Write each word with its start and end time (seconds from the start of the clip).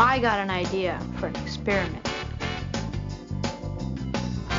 I 0.00 0.20
got 0.20 0.38
an 0.38 0.48
idea 0.48 1.00
for 1.18 1.26
an 1.26 1.34
experiment. 1.36 2.08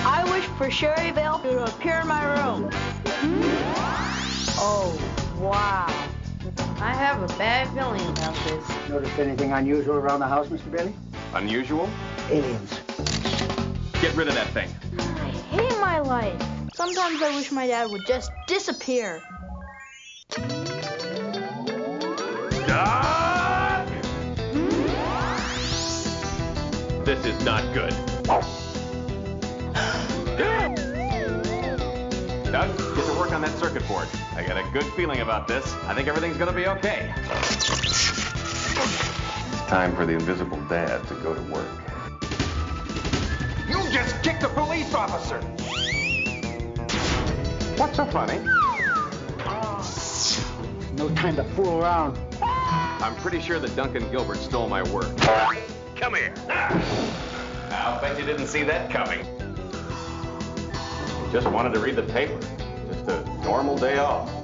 I 0.04 0.30
wish 0.34 0.44
for 0.58 0.70
Sherry 0.70 1.14
Bell 1.14 1.40
to 1.40 1.64
appear 1.64 2.02
in 2.02 2.08
my 2.08 2.26
room. 2.36 2.70
Oh, 4.58 5.00
wow. 5.40 5.88
I 6.82 6.94
have 6.94 7.24
a 7.24 7.28
bad 7.38 7.70
feeling 7.70 8.06
about 8.10 8.36
this. 8.44 8.90
Notice 8.90 9.18
anything 9.18 9.54
unusual 9.54 9.96
around 9.96 10.20
the 10.20 10.28
house, 10.28 10.48
Mr. 10.48 10.70
Bailey? 10.70 10.94
Unusual? 11.34 11.90
Aliens. 12.30 12.78
Get 14.02 14.14
rid 14.18 14.28
of 14.28 14.36
that 14.36 14.48
thing. 14.48 14.68
I 15.00 15.30
hate 15.30 15.80
my 15.80 16.00
life. 16.00 16.42
Sometimes 16.74 17.22
I 17.22 17.34
wish 17.34 17.50
my 17.54 17.66
dad 17.66 17.90
would 17.90 18.06
just 18.06 18.30
disappear. 18.46 19.22
Doug! 22.68 23.39
This 27.10 27.26
is 27.26 27.44
not 27.44 27.64
good. 27.74 27.90
Doug, 32.52 32.78
get 32.78 33.04
to 33.04 33.16
work 33.18 33.32
on 33.32 33.42
that 33.42 33.56
circuit 33.58 33.88
board. 33.88 34.08
I 34.36 34.44
got 34.44 34.58
a 34.58 34.72
good 34.72 34.86
feeling 34.94 35.22
about 35.22 35.48
this. 35.48 35.74
I 35.88 35.96
think 35.96 36.08
everything's 36.08 36.38
gonna 36.38 36.54
be 36.54 36.68
okay. 36.68 37.12
It's 37.32 37.66
time 39.66 39.96
for 39.96 40.06
the 40.06 40.14
invisible 40.14 40.62
dad 40.70 41.08
to 41.08 41.16
go 41.16 41.34
to 41.34 41.42
work. 41.52 41.66
You 43.68 43.82
just 43.92 44.22
kicked 44.22 44.44
a 44.44 44.50
police 44.50 44.94
officer! 44.94 45.42
What's 47.80 47.96
so 47.96 48.06
funny? 48.06 48.38
No 50.94 51.10
time 51.16 51.38
to 51.38 51.44
fool 51.56 51.82
around. 51.82 52.20
I'm 52.44 53.16
pretty 53.16 53.42
sure 53.42 53.58
that 53.58 53.76
Duncan 53.76 54.08
Gilbert 54.12 54.38
stole 54.38 54.70
my 54.70 54.84
work. 54.92 55.10
Come 56.00 56.16
here. 56.16 56.34
I'll 57.72 58.00
bet 58.00 58.18
you 58.18 58.26
didn't 58.26 58.48
see 58.48 58.64
that 58.64 58.90
coming. 58.90 59.20
Just 61.34 61.46
wanted 61.52 61.74
to 61.74 61.82
read 61.82 61.98
the 61.98 62.04
paper. 62.04 62.40
Just 62.88 63.10
a 63.10 63.22
normal 63.44 63.78
day 63.78 63.98
off. 63.98 64.39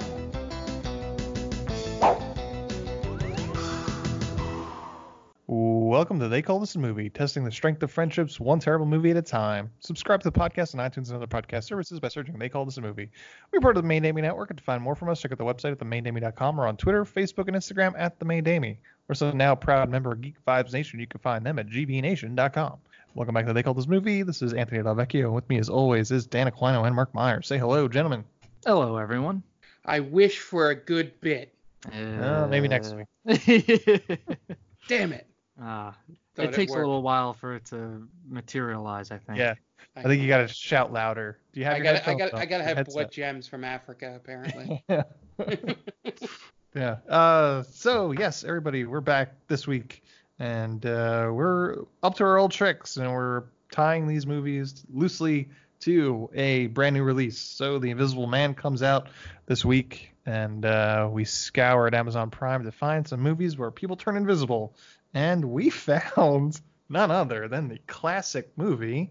Welcome 5.85 6.19
to 6.22 6.28
They 6.28 6.41
Call 6.41 6.59
This 6.59 6.73
a 6.73 6.79
Movie, 6.79 7.12
testing 7.12 7.44
the 7.44 7.51
strength 7.51 7.84
of 7.84 7.91
friendships 7.91 8.40
one 8.40 8.59
terrible 8.59 8.88
movie 8.88 9.12
at 9.12 9.18
a 9.18 9.22
time. 9.22 9.69
Subscribe 9.81 10.19
to 10.23 10.31
the 10.31 10.38
podcast 10.38 10.73
on 10.73 10.81
iTunes 10.81 11.09
and 11.09 11.16
other 11.16 11.28
podcast 11.28 11.66
services 11.66 12.00
by 12.00 12.07
searching 12.07 12.40
They 12.40 12.50
Call 12.50 12.66
This 12.66 12.78
a 12.78 12.81
Movie. 12.81 13.12
We're 13.51 13.59
part 13.59 13.78
of 13.78 13.84
the 13.84 13.88
Main 13.88 14.01
Damie 14.01 14.24
Network, 14.24 14.50
and 14.50 14.57
to 14.57 14.63
find 14.63 14.81
more 14.81 14.95
from 14.95 15.09
us, 15.09 15.22
check 15.22 15.31
out 15.31 15.38
the 15.38 15.44
website 15.44 15.74
at 15.74 15.78
themaindamie.com 15.78 16.59
or 16.59 16.66
on 16.66 16.75
Twitter, 16.75 17.06
Facebook, 17.06 17.47
and 17.47 17.56
Instagram 17.56 17.94
at 18.00 18.18
The 18.18 18.25
Main 18.25 18.44
Damie. 18.44 18.79
We're 19.07 19.13
also 19.13 19.31
now 19.31 19.51
a 19.51 19.56
proud 19.56 19.91
member 19.91 20.12
of 20.12 20.22
Geek 20.22 20.44
Vibes 20.47 20.74
Nation. 20.74 21.00
You 21.00 21.06
can 21.06 21.19
find 21.19 21.45
them 21.45 21.59
at 21.59 21.68
gbnation.com. 21.68 22.78
Welcome 23.13 23.35
back 23.35 23.45
to 23.45 23.53
They 23.53 23.62
Call 23.62 23.75
This 23.75 23.85
a 23.85 23.90
Movie. 23.90 24.24
This 24.24 24.41
is 24.41 24.53
Anthony 24.53 24.81
Delvecchio. 24.81 25.31
With 25.31 25.47
me, 25.50 25.59
as 25.59 25.69
always, 25.69 26.09
is 26.09 26.25
Dan 26.25 26.50
Aquino 26.50 26.88
and 26.88 26.95
Mark 26.95 27.13
Meyer. 27.13 27.44
Say 27.44 27.59
hello, 27.59 27.88
gentlemen. 27.88 28.24
Hello, 28.66 28.97
everyone. 28.97 29.44
I 29.85 30.00
wish 30.00 30.40
for 30.40 30.72
a 30.72 30.75
good 30.75 31.22
bit. 31.22 31.53
Uh, 31.94 32.47
maybe 32.50 32.68
next 32.68 32.95
week. 32.95 33.06
week. 33.45 34.19
Damn 34.88 35.13
it. 35.13 35.28
Uh, 35.61 35.91
Thought 36.35 36.45
it 36.45 36.53
takes 36.53 36.73
a 36.73 36.77
little 36.77 37.01
while 37.01 37.33
for 37.33 37.55
it 37.55 37.66
to 37.66 38.07
materialize, 38.27 39.11
I 39.11 39.17
think. 39.17 39.39
Yeah, 39.39 39.53
I 39.95 40.03
think 40.03 40.21
you 40.21 40.27
got 40.27 40.39
to 40.39 40.47
shout 40.47 40.91
louder. 40.91 41.39
Do 41.53 41.59
you 41.59 41.66
have 41.66 41.75
I 41.75 41.77
your 41.77 41.83
got 41.85 41.93
I 41.93 41.97
headphones 41.97 42.19
got 42.19 42.33
on? 42.33 42.39
I 42.41 42.45
got 42.45 42.57
to 42.57 42.63
Your 42.66 42.75
have 42.75 42.85
blood 42.88 43.11
gems 43.11 43.47
from 43.47 43.63
Africa 43.63 44.13
apparently. 44.15 44.83
yeah. 44.89 45.03
yeah. 46.75 46.97
Uh, 47.07 47.63
so 47.71 48.11
yes, 48.11 48.44
everybody, 48.44 48.85
we're 48.85 49.01
back 49.01 49.33
this 49.47 49.65
week, 49.65 50.03
and 50.39 50.85
uh, 50.85 51.29
we're 51.31 51.83
up 52.03 52.15
to 52.15 52.23
our 52.25 52.38
old 52.38 52.51
tricks, 52.51 52.97
and 52.97 53.11
we're 53.11 53.44
tying 53.71 54.07
these 54.07 54.27
movies 54.27 54.83
loosely 54.94 55.49
to 55.81 56.29
a 56.33 56.67
brand 56.67 56.95
new 56.95 57.03
release. 57.03 57.38
So 57.38 57.79
The 57.79 57.91
Invisible 57.91 58.27
Man 58.27 58.53
comes 58.55 58.81
out 58.83 59.07
this 59.45 59.63
week, 59.63 60.11
and 60.25 60.65
uh, 60.65 61.07
we 61.11 61.25
scoured 61.25 61.94
Amazon 61.94 62.29
Prime 62.29 62.63
to 62.63 62.71
find 62.71 63.07
some 63.07 63.21
movies 63.21 63.57
where 63.57 63.71
people 63.71 63.95
turn 63.95 64.17
invisible, 64.17 64.73
and 65.15 65.43
we 65.45 65.69
found 65.71 66.61
none 66.89 67.09
other 67.09 67.47
than 67.47 67.67
the 67.67 67.79
classic 67.87 68.51
movie 68.57 69.09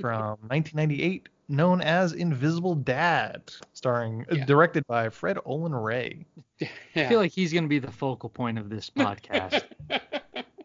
from 0.00 0.36
1998 0.48 1.30
known 1.48 1.80
as 1.80 2.12
Invisible 2.12 2.74
Dad, 2.74 3.40
starring 3.72 4.26
uh, 4.30 4.44
directed 4.46 4.84
by 4.86 5.08
Fred 5.08 5.38
Olen 5.46 5.72
Ray. 5.72 6.26
I 6.96 7.06
feel 7.06 7.20
like 7.20 7.30
he's 7.30 7.52
going 7.52 7.62
to 7.62 7.68
be 7.68 7.78
the 7.78 7.90
focal 7.90 8.28
point 8.28 8.58
of 8.58 8.68
this 8.68 8.90
podcast. 8.90 9.62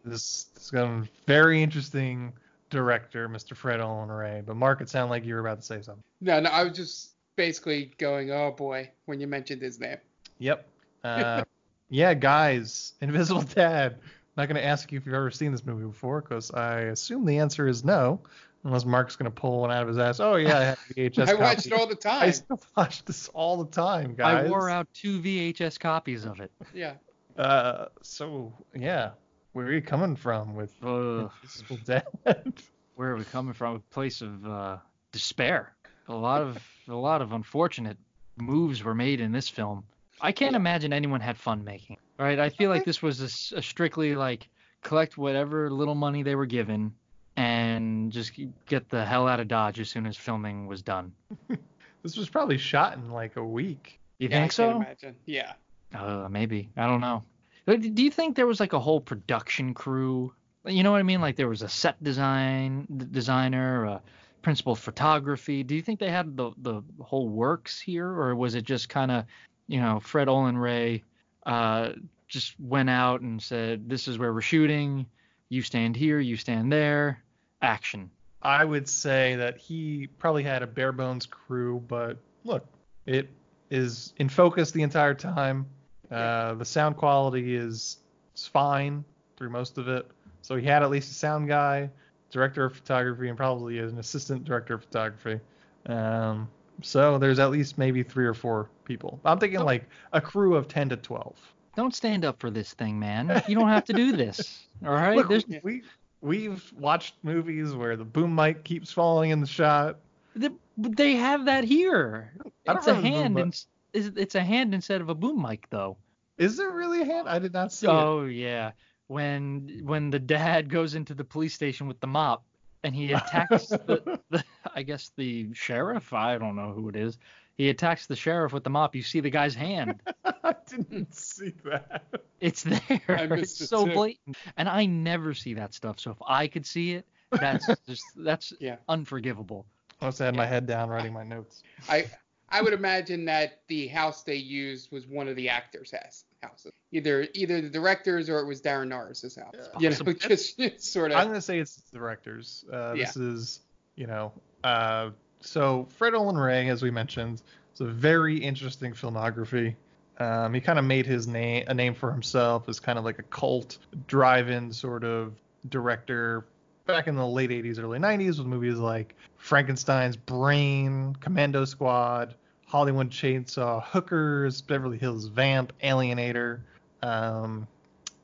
This 0.04 0.48
is 0.56 0.70
got 0.72 0.86
a 0.86 1.08
very 1.28 1.62
interesting 1.62 2.32
director, 2.68 3.28
Mr. 3.28 3.56
Fred 3.56 3.80
Olen 3.80 4.08
Ray. 4.08 4.42
But 4.44 4.56
Mark, 4.56 4.80
it 4.80 4.88
sounded 4.88 5.10
like 5.10 5.24
you 5.24 5.34
were 5.34 5.40
about 5.40 5.60
to 5.60 5.66
say 5.66 5.80
something. 5.82 6.02
no, 6.20 6.40
no, 6.40 6.50
I 6.50 6.64
was 6.64 6.76
just 6.76 7.12
basically 7.36 7.92
going, 7.98 8.32
oh 8.32 8.50
boy, 8.50 8.90
when 9.04 9.20
you 9.20 9.28
mentioned 9.28 9.62
his 9.62 9.78
name. 9.78 9.98
Yep. 10.38 10.66
Uh, 11.04 11.44
yeah, 11.90 12.14
guys, 12.14 12.94
Invisible 13.00 13.42
Dad. 13.42 13.98
Not 14.36 14.48
going 14.48 14.56
to 14.56 14.64
ask 14.64 14.90
you 14.90 14.98
if 14.98 15.04
you've 15.04 15.14
ever 15.14 15.30
seen 15.30 15.52
this 15.52 15.64
movie 15.64 15.84
before, 15.84 16.22
because 16.22 16.50
I 16.52 16.80
assume 16.82 17.26
the 17.26 17.38
answer 17.38 17.68
is 17.68 17.84
no, 17.84 18.20
unless 18.64 18.84
Mark's 18.84 19.16
going 19.16 19.30
to 19.30 19.34
pull 19.34 19.60
one 19.60 19.70
out 19.70 19.82
of 19.82 19.88
his 19.88 19.98
ass. 19.98 20.20
Oh 20.20 20.36
yeah, 20.36 20.58
I 20.58 20.64
have 20.64 20.78
VHS. 20.96 21.28
I 21.28 21.34
watched 21.34 21.66
it 21.66 21.72
all 21.72 21.86
the 21.86 21.94
time. 21.94 22.22
I 22.22 22.30
still 22.30 22.60
watch 22.76 23.04
this 23.04 23.28
all 23.28 23.62
the 23.62 23.70
time, 23.70 24.14
guys. 24.14 24.46
I 24.46 24.48
wore 24.48 24.70
out 24.70 24.88
two 24.94 25.20
VHS 25.20 25.78
copies 25.78 26.24
of 26.24 26.40
it. 26.40 26.50
Yeah. 26.72 26.94
Uh, 27.36 27.86
so 28.02 28.52
yeah, 28.74 29.10
where 29.52 29.66
are 29.66 29.72
you 29.72 29.82
coming 29.82 30.16
from 30.16 30.54
with 30.54 30.72
Ugh. 30.82 31.30
Invisible 31.42 31.78
Dad? 31.84 32.04
Where 32.94 33.10
are 33.10 33.16
we 33.16 33.24
coming 33.24 33.54
from? 33.54 33.76
A 33.76 33.78
place 33.78 34.20
of 34.20 34.46
uh, 34.46 34.76
despair. 35.12 35.72
A 36.08 36.14
lot 36.14 36.42
of 36.42 36.58
a 36.88 36.94
lot 36.94 37.22
of 37.22 37.32
unfortunate 37.32 37.96
moves 38.36 38.84
were 38.84 38.94
made 38.94 39.20
in 39.20 39.32
this 39.32 39.48
film. 39.48 39.84
I 40.20 40.32
can't 40.32 40.54
imagine 40.54 40.92
anyone 40.92 41.20
had 41.20 41.36
fun 41.38 41.64
making. 41.64 41.96
All 42.22 42.28
right, 42.28 42.38
I 42.38 42.50
feel 42.50 42.70
like 42.70 42.84
this 42.84 43.02
was 43.02 43.20
a 43.20 43.24
s- 43.24 43.52
a, 43.56 43.60
strictly 43.60 44.14
like 44.14 44.48
collect 44.80 45.18
whatever 45.18 45.68
little 45.68 45.96
money 45.96 46.22
they 46.22 46.36
were 46.36 46.46
given 46.46 46.94
and 47.36 48.12
just 48.12 48.30
get 48.66 48.88
the 48.88 49.04
hell 49.04 49.26
out 49.26 49.40
of 49.40 49.48
Dodge 49.48 49.80
as 49.80 49.90
soon 49.90 50.06
as 50.06 50.16
filming 50.16 50.68
was 50.68 50.82
done. 50.82 51.12
this 52.04 52.16
was 52.16 52.28
probably 52.28 52.58
shot 52.58 52.94
in 52.96 53.10
like 53.10 53.34
a 53.34 53.42
week. 53.44 53.98
You 54.18 54.28
yeah, 54.28 54.36
think 54.36 54.52
can 54.52 54.54
so? 54.54 54.70
Imagine. 54.76 55.16
Yeah. 55.26 55.54
Uh, 55.92 56.28
maybe. 56.30 56.70
I 56.76 56.86
don't 56.86 57.00
know. 57.00 57.24
Do 57.66 58.02
you 58.04 58.10
think 58.12 58.36
there 58.36 58.46
was 58.46 58.60
like 58.60 58.72
a 58.72 58.78
whole 58.78 59.00
production 59.00 59.74
crew? 59.74 60.32
You 60.64 60.84
know 60.84 60.92
what 60.92 61.00
I 61.00 61.02
mean? 61.02 61.20
Like 61.20 61.34
there 61.34 61.48
was 61.48 61.62
a 61.62 61.68
set 61.68 62.00
design 62.04 62.86
d- 62.98 63.06
designer, 63.10 63.84
a 63.84 64.02
principal 64.42 64.76
photography. 64.76 65.64
Do 65.64 65.74
you 65.74 65.82
think 65.82 65.98
they 65.98 66.10
had 66.10 66.36
the 66.36 66.52
the 66.58 66.82
whole 67.00 67.28
works 67.28 67.80
here, 67.80 68.06
or 68.06 68.36
was 68.36 68.54
it 68.54 68.62
just 68.62 68.88
kind 68.88 69.10
of, 69.10 69.24
you 69.66 69.80
know, 69.80 69.98
Fred 69.98 70.28
Olen 70.28 70.56
Ray, 70.56 71.02
uh, 71.46 71.90
just 72.28 72.58
went 72.58 72.90
out 72.90 73.20
and 73.20 73.42
said, 73.42 73.88
"This 73.88 74.08
is 74.08 74.18
where 74.18 74.32
we're 74.32 74.40
shooting. 74.40 75.06
You 75.48 75.62
stand 75.62 75.96
here. 75.96 76.20
You 76.20 76.36
stand 76.36 76.72
there. 76.72 77.22
Action." 77.60 78.10
I 78.42 78.64
would 78.64 78.88
say 78.88 79.36
that 79.36 79.58
he 79.58 80.08
probably 80.18 80.42
had 80.42 80.62
a 80.62 80.66
bare 80.66 80.92
bones 80.92 81.26
crew, 81.26 81.82
but 81.86 82.18
look, 82.44 82.66
it 83.06 83.28
is 83.70 84.12
in 84.16 84.28
focus 84.28 84.72
the 84.72 84.82
entire 84.82 85.14
time. 85.14 85.66
Uh, 86.10 86.54
the 86.54 86.64
sound 86.64 86.96
quality 86.96 87.54
is, 87.54 87.98
is 88.34 88.46
fine 88.46 89.04
through 89.36 89.50
most 89.50 89.78
of 89.78 89.88
it. 89.88 90.06
So 90.42 90.56
he 90.56 90.66
had 90.66 90.82
at 90.82 90.90
least 90.90 91.10
a 91.10 91.14
sound 91.14 91.48
guy, 91.48 91.88
director 92.30 92.64
of 92.64 92.74
photography, 92.74 93.28
and 93.28 93.36
probably 93.36 93.78
an 93.78 93.98
assistant 93.98 94.44
director 94.44 94.74
of 94.74 94.84
photography. 94.84 95.40
Um, 95.86 96.48
so 96.80 97.18
there's 97.18 97.38
at 97.38 97.50
least 97.50 97.78
maybe 97.78 98.02
three 98.02 98.26
or 98.26 98.34
four 98.34 98.70
people. 98.84 99.20
I'm 99.24 99.38
thinking 99.38 99.60
like 99.60 99.88
a 100.12 100.20
crew 100.20 100.54
of 100.54 100.68
10 100.68 100.90
to 100.90 100.96
12. 100.96 101.36
Don't 101.76 101.94
stand 101.94 102.24
up 102.24 102.38
for 102.40 102.50
this 102.50 102.74
thing, 102.74 102.98
man. 102.98 103.42
You 103.48 103.54
don't 103.54 103.68
have 103.68 103.84
to 103.86 103.92
do 103.92 104.12
this. 104.16 104.66
All 104.86 104.92
right. 104.92 105.16
Look, 105.16 105.30
we 105.62 105.82
we've 106.20 106.72
watched 106.78 107.14
movies 107.22 107.74
where 107.74 107.96
the 107.96 108.04
boom 108.04 108.34
mic 108.34 108.64
keeps 108.64 108.92
falling 108.92 109.30
in 109.30 109.40
the 109.40 109.46
shot. 109.46 109.98
th- 110.38 110.52
they 110.76 111.16
have 111.16 111.46
that 111.46 111.64
here. 111.64 112.32
It's 112.64 112.86
a 112.86 112.94
hand. 112.94 113.38
it's 113.38 113.66
it's 113.92 114.34
a 114.34 114.42
hand 114.42 114.74
instead 114.74 115.00
of 115.00 115.08
a 115.08 115.14
boom 115.14 115.40
mic, 115.40 115.68
though. 115.70 115.96
Is 116.38 116.56
there 116.56 116.70
really 116.70 117.02
a 117.02 117.04
hand? 117.04 117.28
I 117.28 117.38
did 117.38 117.52
not 117.52 117.72
see 117.72 117.86
it. 117.86 117.90
Oh 117.90 118.24
yeah. 118.24 118.72
When 119.06 119.80
when 119.84 120.10
the 120.10 120.18
dad 120.18 120.70
goes 120.70 120.94
into 120.94 121.14
the 121.14 121.24
police 121.24 121.54
station 121.54 121.86
with 121.86 122.00
the 122.00 122.06
mop 122.06 122.44
and 122.84 122.94
he 122.94 123.12
attacks 123.12 123.68
the, 123.86 124.18
the 124.30 124.44
I 124.74 124.82
guess 124.82 125.10
the 125.16 125.52
sheriff, 125.54 126.12
I 126.12 126.38
don't 126.38 126.56
know 126.56 126.72
who 126.72 126.88
it 126.88 126.96
is. 126.96 127.18
He 127.56 127.68
attacks 127.68 128.06
the 128.06 128.16
sheriff 128.16 128.52
with 128.52 128.64
the 128.64 128.70
mop. 128.70 128.94
You 128.94 129.02
see 129.02 129.20
the 129.20 129.30
guy's 129.30 129.54
hand. 129.54 130.02
I 130.24 130.54
didn't 130.68 131.14
see 131.14 131.54
that. 131.64 132.04
It's 132.40 132.62
there. 132.62 132.80
I 133.08 133.26
missed 133.26 133.40
It's 133.40 133.60
it 133.60 133.68
so 133.68 133.84
too. 133.84 133.92
blatant. 133.92 134.36
And 134.56 134.68
I 134.68 134.86
never 134.86 135.34
see 135.34 135.54
that 135.54 135.74
stuff. 135.74 136.00
So 136.00 136.10
if 136.10 136.16
I 136.26 136.46
could 136.48 136.66
see 136.66 136.94
it, 136.94 137.06
that's 137.38 137.80
just 137.86 138.04
that's 138.16 138.52
Yeah. 138.58 138.76
unforgivable. 138.88 139.66
I 140.00 140.06
must 140.06 140.18
have 140.18 140.26
had 140.26 140.36
my 140.36 140.46
head 140.46 140.66
down 140.66 140.88
writing 140.88 141.12
my 141.12 141.22
notes. 141.22 141.62
I 141.88 142.06
I 142.52 142.60
would 142.60 142.74
imagine 142.74 143.24
that 143.24 143.62
the 143.68 143.88
house 143.88 144.22
they 144.22 144.36
used 144.36 144.92
was 144.92 145.06
one 145.06 145.26
of 145.26 145.36
the 145.36 145.48
actors' 145.48 145.90
house, 145.90 146.24
houses, 146.42 146.72
either 146.92 147.26
either 147.34 147.60
the 147.62 147.70
directors 147.70 148.28
or 148.28 148.40
it 148.40 148.46
was 148.46 148.60
Daran 148.60 148.88
Norris's 148.88 149.36
house. 149.36 149.54
You 149.80 149.88
know, 149.90 149.96
possible. 149.96 150.12
just 150.28 150.92
sort 150.92 151.10
of. 151.12 151.16
I'm 151.16 151.28
gonna 151.28 151.40
say 151.40 151.58
it's 151.58 151.76
the 151.76 151.98
directors. 151.98 152.64
Uh, 152.70 152.92
Yeah. 152.92 153.06
This 153.06 153.16
is, 153.16 153.60
you 153.96 154.06
know, 154.06 154.32
uh, 154.62 155.10
so 155.40 155.88
Fred 155.96 156.14
Olen 156.14 156.36
Ray, 156.36 156.68
as 156.68 156.82
we 156.82 156.90
mentioned, 156.90 157.42
is 157.74 157.80
a 157.80 157.86
very 157.86 158.36
interesting 158.36 158.92
filmography. 158.92 159.74
Um, 160.18 160.52
he 160.52 160.60
kind 160.60 160.78
of 160.78 160.84
made 160.84 161.06
his 161.06 161.26
name 161.26 161.64
a 161.68 161.74
name 161.74 161.94
for 161.94 162.12
himself 162.12 162.68
as 162.68 162.78
kind 162.78 162.98
of 162.98 163.04
like 163.04 163.18
a 163.18 163.24
cult 163.24 163.78
drive-in 164.06 164.72
sort 164.72 165.04
of 165.04 165.34
director 165.70 166.44
back 166.86 167.06
in 167.06 167.14
the 167.16 167.26
late 167.26 167.50
80s, 167.50 167.78
early 167.82 167.98
90s 167.98 168.38
with 168.38 168.46
movies 168.46 168.76
like 168.76 169.14
Frankenstein's 169.36 170.16
Brain, 170.16 171.16
Commando 171.20 171.64
Squad, 171.64 172.34
Hollywood 172.72 173.10
Chainsaw, 173.10 173.84
Hookers, 173.84 174.62
Beverly 174.62 174.96
Hills 174.96 175.26
Vamp, 175.26 175.74
Alienator. 175.84 176.60
Um, 177.02 177.68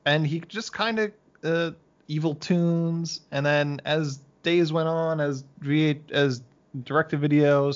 and 0.05 0.25
he 0.25 0.39
just 0.39 0.73
kind 0.73 0.97
of 0.97 1.11
uh, 1.43 1.71
evil 2.07 2.33
tunes 2.33 3.21
and 3.29 3.45
then 3.45 3.79
as 3.85 4.21
days 4.41 4.73
went 4.73 4.87
on 4.87 5.21
as 5.21 5.43
V8 5.61 6.09
as 6.09 6.41
direct 6.83 7.11
to 7.11 7.17
video 7.17 7.71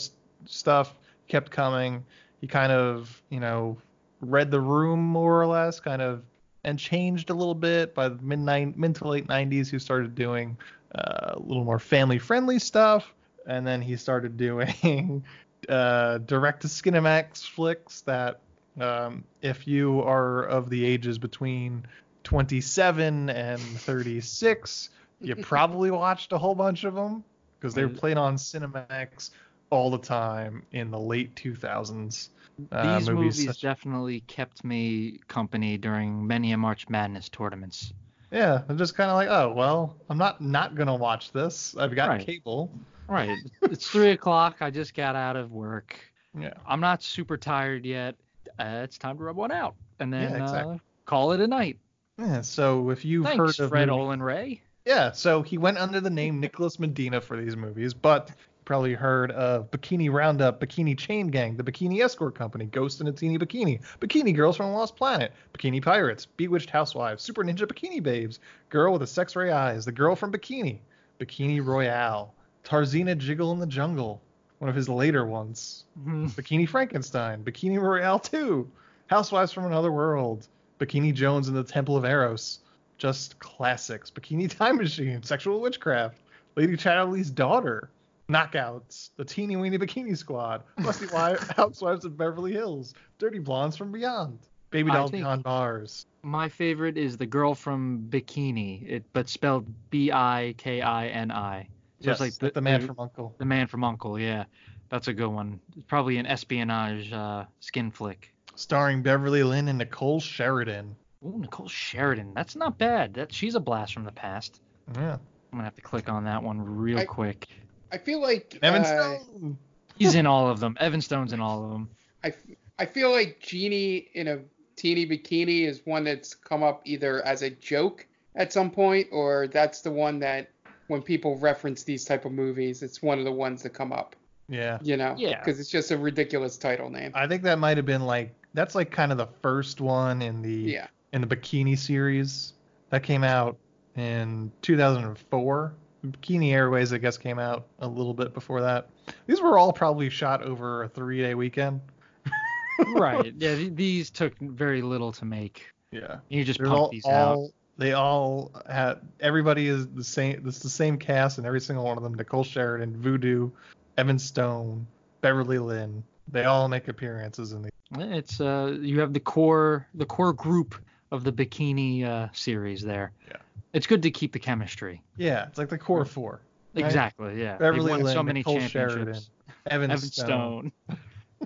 stuff 0.45 0.95
kept 1.27 1.51
coming 1.51 2.03
he 2.41 2.47
kind 2.47 2.71
of 2.71 3.21
you 3.29 3.39
know 3.39 3.77
read 4.21 4.49
the 4.49 4.59
room 4.59 4.99
more 4.99 5.39
or 5.39 5.45
less 5.45 5.79
kind 5.79 6.01
of 6.01 6.23
and 6.63 6.79
changed 6.79 7.29
a 7.29 7.33
little 7.33 7.53
bit 7.53 7.93
by 7.93 8.09
the 8.09 8.17
mid 8.23 8.39
mid 8.75 8.95
to 8.95 9.07
late 9.07 9.27
90s 9.27 9.69
he 9.69 9.77
started 9.77 10.15
doing 10.15 10.57
uh, 10.95 11.33
a 11.33 11.39
little 11.39 11.63
more 11.63 11.79
family 11.79 12.17
friendly 12.17 12.57
stuff 12.57 13.13
and 13.45 13.67
then 13.67 13.81
he 13.81 13.95
started 13.95 14.35
doing 14.35 15.23
uh, 15.69 16.17
direct 16.19 16.61
to 16.61 16.67
Skinemax 16.67 17.47
flicks 17.47 18.01
that 18.01 18.39
um, 18.79 19.23
if 19.41 19.67
you 19.67 20.01
are 20.01 20.43
of 20.43 20.69
the 20.69 20.83
ages 20.85 21.17
between 21.17 21.85
27 22.23 23.29
and 23.29 23.61
36, 23.61 24.89
you 25.21 25.35
probably 25.41 25.91
watched 25.91 26.31
a 26.33 26.37
whole 26.37 26.55
bunch 26.55 26.83
of 26.83 26.95
them 26.95 27.23
because 27.59 27.73
they 27.73 27.83
were 27.85 27.89
played 27.91 28.17
on 28.17 28.35
Cinemax 28.35 29.29
all 29.69 29.89
the 29.89 29.97
time 29.97 30.63
in 30.71 30.91
the 30.91 30.99
late 30.99 31.35
2000s. 31.35 32.29
Uh, 32.71 32.97
These 32.99 33.09
movies, 33.09 33.45
such- 33.45 33.61
definitely 33.61 34.21
kept 34.21 34.63
me 34.63 35.19
company 35.27 35.77
during 35.77 36.25
many 36.27 36.51
a 36.51 36.57
March 36.57 36.87
Madness 36.89 37.29
tournaments. 37.29 37.93
yeah, 38.31 38.61
I'm 38.69 38.77
just 38.77 38.95
kind 38.95 39.09
of 39.09 39.15
like, 39.15 39.29
oh 39.29 39.53
well, 39.53 39.95
I'm 40.09 40.17
not 40.17 40.39
not 40.41 40.75
gonna 40.75 40.95
watch 40.95 41.31
this. 41.31 41.75
I've 41.77 41.95
got 41.95 42.09
Right. 42.09 42.25
cable. 42.25 42.69
Right. 43.07 43.37
it's 43.63 43.87
three 43.89 44.11
o'clock. 44.11 44.57
I 44.61 44.69
just 44.69 44.93
got 44.93 45.15
out 45.15 45.35
of 45.35 45.51
work. 45.51 45.95
Yeah. 46.39 46.53
I'm 46.67 46.79
not 46.79 47.03
super 47.03 47.37
tired 47.37 47.85
yet. 47.85 48.15
Uh, 48.59 48.81
it's 48.83 48.97
time 48.97 49.17
to 49.17 49.23
rub 49.23 49.35
one 49.35 49.51
out, 49.51 49.75
and 49.99 50.11
then 50.13 50.31
Yeah, 50.31 50.43
exactly. 50.43 50.75
uh, 50.75 50.79
call 51.05 51.31
it 51.33 51.39
a 51.41 51.47
night. 51.47 51.77
Yeah. 52.17 52.41
So 52.41 52.89
if 52.91 53.03
you've 53.05 53.25
Thanks, 53.25 53.37
heard 53.57 53.59
of 53.65 53.69
Fred 53.69 53.87
movies- 53.89 53.99
Olen 54.01 54.21
Ray. 54.21 54.61
Yeah, 54.85 55.11
so 55.13 55.41
he 55.41 55.57
went 55.57 55.77
under 55.77 56.01
the 56.01 56.09
name 56.09 56.39
Nicholas 56.41 56.77
Medina 56.79 57.21
for 57.21 57.37
these 57.37 57.55
movies, 57.55 57.93
but 57.93 58.31
probably 58.65 58.93
heard 58.93 59.31
of 59.31 59.71
Bikini 59.71 60.11
Roundup, 60.11 60.59
Bikini 60.59 60.97
Chain 60.97 61.27
Gang, 61.27 61.55
The 61.55 61.63
Bikini 61.63 62.03
Escort 62.03 62.35
Company, 62.35 62.65
Ghost 62.65 62.99
in 63.01 63.07
a 63.07 63.11
Teeny 63.11 63.37
Bikini, 63.37 63.81
Bikini 63.99 64.35
Girls 64.35 64.57
from 64.57 64.71
Lost 64.73 64.95
Planet, 64.95 65.31
Bikini 65.53 65.81
Pirates, 65.81 66.25
Bewitched 66.25 66.69
Housewives, 66.69 67.23
Super 67.23 67.43
Ninja 67.43 67.65
Bikini 67.65 68.01
Babes, 68.03 68.39
Girl 68.69 68.91
with 68.93 69.01
the 69.01 69.07
Sex 69.07 69.35
Ray 69.35 69.51
Eyes, 69.51 69.85
The 69.85 69.91
Girl 69.91 70.15
from 70.15 70.31
Bikini, 70.31 70.79
Bikini 71.19 71.65
Royale, 71.65 72.33
Tarzeena 72.63 73.17
Jiggle 73.17 73.51
in 73.51 73.59
the 73.59 73.67
Jungle, 73.67 74.21
one 74.59 74.69
of 74.69 74.75
his 74.75 74.87
later 74.87 75.25
ones, 75.25 75.85
mm-hmm. 75.99 76.27
Bikini 76.27 76.67
Frankenstein, 76.67 77.43
Bikini 77.43 77.79
Royale 77.81 78.19
2, 78.19 78.69
Housewives 79.07 79.51
from 79.51 79.65
Another 79.65 79.91
World, 79.91 80.47
Bikini 80.79 81.13
Jones 81.13 81.49
in 81.49 81.53
the 81.53 81.63
Temple 81.63 81.97
of 81.97 82.05
Eros, 82.05 82.59
just 82.97 83.37
classics. 83.39 84.09
Bikini 84.09 84.49
Time 84.57 84.77
Machine, 84.77 85.21
Sexual 85.23 85.59
Witchcraft, 85.61 86.17
Lady 86.55 86.77
Chatterley's 86.77 87.29
Daughter, 87.29 87.89
Knockouts, 88.29 89.09
The 89.17 89.25
Teeny 89.25 89.57
Weeny 89.57 89.77
Bikini 89.77 90.17
Squad, 90.17 90.63
Rusty 90.79 91.07
Wi- 91.07 91.37
Housewives 91.57 92.05
of 92.05 92.17
Beverly 92.17 92.53
Hills, 92.53 92.93
Dirty 93.19 93.39
Blondes 93.39 93.75
from 93.75 93.91
Beyond, 93.91 94.39
Baby 94.69 94.91
I 94.91 94.93
Dolls 94.93 95.11
Beyond 95.11 95.43
Bars. 95.43 96.05
My 96.21 96.47
favorite 96.47 96.97
is 96.97 97.17
the 97.17 97.25
girl 97.25 97.53
from 97.53 98.07
Bikini, 98.09 98.89
it 98.89 99.03
but 99.11 99.27
spelled 99.27 99.65
B-I-K-I-N-I. 99.89 101.67
So 102.03 102.09
Yes, 102.09 102.19
it's 102.19 102.41
like 102.41 102.43
like 102.43 102.53
the, 102.53 102.61
man 102.61 102.85
from 102.85 102.99
Uncle. 102.99 103.33
the 103.37 103.45
man 103.45 103.67
from 103.67 103.83
Uncle. 103.83 104.19
Yeah, 104.19 104.43
that's 104.89 105.07
a 105.07 105.13
good 105.13 105.29
one. 105.29 105.59
It's 105.77 105.85
probably 105.85 106.17
an 106.17 106.25
espionage 106.25 107.13
uh, 107.13 107.45
skin 107.61 107.91
flick. 107.91 108.33
Starring 108.55 109.01
Beverly 109.01 109.43
Lynn 109.43 109.69
and 109.69 109.77
Nicole 109.77 110.19
Sheridan. 110.19 110.95
Ooh, 111.25 111.39
Nicole 111.39 111.69
Sheridan. 111.69 112.33
That's 112.35 112.55
not 112.57 112.77
bad. 112.77 113.13
That 113.13 113.33
she's 113.33 113.55
a 113.55 113.59
blast 113.59 113.93
from 113.93 114.03
the 114.03 114.11
past. 114.11 114.59
Yeah. 114.95 115.13
I'm 115.13 115.19
gonna 115.59 115.63
have 115.63 115.75
to 115.75 115.81
click 115.81 116.09
on 116.09 116.25
that 116.25 116.43
one 116.43 116.59
real 116.61 116.99
I- 116.99 117.05
quick. 117.05 117.47
I 117.91 117.99
feel 117.99 118.19
like 118.21 118.57
Evan 118.63 118.81
uh, 118.81 118.85
Stone. 118.85 119.57
He's 119.95 120.15
in 120.15 120.25
all 120.25 120.49
of 120.49 120.59
them. 120.59 120.75
Evan 120.79 120.99
Stone's 120.99 121.31
in 121.31 121.39
all 121.39 121.63
of 121.63 121.69
them. 121.71 121.89
I, 122.23 122.33
I 122.79 122.85
feel 122.87 123.11
like 123.11 123.39
Genie 123.39 124.09
in 124.15 124.27
a 124.27 124.39
teeny 124.75 125.05
bikini 125.07 125.67
is 125.67 125.81
one 125.85 126.03
that's 126.03 126.33
come 126.33 126.63
up 126.63 126.81
either 126.85 127.23
as 127.23 127.43
a 127.43 127.51
joke 127.51 128.07
at 128.35 128.51
some 128.51 128.71
point 128.71 129.07
or 129.11 129.47
that's 129.47 129.81
the 129.81 129.91
one 129.91 130.17
that 130.19 130.49
when 130.87 131.01
people 131.01 131.37
reference 131.37 131.83
these 131.83 132.05
type 132.05 132.25
of 132.25 132.31
movies, 132.31 132.83
it's 132.83 133.01
one 133.01 133.19
of 133.19 133.25
the 133.25 133.31
ones 133.31 133.63
that 133.63 133.71
come 133.71 133.91
up. 133.93 134.15
Yeah. 134.49 134.77
You 134.81 134.97
know? 134.97 135.15
Yeah. 135.17 135.39
Because 135.39 135.59
it's 135.59 135.69
just 135.69 135.91
a 135.91 135.97
ridiculous 135.97 136.57
title 136.57 136.89
name. 136.89 137.11
I 137.13 137.27
think 137.27 137.43
that 137.43 137.59
might 137.59 137.77
have 137.77 137.85
been 137.85 138.05
like 138.05 138.33
that's 138.53 138.75
like 138.75 138.91
kind 138.91 139.11
of 139.11 139.17
the 139.17 139.27
first 139.41 139.81
one 139.81 140.21
in 140.21 140.41
the 140.41 140.53
Yeah. 140.53 140.87
in 141.13 141.21
the 141.21 141.27
Bikini 141.27 141.77
series 141.77 142.53
that 142.89 143.03
came 143.03 143.23
out 143.23 143.57
in 143.95 144.51
2004. 144.61 145.73
Bikini 146.05 146.51
Airways, 146.51 146.91
I 146.91 146.97
guess, 146.97 147.17
came 147.17 147.39
out 147.39 147.67
a 147.79 147.87
little 147.87 148.13
bit 148.13 148.33
before 148.33 148.59
that. 148.61 148.89
These 149.25 149.41
were 149.41 149.57
all 149.57 149.71
probably 149.71 150.09
shot 150.09 150.43
over 150.43 150.83
a 150.83 150.89
three-day 150.89 151.33
weekend. 151.35 151.79
right. 152.95 153.33
Yeah. 153.37 153.55
th- 153.55 153.75
These 153.75 154.09
took 154.09 154.37
very 154.39 154.81
little 154.81 155.13
to 155.13 155.25
make. 155.25 155.65
Yeah. 155.91 156.17
You 156.27 156.43
just 156.43 156.59
They're 156.59 156.67
pump 156.67 156.79
all, 156.79 156.89
these 156.89 157.05
out. 157.05 157.47
They 157.77 157.93
all 157.93 158.51
had 158.69 158.99
everybody 159.19 159.67
is 159.67 159.87
the 159.87 160.03
same. 160.03 160.43
It's 160.47 160.59
the 160.59 160.69
same 160.69 160.97
cast 160.97 161.37
and 161.37 161.47
every 161.47 161.61
single 161.61 161.85
one 161.85 161.97
of 161.97 162.03
them. 162.03 162.13
Nicole 162.13 162.43
Sheridan, 162.43 162.95
Voodoo, 162.97 163.49
Evan 163.97 164.19
Stone, 164.19 164.85
Beverly 165.21 165.59
Lynn. 165.59 166.03
They 166.27 166.45
all 166.45 166.67
make 166.67 166.87
appearances 166.87 167.53
in 167.53 167.63
the. 167.63 167.69
It's 167.99 168.39
uh 168.39 168.77
you 168.79 168.99
have 168.99 169.13
the 169.13 169.19
core 169.19 169.87
the 169.93 170.05
core 170.05 170.33
group 170.33 170.75
of 171.11 171.23
the 171.23 171.31
bikini 171.31 172.05
uh 172.05 172.29
series 172.33 172.81
there. 172.81 173.11
Yeah. 173.27 173.37
It's 173.73 173.87
good 173.87 174.03
to 174.03 174.11
keep 174.11 174.33
the 174.33 174.39
chemistry. 174.39 175.01
Yeah, 175.17 175.47
it's 175.47 175.57
like 175.57 175.69
the 175.69 175.77
core 175.77 176.05
four. 176.05 176.41
right? 176.75 176.85
Exactly. 176.85 177.41
Yeah. 177.41 177.57
Beverly 177.57 177.91
They've 177.91 178.03
won 178.03 178.13
so 178.13 178.23
many 178.23 178.41
Nicole 178.41 178.59
championships. 178.59 178.93
Sheridan, 178.93 179.21
Evan, 179.67 179.91
Evan 179.91 180.11
Stone. 180.11 180.71
Stone, 180.87 180.99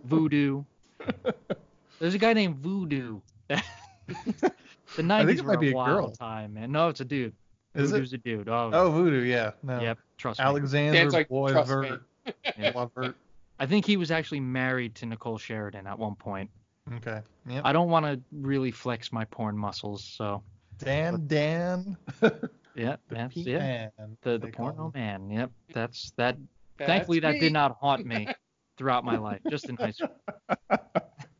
Voodoo. 0.04 0.64
There's 2.00 2.14
a 2.14 2.18
guy 2.18 2.34
named 2.34 2.58
Voodoo. 2.58 3.22
the 4.96 5.02
90s 5.02 5.30
it 5.30 5.42
were 5.42 5.48
might 5.54 5.60
be 5.60 5.70
a 5.70 5.72
a 5.72 5.76
wild 5.76 5.90
girl. 5.98 6.12
time, 6.12 6.54
man. 6.54 6.72
No, 6.72 6.90
it's 6.90 7.00
a 7.02 7.06
dude. 7.06 7.34
Is 7.76 7.92
it? 7.94 8.14
A 8.14 8.18
dude. 8.18 8.50
Oh, 8.50 8.72
Oh, 8.74 8.92
Voodoo, 8.92 9.24
yeah. 9.24 9.52
No. 9.62 9.80
yep. 9.80 10.00
Trust 10.18 10.40
me. 10.40 10.46
Alexander 10.46 10.94
Dan's 10.94 11.14
like, 11.14 11.28
"Trust 11.28 11.70
Boisvert. 11.70 12.02
Yeah. 12.58 13.12
I 13.60 13.66
think 13.66 13.86
he 13.86 13.98
was 13.98 14.10
actually 14.12 14.40
married 14.40 14.96
to 14.96 15.06
Nicole 15.06 15.38
Sheridan 15.38 15.86
at 15.88 15.98
one 16.00 16.16
point. 16.16 16.50
Okay. 16.96 17.22
Yep. 17.48 17.62
I 17.66 17.74
don't 17.74 17.90
want 17.90 18.06
to 18.06 18.20
really 18.32 18.72
flex 18.72 19.12
my 19.12 19.26
porn 19.26 19.58
muscles, 19.58 20.04
so 20.04 20.42
Dan 20.80 21.26
Dan. 21.28 21.98
Yeah, 22.76 22.98
the 23.10 23.16
that's 23.16 23.34
Pete 23.34 23.48
yeah. 23.48 23.90
Man, 23.98 24.18
The 24.22 24.38
the 24.38 24.48
porno 24.50 24.86
him. 24.86 24.92
man. 24.94 25.30
Yep, 25.32 25.52
that's 25.74 26.12
that. 26.18 26.38
That's 26.78 26.88
thankfully, 26.88 27.20
that 27.22 27.40
did 27.40 27.52
not 27.52 27.76
haunt 27.82 28.06
me 28.06 28.28
throughout 28.78 29.04
my 29.04 29.18
life, 29.18 29.40
just 29.50 29.68
in 29.68 29.76
high 29.78 29.90
school. 29.90 30.10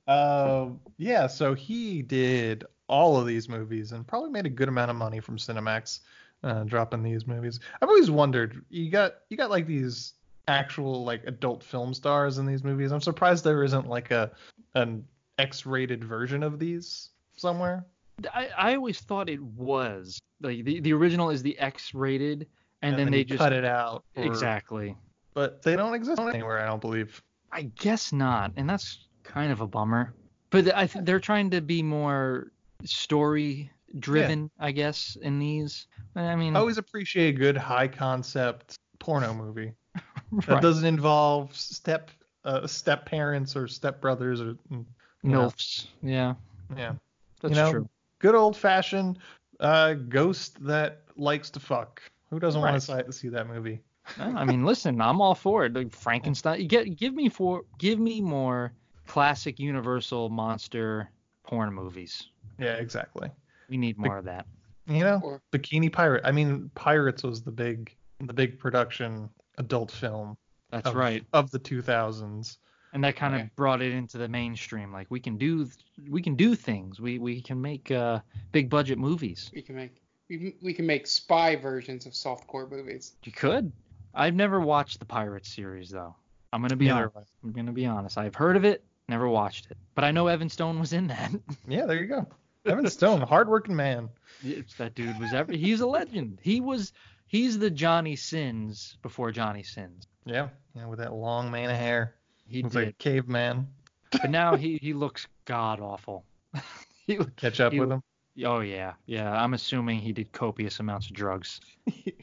Um, 0.08 0.80
yeah, 0.98 1.28
so 1.28 1.54
he 1.54 2.02
did 2.02 2.66
all 2.88 3.18
of 3.20 3.28
these 3.28 3.50
movies 3.50 3.92
and 3.92 4.08
probably 4.08 4.30
made 4.30 4.46
a 4.46 4.50
good 4.50 4.70
amount 4.70 4.90
of 4.90 4.96
money 4.98 5.20
from 5.20 5.38
Cinemax, 5.38 6.00
uh, 6.44 6.64
dropping 6.64 7.04
these 7.04 7.28
movies. 7.28 7.60
I've 7.82 7.90
always 7.90 8.10
wondered, 8.10 8.64
you 8.70 8.90
got 8.90 9.16
you 9.30 9.38
got 9.38 9.50
like 9.50 9.68
these 9.68 10.14
actual 10.48 11.04
like 11.04 11.24
adult 11.26 11.62
film 11.64 11.94
stars 11.94 12.38
in 12.38 12.46
these 12.46 12.64
movies. 12.64 12.92
I'm 12.92 13.02
surprised 13.02 13.44
there 13.44 13.64
isn't 13.64 13.88
like 13.88 14.12
a 14.12 14.32
an 14.76 15.04
X-rated 15.40 16.04
version 16.04 16.42
of 16.44 16.58
these 16.60 17.10
somewhere. 17.36 17.86
I, 18.34 18.50
I 18.58 18.76
always 18.76 19.00
thought 19.00 19.30
it 19.30 19.42
was 19.42 20.20
like 20.42 20.64
the, 20.64 20.80
the 20.80 20.94
original 20.94 21.30
is 21.30 21.44
the 21.44 21.58
X-rated, 21.60 22.48
and, 22.82 22.98
then, 22.98 23.12
they 23.12 23.24
just 23.24 23.40
cut 23.40 23.54
it 23.54 23.66
out. 23.66 24.04
or- 24.16 24.24
exactly. 24.24 24.96
But 25.34 25.62
they 25.62 25.76
don't 25.76 25.94
exist 25.94 26.20
anywhere, 26.20 26.60
I 26.60 26.66
don't 26.66 26.82
believe. 26.82 27.22
I 27.52 27.64
guess 27.78 28.12
not, 28.12 28.54
and 28.56 28.68
that's 28.70 29.07
kind 29.28 29.52
of 29.52 29.62
a 29.62 29.68
bummer. 29.68 30.14
But 30.50 30.74
I 30.76 30.88
think 30.88 31.06
they're 31.06 31.20
trying 31.20 31.52
to 31.52 31.62
be 31.62 31.84
more 31.84 32.52
story 32.86 33.70
driven, 34.00 34.50
I 34.60 34.72
guess, 34.72 35.18
in 35.22 35.40
these. 35.40 35.88
I 36.16 36.36
mean, 36.36 36.56
I 36.56 36.60
always 36.60 36.78
appreciate 36.78 37.36
a 37.36 37.38
good 37.38 37.58
high 37.58 37.88
concept 37.88 38.80
porno 39.00 39.34
movie 39.34 39.74
that 40.48 40.62
doesn't 40.62 40.86
involve 40.86 41.56
step 41.56 42.10
uh, 42.46 42.66
step 42.66 43.06
parents 43.06 43.56
or 43.56 43.68
step 43.68 44.00
brothers 44.02 44.42
or 44.42 44.54
mm, 44.72 44.86
you 45.24 45.30
know, 45.30 45.48
milfs. 45.48 45.88
Yeah, 46.02 46.36
yeah. 46.76 46.94
that's 47.42 47.56
know, 47.56 47.72
true. 47.72 47.90
good 48.20 48.36
old 48.36 48.56
fashioned 48.56 49.20
uh, 49.60 49.94
ghost 49.94 50.64
that 50.66 51.02
likes 51.18 51.50
to 51.52 51.60
fuck. 51.60 52.02
Who 52.30 52.40
doesn't 52.40 52.62
Right. 52.62 52.72
want 52.88 53.06
to 53.06 53.14
see 53.14 53.30
that 53.30 53.48
movie? 53.48 53.82
I 54.20 54.46
mean, 54.46 54.64
listen, 54.64 55.02
I'm 55.02 55.22
all 55.22 55.36
for 55.36 55.66
it. 55.66 55.74
Like 55.74 55.94
Frankenstein, 55.94 56.68
get 56.68 56.96
give 56.96 57.14
me 57.14 57.28
for 57.28 57.64
give 57.78 58.00
me 58.00 58.22
more 58.22 58.72
classic 59.08 59.60
Universal 59.60 60.30
monster 60.30 61.10
porn 61.44 61.74
movies. 61.74 62.28
Yeah, 62.60 62.74
exactly. 62.76 63.30
We 63.70 63.78
need 63.78 63.98
more 63.98 64.18
of 64.18 64.26
that. 64.26 64.46
You 64.88 65.00
know, 65.04 65.20
Or- 65.24 65.42
Bikini 65.52 65.92
Pirate. 65.92 66.22
I 66.26 66.32
mean, 66.32 66.70
Pirates 66.76 67.24
was 67.24 67.42
the 67.44 67.52
big, 67.52 67.96
the 68.20 68.34
big 68.34 68.58
production 68.60 69.30
adult 69.58 69.92
film 69.92 70.38
That's 70.70 70.88
of, 70.88 70.96
right. 70.96 71.26
of 71.34 71.52
the 71.52 71.60
2000s. 71.60 72.58
And 72.94 73.04
that 73.04 73.16
kind 73.18 73.36
of 73.36 73.42
Yeah. 73.42 73.48
brought 73.56 73.82
it 73.82 73.92
into 73.94 74.18
the 74.18 74.30
mainstream. 74.30 74.94
Like 74.94 75.08
we 75.10 75.20
can 75.20 75.38
do 75.38 75.68
we 76.10 76.22
can 76.22 76.36
do 76.36 76.56
things. 76.56 77.02
We 77.02 77.20
we 77.20 77.42
can 77.42 77.62
make 77.62 77.92
uh, 77.92 78.22
big 78.54 78.70
budget 78.70 78.98
movies. 78.98 79.52
We 79.54 79.62
can 79.62 79.76
make 79.76 80.02
we, 80.30 80.56
we 80.62 80.74
can 80.74 80.86
make 80.86 81.06
spy 81.06 81.58
versions 81.58 82.06
of 82.06 82.14
softcore 82.14 82.70
movies. 82.70 83.14
You 83.24 83.34
could. 83.34 83.72
I've 84.16 84.36
never 84.36 84.62
watched 84.62 85.00
the 85.00 85.06
Pirates 85.06 85.54
series 85.54 85.90
though. 85.90 86.16
I'm 86.54 86.62
gonna 86.62 86.78
be 86.78 86.88
Neither 86.88 87.12
honest. 87.14 87.34
I'm 87.44 87.52
gonna 87.52 87.74
be 87.74 87.86
honest. 87.86 88.18
I've 88.18 88.36
heard 88.36 88.56
of 88.56 88.64
it, 88.64 88.84
never 89.10 89.28
watched 89.28 89.68
it. 89.72 89.78
But 89.96 90.04
I 90.04 90.12
know 90.12 90.28
Evan 90.28 90.50
Stone 90.50 90.80
was 90.80 90.94
in 90.94 91.08
that. 91.08 91.32
Yeah, 91.68 91.86
there 91.86 92.00
you 92.02 92.08
go. 92.08 92.26
Evan 92.66 92.90
Stone, 92.90 93.22
hardworking 93.22 93.76
man. 93.76 94.10
It's- 94.46 94.74
that 94.78 94.96
dude 94.96 95.18
was 95.20 95.34
ever. 95.34 95.54
He's 95.54 95.82
a 95.82 95.88
legend. 95.88 96.40
He 96.42 96.60
was. 96.62 96.94
He's 97.28 97.60
the 97.60 97.70
Johnny 97.70 98.16
Sins 98.16 98.98
before 99.02 99.32
Johnny 99.32 99.64
Sins. 99.64 100.08
Yeah, 100.26 100.48
yeah, 100.76 100.86
with 100.88 101.00
that 101.00 101.14
long 101.14 101.52
mane 101.52 101.70
of 101.70 101.76
hair. 101.76 102.16
He 102.48 102.62
was 102.62 102.72
did. 102.74 102.80
like 102.80 102.88
a 102.90 102.94
caveman. 102.94 103.68
But 104.12 104.30
now 104.30 104.56
he 104.56 104.78
he 104.82 104.94
looks 104.94 105.28
god 105.46 105.80
awful. 105.82 106.24
he, 107.08 107.18
look- 107.18 107.36
Catch 107.36 107.60
up 107.60 107.74
he- 107.74 107.80
with 107.80 107.92
him. 107.92 108.02
Oh 108.46 108.60
yeah, 108.60 108.94
yeah. 109.08 109.32
I'm 109.32 109.54
assuming 109.56 110.00
he 110.00 110.12
did 110.14 110.32
copious 110.32 110.80
amounts 110.80 111.08
of 111.08 111.14
drugs. 111.14 111.60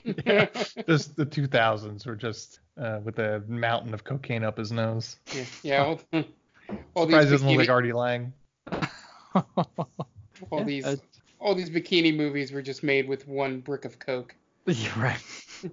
yeah. 0.04 0.46
Just 0.86 1.16
the 1.16 1.26
2000s 1.26 2.06
were 2.06 2.14
just 2.14 2.60
uh, 2.80 3.00
with 3.02 3.18
a 3.18 3.42
mountain 3.48 3.92
of 3.92 4.04
cocaine 4.04 4.44
up 4.44 4.56
his 4.58 4.70
nose. 4.70 5.16
Yeah, 5.34 5.44
yeah. 5.64 5.84
All, 5.84 6.24
all 6.94 7.06
these 7.06 7.16
it 7.16 7.30
doesn't 7.30 7.46
look 7.48 7.54
bikini, 7.56 7.58
like 7.58 7.68
Artie 7.68 7.92
Lange. 7.92 8.32
all 9.34 10.58
Yeah, 10.58 10.62
these 10.64 10.84
uh, 10.84 10.96
all 11.40 11.54
these 11.54 11.70
bikini 11.70 12.14
movies 12.14 12.52
were 12.52 12.62
just 12.62 12.82
made 12.82 13.08
with 13.08 13.26
one 13.28 13.60
brick 13.60 13.84
of 13.84 13.98
coke. 13.98 14.34
yeah, 14.66 15.00
right. 15.02 15.20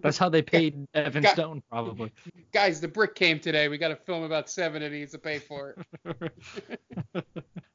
That's 0.01 0.17
how 0.17 0.29
they 0.29 0.41
paid 0.41 0.87
Evan 0.93 1.23
Got- 1.23 1.33
Stone 1.33 1.63
probably. 1.69 2.11
Guys, 2.53 2.79
the 2.81 2.87
brick 2.87 3.15
came 3.15 3.39
today. 3.39 3.67
We 3.67 3.77
got 3.77 3.89
to 3.89 3.95
film 3.95 4.23
about 4.23 4.49
seven 4.49 4.83
of 4.83 4.91
these 4.91 5.11
to 5.11 5.17
pay 5.17 5.39
for 5.39 5.75
it. 6.05 6.33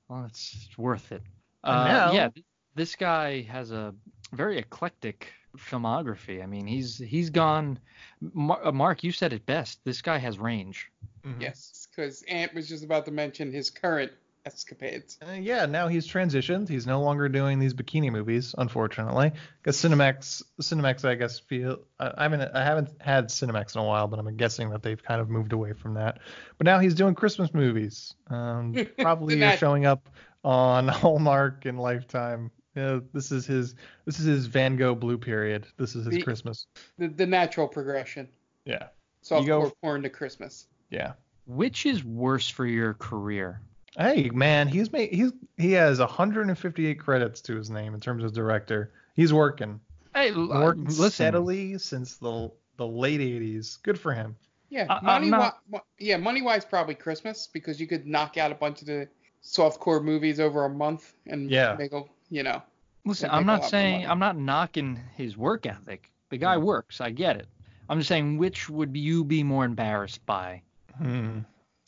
Well, 0.08 0.24
it's 0.26 0.68
worth 0.78 1.12
it. 1.12 1.22
Uh, 1.64 1.84
now- 1.84 2.12
yeah, 2.12 2.28
this 2.74 2.94
guy 2.96 3.42
has 3.42 3.70
a 3.72 3.94
very 4.32 4.58
eclectic 4.58 5.32
filmography. 5.56 6.42
I 6.42 6.46
mean, 6.46 6.66
he's 6.66 6.98
he's 6.98 7.30
gone. 7.30 7.78
Mar- 8.20 8.72
Mark, 8.72 9.02
you 9.02 9.12
said 9.12 9.32
it 9.32 9.44
best. 9.46 9.80
This 9.84 10.02
guy 10.02 10.18
has 10.18 10.38
range. 10.38 10.90
Mhm. 11.24 11.40
Yes, 11.40 11.70
because 11.96 12.22
Ant 12.28 12.54
was 12.54 12.68
just 12.68 12.84
about 12.84 13.06
to 13.06 13.10
mention 13.10 13.50
his 13.52 13.70
current 13.70 14.12
escapades. 14.44 15.18
Uh, 15.26 15.32
yeah, 15.32 15.66
now 15.66 15.88
he's 15.88 16.06
transitioned. 16.06 16.68
He's 16.68 16.86
no 16.86 17.00
longer 17.02 17.28
doing 17.28 17.58
these 17.58 17.74
bikini 17.74 18.12
movies, 18.12 18.54
unfortunately. 18.56 19.32
Because 19.62 19.76
Cinemax, 19.76 20.42
Cinemax, 20.60 21.04
I 21.04 21.14
guess 21.16 21.38
feel 21.40 21.80
I, 21.98 22.12
I 22.18 22.22
haven't 22.24 22.42
I 22.54 22.62
haven't 22.64 22.90
had 23.00 23.28
Cinemax 23.28 23.74
in 23.74 23.80
a 23.80 23.84
while, 23.84 24.06
but 24.06 24.18
I'm 24.18 24.36
guessing 24.36 24.70
that 24.70 24.82
they've 24.82 25.02
kind 25.02 25.20
of 25.20 25.28
moved 25.28 25.52
away 25.52 25.72
from 25.72 25.94
that. 25.94 26.18
But 26.58 26.66
now 26.66 26.78
he's 26.78 26.94
doing 26.94 27.14
Christmas 27.14 27.52
movies. 27.52 28.14
Um, 28.28 28.74
probably 28.98 29.40
showing 29.56 29.86
up 29.86 30.08
on 30.44 30.88
Hallmark 30.88 31.64
and 31.64 31.80
Lifetime. 31.80 32.50
Yeah, 32.76 33.00
this 33.14 33.32
is 33.32 33.46
his 33.46 33.74
this 34.04 34.20
is 34.20 34.26
his 34.26 34.46
Van 34.46 34.76
Gogh 34.76 34.94
blue 34.94 35.18
period. 35.18 35.66
This 35.78 35.96
is 35.96 36.04
his 36.04 36.14
The- 36.14 36.22
Christmas. 36.22 36.66
The, 36.98 37.08
the 37.08 37.26
natural 37.26 37.66
progression. 37.66 38.28
Yeah, 38.66 38.88
Softcore 39.24 39.46
go- 39.46 39.72
porn 39.82 40.02
to 40.02 40.10
Christmas. 40.10 40.66
yeah. 40.90 41.14
Which 41.46 41.86
is 41.86 42.04
worse 42.04 42.48
for 42.48 42.66
your 42.66 42.94
career? 42.94 43.60
Hey 43.96 44.28
man, 44.30 44.68
he's 44.68 44.92
made 44.92 45.10
he's 45.12 45.32
he 45.56 45.72
has 45.72 46.00
158 46.00 46.98
credits 47.00 47.40
to 47.42 47.56
his 47.56 47.70
name 47.70 47.94
in 47.94 48.00
terms 48.00 48.24
of 48.24 48.32
director. 48.34 48.92
He's 49.14 49.32
working. 49.32 49.80
Hey, 50.14 50.30
l- 50.30 50.52
uh, 50.52 50.62
working 50.62 50.84
listen. 50.84 51.10
steadily 51.10 51.78
since 51.78 52.16
the 52.18 52.50
the 52.76 52.86
late 52.86 53.20
80s. 53.20 53.82
Good 53.82 53.98
for 53.98 54.12
him. 54.12 54.36
Yeah, 54.68 54.86
I- 54.90 55.00
money. 55.00 55.30
not- 55.30 55.60
wi- 55.70 55.84
yeah, 55.98 56.16
money 56.18 56.42
wise, 56.42 56.64
probably 56.64 56.94
Christmas 56.94 57.46
because 57.50 57.80
you 57.80 57.86
could 57.86 58.06
knock 58.06 58.36
out 58.36 58.50
a 58.52 58.54
bunch 58.54 58.80
of 58.82 58.86
the 58.88 59.08
softcore 59.42 60.02
movies 60.02 60.40
over 60.40 60.64
a 60.64 60.68
month 60.68 61.14
and 61.26 61.50
Yeah. 61.50 61.76
make 61.78 61.92
a, 61.92 62.02
you 62.28 62.42
know. 62.42 62.60
Listen, 63.06 63.30
I'm 63.30 63.46
make 63.46 63.48
a 63.48 63.52
lot 63.52 63.60
not 63.62 63.70
saying. 63.70 64.06
I'm 64.06 64.18
not 64.18 64.36
knocking 64.36 64.98
his 65.16 65.36
work 65.36 65.64
ethic. 65.64 66.10
The 66.30 66.36
guy 66.36 66.56
works. 66.58 67.00
I 67.00 67.10
get 67.10 67.36
it. 67.36 67.46
I'm 67.88 67.98
just 67.98 68.08
saying, 68.08 68.36
which 68.36 68.68
would 68.68 68.96
you 68.96 69.22
be 69.24 69.42
more 69.44 69.64
embarrassed 69.64 70.26
by? 70.26 70.62
Hmm. 70.98 71.38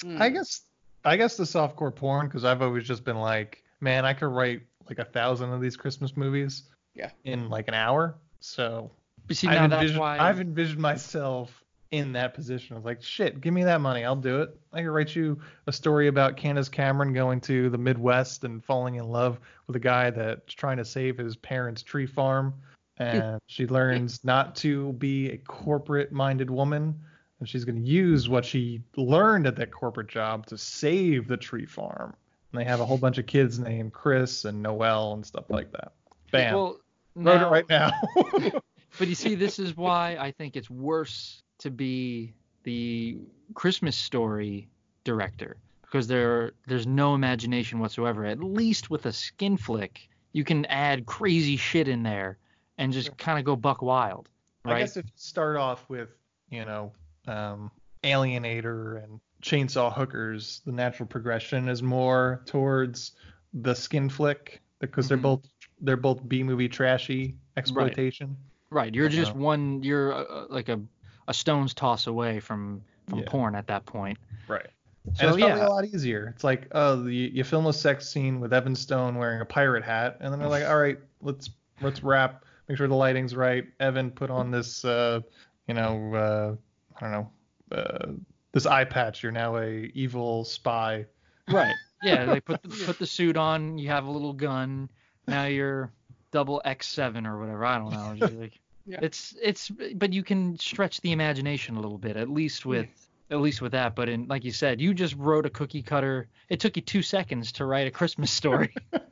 hmm. 0.03 0.21
I 0.21 0.29
guess 0.31 0.63
I 1.05 1.17
guess 1.17 1.37
the 1.37 1.45
softcore 1.45 1.95
porn 1.95 2.27
because 2.27 2.45
I've 2.45 2.63
always 2.63 2.87
just 2.87 3.05
been 3.05 3.19
like, 3.19 3.63
man, 3.81 4.05
I 4.05 4.13
could 4.13 4.29
write 4.29 4.63
like 4.89 4.99
a 4.99 5.05
thousand 5.05 5.53
of 5.53 5.61
these 5.61 5.77
Christmas 5.77 6.17
movies. 6.17 6.65
Yeah. 6.95 7.11
In 7.25 7.49
like 7.49 7.69
an 7.69 7.75
hour. 7.75 8.17
So 8.41 8.91
But 9.27 9.37
see, 9.37 9.49
I've 9.49 9.55
now 9.55 9.69
that's 9.69 9.81
envisioned, 9.83 10.01
why 10.01 10.19
I've 10.19 10.41
envisioned 10.41 10.81
myself 10.81 11.65
in 11.91 12.13
that 12.13 12.35
position. 12.35 12.75
I 12.75 12.77
was 12.77 12.85
like, 12.85 13.03
shit, 13.03 13.41
give 13.41 13.55
me 13.55 13.65
that 13.65 13.81
money. 13.81 14.05
I'll 14.05 14.17
do 14.17 14.43
it. 14.43 14.59
I 14.73 14.81
can 14.81 14.91
write 14.91 15.15
you 15.15 15.41
a 15.67 15.73
story 15.73 16.09
about 16.09 16.37
Candace 16.37 16.69
Cameron 16.69 17.13
going 17.15 17.41
to 17.43 17.71
the 17.71 17.79
Midwest 17.79 18.45
and 18.45 18.63
falling 18.63 18.97
in 18.97 19.09
love 19.09 19.39
with 19.67 19.77
a 19.77 19.81
guy 19.81 20.11
that's 20.11 20.53
trying 20.53 20.77
to 20.77 20.85
save 20.85 21.17
his 21.17 21.37
parents' 21.37 21.83
tree 21.83 22.07
farm. 22.07 22.55
And 22.99 23.41
she 23.47 23.67
learns 23.67 24.25
not 24.25 24.57
to 24.57 24.93
be 24.95 25.31
a 25.31 25.39
corporate 25.39 26.13
minded 26.13 26.51
woman. 26.51 26.99
And 27.41 27.49
she's 27.49 27.65
going 27.65 27.83
to 27.83 27.89
use 27.89 28.29
what 28.29 28.45
she 28.45 28.83
learned 28.97 29.47
at 29.47 29.57
that 29.57 29.71
corporate 29.71 30.09
job 30.09 30.47
to 30.47 30.59
save 30.59 31.29
the 31.29 31.37
tree 31.37 31.67
farm. 31.67 32.15
And 32.53 32.61
they 32.61 32.65
have 32.65 32.81
a 32.81 32.87
whole 32.87 32.99
bunch 32.99 33.19
of 33.19 33.27
kids 33.27 33.59
named 33.59 33.93
Chris 33.93 34.45
and 34.45 34.63
Noel 34.63 35.13
and 35.13 35.25
stuff 35.25 35.45
like 35.49 35.71
that. 35.73 35.93
Bam. 36.33 36.55
Well, 36.55 36.81
Wrote 37.15 37.43
it 37.43 37.47
right 37.47 37.69
now. 37.69 37.91
But 38.99 39.09
you 39.09 39.15
see, 39.15 39.35
this 39.35 39.59
is 39.59 39.77
why 39.77 40.17
I 40.19 40.33
think 40.33 40.57
it's 40.57 40.69
worse 40.71 41.43
to 41.59 41.71
be 41.71 42.33
the 42.65 43.19
Christmas 43.55 43.97
story 43.97 44.69
director 45.05 45.57
because 45.83 46.09
there 46.09 46.53
there's 46.67 46.87
no 46.87 47.15
imagination 47.15 47.79
whatsoever. 47.79 48.25
At 48.25 48.43
least 48.43 48.91
with 48.91 49.07
a 49.07 49.13
skin 49.13 49.57
flick, 49.57 50.09
you 50.33 50.43
can 50.43 50.65
add 50.67 51.07
crazy 51.07 51.57
shit 51.57 51.87
in 51.87 52.03
there 52.03 52.39
and 52.77 52.93
just 52.93 53.17
kind 53.19 53.39
of 53.39 53.45
go 53.45 53.55
buck 53.57 53.83
wild, 53.83 54.29
Right? 54.65 54.77
I 54.77 54.79
guess 54.81 54.97
if 54.97 55.07
you 55.07 55.13
start 55.15 55.57
off 55.57 55.85
with, 55.89 56.09
you 56.51 56.65
know, 56.65 56.93
um, 57.29 57.71
Alienator 58.05 59.03
and 59.03 59.21
Chainsaw 59.43 59.93
Hookers, 59.93 60.63
the 60.67 60.73
natural 60.73 61.07
progression 61.07 61.69
is 61.69 61.83
more 61.83 62.43
towards 62.47 63.13
the 63.53 63.75
skin 63.75 64.09
flick 64.09 64.61
because 64.81 65.07
Mhm. 65.07 65.09
they're 65.09 65.17
both 65.19 65.49
they're 65.81 65.97
both 65.97 66.29
B 66.29 66.43
movie 66.43 66.69
trashy 66.69 67.37
exploitation. 67.57 68.37
Right, 68.71 68.93
you're 68.95 69.09
just 69.09 69.31
Uh-huh. 69.33 69.41
one. 69.41 69.83
You're 69.83 70.13
uh, 70.13 70.47
like 70.49 70.69
a 70.69 70.81
a 71.29 71.35
stone's 71.35 71.75
toss 71.75 72.07
away 72.07 72.41
from 72.41 72.83
from 73.07 73.21
Yeah. 73.21 73.25
porn 73.29 73.55
at 73.55 73.67
that 73.69 73.87
point. 73.87 74.19
Right. 74.49 74.67
So 75.15 75.21
and 75.21 75.31
it's 75.31 75.39
probably 75.39 75.61
yeah, 75.61 75.67
a 75.67 75.71
lot 75.71 75.85
easier. 75.87 76.27
It's 76.35 76.45
like, 76.45 76.69
oh, 76.73 77.07
you, 77.07 77.29
you 77.33 77.45
film 77.45 77.67
a 77.67 77.73
sex 77.73 78.09
scene 78.09 78.41
with 78.41 78.53
Evan 78.53 78.75
Stone 78.75 79.15
wearing 79.17 79.41
a 79.41 79.45
pirate 79.47 79.83
hat, 79.85 80.19
and 80.21 80.33
then 80.33 80.39
they're 80.41 80.49
like, 80.49 80.65
all 80.69 80.79
right, 80.79 80.99
let's 81.23 81.51
let's 81.81 82.03
wrap. 82.03 82.45
Make 82.69 82.77
sure 82.77 82.89
the 82.89 82.95
lighting's 82.95 83.35
right. 83.35 83.65
Evan 83.81 84.11
put 84.11 84.29
on 84.31 84.51
this, 84.51 84.85
uh, 84.85 85.21
you 85.67 85.75
know, 85.75 86.15
uh, 86.15 86.57
I 86.99 87.03
don't 87.03 87.13
know, 87.13 87.31
uh, 87.77 88.13
this 88.53 88.67
eye 88.67 88.85
patch. 88.85 89.23
You're 89.23 89.33
now 89.33 89.57
a 89.59 89.91
evil 89.95 90.45
spy. 90.45 91.07
Right. 91.51 91.75
Yeah, 92.03 92.25
they 92.33 92.41
put 92.41 92.63
the, 92.63 92.69
put 92.87 92.99
the 92.99 93.07
suit 93.07 93.37
on. 93.37 93.79
You 93.79 93.89
have 93.89 94.07
a 94.07 94.11
little 94.11 94.33
gun. 94.33 94.89
Now 95.27 95.45
you're 95.45 95.93
double 96.31 96.61
X7 96.65 97.27
or 97.27 97.39
whatever. 97.39 97.65
I 97.65 97.79
don't 97.79 97.91
know. 97.93 98.27
It's 98.27 98.35
like- 98.35 98.61
Yeah. 98.91 99.01
It's 99.03 99.37
it's 99.43 99.69
but 99.97 100.15
you 100.15 100.23
can 100.23 100.59
stretch 100.59 101.03
the 101.03 101.13
imagination 101.13 101.77
a 101.77 101.81
little 101.81 101.99
bit 101.99 102.17
at 102.17 102.31
least 102.31 102.65
with 102.65 102.87
at 103.31 103.39
least 103.39 103.61
with 103.61 103.73
that. 103.73 103.95
But 103.95 104.09
in 104.09 104.27
like 104.29 104.45
you 104.45 104.51
said, 104.51 104.81
you 104.81 104.95
just 104.95 105.15
wrote 105.17 105.45
a 105.45 105.51
cookie 105.51 105.83
cutter. 105.83 106.27
It 106.49 106.59
took 106.59 106.75
you 106.75 106.81
two 106.81 107.03
seconds 107.03 107.53
to 107.53 107.67
write 107.67 107.87
a 107.87 107.91
Christmas 107.91 108.31
story. 108.31 108.75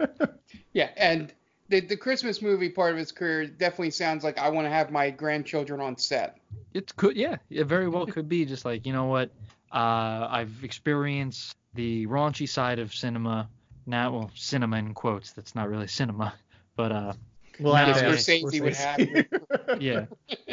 Yeah, 0.72 0.90
and 0.96 1.32
the 1.68 1.80
the 1.80 1.96
Christmas 1.96 2.40
movie 2.42 2.68
part 2.68 2.92
of 2.92 2.98
his 2.98 3.12
career 3.12 3.46
definitely 3.46 3.90
sounds 3.90 4.22
like 4.24 4.38
I 4.38 4.48
want 4.50 4.66
to 4.66 4.70
have 4.70 4.90
my 4.90 5.10
grandchildren 5.10 5.80
on 5.80 5.96
set. 5.96 6.38
it 6.74 6.94
could 6.96 7.16
yeah 7.16 7.36
it 7.50 7.64
very 7.64 7.88
well 7.88 8.06
could 8.06 8.28
be 8.28 8.44
just 8.44 8.64
like 8.64 8.86
you 8.86 8.92
know 8.92 9.06
what 9.06 9.30
uh, 9.72 10.28
i've 10.30 10.62
experienced 10.62 11.56
the 11.74 12.06
raunchy 12.06 12.48
side 12.48 12.78
of 12.78 12.94
cinema 12.94 13.48
now 13.86 14.12
well 14.12 14.30
cinema 14.34 14.76
in 14.78 14.94
quotes 14.94 15.32
that's 15.32 15.54
not 15.54 15.68
really 15.68 15.86
cinema 15.88 16.32
but 16.76 16.92
uh 16.92 17.12
Well, 17.58 17.74
Now 17.74 17.86
have 17.86 17.98
to 17.98 18.06
ask 18.06 18.28
Scorsese 18.28 18.60
would 18.60 18.74
have 18.74 19.80
yeah 19.82 20.04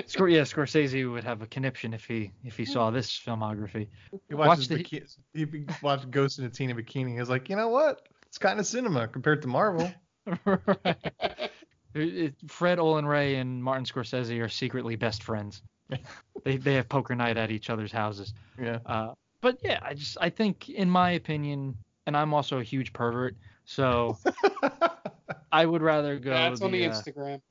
Scor- 0.08 0.32
yeah 0.32 0.41
scorsese 0.43 1.12
would 1.12 1.24
have 1.25 1.41
a 1.41 1.48
conniption 1.48 1.93
if 1.93 2.05
he 2.05 2.32
if 2.43 2.58
he 2.58 2.65
saw 2.65 2.89
this 2.91 3.10
filmography 3.12 3.88
He 4.29 4.36
Watch 4.36 4.48
watches 4.48 4.67
the- 4.70 4.84
biki- 4.84 5.17
he 5.34 5.65
watched 5.82 6.10
Ghost 6.10 6.39
in 6.39 6.46
a 6.46 6.50
Teeny 6.50 6.74
Bikini. 6.74 7.17
He's 7.20 7.29
like, 7.29 7.50
you 7.50 7.55
know 7.55 7.67
what? 7.70 8.08
It's 8.27 8.38
kind 8.38 8.60
of 8.60 8.65
cinema 8.65 9.08
compared 9.08 9.41
to 9.43 9.48
Marvel. 9.48 9.91
Right. 10.46 10.98
It- 11.94 12.15
it- 12.15 12.36
fred 12.48 12.80
olen 12.80 13.06
ray 13.06 13.36
and 13.36 13.63
martin 13.63 13.86
scorsese 13.86 14.39
are 14.42 14.50
secretly 14.50 14.96
best 14.96 15.22
friends 15.24 15.62
they 16.44 16.58
they 16.58 16.74
have 16.75 16.89
poker 16.89 17.13
night 17.15 17.38
at 17.38 17.51
each 17.51 17.70
other's 17.70 17.92
houses 17.92 18.34
Yeah. 18.60 18.80
Uh, 18.86 19.13
but 19.42 19.58
yeah, 19.63 19.80
I 19.84 19.94
just 19.94 20.18
I 20.22 20.30
think 20.30 20.70
in 20.70 20.89
my 20.89 21.12
opinion, 21.12 21.75
and 22.08 22.15
I'm 22.15 22.34
also 22.34 22.60
a 22.60 22.63
huge 22.63 22.94
pervert, 22.94 23.36
so 23.65 24.18
I 25.51 25.65
would 25.65 25.82
rather 25.82 26.18
go. 26.18 26.32
That's 26.32 26.62
on 26.62 26.72
the 26.72 26.86
uh, 26.86 26.89
Instagram. 26.89 27.42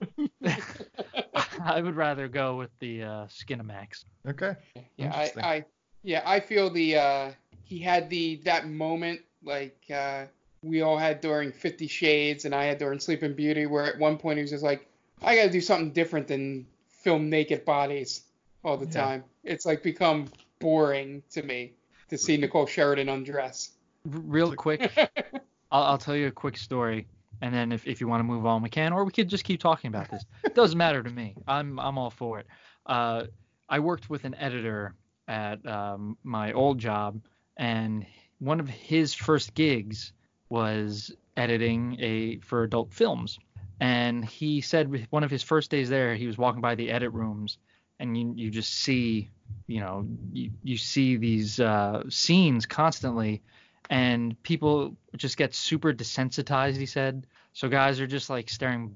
I 1.62 1.83
would 1.83 1.95
rather 1.95 2.29
go 2.29 2.57
with 2.57 2.71
the 2.81 3.02
uh, 3.02 3.26
Skinamax. 3.26 4.05
Okay. 4.26 4.55
Yeah, 4.97 5.12
I, 5.14 5.33
I 5.43 5.64
yeah, 6.02 6.23
I 6.25 6.41
feel 6.41 6.71
the 6.71 6.97
uh 6.97 7.31
he 7.62 7.79
had 7.79 8.09
the 8.09 8.37
that 8.45 8.69
moment 8.69 9.21
like 9.45 9.79
uh 9.95 10.25
we 10.62 10.81
all 10.83 10.97
had 10.97 11.21
during 11.21 11.52
Fifty 11.52 11.87
Shades 11.88 12.45
and 12.45 12.54
I 12.54 12.64
had 12.64 12.78
during 12.78 13.00
Sleeping 13.00 13.35
Beauty 13.35 13.66
where 13.66 13.85
at 13.85 13.99
one 13.99 14.16
point 14.16 14.38
he 14.38 14.42
was 14.42 14.50
just 14.50 14.64
like, 14.64 14.87
I 15.23 15.37
gotta 15.37 15.50
do 15.50 15.61
something 15.61 15.90
different 15.92 16.28
than 16.28 16.66
film 16.88 17.28
naked 17.28 17.64
bodies 17.64 18.23
all 18.64 18.76
the 18.76 18.87
Yeah. 18.87 18.92
time. 18.92 19.25
It's 19.45 19.66
like 19.66 19.83
become 19.83 20.26
boring 20.61 21.23
to 21.33 21.42
me 21.42 21.73
to 22.09 22.16
see 22.19 22.37
Nicole 22.37 22.66
Sheridan 22.66 23.09
undress. 23.09 23.71
Real 24.04 24.54
quick, 24.54 24.90
I'll, 25.73 25.83
I'll 25.83 25.99
tell 25.99 26.14
you 26.16 26.28
a 26.28 26.33
quick 26.33 26.57
story, 26.57 27.07
and 27.40 27.54
then 27.54 27.73
if, 27.73 27.87
if 27.87 28.00
you 28.00 28.07
want 28.09 28.21
to 28.21 28.25
move 28.25 28.47
on, 28.47 28.62
we 28.62 28.69
can, 28.69 28.92
or 28.92 29.04
we 29.04 29.12
could 29.12 29.28
just 29.28 29.45
keep 29.45 29.61
talking 29.61 29.88
about 29.88 30.11
this. 30.11 30.25
It 30.45 30.54
doesn't 30.54 30.78
matter 30.78 31.02
to 31.02 31.11
me. 31.11 31.35
I'm 31.47 31.78
I'm 31.81 31.99
all 31.99 32.11
for 32.11 32.38
it. 32.40 32.47
Uh, 32.87 33.25
I 33.69 33.78
worked 33.81 34.11
with 34.11 34.25
an 34.25 34.35
editor 34.37 34.95
at 35.28 35.64
um, 35.66 36.16
my 36.25 36.52
old 36.52 36.78
job, 36.78 37.21
and 37.57 38.04
one 38.38 38.59
of 38.61 38.69
his 38.69 39.14
first 39.14 39.54
gigs 39.54 40.12
was 40.52 41.11
editing 41.35 41.97
a 41.99 42.38
for 42.40 42.62
adult 42.62 42.92
films. 42.92 43.38
And 43.80 44.23
he 44.23 44.61
said 44.61 45.06
one 45.09 45.25
of 45.25 45.30
his 45.30 45.42
first 45.42 45.71
days 45.71 45.88
there, 45.88 46.14
he 46.14 46.26
was 46.26 46.37
walking 46.37 46.61
by 46.61 46.75
the 46.75 46.90
edit 46.90 47.12
rooms, 47.12 47.56
and 47.99 48.16
you 48.16 48.35
you 48.37 48.50
just 48.50 48.73
see, 48.73 49.30
you 49.67 49.80
know, 49.80 50.06
you, 50.32 50.50
you 50.62 50.76
see 50.76 51.17
these 51.17 51.58
uh, 51.58 52.02
scenes 52.08 52.67
constantly, 52.67 53.43
and 53.88 54.41
people 54.43 54.95
just 55.17 55.38
get 55.38 55.54
super 55.54 55.93
desensitized. 55.93 56.76
He 56.76 56.86
said, 56.86 57.26
so 57.54 57.69
guys 57.69 57.99
are 57.99 58.06
just 58.06 58.28
like 58.30 58.50
staring, 58.50 58.95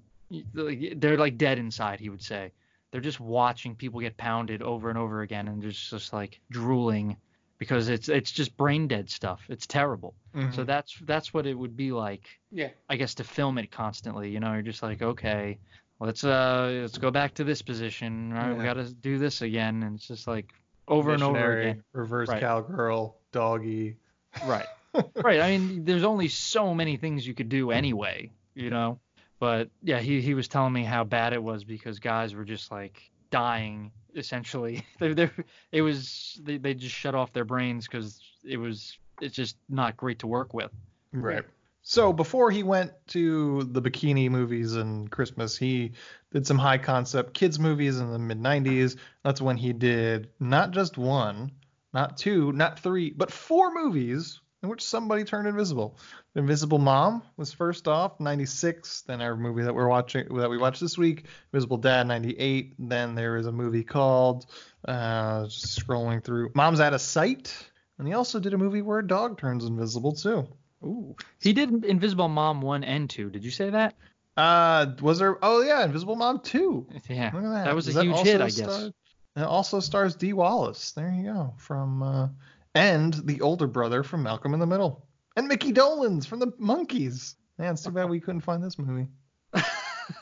they're 0.52 1.16
like 1.16 1.38
dead 1.38 1.58
inside. 1.58 1.98
He 1.98 2.10
would 2.10 2.22
say, 2.22 2.52
they're 2.90 3.00
just 3.00 3.18
watching 3.18 3.74
people 3.74 4.00
get 4.00 4.16
pounded 4.16 4.62
over 4.62 4.90
and 4.90 4.98
over 4.98 5.22
again, 5.22 5.48
and 5.48 5.62
they're 5.62 5.70
just, 5.70 5.90
just 5.90 6.12
like 6.12 6.38
drooling 6.50 7.16
because 7.58 7.88
it's 7.88 8.08
it's 8.08 8.30
just 8.30 8.56
brain 8.56 8.88
dead 8.88 9.08
stuff. 9.10 9.42
It's 9.48 9.66
terrible. 9.66 10.14
Mm-hmm. 10.34 10.52
So 10.52 10.64
that's 10.64 10.96
that's 11.04 11.32
what 11.32 11.46
it 11.46 11.54
would 11.54 11.76
be 11.76 11.92
like 11.92 12.26
Yeah. 12.50 12.68
I 12.88 12.96
guess 12.96 13.14
to 13.16 13.24
film 13.24 13.58
it 13.58 13.70
constantly. 13.70 14.30
You 14.30 14.40
know, 14.40 14.52
you're 14.52 14.62
just 14.62 14.82
like, 14.82 15.02
okay, 15.02 15.58
let's 16.00 16.24
uh 16.24 16.78
let's 16.82 16.98
go 16.98 17.10
back 17.10 17.34
to 17.34 17.44
this 17.44 17.62
position. 17.62 18.32
Right, 18.32 18.56
we 18.56 18.64
got 18.64 18.74
to 18.74 18.92
do 18.92 19.18
this 19.18 19.42
again, 19.42 19.82
and 19.82 19.96
it's 19.96 20.06
just 20.06 20.26
like 20.26 20.52
over 20.88 21.12
and 21.12 21.22
over 21.22 21.58
again. 21.60 21.82
Reverse 21.92 22.28
Right. 22.28 22.40
cowgirl, 22.40 23.16
doggy. 23.32 23.96
Right. 24.44 24.66
right. 25.16 25.40
I 25.40 25.56
mean, 25.56 25.84
there's 25.84 26.04
only 26.04 26.28
so 26.28 26.74
many 26.74 26.96
things 26.96 27.26
you 27.26 27.34
could 27.34 27.48
do 27.48 27.70
anyway, 27.70 28.30
you 28.54 28.70
know. 28.70 28.98
But 29.38 29.68
yeah, 29.82 29.98
he 29.98 30.20
he 30.22 30.32
was 30.34 30.48
telling 30.48 30.72
me 30.72 30.84
how 30.84 31.04
bad 31.04 31.32
it 31.34 31.42
was 31.42 31.64
because 31.64 31.98
guys 31.98 32.34
were 32.34 32.44
just 32.44 32.70
like 32.70 33.02
dying 33.36 33.92
essentially. 34.14 34.82
they 34.98 35.12
they 35.12 35.30
it 35.70 35.82
was 35.82 36.40
they 36.42 36.56
they 36.56 36.72
just 36.72 36.94
shut 36.94 37.14
off 37.14 37.32
their 37.34 37.44
brains 37.44 37.86
because 37.86 38.20
it 38.42 38.56
was 38.56 38.98
it's 39.20 39.36
just 39.36 39.56
not 39.68 39.96
great 39.96 40.20
to 40.20 40.26
work 40.26 40.54
with. 40.54 40.70
Right. 41.12 41.44
So 41.82 42.12
before 42.12 42.50
he 42.50 42.62
went 42.62 42.92
to 43.08 43.62
the 43.64 43.80
bikini 43.80 44.28
movies 44.30 44.74
and 44.74 45.10
Christmas, 45.10 45.56
he 45.56 45.92
did 46.32 46.46
some 46.46 46.58
high 46.58 46.78
concept 46.78 47.34
kids 47.34 47.58
movies 47.58 48.00
in 48.00 48.10
the 48.10 48.18
mid 48.18 48.40
90s. 48.40 48.96
That's 49.22 49.40
when 49.40 49.56
he 49.56 49.72
did 49.72 50.30
not 50.40 50.70
just 50.70 50.96
one, 50.98 51.52
not 51.92 52.16
two, 52.16 52.52
not 52.52 52.80
three, 52.80 53.10
but 53.10 53.30
four 53.30 53.72
movies 53.72 54.40
in 54.66 54.70
which 54.70 54.82
somebody 54.82 55.22
turned 55.24 55.46
invisible. 55.46 55.96
Invisible 56.34 56.78
Mom 56.78 57.22
was 57.36 57.52
first 57.52 57.86
off, 57.88 58.18
96. 58.20 59.02
Then 59.02 59.22
our 59.22 59.36
movie 59.36 59.62
that 59.62 59.74
we're 59.74 59.88
watching 59.88 60.26
that 60.36 60.50
we 60.50 60.58
watched 60.58 60.80
this 60.80 60.98
week, 60.98 61.26
Invisible 61.52 61.76
Dad, 61.78 62.06
98. 62.08 62.74
Then 62.78 63.14
there 63.14 63.36
is 63.36 63.46
a 63.46 63.52
movie 63.52 63.84
called 63.84 64.46
uh, 64.86 65.44
just 65.44 65.78
scrolling 65.80 66.22
through 66.22 66.50
Mom's 66.54 66.80
Out 66.80 66.92
of 66.94 67.00
Sight. 67.00 67.54
And 67.98 68.06
he 68.06 68.12
also 68.14 68.40
did 68.40 68.52
a 68.54 68.58
movie 68.58 68.82
where 68.82 68.98
a 68.98 69.06
dog 69.06 69.38
turns 69.38 69.64
invisible 69.64 70.12
too. 70.12 70.46
Ooh. 70.84 71.16
He 71.40 71.52
did 71.52 71.84
Invisible 71.84 72.28
Mom 72.28 72.60
1 72.60 72.84
and 72.84 73.08
2. 73.08 73.30
Did 73.30 73.44
you 73.44 73.50
say 73.50 73.70
that? 73.70 73.94
Uh, 74.36 74.86
was 75.00 75.18
there? 75.18 75.38
Oh 75.42 75.62
yeah, 75.62 75.82
Invisible 75.84 76.16
Mom 76.16 76.40
2. 76.40 76.86
Yeah. 77.08 77.30
Look 77.32 77.44
at 77.44 77.48
that. 77.50 77.64
That 77.66 77.74
was 77.74 77.86
Does 77.86 77.96
a 77.96 78.02
huge 78.02 78.18
hit, 78.18 78.40
I 78.42 78.46
guess. 78.46 78.56
star- 78.56 78.90
It 79.36 79.42
also 79.42 79.80
stars 79.80 80.14
Dee 80.16 80.34
Wallace. 80.34 80.92
There 80.92 81.10
you 81.10 81.32
go. 81.32 81.54
From 81.56 82.02
uh, 82.02 82.28
and 82.76 83.14
the 83.24 83.40
older 83.40 83.66
brother 83.66 84.02
from 84.02 84.22
Malcolm 84.22 84.54
in 84.54 84.60
the 84.60 84.66
Middle, 84.66 85.06
and 85.36 85.48
Mickey 85.48 85.72
Dolenz 85.72 86.26
from 86.26 86.38
the 86.38 86.48
Monkees. 86.60 87.34
Man, 87.58 87.72
it's 87.72 87.82
too 87.82 87.90
bad 87.90 88.08
we 88.10 88.20
couldn't 88.20 88.42
find 88.42 88.62
this 88.62 88.78
movie. 88.78 89.08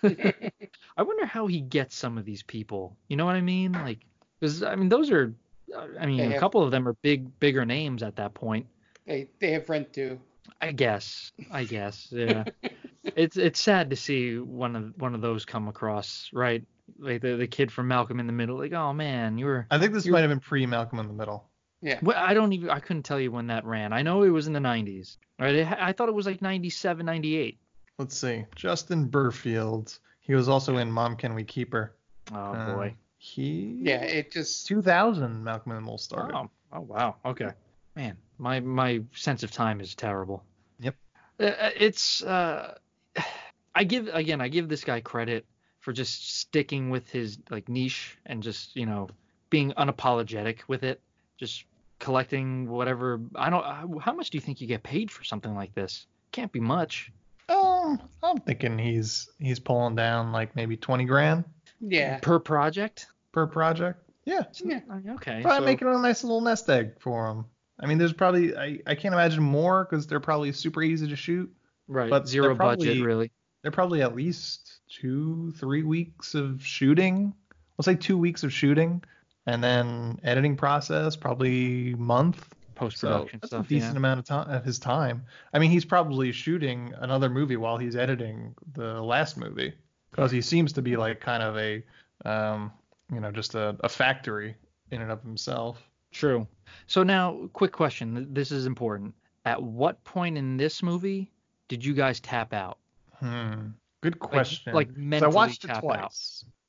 I 0.02 1.02
wonder 1.02 1.26
how 1.26 1.46
he 1.46 1.60
gets 1.60 1.96
some 1.96 2.16
of 2.18 2.24
these 2.24 2.42
people. 2.42 2.96
You 3.08 3.16
know 3.16 3.24
what 3.26 3.34
I 3.36 3.40
mean? 3.40 3.72
Like, 3.72 3.98
because 4.40 4.62
I 4.62 4.76
mean, 4.76 4.88
those 4.88 5.10
are, 5.10 5.34
uh, 5.74 5.86
I 6.00 6.06
mean, 6.06 6.18
They 6.18 6.26
a 6.26 6.30
have- 6.30 6.40
couple 6.40 6.62
of 6.62 6.70
them 6.70 6.86
are 6.88 6.94
big, 6.94 7.38
bigger 7.40 7.64
names 7.64 8.02
at 8.02 8.16
that 8.16 8.34
point. 8.34 8.66
They 9.06 9.28
they 9.38 9.50
have 9.52 9.68
rent 9.68 9.92
too. 9.92 10.18
I 10.60 10.72
guess. 10.72 11.32
I 11.50 11.64
guess. 11.64 12.08
Yeah. 12.10 12.44
it's 13.04 13.36
it's 13.36 13.60
sad 13.60 13.90
to 13.90 13.96
see 13.96 14.38
one 14.38 14.76
of 14.76 14.94
one 14.96 15.14
of 15.14 15.20
those 15.20 15.44
come 15.44 15.68
across, 15.68 16.30
right? 16.32 16.62
Like 16.98 17.20
the 17.20 17.36
the 17.36 17.46
kid 17.46 17.70
from 17.72 17.88
Malcolm 17.88 18.20
in 18.20 18.26
the 18.26 18.32
Middle. 18.32 18.56
Like, 18.58 18.72
oh 18.72 18.92
man, 18.92 19.36
you 19.38 19.46
were. 19.46 19.66
I 19.70 19.78
think 19.78 19.92
this 19.92 20.06
might 20.06 20.20
have 20.20 20.30
been 20.30 20.40
pre 20.40 20.64
Malcolm 20.66 21.00
in 21.00 21.08
the 21.08 21.12
Middle. 21.14 21.44
Yeah. 21.84 21.98
Well, 22.02 22.16
I 22.18 22.32
don't 22.32 22.52
even. 22.54 22.70
I 22.70 22.80
couldn't 22.80 23.02
tell 23.02 23.20
you 23.20 23.30
when 23.30 23.46
that 23.48 23.64
ran. 23.66 23.92
I 23.92 24.00
know 24.00 24.22
it 24.22 24.30
was 24.30 24.46
in 24.46 24.54
the 24.54 24.58
90s. 24.58 25.18
Right? 25.38 25.54
It, 25.54 25.68
I 25.70 25.92
thought 25.92 26.08
it 26.08 26.14
was 26.14 26.24
like 26.24 26.40
97, 26.40 27.04
98. 27.04 27.58
Let's 27.98 28.16
see. 28.16 28.46
Justin 28.56 29.08
Berfield. 29.08 29.98
He 30.20 30.34
was 30.34 30.48
also 30.48 30.78
in 30.78 30.90
Mom 30.90 31.14
Can 31.14 31.34
We 31.34 31.44
Keep 31.44 31.74
Her. 31.74 31.94
Oh 32.32 32.36
Uh, 32.36 32.74
boy. 32.74 32.94
He. 33.18 33.78
Yeah, 33.82 34.00
it 34.02 34.32
just 34.32 34.66
2000 34.66 35.44
Malcolm 35.44 35.72
in 35.72 35.76
the 35.76 35.82
Middle 35.82 35.98
started. 35.98 36.34
Oh, 36.34 36.50
oh 36.72 36.80
wow. 36.80 37.16
Okay. 37.26 37.50
Man, 37.94 38.16
my 38.38 38.60
my 38.60 39.02
sense 39.12 39.42
of 39.42 39.50
time 39.50 39.80
is 39.80 39.94
terrible. 39.94 40.42
Yep. 40.80 40.96
Uh, 41.38 41.70
it's 41.78 42.22
uh, 42.22 42.78
I 43.74 43.84
give 43.84 44.08
again, 44.10 44.40
I 44.40 44.48
give 44.48 44.70
this 44.70 44.84
guy 44.84 45.00
credit 45.00 45.44
for 45.80 45.92
just 45.92 46.38
sticking 46.38 46.88
with 46.88 47.10
his 47.10 47.38
like 47.50 47.68
niche 47.68 48.16
and 48.24 48.42
just 48.42 48.74
you 48.74 48.86
know 48.86 49.08
being 49.50 49.72
unapologetic 49.72 50.60
with 50.66 50.82
it, 50.82 51.02
just 51.36 51.64
collecting 52.04 52.68
whatever. 52.68 53.18
I 53.34 53.48
don't. 53.48 53.64
uh, 53.64 53.98
How 53.98 54.12
much 54.12 54.28
do 54.30 54.36
you 54.36 54.42
think 54.42 54.60
you 54.60 54.66
get 54.66 54.82
paid 54.82 55.10
for 55.10 55.24
something 55.24 55.54
like 55.54 55.74
this? 55.74 56.06
Can't 56.32 56.52
be 56.52 56.60
much. 56.60 57.10
Um, 57.48 57.98
I'm 58.22 58.38
thinking 58.38 58.78
he's 58.78 59.28
he's 59.38 59.58
pulling 59.58 59.96
down 59.96 60.30
like 60.30 60.54
maybe 60.54 60.76
20 60.76 61.04
grand 61.04 61.44
yeah. 61.80 62.18
Per 62.20 62.38
project. 62.38 63.06
per 63.32 63.46
project. 63.46 64.00
Yeah. 64.26 64.44
Yeah. 64.62 64.80
Okay. 65.14 65.40
Probably 65.42 65.58
so- 65.60 65.64
making 65.64 65.88
a 65.88 65.98
nice 65.98 66.22
little 66.22 66.40
nest 66.42 66.68
egg 66.68 66.92
for 67.00 67.30
him. 67.30 67.44
I 67.80 67.86
mean, 67.86 67.98
there's 67.98 68.12
probably 68.12 68.56
I, 68.56 68.78
I 68.86 68.94
can't 68.94 69.14
imagine 69.14 69.42
more 69.42 69.84
because 69.88 70.06
they're 70.06 70.20
probably 70.20 70.52
super 70.52 70.82
easy 70.82 71.08
to 71.08 71.16
shoot. 71.16 71.50
right. 71.88 72.10
but 72.10 72.28
zero 72.28 72.54
probably- 72.54 72.86
budget 72.86 73.04
really. 73.04 73.30
they're 73.62 73.72
probably 73.72 74.02
at 74.02 74.14
least 74.14 74.80
two, 74.88 75.52
three 75.58 75.82
weeks 75.82 76.34
of 76.34 76.64
shooting. 76.64 77.34
Let's 77.78 77.86
say 77.86 77.96
two 77.96 78.16
weeks 78.16 78.44
of 78.44 78.52
shooting, 78.52 79.02
and 79.46 79.62
then 79.62 80.18
editing 80.22 80.56
process 80.56 81.16
probably 81.16 81.94
month. 81.94 82.48
post 82.74 83.00
production 83.00 83.38
that's 83.40 83.50
stuff. 83.50 83.66
a 83.66 83.68
decent 83.68 83.92
yeah. 83.92 83.98
amount 83.98 84.20
of 84.20 84.26
time 84.26 84.50
of 84.50 84.64
his 84.64 84.78
time. 84.78 85.24
I 85.52 85.58
mean, 85.58 85.70
he's 85.70 85.84
probably 85.84 86.32
shooting 86.32 86.92
another 86.98 87.28
movie 87.28 87.56
while 87.56 87.78
he's 87.78 87.96
editing 87.96 88.54
the 88.72 89.00
last 89.02 89.36
movie 89.36 89.74
because 90.10 90.30
he 90.30 90.40
seems 90.40 90.72
to 90.74 90.82
be 90.82 90.96
like 90.96 91.20
kind 91.20 91.42
of 91.42 91.56
a, 91.56 91.82
um, 92.24 92.72
you 93.12 93.20
know, 93.20 93.30
just 93.30 93.54
a, 93.54 93.76
a 93.80 93.88
factory 93.88 94.54
in 94.90 95.02
and 95.02 95.10
of 95.10 95.22
himself. 95.22 95.82
True. 96.12 96.46
So 96.86 97.02
now, 97.02 97.48
quick 97.52 97.72
question. 97.72 98.32
This 98.32 98.52
is 98.52 98.66
important. 98.66 99.14
At 99.44 99.62
what 99.62 100.02
point 100.04 100.38
in 100.38 100.56
this 100.56 100.82
movie 100.82 101.30
did 101.68 101.84
you 101.84 101.94
guys 101.94 102.20
tap 102.20 102.52
out? 102.52 102.78
Hmm. 103.14 103.68
Good 104.00 104.18
question. 104.18 104.74
like 104.74 104.88
I 104.88 104.92
mentally 104.96 105.34
watched 105.34 105.64
it 105.64 105.68
tap 105.68 105.84
out. 105.84 106.14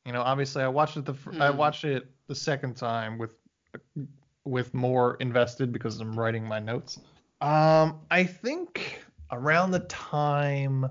Twice. 0.05 0.13
You 0.13 0.13
know, 0.17 0.21
obviously 0.23 0.63
I 0.63 0.67
watched 0.67 0.97
it 0.97 1.05
the 1.05 1.13
fir- 1.13 1.31
I 1.41 1.51
Hmm. 1.51 1.57
watched 1.57 1.83
it 1.83 2.07
the 2.27 2.35
second 2.35 2.75
time 2.75 3.17
with 3.17 3.35
with 4.45 4.73
more 4.75 5.17
invested 5.19 5.71
because 5.71 5.99
I'm 5.99 6.17
writing 6.17 6.43
my 6.47 6.59
notes. 6.59 6.99
Um, 7.41 7.99
I 8.11 8.23
think 8.23 9.03
around 9.31 9.71
the 9.71 9.79
time 9.79 10.85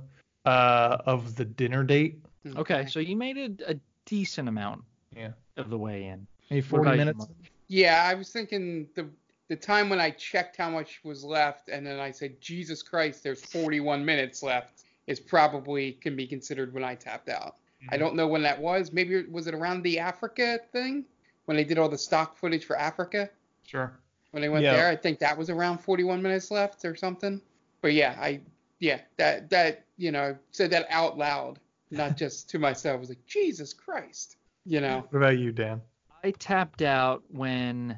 uh 0.45 0.99
of 1.07 1.37
the 1.37 1.45
dinner 1.45 1.85
date. 1.85 2.19
Okay, 2.57 2.85
so 2.87 2.99
you 3.01 3.17
made 3.17 3.39
a, 3.39 3.71
a 3.73 3.77
decent 4.05 4.49
amount 4.49 4.83
Yeah. 5.17 5.31
of 5.57 5.71
the 5.71 5.79
way 5.79 6.07
in. 6.07 6.27
Maybe 6.51 6.61
40 6.61 6.97
minutes. 6.97 7.27
Yeah, 7.69 8.05
I 8.07 8.15
was 8.15 8.31
thinking 8.31 8.89
the 8.95 9.09
the 9.49 9.57
time 9.57 9.89
when 9.89 10.01
I 10.01 10.11
checked 10.11 10.57
how 10.57 10.71
much 10.71 11.01
was 11.05 11.23
left, 11.23 11.69
and 11.69 11.87
then 11.87 12.01
I 12.01 12.11
said, 12.11 12.41
Jesus 12.41 12.83
Christ, 12.83 13.23
there's 13.23 13.45
41 13.45 14.03
minutes 14.03 14.43
left, 14.43 14.85
is 15.07 15.21
probably 15.21 15.93
can 15.93 16.17
be 16.17 16.27
considered 16.27 16.73
when 16.73 16.83
I 16.83 16.95
tapped 16.95 17.29
out. 17.29 17.57
I 17.91 17.97
don't 17.97 18.15
know 18.17 18.27
when 18.29 18.43
that 18.43 18.61
was. 18.61 18.93
Maybe 18.93 19.15
it- 19.17 19.31
was 19.31 19.47
it 19.47 19.55
around 19.55 19.83
the 19.83 19.99
Africa 19.99 20.59
thing 20.73 21.05
when 21.47 21.57
they 21.57 21.65
did 21.65 21.79
all 21.79 21.89
the 21.89 21.99
stock 21.99 22.37
footage 22.37 22.65
for 22.65 22.77
Africa 22.77 23.29
Sure. 23.65 23.93
when 24.31 24.41
they 24.43 24.49
went 24.49 24.65
Yeah. 24.65 24.75
there. 24.77 24.89
I 24.89 24.97
think 24.97 25.19
that 25.21 25.37
was 25.37 25.51
around 25.51 25.79
41 25.79 26.23
minutes 26.23 26.51
left 26.51 26.85
or 26.85 26.95
something. 26.97 27.41
But 27.83 27.93
yeah, 27.93 28.17
I 28.19 28.41
yeah 28.81 29.01
that 29.19 29.51
that 29.51 29.85
you 29.97 30.11
know 30.13 30.37
said 30.51 30.71
that 30.71 30.87
out 30.91 31.17
loud, 31.19 31.59
not 31.91 32.17
just 32.17 32.49
to 32.51 32.59
myself. 32.59 32.97
I 32.97 33.01
was 33.01 33.09
like, 33.11 33.25
Jesus 33.27 33.73
Christ, 33.75 34.37
you 34.65 34.81
know, 34.81 35.07
What 35.11 35.19
about 35.19 35.39
you, 35.39 35.53
Dan? 35.53 35.81
I 36.23 36.31
tapped 36.33 36.81
out 36.83 37.23
when 37.29 37.89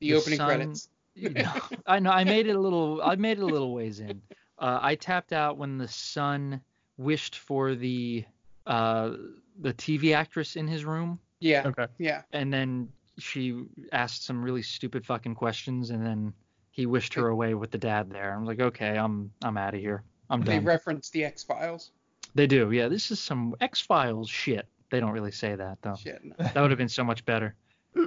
the, 0.00 0.10
The 0.10 0.14
opening 0.14 0.36
sun- 0.38 0.46
credits. 0.48 0.88
you 1.14 1.30
know, 1.30 1.52
I 1.86 1.98
know 2.00 2.10
I 2.10 2.24
made 2.24 2.46
it 2.48 2.56
a 2.56 2.60
little 2.60 3.00
I 3.02 3.14
made 3.16 3.38
it 3.38 3.42
a 3.42 3.46
little 3.46 3.72
ways 3.72 4.00
in. 4.00 4.20
Uh, 4.58 4.78
I 4.82 4.96
tapped 4.96 5.32
out 5.32 5.56
when 5.56 5.78
the 5.78 5.86
sun 5.88 6.60
wished 6.98 7.36
for 7.38 7.74
the 7.74 8.24
uh, 8.66 9.12
the 9.60 9.72
TV 9.74 10.14
actress 10.14 10.56
in 10.56 10.66
his 10.68 10.84
room, 10.84 11.18
Yeah, 11.40 11.62
Okay. 11.66 11.86
yeah. 11.98 12.22
and 12.32 12.52
then 12.52 12.88
she 13.18 13.64
asked 13.92 14.24
some 14.24 14.42
really 14.42 14.62
stupid 14.62 15.06
fucking 15.06 15.34
questions, 15.34 15.90
and 15.90 16.04
then 16.04 16.32
he 16.70 16.84
wished 16.86 17.14
her 17.14 17.28
away 17.28 17.54
with 17.54 17.70
the 17.70 17.78
dad 17.78 18.10
there. 18.10 18.34
I'm 18.34 18.44
like, 18.44 18.60
okay, 18.60 18.98
I'm 18.98 19.30
I'm 19.42 19.56
out 19.56 19.74
of 19.74 19.80
here. 19.80 20.02
I'm 20.28 20.40
done. 20.40 20.46
They 20.46 20.56
done. 20.56 20.64
referenced 20.64 21.12
the 21.12 21.24
X 21.24 21.42
Files. 21.42 21.92
They 22.34 22.46
do, 22.46 22.70
yeah. 22.72 22.88
This 22.88 23.10
is 23.10 23.18
some 23.20 23.54
X 23.60 23.80
Files 23.80 24.28
shit. 24.28 24.66
They 24.90 25.00
don't 25.00 25.12
really 25.12 25.32
say 25.32 25.54
that 25.56 25.78
though. 25.82 25.96
Shit. 25.96 26.22
no. 26.24 26.34
That 26.38 26.60
would 26.60 26.70
have 26.70 26.78
been 26.78 26.88
so 26.88 27.04
much 27.04 27.24
better. 27.24 27.54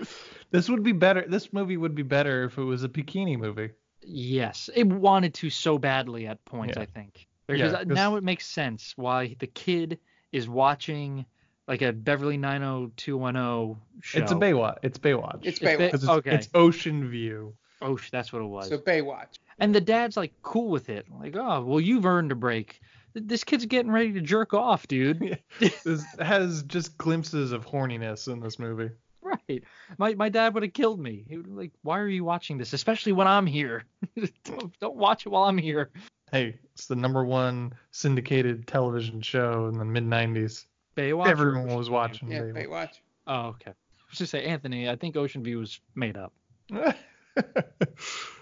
This 0.52 0.68
would 0.68 0.82
be 0.82 0.94
better. 0.94 1.26
This 1.28 1.54
movie 1.54 1.78
would 1.78 1.94
be 1.94 2.02
better 2.02 2.46
if 2.46 2.58
it 2.58 2.64
was 2.64 2.84
a 2.84 2.90
bikini 2.90 3.38
movie. 3.38 3.70
Yes, 4.02 4.68
it 4.76 4.88
wanted 4.88 5.34
to 5.36 5.50
so 5.52 5.78
badly 5.78 6.26
at 6.26 6.44
points. 6.46 6.76
Yeah. 6.76 6.82
I 6.84 6.86
think 6.88 7.28
because 7.46 7.72
Yeah, 7.72 7.78
'cause- 7.84 7.88
now 7.88 8.16
it 8.16 8.24
makes 8.24 8.48
sense 8.48 8.94
why 8.96 9.36
the 9.40 9.46
kid 9.48 10.00
is 10.32 10.48
watching 10.50 11.26
like 11.68 11.82
a 11.82 11.94
Beverly 11.94 12.38
90210 12.38 13.78
show. 14.02 14.20
It's 14.20 14.32
a 14.32 14.36
Baywatch. 14.36 14.78
It's 14.84 14.98
Baywatch. 14.98 15.38
It's 15.44 15.48
It's 15.48 15.60
Bay- 15.60 15.76
Baywatch. 15.78 15.92
'Cause 15.92 16.04
it's, 16.04 16.12
okay. 16.12 16.36
it's 16.36 16.50
Ocean 16.54 17.10
View. 17.10 17.54
Oh, 17.82 17.98
that's 18.12 18.34
what 18.34 18.42
it 18.42 18.46
was. 18.46 18.68
So 18.70 18.78
Baywatch. 18.78 19.38
and 19.60 19.74
the 19.74 19.82
dad's 19.82 20.18
like 20.18 20.34
cool 20.42 20.70
with 20.70 20.90
it. 20.90 21.06
Like, 21.20 21.36
oh, 21.36 21.64
well, 21.64 21.80
you've 21.80 22.06
earned 22.06 22.32
a 22.32 22.36
break. 22.36 22.82
This 23.14 23.44
kid's 23.44 23.66
getting 23.66 23.92
ready 23.92 24.14
to 24.14 24.22
jerk 24.22 24.54
off, 24.54 24.88
dude. 24.88 25.40
this 25.60 26.06
has 26.20 26.64
just 26.64 26.98
glimpses 26.98 27.52
of 27.52 27.66
horniness 27.66 28.32
in 28.32 28.40
this 28.40 28.60
movie. 28.60 28.92
right. 29.22 29.64
My 29.98 30.14
my 30.16 30.30
dad 30.30 30.54
would 30.54 30.64
have 30.64 30.74
killed 30.74 31.00
me. 31.00 31.24
He 31.28 31.38
would 31.38 31.48
like, 31.48 31.72
why 31.82 32.00
are 32.00 32.08
you 32.08 32.24
watching 32.24 32.58
this? 32.58 32.74
Especially 32.74 33.12
when 33.12 33.28
I'm 33.28 33.46
here. 33.48 33.86
don't, 34.44 34.80
don't 34.80 34.96
watch 34.96 35.26
it 35.26 35.30
while 35.30 35.44
I'm 35.46 35.58
here. 35.58 35.90
Hey, 36.32 36.58
it's 36.74 36.86
the 36.88 36.96
number 36.96 37.24
one 37.26 37.74
syndicated 37.92 38.68
television 38.68 39.22
show 39.22 39.68
in 39.68 39.78
the 39.78 39.86
mid 39.86 40.04
90s. 40.06 40.66
Baywatch. 40.96 41.28
Everyone 41.28 41.68
was 41.76 41.88
View? 41.88 41.94
watching 41.96 42.32
Yeah, 42.32 42.42
Baywatch. 42.42 42.68
Baywatch. 42.68 42.94
Oh, 43.28 43.42
okay. 43.50 43.72
I 43.72 44.10
was 44.10 44.18
just 44.18 44.32
say, 44.32 44.44
Anthony, 44.46 44.90
I 44.90 44.96
think 44.96 45.16
Ocean 45.16 45.44
View 45.44 45.60
was 45.60 45.80
made 45.96 46.18
up. 46.18 46.34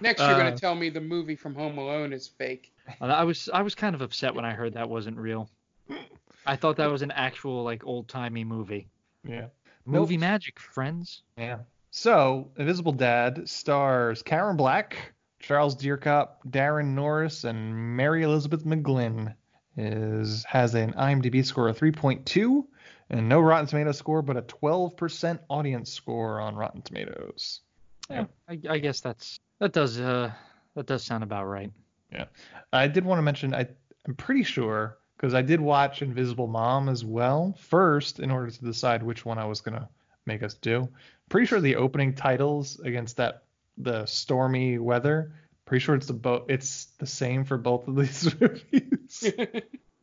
Next, 0.01 0.21
you're 0.21 0.31
Uh, 0.31 0.37
gonna 0.37 0.57
tell 0.57 0.75
me 0.75 0.89
the 0.89 1.01
movie 1.01 1.35
from 1.35 1.53
Home 1.55 1.77
Alone 1.77 2.13
is 2.13 2.27
fake. 2.27 2.73
I 3.01 3.23
was 3.23 3.49
I 3.53 3.61
was 3.61 3.75
kind 3.75 3.93
of 3.95 4.01
upset 4.01 4.33
when 4.33 4.45
I 4.45 4.53
heard 4.53 4.73
that 4.73 4.89
wasn't 4.89 5.17
real. 5.17 5.49
I 6.45 6.55
thought 6.55 6.77
that 6.77 6.89
was 6.89 7.01
an 7.01 7.11
actual 7.11 7.63
like 7.63 7.85
old 7.85 8.07
timey 8.07 8.43
movie. 8.43 8.87
yeah. 9.27 9.47
Movie 9.85 10.15
Nope. 10.17 10.21
magic, 10.21 10.59
friends. 10.59 11.21
Yeah. 11.37 11.59
So, 11.91 12.49
Invisible 12.57 12.91
Dad 12.91 13.47
stars 13.47 14.21
Karen 14.21 14.57
Black, 14.57 15.13
Charles 15.47 15.77
Dierkop, 15.77 16.43
Daran 16.49 16.87
Norris, 16.87 17.45
and 17.45 17.95
Mary 17.95 18.23
Elizabeth 18.23 18.65
McGlynn. 18.65 19.33
Is 19.79 20.43
has 20.45 20.73
an 20.73 20.93
IMDb 20.93 21.45
score 21.45 21.69
of 21.69 21.77
3.2 21.77 22.65
and 23.11 23.29
no 23.29 23.39
Rotten 23.39 23.67
Tomato 23.67 23.91
score, 23.91 24.23
but 24.23 24.35
a 24.35 24.41
12% 24.41 25.39
audience 25.49 25.93
score 25.93 26.41
on 26.41 26.55
Rotten 26.55 26.81
Tomatoes. 26.81 27.61
Yeah, 28.09 28.25
I, 28.49 28.59
I 28.67 28.79
guess 28.79 29.01
that's 29.01 29.39
that 29.59 29.71
does 29.71 29.99
uh 29.99 30.31
that 30.75 30.87
does 30.87 31.03
sound 31.03 31.23
about 31.23 31.45
right. 31.45 31.71
Yeah, 32.11 32.25
I 32.73 32.87
did 32.87 33.05
want 33.05 33.19
to 33.19 33.23
mention 33.23 33.53
I 33.53 33.67
I'm 34.07 34.15
pretty 34.15 34.43
sure 34.43 34.97
because 35.15 35.35
I 35.35 35.43
did 35.43 35.61
watch 35.61 36.01
Invisible 36.01 36.47
Mom 36.47 36.89
as 36.89 37.05
well 37.05 37.55
first 37.59 38.19
in 38.19 38.31
order 38.31 38.49
to 38.49 38.65
decide 38.65 39.03
which 39.03 39.25
one 39.25 39.37
I 39.37 39.45
was 39.45 39.61
gonna 39.61 39.87
make 40.25 40.41
us 40.43 40.55
do. 40.55 40.89
Pretty 41.29 41.45
sure 41.45 41.61
the 41.61 41.75
opening 41.75 42.15
titles 42.15 42.79
against 42.79 43.17
that 43.17 43.43
the 43.77 44.05
stormy 44.05 44.77
weather. 44.77 45.31
Pretty 45.65 45.83
sure 45.83 45.95
it's 45.95 46.07
the 46.07 46.13
boat. 46.13 46.45
it's 46.49 46.85
the 46.97 47.05
same 47.05 47.43
for 47.43 47.57
both 47.57 47.87
of 47.87 47.95
these 47.95 48.33
movies. 48.41 49.33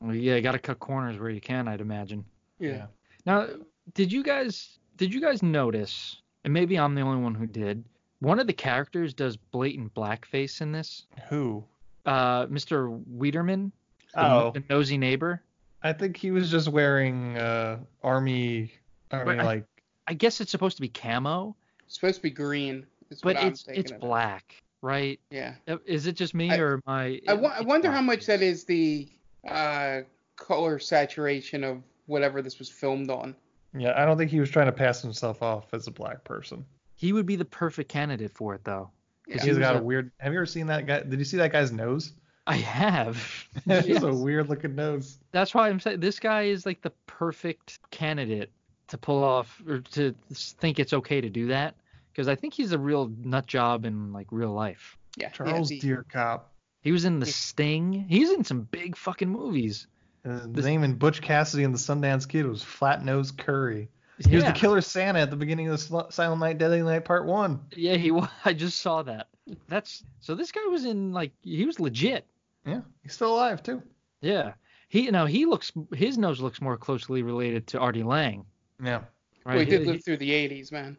Well, 0.00 0.14
yeah, 0.14 0.34
you 0.36 0.42
got 0.42 0.52
to 0.52 0.58
cut 0.58 0.78
corners 0.78 1.18
where 1.18 1.30
you 1.30 1.40
can, 1.40 1.66
I'd 1.68 1.80
imagine. 1.80 2.24
Yeah. 2.58 2.86
Now, 3.24 3.48
did 3.94 4.12
you 4.12 4.22
guys 4.22 4.78
did 4.96 5.12
you 5.14 5.20
guys 5.20 5.42
notice? 5.42 6.20
And 6.44 6.52
maybe 6.52 6.78
I'm 6.78 6.94
the 6.94 7.00
only 7.00 7.22
one 7.22 7.34
who 7.34 7.46
did. 7.46 7.84
One 8.20 8.38
of 8.38 8.46
the 8.46 8.52
characters 8.52 9.14
does 9.14 9.36
blatant 9.36 9.94
blackface 9.94 10.60
in 10.60 10.72
this. 10.72 11.06
Who? 11.30 11.64
Uh, 12.04 12.46
Mr. 12.46 12.90
Wiederman, 13.06 13.72
the, 14.14 14.20
Oh. 14.22 14.50
the 14.52 14.62
nosy 14.68 14.98
neighbor. 14.98 15.42
I 15.82 15.92
think 15.94 16.16
he 16.18 16.30
was 16.30 16.50
just 16.50 16.68
wearing 16.68 17.36
uh 17.38 17.78
army 18.02 18.72
army 19.10 19.24
But 19.36 19.40
I- 19.40 19.44
like 19.44 19.64
I 20.06 20.12
guess 20.12 20.42
it's 20.42 20.50
supposed 20.50 20.76
to 20.76 20.82
be 20.82 20.88
camo, 20.88 21.56
It's 21.86 21.94
supposed 21.94 22.16
to 22.16 22.22
be 22.22 22.30
green. 22.30 22.84
Is 23.10 23.20
but 23.20 23.34
what 23.36 23.42
I'm 23.42 23.48
it's 23.48 23.62
thinking 23.62 23.80
it's 23.82 23.90
of 23.92 23.96
it. 23.96 24.00
black, 24.00 24.62
right? 24.82 25.20
Yeah. 25.30 25.54
Uh, 25.68 25.76
Is 25.86 26.06
it 26.06 26.14
just 26.16 26.34
me 26.34 26.50
I- 26.50 26.58
or 26.58 26.74
am 26.74 26.82
I? 26.86 27.20
I, 27.28 27.34
wo- 27.34 27.48
I 27.48 27.58
it's 27.58 27.66
wonder 27.66 27.88
how 27.90 27.98
black. 28.02 28.18
much 28.18 28.26
that 28.26 28.42
is 28.42 28.64
the 28.64 29.08
uh, 29.48 30.00
color 30.36 30.78
saturation 30.78 31.64
of 31.64 31.82
whatever 32.06 32.42
this 32.42 32.58
was 32.58 32.68
filmed 32.68 33.10
on. 33.10 33.34
yeah, 33.76 33.92
I 34.00 34.04
don't 34.04 34.16
think 34.18 34.30
he 34.30 34.40
was 34.40 34.50
trying 34.50 34.66
to 34.66 34.72
pass 34.72 35.00
himself 35.02 35.42
off 35.42 35.72
as 35.74 35.86
a 35.86 35.90
black 35.90 36.24
person. 36.24 36.64
He 36.96 37.12
would 37.12 37.26
be 37.26 37.36
the 37.36 37.44
perfect 37.44 37.88
candidate 37.90 38.30
for 38.30 38.54
it, 38.54 38.62
though. 38.64 38.90
Yeah. 39.26 39.36
He's 39.42 39.48
was 39.50 39.58
got 39.58 39.76
a 39.76 39.78
a- 39.78 39.82
weird. 39.82 40.10
Have 40.18 40.32
you 40.32 40.38
ever 40.38 40.46
seen 40.46 40.66
that 40.68 40.86
guy? 40.86 41.00
Did 41.02 41.18
you 41.18 41.24
see 41.24 41.36
that 41.38 41.50
guy's 41.52 41.72
nose? 41.72 42.12
I 42.46 42.56
have. 42.56 43.16
He's 43.64 43.86
Yes. 43.86 44.02
a 44.02 44.12
weird 44.12 44.50
looking 44.50 44.74
nose. 44.74 45.18
That's 45.32 45.54
why 45.54 45.68
I'm 45.70 45.80
saying 45.80 46.00
this 46.00 46.20
guy 46.20 46.42
is 46.42 46.66
like 46.66 46.82
the 46.82 46.90
perfect 47.06 47.78
candidate 47.90 48.50
to 48.88 48.98
pull 48.98 49.24
off 49.24 49.62
or 49.66 49.78
to 49.80 50.14
think 50.34 50.78
it's 50.78 50.92
okay 50.92 51.22
to 51.22 51.30
do 51.30 51.46
that 51.46 51.74
because 52.14 52.28
I 52.28 52.36
think 52.36 52.54
he's 52.54 52.70
a 52.72 52.78
real 52.78 53.10
nut 53.22 53.46
job 53.46 53.84
in 53.84 54.12
like 54.12 54.28
real 54.30 54.52
life. 54.52 54.96
Yeah. 55.16 55.30
Charles 55.30 55.70
yeah, 55.70 55.80
Dierkop. 55.82 56.42
He 56.80 56.92
was 56.92 57.04
in 57.04 57.18
The 57.18 57.26
Yeah. 57.26 57.32
Sting. 57.32 58.06
He's 58.08 58.30
in 58.30 58.44
some 58.44 58.62
big 58.70 58.96
fucking 58.96 59.28
movies. 59.28 59.86
Uh, 60.24 60.40
the 60.42 60.48
This- 60.48 60.64
name 60.64 60.84
in 60.84 60.94
Butch 60.94 61.20
Cassidy 61.22 61.64
and 61.64 61.74
the 61.74 61.78
Sundance 61.78 62.28
Kid 62.28 62.46
was 62.46 62.62
Flat 62.62 63.04
Nose 63.04 63.30
Curry. 63.30 63.88
He 64.28 64.36
was 64.36 64.44
the 64.44 64.52
killer 64.52 64.80
Santa 64.80 65.18
at 65.18 65.30
the 65.30 65.36
beginning 65.36 65.66
of 65.68 65.72
the 65.88 66.06
Silent 66.10 66.40
Night, 66.40 66.56
Deadly 66.58 66.82
Night 66.82 67.04
Part 67.04 67.26
One. 67.26 67.60
Yeah, 67.74 67.96
he 67.96 68.10
was. 68.12 68.28
I 68.44 68.52
just 68.52 68.78
saw 68.80 69.02
that. 69.02 69.26
That's 69.68 70.04
so. 70.20 70.36
This 70.36 70.52
guy 70.52 70.64
was 70.70 70.84
in 70.84 71.12
like 71.12 71.32
he 71.42 71.66
was 71.66 71.80
legit. 71.80 72.24
Yeah, 72.64 72.80
he's 73.02 73.12
still 73.12 73.34
alive 73.34 73.62
too. 73.62 73.82
Yeah. 74.20 74.52
He 74.88 75.10
now 75.10 75.26
he 75.26 75.44
looks 75.46 75.72
his 75.92 76.16
nose 76.16 76.40
looks 76.40 76.60
more 76.60 76.76
closely 76.76 77.22
related 77.22 77.66
to 77.68 77.80
Artie 77.80 78.04
Lange. 78.04 78.44
Yeah. 78.82 79.00
Right. 79.44 79.56
Well, 79.56 79.58
he 79.58 79.64
did 79.66 79.80
He- 79.82 79.86
live 79.88 80.04
through 80.04 80.18
the 80.18 80.30
80s, 80.30 80.70
man. 80.72 80.96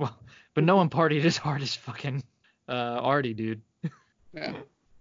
Well, 0.00 0.18
but 0.54 0.64
no 0.64 0.76
one 0.76 0.88
partied 0.90 1.24
as 1.24 1.36
hard 1.36 1.62
as 1.62 1.74
fucking 1.74 2.24
uh, 2.68 2.72
Artie, 2.72 3.34
dude. 3.34 3.60
Yeah. 4.32 4.54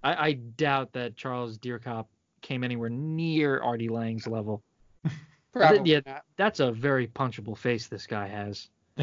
I, 0.03 0.27
I 0.27 0.33
doubt 0.33 0.93
that 0.93 1.15
Charles 1.15 1.57
Dierkop 1.57 2.05
came 2.41 2.63
anywhere 2.63 2.89
near 2.89 3.59
Artie 3.61 3.89
Lange's 3.89 4.27
level. 4.27 4.61
Probably 5.53 5.91
yeah, 5.91 6.01
not. 6.05 6.23
that's 6.37 6.59
a 6.59 6.71
very 6.71 7.07
punchable 7.07 7.57
face 7.57 7.87
this 7.87 8.05
guy 8.05 8.27
has. 8.27 8.67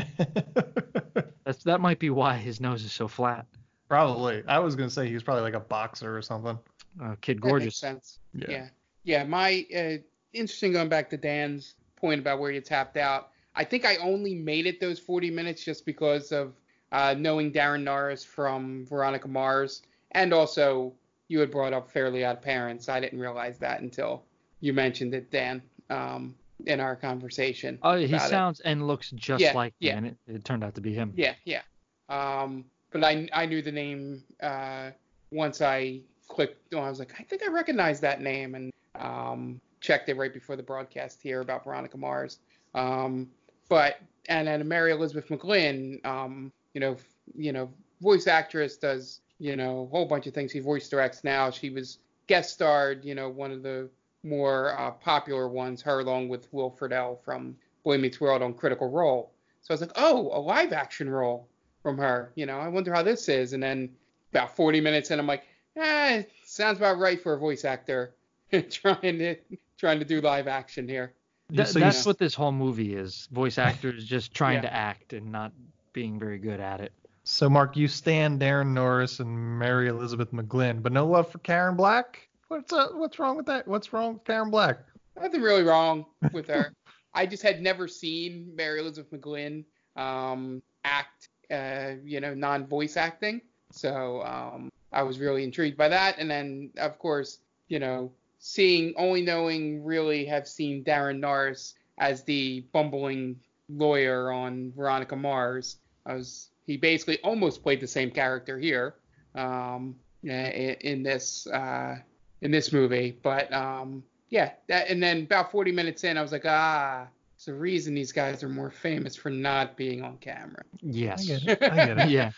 That's 1.44 1.62
that 1.64 1.80
might 1.80 1.98
be 1.98 2.10
why 2.10 2.36
his 2.36 2.60
nose 2.60 2.84
is 2.84 2.92
so 2.92 3.08
flat. 3.08 3.46
probably. 3.88 4.42
I 4.46 4.58
was 4.58 4.74
gonna 4.76 4.90
say 4.90 5.06
he 5.08 5.14
was 5.14 5.22
probably 5.22 5.42
like 5.42 5.54
a 5.54 5.60
boxer 5.60 6.16
or 6.16 6.22
something. 6.22 6.58
Uh, 7.02 7.14
Kid 7.20 7.38
That 7.38 7.44
makes 7.44 7.50
Gorgeous. 7.50 7.76
sense. 7.76 8.18
Yeah. 8.34 8.46
Yeah. 8.48 8.68
Yeah. 9.04 9.24
My 9.24 9.64
uh, 9.74 10.02
interesting 10.32 10.72
going 10.72 10.88
back 10.88 11.10
to 11.10 11.16
Dan's 11.16 11.74
point 11.96 12.20
about 12.20 12.40
where 12.40 12.50
you 12.50 12.60
tapped 12.60 12.96
out. 12.96 13.30
I 13.56 13.64
think 13.64 13.84
I 13.86 13.96
only 13.96 14.34
made 14.34 14.66
it 14.66 14.80
those 14.80 14.98
40 14.98 15.30
minutes 15.30 15.64
just 15.64 15.86
because 15.86 16.30
of 16.30 16.52
uh, 16.92 17.14
knowing 17.18 17.50
Daran 17.52 17.82
Norris 17.82 18.22
from 18.24 18.84
Veronica 18.86 19.28
Mars, 19.28 19.82
and 20.12 20.32
also 20.32 20.92
you 21.28 21.40
had 21.40 21.50
brought 21.50 21.72
up 21.72 21.90
Fairly 21.90 22.24
Odd 22.24 22.42
Parents. 22.42 22.88
I 22.88 23.00
didn't 23.00 23.18
realize 23.18 23.58
that 23.58 23.80
until 23.80 24.22
you 24.60 24.72
mentioned 24.72 25.14
it, 25.14 25.30
Dan, 25.30 25.62
um, 25.90 26.34
in 26.66 26.80
our 26.80 26.94
conversation. 26.94 27.78
Oh, 27.82 27.96
he 27.96 28.04
about 28.04 28.26
it. 28.26 28.30
sounds 28.30 28.60
and 28.60 28.86
looks 28.86 29.10
just 29.12 29.42
Yeah, 29.42 29.52
like 29.54 29.74
yeah. 29.80 29.92
him, 29.94 30.04
and 30.04 30.06
it, 30.28 30.34
it 30.36 30.44
turned 30.44 30.62
out 30.62 30.74
to 30.76 30.80
be 30.80 30.92
him. 30.94 31.12
Yeah, 31.16 31.34
yeah. 31.44 31.62
Um, 32.08 32.64
but 32.92 33.02
I 33.02 33.28
I 33.32 33.46
knew 33.46 33.62
the 33.62 33.72
name 33.72 34.22
uh, 34.42 34.90
once 35.32 35.60
I 35.60 36.00
clicked. 36.28 36.72
I 36.74 36.88
was 36.88 36.98
like, 36.98 37.14
I 37.18 37.24
think 37.24 37.42
I 37.42 37.48
recognize 37.50 38.00
that 38.00 38.20
name, 38.20 38.54
and 38.54 38.72
um, 38.94 39.60
checked 39.80 40.08
it 40.08 40.16
right 40.16 40.32
before 40.32 40.56
the 40.56 40.62
broadcast 40.62 41.20
here 41.22 41.40
about 41.40 41.64
Veronica 41.64 41.96
Mars. 41.96 42.38
Um, 42.74 43.28
but 43.68 43.98
and 44.28 44.48
then 44.48 44.66
Mary 44.66 44.92
Elizabeth 44.92 45.28
McGlynn, 45.28 46.04
um, 46.04 46.52
you 46.74 46.80
know, 46.80 46.96
you 47.34 47.52
know, 47.52 47.70
voice 48.00 48.26
actress 48.26 48.76
does 48.76 49.20
you 49.38 49.56
know 49.56 49.82
a 49.82 49.86
whole 49.86 50.06
bunch 50.06 50.26
of 50.26 50.34
things. 50.34 50.52
She 50.52 50.60
voice 50.60 50.88
directs 50.88 51.24
now. 51.24 51.50
She 51.50 51.70
was 51.70 51.98
guest 52.26 52.52
starred, 52.52 53.04
you 53.04 53.14
know, 53.14 53.28
one 53.28 53.52
of 53.52 53.62
the 53.62 53.88
more 54.22 54.78
uh, 54.78 54.90
popular 54.90 55.48
ones, 55.48 55.80
her 55.82 56.00
along 56.00 56.28
with 56.28 56.52
Will 56.52 56.70
Friedle 56.70 57.22
from 57.24 57.56
Boy 57.84 57.98
Meets 57.98 58.20
World 58.20 58.42
on 58.42 58.54
Critical 58.54 58.90
Role. 58.90 59.32
So 59.62 59.72
I 59.72 59.74
was 59.74 59.80
like, 59.80 59.92
oh, 59.96 60.30
a 60.32 60.40
live 60.40 60.72
action 60.72 61.08
role 61.08 61.48
from 61.82 61.98
her. 61.98 62.32
You 62.34 62.46
know, 62.46 62.58
I 62.58 62.68
wonder 62.68 62.92
how 62.92 63.02
this 63.02 63.28
is. 63.28 63.52
And 63.52 63.62
then 63.62 63.90
about 64.32 64.54
40 64.56 64.80
minutes 64.80 65.10
in, 65.10 65.18
I'm 65.18 65.26
like, 65.26 65.44
eh, 65.76 66.24
sounds 66.44 66.78
about 66.78 66.98
right 66.98 67.22
for 67.22 67.34
a 67.34 67.38
voice 67.38 67.64
actor 67.64 68.14
trying 68.70 69.18
to 69.18 69.36
trying 69.78 69.98
to 69.98 70.04
do 70.04 70.20
live 70.20 70.48
action 70.48 70.88
here. 70.88 71.12
Th- 71.54 71.68
so 71.68 71.78
that's 71.78 71.98
s- 71.98 72.06
what 72.06 72.18
this 72.18 72.34
whole 72.34 72.52
movie 72.52 72.94
is. 72.94 73.28
Voice 73.32 73.58
actors 73.70 74.04
just 74.04 74.34
trying 74.34 74.56
Yeah. 74.56 74.62
to 74.62 74.72
act 74.74 75.12
and 75.12 75.30
not 75.30 75.52
being 75.92 76.18
very 76.18 76.38
good 76.38 76.60
at 76.60 76.80
it. 76.80 76.92
So 77.24 77.48
Mark, 77.50 77.76
you 77.76 77.88
stand 77.88 78.40
Daran 78.40 78.68
Norris 78.68 79.18
and 79.20 79.58
Mary 79.58 79.88
Elizabeth 79.88 80.30
McGlynn, 80.32 80.82
but 80.82 80.92
no 80.92 81.06
love 81.06 81.28
for 81.30 81.38
Karen 81.38 81.76
Black. 81.76 82.28
What's 82.48 82.72
uh, 82.72 82.88
what's 82.92 83.18
wrong 83.18 83.36
with 83.36 83.46
that? 83.46 83.66
What's 83.66 83.92
wrong 83.92 84.14
with 84.14 84.24
Karen 84.24 84.50
Black? 84.50 84.78
Nothing 85.20 85.42
really 85.42 85.62
wrong 85.64 86.06
with 86.32 86.46
her. 86.48 86.72
I 87.14 87.26
just 87.26 87.42
had 87.42 87.60
never 87.62 87.88
seen 87.88 88.52
Mary 88.54 88.78
Elizabeth 88.78 89.10
McGlynn 89.10 89.64
um, 89.96 90.62
act, 90.84 91.28
uh, 91.50 91.92
you 92.04 92.20
know, 92.20 92.34
non-voice 92.34 92.96
acting. 92.96 93.40
So 93.72 94.22
um, 94.22 94.70
I 94.92 95.02
was 95.02 95.18
really 95.18 95.42
intrigued 95.42 95.76
by 95.78 95.88
that. 95.88 96.18
And 96.18 96.30
then, 96.30 96.70
of 96.76 96.98
course, 96.98 97.38
you 97.68 97.78
know, 97.78 98.12
seeing, 98.46 98.94
only 98.96 99.22
knowing, 99.22 99.84
really 99.84 100.24
have 100.24 100.46
seen 100.46 100.84
Daran 100.84 101.18
Norris 101.18 101.74
as 101.98 102.22
the 102.22 102.64
bumbling 102.72 103.40
lawyer 103.68 104.30
on 104.30 104.72
Veronica 104.76 105.16
Mars. 105.16 105.78
I 106.06 106.14
was, 106.14 106.50
he 106.64 106.76
basically 106.76 107.18
almost 107.22 107.64
played 107.64 107.80
the 107.80 107.88
same 107.88 108.08
character 108.08 108.56
here 108.56 108.94
um, 109.34 109.96
in, 110.22 110.30
in 110.30 111.02
this 111.02 111.48
uh, 111.48 111.96
in 112.40 112.52
this 112.52 112.72
movie. 112.72 113.18
But 113.20 113.52
um, 113.52 114.04
yeah, 114.28 114.52
that, 114.68 114.88
and 114.90 115.02
then 115.02 115.22
about 115.22 115.50
40 115.50 115.72
minutes 115.72 116.04
in, 116.04 116.16
I 116.16 116.22
was 116.22 116.30
like, 116.30 116.46
ah, 116.46 117.08
it's 117.34 117.46
the 117.46 117.54
reason 117.54 117.94
these 117.94 118.12
guys 118.12 118.44
are 118.44 118.48
more 118.48 118.70
famous 118.70 119.16
for 119.16 119.30
not 119.30 119.76
being 119.76 120.04
on 120.04 120.18
camera. 120.18 120.62
Yes. 120.80 121.28
I 121.28 121.34
get 121.34 121.48
it. 121.48 121.62
I 121.62 121.86
get 121.86 121.98
it. 121.98 122.08
yeah. 122.10 122.30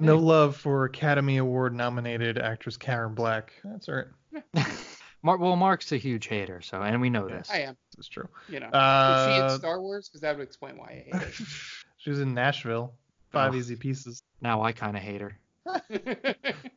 No 0.00 0.16
love 0.16 0.56
for 0.56 0.84
Academy 0.86 1.36
Award 1.36 1.76
nominated 1.76 2.38
actress 2.38 2.76
Karen 2.76 3.14
Black. 3.14 3.52
That's 3.62 3.88
all 3.88 3.94
right. 3.94 4.66
Mark, 5.22 5.40
well, 5.40 5.56
Mark's 5.56 5.90
a 5.92 5.96
huge 5.96 6.26
hater, 6.28 6.60
so 6.60 6.80
and 6.80 7.00
we 7.00 7.10
know 7.10 7.26
this. 7.28 7.50
I 7.50 7.60
am, 7.60 7.76
This 7.96 8.06
is 8.06 8.08
true. 8.08 8.28
you 8.48 8.60
know. 8.60 8.68
Was 8.72 9.26
she 9.26 9.36
in 9.36 9.42
Uh, 9.46 9.58
Star 9.58 9.80
Wars? 9.80 10.08
Because 10.08 10.20
that 10.20 10.36
would 10.36 10.42
explain 10.46 10.76
why 10.78 11.04
I 11.12 11.18
hate 11.18 11.32
she 11.98 12.10
was 12.10 12.20
in 12.20 12.34
Nashville. 12.34 12.94
Five 13.32 13.52
Oh. 13.54 13.56
easy 13.56 13.76
pieces. 13.76 14.22
Now 14.40 14.62
I 14.62 14.72
kind 14.72 14.96
of 14.96 15.02
hate 15.02 15.20
her. 15.20 15.38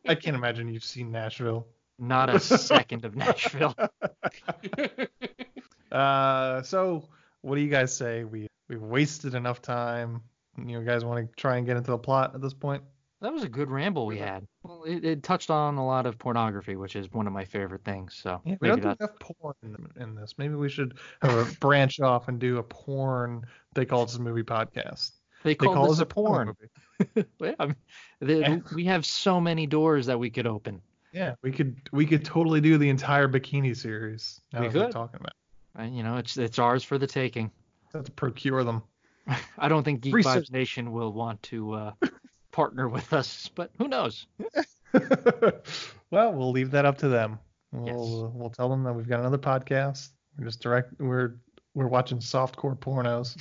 I 0.07 0.15
can't 0.15 0.35
imagine 0.35 0.67
you've 0.73 0.83
seen 0.83 1.11
Nashville. 1.11 1.67
Not 1.99 2.33
a 2.33 2.39
second 2.39 3.05
of 3.05 3.15
Nashville. 3.15 3.75
Uh, 5.91 6.61
so 6.61 7.03
what 7.41 7.55
do 7.55 7.61
you 7.61 7.69
guys 7.69 7.93
say? 7.95 8.23
We 8.23 8.47
we've 8.69 8.81
wasted 8.81 9.33
enough 9.35 9.61
time. 9.61 10.21
You 10.57 10.81
guys 10.83 11.03
want 11.03 11.29
to 11.29 11.35
try 11.35 11.57
and 11.57 11.65
get 11.65 11.75
into 11.77 11.91
the 11.91 11.97
plot 11.97 12.33
at 12.33 12.41
this 12.41 12.53
point? 12.53 12.83
That 13.21 13.31
was 13.33 13.43
a 13.43 13.49
good 13.49 13.69
ramble 13.69 14.07
we 14.07 14.17
had. 14.17 14.47
Well, 14.63 14.83
it, 14.83 15.05
it 15.05 15.23
touched 15.23 15.51
on 15.51 15.75
a 15.75 15.85
lot 15.85 16.05
of 16.07 16.17
pornography, 16.17 16.75
which 16.75 16.95
is 16.95 17.11
one 17.13 17.27
of 17.27 17.33
my 17.33 17.45
favorite 17.45 17.83
things. 17.83 18.15
So 18.21 18.41
Yeah, 18.43 18.55
we 18.59 18.67
don't 18.67 18.81
do 18.81 18.89
enough 18.89 19.19
porn 19.19 19.53
in, 19.63 20.01
in 20.01 20.15
this. 20.15 20.33
Maybe 20.39 20.55
we 20.55 20.69
should 20.69 20.97
have 21.21 21.33
a 21.47 21.51
branch 21.59 21.99
off 21.99 22.27
and 22.29 22.39
do 22.39 22.57
a 22.57 22.63
porn. 22.63 23.43
They 23.75 23.85
call 23.85 24.05
this 24.07 24.15
a 24.15 24.21
movie 24.21 24.41
podcast. 24.43 25.11
they 25.43 25.51
They 25.51 25.55
call, 25.55 25.73
call 25.75 25.89
this 25.89 25.99
a 25.99 26.05
porn. 26.05 26.47
movie. 26.47 27.27
Yeah, 27.39 27.53
I 27.59 27.65
mean, 27.67 27.75
the- 28.19 28.63
we 28.75 28.85
have 28.85 29.05
so 29.05 29.39
many 29.41 29.65
doors 29.67 30.05
that 30.07 30.17
we 30.19 30.29
could 30.29 30.47
open. 30.47 30.81
Yeah, 31.13 31.33
we 31.43 31.51
could 31.51 31.75
we 31.91 32.05
could 32.05 32.23
totally 32.23 32.61
do 32.61 32.77
the 32.77 32.89
entire 32.89 33.27
bikini 33.27 33.75
series. 33.75 34.39
Now 34.53 34.61
We 34.61 34.67
that 34.69 34.75
we're 34.77 34.83
could. 34.85 34.91
talking 34.93 35.19
about. 35.19 35.33
And, 35.75 35.95
you 35.97 36.03
know, 36.03 36.17
it's 36.17 36.37
it's 36.37 36.57
ours 36.59 36.83
for 36.83 36.97
the 36.97 37.07
taking. 37.07 37.51
Have 37.93 38.03
to 38.05 38.11
procure 38.11 38.63
them. 38.63 38.81
I 39.57 39.67
don't 39.67 39.83
think 39.83 40.01
Geek 40.01 40.13
Research. 40.15 40.47
Vibes 40.47 40.51
Nation 40.51 40.91
will 40.91 41.11
want 41.11 41.41
to 41.43 41.73
uh, 41.73 41.91
partner 42.51 42.87
with 42.89 43.11
us, 43.13 43.49
but 43.55 43.71
who 43.77 43.87
knows? 43.87 44.27
well, 46.11 46.33
we'll 46.33 46.51
leave 46.51 46.71
that 46.71 46.85
up 46.85 46.97
to 46.99 47.07
them. 47.07 47.39
We'll 47.71 47.85
Yes. 48.25 48.31
we'll 48.35 48.49
tell 48.49 48.69
them 48.69 48.83
that 48.83 48.93
we've 48.93 49.07
got 49.07 49.19
another 49.19 49.37
podcast. 49.37 50.09
We're 50.37 50.45
just 50.45 50.61
direct. 50.61 50.93
We're 50.99 51.35
we're 51.73 51.87
watching 51.87 52.19
softcore 52.19 52.77
pornos. 52.77 53.37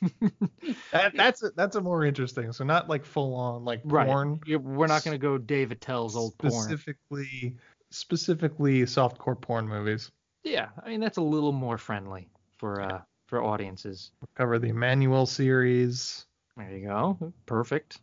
that, 0.92 1.12
that's 1.14 1.42
a, 1.42 1.50
that's 1.56 1.76
a 1.76 1.80
more 1.80 2.04
interesting. 2.04 2.52
So 2.52 2.64
not 2.64 2.88
like 2.88 3.04
full 3.04 3.34
on 3.34 3.64
like 3.64 3.80
Right. 3.84 4.06
porn. 4.06 4.40
You- 4.46 4.58
We're 4.58 4.86
not 4.86 5.04
going 5.04 5.14
to 5.14 5.18
go 5.18 5.38
David 5.38 5.80
Tell's 5.80 6.16
old 6.16 6.36
porn. 6.38 6.52
specifically 6.52 7.56
specifically 7.90 8.82
softcore 8.82 9.40
porn 9.40 9.66
movies. 9.68 10.10
Yeah, 10.44 10.68
I 10.84 10.88
mean 10.88 11.00
that's 11.00 11.18
a 11.18 11.22
little 11.22 11.52
more 11.52 11.78
friendly 11.78 12.28
for 12.58 12.80
uh 12.80 13.00
for 13.26 13.42
audiences. 13.42 14.10
Cover 14.34 14.58
the 14.58 14.70
Emmanuelle 14.72 15.28
series. 15.28 16.26
There 16.56 16.70
you 16.70 16.86
go. 16.86 17.32
Perfect. 17.46 17.98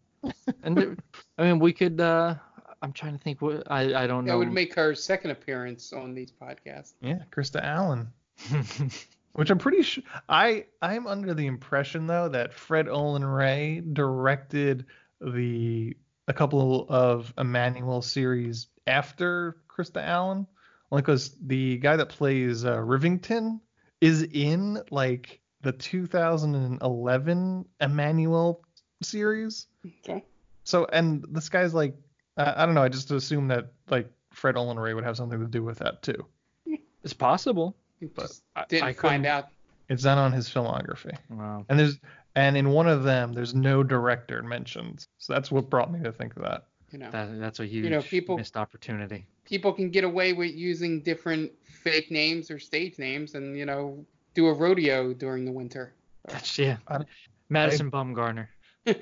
And 0.63 0.77
there, 0.77 0.97
I 1.37 1.43
mean 1.43 1.59
we 1.59 1.73
could 1.73 1.99
uh 1.99 2.35
I'm 2.81 2.93
trying 2.93 3.17
to 3.17 3.23
think 3.23 3.41
what 3.41 3.63
I 3.71 4.03
I 4.03 4.07
don't 4.07 4.25
know. 4.25 4.33
that 4.33 4.37
would 4.37 4.51
make 4.51 4.75
her 4.75 4.93
second 4.95 5.31
appearance 5.31 5.93
on 5.93 6.13
these 6.13 6.31
podcasts. 6.31 6.93
Yeah, 7.01 7.19
Krista 7.31 7.63
Allen. 7.63 8.09
Which 9.33 9.49
I'm 9.49 9.57
pretty 9.57 9.81
sure 9.81 10.03
I 10.29 10.65
I'm 10.81 11.07
under 11.07 11.33
the 11.33 11.47
impression 11.47 12.07
though 12.07 12.29
that 12.29 12.53
Fred 12.53 12.87
Olen 12.87 13.23
Ray 13.25 13.81
directed 13.93 14.85
the 15.19 15.95
a 16.27 16.33
couple 16.33 16.85
of 16.89 17.33
Emmanuelle 17.37 18.03
series 18.03 18.67
after 18.87 19.57
Krista 19.67 20.01
Allen, 20.03 20.47
only 20.91 21.01
because 21.01 21.35
the 21.41 21.77
guy 21.77 21.95
that 21.95 22.09
plays 22.09 22.65
uh, 22.65 22.77
Rivington 22.77 23.59
is 24.01 24.23
in 24.23 24.81
like 24.91 25.39
the 25.61 25.71
2011 25.71 27.65
Emmanuelle 27.81 28.59
series. 29.01 29.67
Okay. 30.03 30.23
So 30.63 30.85
and 30.91 31.25
this 31.29 31.49
guy's 31.49 31.73
like 31.73 31.95
I, 32.37 32.63
I 32.63 32.65
don't 32.65 32.75
know 32.75 32.83
I 32.83 32.89
just 32.89 33.11
assume 33.11 33.47
that 33.49 33.71
like 33.89 34.11
Fred 34.31 34.57
Olen 34.57 34.77
Ray 34.77 34.93
would 34.93 35.03
have 35.03 35.17
something 35.17 35.39
to 35.39 35.47
do 35.47 35.63
with 35.63 35.77
that 35.79 36.01
too. 36.01 36.25
it's 37.03 37.13
possible. 37.13 37.75
but 38.15 38.31
I- 38.55 38.65
didn't 38.67 38.83
I 38.83 38.93
find 38.93 39.25
out. 39.25 39.49
It's 39.87 40.03
not 40.03 40.17
on 40.17 40.31
his 40.31 40.49
filmography. 40.49 41.15
Wow. 41.29 41.65
And 41.69 41.77
there's 41.79 41.99
and 42.35 42.57
in 42.57 42.69
one 42.69 42.87
of 42.87 43.03
them 43.03 43.33
there's 43.33 43.53
no 43.53 43.83
director 43.83 44.41
mentioned. 44.41 45.05
So 45.19 45.33
that's 45.33 45.51
what 45.51 45.69
brought 45.69 45.91
me 45.91 46.01
to 46.03 46.11
think 46.11 46.35
of 46.35 46.43
that. 46.43 46.65
You 46.91 46.99
know, 46.99 47.11
That 47.11 47.39
that's 47.39 47.59
a 47.59 47.65
huge 47.65 47.83
you 47.83 47.89
know, 47.91 48.01
people- 48.01 48.37
missed 48.37 48.57
opportunity. 48.57 49.25
people 49.43 49.71
can 49.73 49.89
get 49.91 50.03
away 50.03 50.33
with 50.33 50.55
using 50.55 51.01
different 51.01 51.51
fake 51.63 52.09
names 52.09 52.49
or 52.49 52.57
stage 52.57 52.97
names, 52.97 53.35
and 53.35 53.55
you 53.57 53.65
know, 53.65 54.03
do 54.33 54.47
a 54.47 54.53
rodeo 54.53 55.13
during 55.13 55.45
the 55.45 55.51
winter. 55.51 55.93
That's 56.27 56.57
yeah. 56.57 56.77
I 56.87 56.97
don't- 56.99 57.07
Madison 57.49 57.91
Bumgarner. 57.91 58.47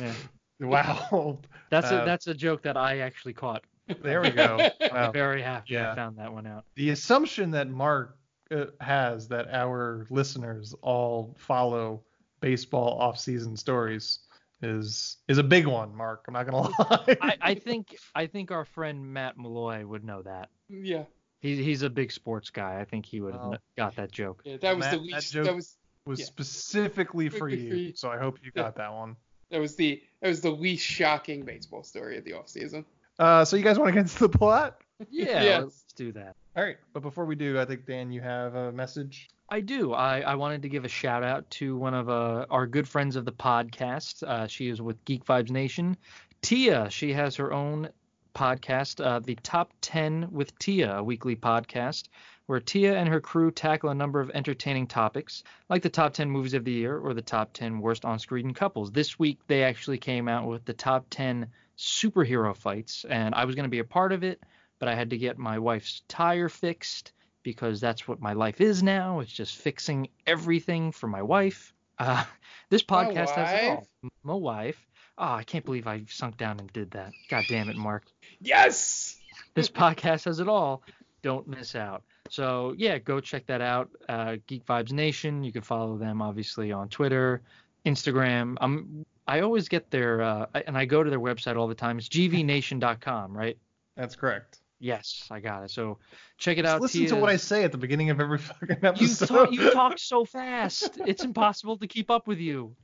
Yeah. 0.00 0.14
wow. 0.60 1.38
That's 1.70 1.90
Uh, 1.90 2.00
a 2.02 2.04
that's 2.06 2.26
a 2.26 2.34
joke 2.34 2.62
that 2.62 2.76
I 2.76 2.98
actually 2.98 3.32
caught. 3.34 3.64
There 4.02 4.20
we 4.22 4.30
go. 4.30 4.58
I'm 4.80 4.90
Wow. 4.92 5.10
very 5.10 5.42
happy 5.42 5.74
Yeah. 5.74 5.92
I 5.92 5.94
found 5.96 6.16
that 6.18 6.32
one 6.32 6.46
out. 6.46 6.64
The 6.76 6.90
assumption 6.90 7.50
that 7.52 7.68
Mark 7.68 8.16
uh, 8.50 8.66
has 8.80 9.28
that 9.28 9.48
our 9.52 10.06
listeners 10.10 10.74
all 10.82 11.34
follow 11.38 12.02
baseball 12.40 12.98
off-season 13.00 13.56
stories 13.56 14.20
is 14.62 15.16
is 15.28 15.38
a 15.38 15.42
big 15.42 15.66
one, 15.66 15.94
Mark. 15.96 16.24
I'm 16.28 16.34
not 16.34 16.46
gonna 16.46 16.68
lie. 16.78 17.16
I, 17.20 17.36
I 17.40 17.54
think 17.54 17.96
I 18.14 18.26
think 18.26 18.50
our 18.52 18.64
friend 18.64 19.04
Matt 19.12 19.36
Malloy 19.38 19.84
would 19.84 20.04
know 20.04 20.22
that. 20.22 20.48
yeah. 20.68 21.04
He, 21.40 21.60
he's 21.60 21.82
a 21.82 21.90
big 21.90 22.12
sports 22.12 22.50
guy. 22.50 22.78
I 22.80 22.84
think 22.84 23.04
he 23.04 23.20
would 23.20 23.32
have 23.34 23.42
Oh. 23.42 23.56
got 23.76 23.96
that 23.96 24.12
joke. 24.12 24.42
Yeah, 24.44 24.58
that 24.62 24.76
was 24.76 24.84
Matt, 24.86 25.00
the 25.00 25.10
that 25.10 25.22
joke- 25.24 25.44
That 25.46 25.54
was 25.56 25.76
Was 26.06 26.18
Yeah. 26.20 26.26
specifically 26.26 27.28
for 27.28 27.48
Specifically 27.48 27.68
for 27.70 27.76
you, 27.76 27.82
you. 27.88 27.92
so 27.94 28.10
I 28.10 28.18
hope 28.18 28.38
you 28.42 28.50
Yeah. 28.54 28.62
got 28.64 28.76
that 28.76 28.92
one. 28.92 29.16
that 29.50 29.60
was 29.60 29.76
the 29.76 30.02
that 30.22 30.28
was 30.28 30.40
the 30.40 30.50
least 30.50 30.84
shocking 30.84 31.44
baseball 31.44 31.82
story 31.84 32.16
of 32.16 32.24
the 32.24 32.30
offseason. 32.32 32.84
Uh, 33.18 33.44
so 33.44 33.54
you 33.56 33.62
guys 33.62 33.78
want 33.78 33.88
to 33.90 33.92
get 33.92 34.00
into 34.00 34.18
the 34.20 34.28
plot? 34.28 34.80
Yeah, 35.10 35.42
Yes. 35.42 35.62
let's 35.64 35.82
do 35.94 36.12
that. 36.12 36.36
All 36.56 36.62
right, 36.64 36.76
but 36.92 37.00
before 37.00 37.24
we 37.26 37.34
do, 37.34 37.58
I 37.60 37.64
think 37.64 37.84
Dan, 37.86 38.10
you 38.12 38.20
have 38.20 38.54
a 38.54 38.70
message. 38.72 39.28
I 39.48 39.60
do. 39.60 39.92
I, 39.94 40.20
I 40.20 40.34
wanted 40.36 40.62
to 40.62 40.68
give 40.68 40.84
a 40.84 40.88
shout 40.88 41.22
out 41.24 41.48
to 41.50 41.76
one 41.76 41.92
of 41.92 42.08
uh, 42.08 42.46
our 42.50 42.66
good 42.66 42.88
friends 42.88 43.16
of 43.16 43.24
the 43.24 43.32
podcast. 43.32 44.22
Uh, 44.22 44.46
she 44.46 44.68
is 44.68 44.80
with 44.80 45.04
Geek 45.04 45.24
Vibes 45.24 45.50
Nation. 45.50 45.96
Tia, 46.40 46.88
she 46.88 47.12
has 47.12 47.34
her 47.36 47.52
own 47.52 47.88
podcast, 48.34 49.04
uh, 49.04 49.18
the 49.18 49.34
Top 49.42 49.72
10 49.82 50.28
with 50.30 50.56
Tia, 50.58 50.96
a 50.98 51.02
weekly 51.02 51.36
podcast, 51.36 52.04
where 52.46 52.60
Tia 52.60 52.96
and 52.96 53.08
her 53.08 53.20
crew 53.20 53.50
tackle 53.50 53.90
a 53.90 53.94
number 53.94 54.20
of 54.20 54.30
entertaining 54.30 54.86
topics, 54.86 55.44
like 55.68 55.82
the 55.82 55.88
top 55.88 56.12
10 56.14 56.30
movies 56.30 56.54
of 56.54 56.64
the 56.64 56.72
year 56.72 56.98
or 56.98 57.14
the 57.14 57.22
top 57.22 57.52
10 57.52 57.80
worst 57.80 58.04
on 58.04 58.18
screen 58.18 58.54
couples. 58.54 58.90
This 58.90 59.18
week, 59.18 59.38
they 59.46 59.64
actually 59.64 59.98
came 59.98 60.28
out 60.28 60.46
with 60.46 60.64
the 60.64 60.72
top 60.72 61.06
10 61.10 61.48
superhero 61.78 62.56
fights, 62.56 63.04
and 63.08 63.34
I 63.34 63.44
was 63.44 63.54
going 63.54 63.64
to 63.64 63.70
be 63.70 63.78
a 63.78 63.84
part 63.84 64.12
of 64.12 64.24
it, 64.24 64.42
but 64.78 64.88
I 64.88 64.94
had 64.94 65.10
to 65.10 65.18
get 65.18 65.38
my 65.38 65.58
wife's 65.58 66.02
tire 66.08 66.48
fixed 66.48 67.12
because 67.42 67.80
that's 67.80 68.06
what 68.06 68.20
my 68.20 68.32
life 68.34 68.60
is 68.60 68.82
now. 68.82 69.20
It's 69.20 69.32
just 69.32 69.56
fixing 69.56 70.08
everything 70.26 70.92
for 70.92 71.06
my 71.06 71.22
wife. 71.22 71.72
Uh, 71.98 72.24
this 72.70 72.82
podcast 72.82 73.30
has 73.30 73.62
it 73.62 73.68
all. 73.70 73.86
My 74.22 74.34
wife. 74.34 74.78
Oh, 75.18 75.34
I 75.34 75.44
can't 75.44 75.64
believe 75.64 75.86
I 75.86 76.04
sunk 76.08 76.36
down 76.36 76.58
and 76.58 76.72
did 76.72 76.92
that. 76.92 77.12
God 77.28 77.44
damn 77.48 77.68
it, 77.68 77.76
Mark. 77.76 78.04
Yes. 78.40 79.18
This 79.54 79.68
podcast 79.68 80.24
has 80.24 80.40
it 80.40 80.48
all. 80.48 80.82
Don't 81.22 81.46
miss 81.46 81.74
out. 81.74 82.02
So 82.30 82.74
yeah, 82.76 82.98
go 82.98 83.20
check 83.20 83.46
that 83.46 83.60
out. 83.60 83.90
Uh, 84.08 84.36
Geek 84.46 84.64
Vibes 84.66 84.92
Nation. 84.92 85.44
You 85.44 85.52
can 85.52 85.62
follow 85.62 85.96
them 85.96 86.20
obviously 86.22 86.72
on 86.72 86.88
Twitter, 86.88 87.42
Instagram. 87.86 88.56
I'm 88.60 89.04
I 89.26 89.40
always 89.40 89.68
get 89.68 89.90
their 89.90 90.20
uh, 90.22 90.46
and 90.66 90.76
I 90.76 90.84
go 90.84 91.02
to 91.02 91.10
their 91.10 91.20
website 91.20 91.56
all 91.56 91.68
the 91.68 91.74
time. 91.74 91.98
It's 91.98 92.08
gvnation.com, 92.08 93.36
right? 93.36 93.56
That's 93.96 94.16
correct. 94.16 94.58
Yes, 94.80 95.28
I 95.30 95.38
got 95.38 95.62
it. 95.62 95.70
So 95.70 95.98
check 96.38 96.58
it 96.58 96.62
Just 96.62 96.74
out. 96.74 96.80
listen 96.80 97.06
to 97.06 97.16
what 97.16 97.30
I 97.30 97.36
say 97.36 97.62
at 97.62 97.70
the 97.70 97.78
beginning 97.78 98.10
of 98.10 98.20
every 98.20 98.38
fucking 98.38 98.78
You 98.82 98.88
episode. 98.88 99.26
talk, 99.28 99.52
you 99.52 99.70
talk 99.70 99.98
so 100.00 100.24
fast. 100.24 100.98
It's 101.06 101.22
impossible 101.22 101.76
to 101.78 101.86
keep 101.86 102.10
up 102.10 102.26
with 102.26 102.38
you. 102.40 102.74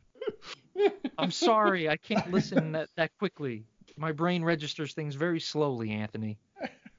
I'm 1.19 1.33
sorry. 1.33 1.89
I 1.89 1.97
can't 1.97 2.31
listen 2.31 2.73
that, 2.73 2.89
that 2.97 3.11
quickly. 3.19 3.65
My 3.97 4.13
brain 4.13 4.45
registers 4.45 4.95
things 4.95 5.17
very 5.17 5.41
slowly, 5.41 5.91
Anthony. 5.91 6.39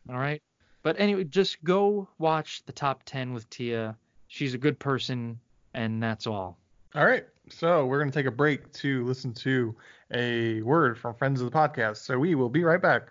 All 0.10 0.18
right? 0.18 0.42
But 0.82 1.00
anyway, 1.00 1.26
just 1.26 1.64
go 1.64 2.08
watch 2.18 2.64
the 2.66 2.72
top 2.72 3.04
10 3.06 3.34
with 3.34 3.50
Tia. 3.50 3.98
She's 4.28 4.54
a 4.54 4.58
good 4.58 4.80
person, 4.80 5.40
and 5.74 6.02
that's 6.02 6.28
all. 6.28 6.58
All 6.96 7.06
right, 7.06 7.26
so 7.50 7.86
we're 7.86 8.00
gonna 8.00 8.12
take 8.12 8.26
a 8.26 8.32
break 8.32 8.72
to 8.74 9.06
listen 9.06 9.34
to 9.36 9.76
a 10.12 10.62
word 10.62 10.98
from 10.98 11.14
friends 11.16 11.42
of 11.42 11.52
the 11.52 11.56
podcast. 11.56 11.98
So 11.98 12.18
we 12.18 12.34
will 12.36 12.50
be 12.50 12.64
right 12.64 12.82
back. 12.82 13.10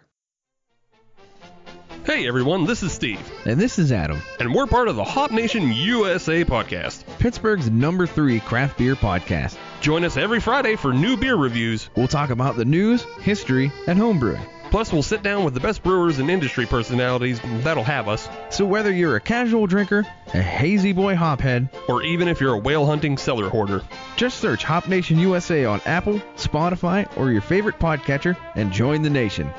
Hey 2.05 2.27
everyone, 2.27 2.65
this 2.65 2.83
is 2.83 2.91
Steve, 2.91 3.21
And 3.45 3.61
this 3.61 3.79
is 3.79 3.93
Adam, 3.93 4.23
and 4.41 4.55
we're 4.55 4.67
part 4.67 4.89
of 4.89 4.97
the 4.97 5.05
Hop 5.05 5.31
Nation 5.31 5.71
USA 5.73 6.43
podcast. 6.43 7.05
Pittsburgh's 7.19 7.71
number 7.71 8.07
three 8.07 8.41
craft 8.41 8.79
beer 8.79 8.97
podcast. 8.97 9.59
Join 9.83 10.05
us 10.05 10.17
every 10.17 10.41
Friday 10.41 10.75
for 10.75 10.95
new 10.95 11.17
beer 11.17 11.37
reviews. 11.37 11.91
We'll 11.97 12.09
talk 12.09 12.31
about 12.31 12.57
the 12.57 12.65
news, 12.65 13.03
history, 13.21 13.71
and 13.87 13.99
homebrewing. 13.99 14.45
Plus, 14.71 14.93
we'll 14.93 15.03
sit 15.03 15.23
down 15.23 15.45
with 15.45 15.55
the 15.55 15.61
best 15.61 15.83
brewers 15.83 16.19
and 16.19 16.31
industry 16.31 16.67
personalities 16.67 17.41
that'll 17.63 17.85
have 17.85 18.07
us, 18.09 18.29
So 18.51 18.67
whether 18.67 18.93
you're 18.93 19.17
a 19.17 19.21
casual 19.21 19.67
drinker, 19.67 20.07
a 20.35 20.43
hazy 20.43 20.93
boy 20.93 21.15
hophead, 21.15 21.71
or 21.89 22.03
even 22.03 22.29
if 22.29 22.41
you're 22.41 22.55
a 22.55 22.59
whale 22.59 22.85
hunting 22.85 23.17
cellar 23.17 23.49
hoarder. 23.49 23.83
just 24.17 24.39
search 24.39 24.65
Hop 24.65 24.89
Nation 24.89 25.19
USA 25.19 25.65
on 25.65 25.81
Apple, 25.87 26.21
Spotify, 26.37 27.09
or 27.17 27.31
your 27.31 27.41
favorite 27.41 27.79
podcatcher 27.79 28.37
and 28.57 28.73
join 28.73 29.03
the 29.03 29.11
nation. 29.11 29.51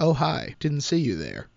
Oh, 0.00 0.14
hi. 0.14 0.56
Didn't 0.60 0.80
see 0.80 0.98
you 0.98 1.16
there. 1.16 1.49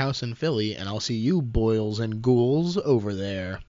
house 0.00 0.22
in 0.22 0.34
Philly, 0.34 0.76
and 0.76 0.88
I'll 0.88 0.98
see 0.98 1.14
you 1.14 1.42
boils 1.42 2.00
and 2.00 2.22
ghouls 2.22 2.78
over 2.78 3.14
there. 3.14 3.60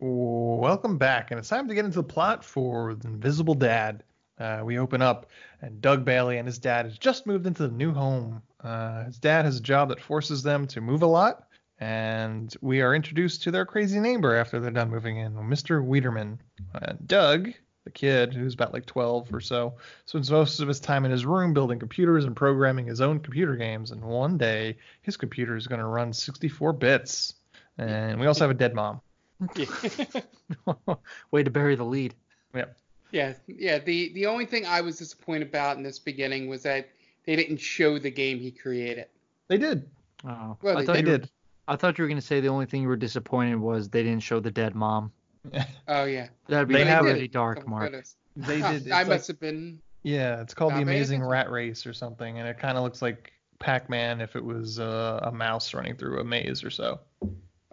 Welcome 0.00 0.96
back, 0.96 1.30
and 1.30 1.38
it's 1.38 1.50
time 1.50 1.68
to 1.68 1.74
get 1.74 1.84
into 1.84 1.98
the 1.98 2.02
plot 2.02 2.42
for 2.42 2.94
The 2.94 3.08
Invisible 3.08 3.52
Dad. 3.52 4.02
Uh, 4.38 4.62
we 4.64 4.78
open 4.78 5.02
up, 5.02 5.26
and 5.60 5.82
Doug 5.82 6.02
Bailey 6.02 6.38
and 6.38 6.48
his 6.48 6.58
dad 6.58 6.86
has 6.86 6.96
just 6.96 7.26
moved 7.26 7.46
into 7.46 7.68
the 7.68 7.74
new 7.74 7.92
home. 7.92 8.40
Uh, 8.62 9.04
his 9.04 9.18
dad 9.18 9.44
has 9.44 9.58
a 9.58 9.62
job 9.62 9.90
that 9.90 10.00
forces 10.00 10.42
them 10.42 10.66
to 10.68 10.80
move 10.80 11.02
a 11.02 11.06
lot, 11.06 11.48
and 11.78 12.56
we 12.62 12.80
are 12.80 12.94
introduced 12.94 13.42
to 13.42 13.50
their 13.50 13.66
crazy 13.66 14.00
neighbor 14.00 14.34
after 14.34 14.60
they're 14.60 14.70
done 14.70 14.88
moving 14.90 15.18
in, 15.18 15.34
Mr. 15.34 15.84
Wiederman. 15.84 16.40
Uh, 16.74 16.94
Doug, 17.04 17.50
the 17.84 17.90
kid, 17.90 18.32
who's 18.34 18.54
about 18.54 18.72
like 18.72 18.86
12 18.86 19.32
or 19.34 19.40
so, 19.40 19.74
spends 20.06 20.30
most 20.30 20.60
of 20.60 20.68
his 20.68 20.80
time 20.80 21.04
in 21.04 21.10
his 21.10 21.26
room 21.26 21.52
building 21.52 21.78
computers 21.78 22.24
and 22.24 22.34
programming 22.34 22.86
his 22.86 23.00
own 23.00 23.20
computer 23.20 23.56
games, 23.56 23.90
and 23.90 24.02
one 24.02 24.38
day 24.38 24.76
his 25.02 25.16
computer 25.16 25.54
is 25.56 25.66
going 25.66 25.80
to 25.80 25.86
run 25.86 26.12
64 26.12 26.72
bits. 26.72 27.34
And 27.76 28.18
we 28.20 28.26
also 28.26 28.44
have 28.44 28.50
a 28.50 28.54
dead 28.54 28.74
mom. 28.74 29.00
Way 31.30 31.42
to 31.42 31.50
bury 31.50 31.74
the 31.74 31.84
lead. 31.84 32.14
Yep. 32.54 32.76
Yeah, 33.10 33.34
yeah. 33.46 33.78
The 33.78 34.12
the 34.12 34.26
only 34.26 34.46
thing 34.46 34.66
I 34.66 34.80
was 34.80 34.96
disappointed 34.98 35.48
about 35.48 35.76
in 35.76 35.82
this 35.82 35.98
beginning 35.98 36.48
was 36.48 36.62
that 36.62 36.88
they 37.26 37.36
didn't 37.36 37.58
show 37.58 37.98
the 37.98 38.10
game 38.10 38.38
he 38.38 38.50
created. 38.50 39.06
They 39.48 39.58
did. 39.58 39.88
Oh, 40.26 40.56
Well, 40.62 40.78
I 40.78 40.80
they- 40.80 40.86
thought 40.86 40.92
They 40.94 41.00
you 41.00 41.06
were- 41.06 41.18
did. 41.18 41.30
I 41.66 41.76
thought 41.76 41.96
you 41.96 42.02
were 42.04 42.08
going 42.08 42.20
to 42.20 42.26
say 42.26 42.40
the 42.40 42.48
only 42.48 42.66
thing 42.66 42.82
you 42.82 42.88
were 42.88 42.96
disappointed 42.96 43.56
was 43.56 43.88
they 43.88 44.02
didn't 44.02 44.22
show 44.22 44.38
the 44.38 44.50
dead 44.50 44.74
mom. 44.74 45.12
Oh 45.88 46.04
yeah. 46.04 46.28
That'd 46.48 46.68
be 46.68 46.74
They 46.74 46.84
have 46.84 47.04
really 47.04 47.28
dark, 47.28 47.66
Mark. 47.66 47.84
goodness. 47.84 48.16
They 48.36 48.60
did. 48.60 48.90
I 48.90 48.98
like- 49.00 49.08
must 49.08 49.28
have 49.28 49.38
been. 49.40 49.80
yeah, 50.02 50.40
it's 50.40 50.54
called 50.54 50.72
the 50.74 50.82
Amazing 50.82 51.20
attention. 51.20 51.30
Rat 51.30 51.50
Race 51.50 51.86
or 51.86 51.92
something, 51.92 52.38
and 52.38 52.48
it 52.48 52.58
kind 52.58 52.76
of 52.78 52.84
looks 52.84 53.00
like 53.02 53.32
Pac-Man 53.58 54.20
if 54.20 54.34
it 54.36 54.44
was 54.44 54.78
uh, 54.80 55.20
a 55.22 55.30
mouse 55.32 55.72
running 55.74 55.96
through 55.96 56.20
a 56.20 56.24
maze 56.24 56.64
or 56.64 56.70
so. 56.70 57.00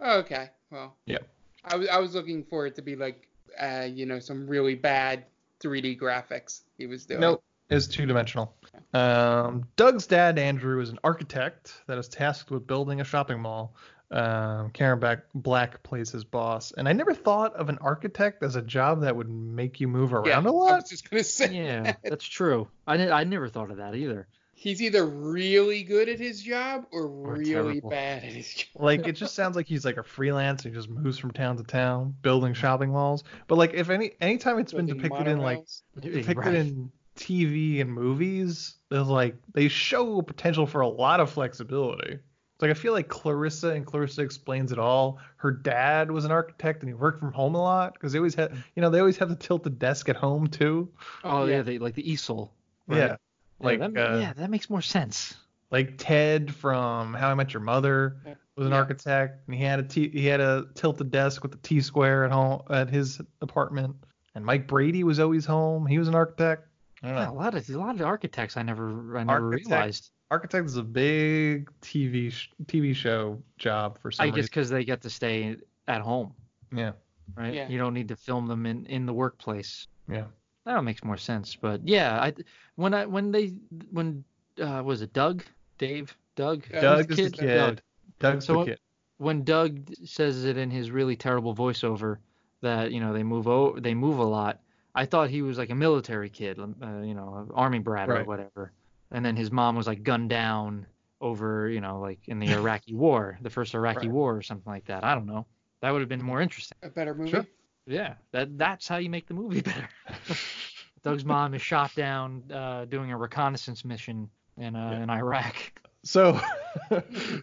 Oh, 0.00 0.18
okay. 0.18 0.50
Well. 0.70 0.94
Yeah. 1.06 1.18
I 1.64 1.76
was 1.76 1.88
I 1.88 1.98
was 1.98 2.14
looking 2.14 2.44
for 2.44 2.66
it 2.66 2.74
to 2.76 2.82
be 2.82 2.96
like, 2.96 3.28
uh, 3.60 3.86
you 3.90 4.04
know, 4.06 4.18
some 4.18 4.46
really 4.46 4.74
bad 4.74 5.24
3D 5.60 5.98
graphics 6.00 6.62
he 6.76 6.86
was 6.86 7.06
doing. 7.06 7.20
Nope, 7.20 7.42
it's 7.70 7.86
two-dimensional. 7.86 8.52
Um, 8.94 9.64
Doug's 9.76 10.06
dad, 10.06 10.38
Andrew, 10.38 10.80
is 10.80 10.90
an 10.90 10.98
architect 11.04 11.82
that 11.86 11.98
is 11.98 12.08
tasked 12.08 12.50
with 12.50 12.66
building 12.66 13.00
a 13.00 13.04
shopping 13.04 13.40
mall. 13.40 13.76
Um, 14.12 14.70
Karen 14.70 14.98
Black, 15.00 15.20
Black 15.34 15.82
plays 15.82 16.10
his 16.10 16.22
boss, 16.24 16.72
and 16.76 16.86
I 16.88 16.92
never 16.92 17.14
thought 17.14 17.54
of 17.54 17.68
an 17.70 17.78
architect 17.80 18.42
as 18.42 18.56
a 18.56 18.62
job 18.62 19.00
that 19.00 19.16
would 19.16 19.28
make 19.30 19.80
you 19.80 19.88
move 19.88 20.12
around 20.12 20.26
Yeah, 20.26 20.38
a 20.40 20.46
I 20.48 20.50
lot. 20.50 20.80
was 20.82 20.90
just 20.90 21.08
gonna 21.10 21.24
say. 21.24 21.54
Yeah, 21.54 21.94
that's 22.04 22.24
true. 22.26 22.68
I, 22.86 22.96
ne- 22.98 23.10
I 23.10 23.24
never 23.24 23.48
thought 23.48 23.70
of 23.70 23.78
that 23.78 23.94
either. 23.94 24.28
He's 24.54 24.80
either 24.82 25.04
really 25.04 25.82
good 25.82 26.08
at 26.08 26.20
his 26.20 26.40
job 26.42 26.84
or, 26.92 27.08
really 27.08 27.44
terrible. 27.80 27.90
bad 27.90 28.22
at 28.22 28.32
his 28.32 28.52
job. 28.54 28.68
like 28.82 29.06
it 29.08 29.12
just 29.16 29.34
sounds 29.34 29.56
like 29.56 29.66
he's 29.66 29.84
like 29.84 29.96
a 29.96 30.04
freelance. 30.04 30.62
He 30.62 30.70
just 30.70 30.88
moves 30.90 31.18
from 31.18 31.30
town 31.32 31.56
to 31.56 31.64
town, 31.64 32.14
building 32.22 32.52
shopping 32.54 32.90
malls. 32.90 33.24
But 33.48 33.56
like 33.56 33.72
if 33.74 33.88
any 33.90 34.12
anytime 34.20 34.58
it's 34.58 34.72
been 34.72 34.86
depicted 34.86 35.26
in 35.26 35.38
like 35.38 35.64
depicted 35.98 36.36
Right. 36.36 36.54
in 36.54 36.92
TV 37.16 37.80
and 37.80 37.92
movies, 37.92 38.74
there's 38.88 39.08
like 39.08 39.34
they 39.52 39.68
show 39.68 40.22
potential 40.22 40.66
for 40.66 40.82
a 40.82 40.88
lot 40.88 41.18
of 41.20 41.30
flexibility. 41.30 42.18
It's 42.62 42.68
like 42.68 42.76
I 42.78 42.80
feel 42.80 42.92
like 42.92 43.08
Clarissa 43.08 43.70
and 43.70 43.84
Clarissa 43.84 44.22
explains 44.22 44.70
it 44.70 44.78
all. 44.78 45.18
Her 45.38 45.50
dad 45.50 46.12
was 46.12 46.24
an 46.24 46.30
architect 46.30 46.80
and 46.82 46.88
he 46.88 46.94
worked 46.94 47.18
from 47.18 47.32
home 47.32 47.56
a 47.56 47.60
lot 47.60 47.94
because 47.94 48.12
they 48.12 48.20
always 48.20 48.36
had, 48.36 48.52
you 48.76 48.82
know, 48.82 48.88
they 48.88 49.00
always 49.00 49.16
have 49.16 49.28
the 49.30 49.34
tilted 49.34 49.80
desk 49.80 50.08
at 50.08 50.14
home 50.14 50.46
too. 50.46 50.88
Oh 51.24 51.44
yeah, 51.46 51.56
Yeah. 51.56 51.62
they 51.62 51.78
like 51.78 51.96
the 51.96 52.08
easel. 52.08 52.52
right? 52.86 52.98
Yeah, 52.98 53.16
like 53.58 53.80
yeah, 53.80 53.88
that, 53.88 54.12
uh, 54.12 54.16
yeah, 54.18 54.32
that 54.34 54.48
makes 54.48 54.70
more 54.70 54.80
sense. 54.80 55.34
like 55.72 55.94
Ted 55.98 56.54
from 56.54 57.14
How 57.14 57.30
I 57.30 57.34
Met 57.34 57.52
Your 57.52 57.62
Mother 57.64 58.18
was 58.56 58.66
an 58.66 58.72
Yeah. 58.72 58.78
architect, 58.78 59.40
and 59.48 59.56
he 59.56 59.64
had 59.64 59.80
a 59.80 59.82
T, 59.82 60.08
he 60.10 60.26
had 60.26 60.38
a 60.40 60.66
tilted 60.76 61.10
desk 61.10 61.42
with 61.42 61.54
a 61.54 61.58
T 61.58 61.80
square 61.80 62.24
at 62.24 62.30
home 62.30 62.62
at 62.70 62.90
his 62.90 63.20
apartment. 63.40 63.96
And 64.36 64.44
Mike 64.46 64.68
Brady 64.68 65.02
was 65.02 65.18
always 65.18 65.44
home. 65.46 65.84
He 65.86 65.98
was 65.98 66.06
an 66.06 66.14
architect. 66.14 66.68
I 67.02 67.08
don't 67.08 67.16
Yeah, 67.16 67.30
a 67.30 67.32
lot 67.32 67.54
of 67.56 67.68
a 67.68 67.76
lot 67.76 67.96
of 67.96 68.02
architects 68.02 68.56
I 68.56 68.62
never 68.62 69.16
I 69.18 69.24
never 69.24 69.46
Architect- 69.46 69.68
realized. 69.68 70.10
Architect 70.32 70.64
is 70.64 70.78
a 70.78 70.82
big 70.82 71.70
TV 71.82 72.32
sh- 72.32 72.48
TV 72.64 72.94
show 72.96 73.38
job 73.58 73.98
for 74.00 74.10
some 74.10 74.26
I 74.26 74.30
guess 74.30 74.46
because 74.46 74.70
they 74.70 74.82
get 74.82 75.02
to 75.02 75.10
stay 75.10 75.56
at 75.88 76.00
home, 76.00 76.32
Yeah. 76.74 76.92
right? 77.36 77.52
Yeah. 77.52 77.68
You 77.68 77.76
don't 77.78 77.92
need 77.92 78.08
to 78.08 78.16
film 78.16 78.46
them 78.46 78.64
in 78.64 78.86
in 78.86 79.04
the 79.04 79.12
workplace. 79.12 79.88
Yeah. 80.08 80.24
That 80.64 80.82
makes 80.84 81.04
more 81.04 81.18
sense. 81.18 81.54
But 81.54 81.86
yeah, 81.86 82.18
I 82.18 82.32
when 82.76 82.94
I 82.94 83.04
when 83.04 83.30
they 83.30 83.48
when 83.90 84.24
uh 84.58 84.82
was 84.82 85.02
it 85.02 85.12
Doug, 85.12 85.44
Dave, 85.76 86.16
Doug, 86.34 86.64
Doug 86.80 87.08
Who's 87.10 87.18
is 87.18 87.32
the 87.32 87.36
kid. 87.38 87.54
Doug. 87.56 87.80
Doug's 88.18 88.46
So- 88.46 88.60
the 88.60 88.70
kid. 88.70 88.78
when 89.18 89.44
Doug 89.44 89.92
says 90.04 90.44
it 90.46 90.56
in 90.56 90.70
his 90.70 90.90
really 90.90 91.14
terrible 91.16 91.54
voiceover 91.54 92.16
that 92.62 92.90
you 92.90 93.00
know 93.00 93.12
they 93.12 93.22
move 93.22 93.48
o- 93.48 93.78
they 93.78 93.92
move 93.92 94.18
a 94.18 94.24
lot. 94.24 94.60
I 94.94 95.04
thought 95.04 95.28
he 95.28 95.42
was 95.42 95.58
like 95.58 95.68
a 95.70 95.74
military 95.74 96.30
kid, 96.30 96.58
uh, 96.58 97.00
you 97.00 97.14
know, 97.14 97.48
army 97.54 97.80
brat 97.80 98.08
or 98.08 98.24
whatever. 98.24 98.72
And 99.12 99.24
then 99.24 99.36
his 99.36 99.50
mom 99.50 99.76
was 99.76 99.86
like 99.86 100.02
gunned 100.02 100.30
down 100.30 100.86
over, 101.20 101.68
you 101.68 101.80
know, 101.80 102.00
like 102.00 102.18
in 102.26 102.38
the 102.38 102.50
Iraqi 102.52 102.94
War, 102.94 103.38
the 103.42 103.50
first 103.50 103.74
Iraqi 103.74 104.08
Right. 104.08 104.10
War 104.10 104.36
or 104.36 104.42
something 104.42 104.70
like 104.70 104.86
that. 104.86 105.04
I 105.04 105.14
don't 105.14 105.26
know. 105.26 105.46
That 105.80 105.92
would 105.92 106.00
have 106.00 106.08
been 106.08 106.22
more 106.22 106.40
interesting. 106.40 106.78
A 106.82 106.88
better 106.88 107.14
movie. 107.14 107.30
Sure. 107.30 107.46
Yeah, 107.86 108.14
that 108.30 108.56
that's 108.58 108.86
how 108.86 108.98
you 108.98 109.10
make 109.10 109.26
the 109.26 109.34
movie 109.34 109.60
better. 109.62 109.88
Doug's 111.02 111.24
mom 111.24 111.52
is 111.54 111.62
shot 111.62 111.92
down 111.96 112.44
uh, 112.52 112.84
doing 112.84 113.10
a 113.10 113.16
reconnaissance 113.16 113.84
mission 113.84 114.30
in 114.56 114.76
uh, 114.76 115.00
in 115.02 115.10
Iraq. 115.10 115.56
So, 116.04 116.40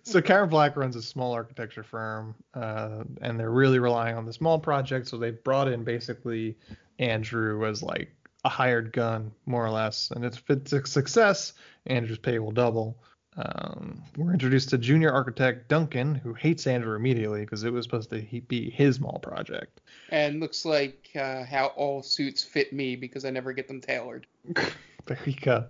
so 0.04 0.22
Karen 0.22 0.50
Black 0.50 0.76
runs 0.76 0.96
a 0.98 1.02
small 1.02 1.34
architecture 1.34 1.84
firm, 1.84 2.36
uh, 2.54 3.04
and 3.22 3.40
they're 3.40 3.52
really 3.52 3.80
relying 3.80 4.18
on 4.18 4.26
the 4.26 4.34
small 4.34 4.60
project. 4.60 5.08
So 5.08 5.18
they 5.18 5.32
brought 5.32 5.70
in 5.70 5.84
basically 5.84 6.58
Andrew 7.00 7.66
as 7.66 7.82
like 7.82 8.14
a 8.46 8.50
hired 8.50 8.94
gun, 8.94 9.32
more 9.46 9.66
or 9.66 9.70
less. 9.72 10.12
And 10.12 10.24
if 10.26 10.44
it's 10.50 10.74
a 10.74 10.86
success, 10.86 11.54
Andrew's 11.86 12.18
pay 12.20 12.40
will 12.40 12.52
double. 12.52 12.98
Um, 13.38 14.02
we're 14.18 14.34
introduced 14.34 14.70
to 14.70 14.78
junior 14.78 15.12
architect 15.12 15.68
Duncan, 15.70 16.16
who 16.16 16.34
hates 16.34 16.68
Andrew 16.68 16.96
immediately 16.96 17.42
because 17.42 17.64
it 17.64 17.72
was 17.72 17.86
supposed 17.86 18.10
to 18.10 18.20
he- 18.20 18.42
be 18.42 18.70
his 18.70 19.00
mall 19.00 19.20
project. 19.20 19.82
And 20.10 20.40
looks 20.40 20.66
like 20.66 21.10
uh, 21.16 21.44
how 21.46 21.68
all 21.76 22.02
suits 22.02 22.44
fit 22.44 22.74
me 22.74 22.96
because 22.96 23.24
I 23.26 23.30
never 23.30 23.54
get 23.54 23.68
them 23.68 23.82
tailored. 23.82 24.26
There 25.06 25.18
you 25.26 25.34
go. 25.42 25.66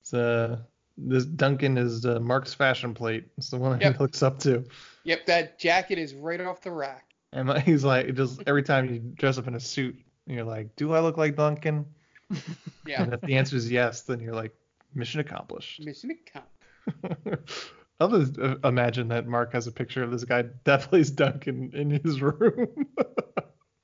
It's, 0.00 0.14
uh, 0.14 0.60
this 0.96 1.24
Duncan 1.26 1.76
is 1.76 2.06
uh, 2.06 2.20
Mark's 2.20 2.54
fashion 2.54 2.94
plate. 2.94 3.26
It's 3.36 3.50
the 3.50 3.58
one 3.58 3.78
Yep. 3.80 3.92
he 3.92 3.98
looks 3.98 4.22
up 4.22 4.38
to. 4.40 4.64
Yep, 5.04 5.26
that 5.26 5.58
jacket 5.58 5.98
is 5.98 6.14
right 6.14 6.40
off 6.40 6.62
the 6.62 6.70
rack. 6.70 7.04
And 7.32 7.50
he's 7.62 7.84
like, 7.84 8.14
just 8.14 8.42
every 8.46 8.62
time 8.62 8.88
you 8.88 8.98
dress 8.98 9.36
up 9.36 9.46
in 9.46 9.54
a 9.56 9.60
suit, 9.60 9.98
you're 10.34 10.44
like, 10.44 10.74
do 10.76 10.92
I 10.94 11.00
look 11.00 11.16
like 11.16 11.36
Duncan? 11.36 11.86
Yeah. 12.86 13.02
And 13.02 13.12
if 13.14 13.20
the 13.20 13.36
answer 13.36 13.56
is 13.56 13.70
yes, 13.70 14.02
then 14.02 14.20
you're 14.20 14.34
like, 14.34 14.52
mission 14.94 15.20
accomplished. 15.20 15.84
Mission 15.84 16.10
accomplished. 16.10 17.70
I'll 18.00 18.08
just 18.08 18.38
uh, 18.38 18.56
imagine 18.64 19.08
that 19.08 19.26
Mark 19.26 19.52
has 19.52 19.66
a 19.66 19.72
picture 19.72 20.02
of 20.02 20.10
this 20.10 20.24
guy 20.24 20.44
that 20.64 20.80
plays 20.82 21.10
Duncan 21.10 21.70
in 21.74 21.90
his 21.90 22.22
room. 22.22 22.86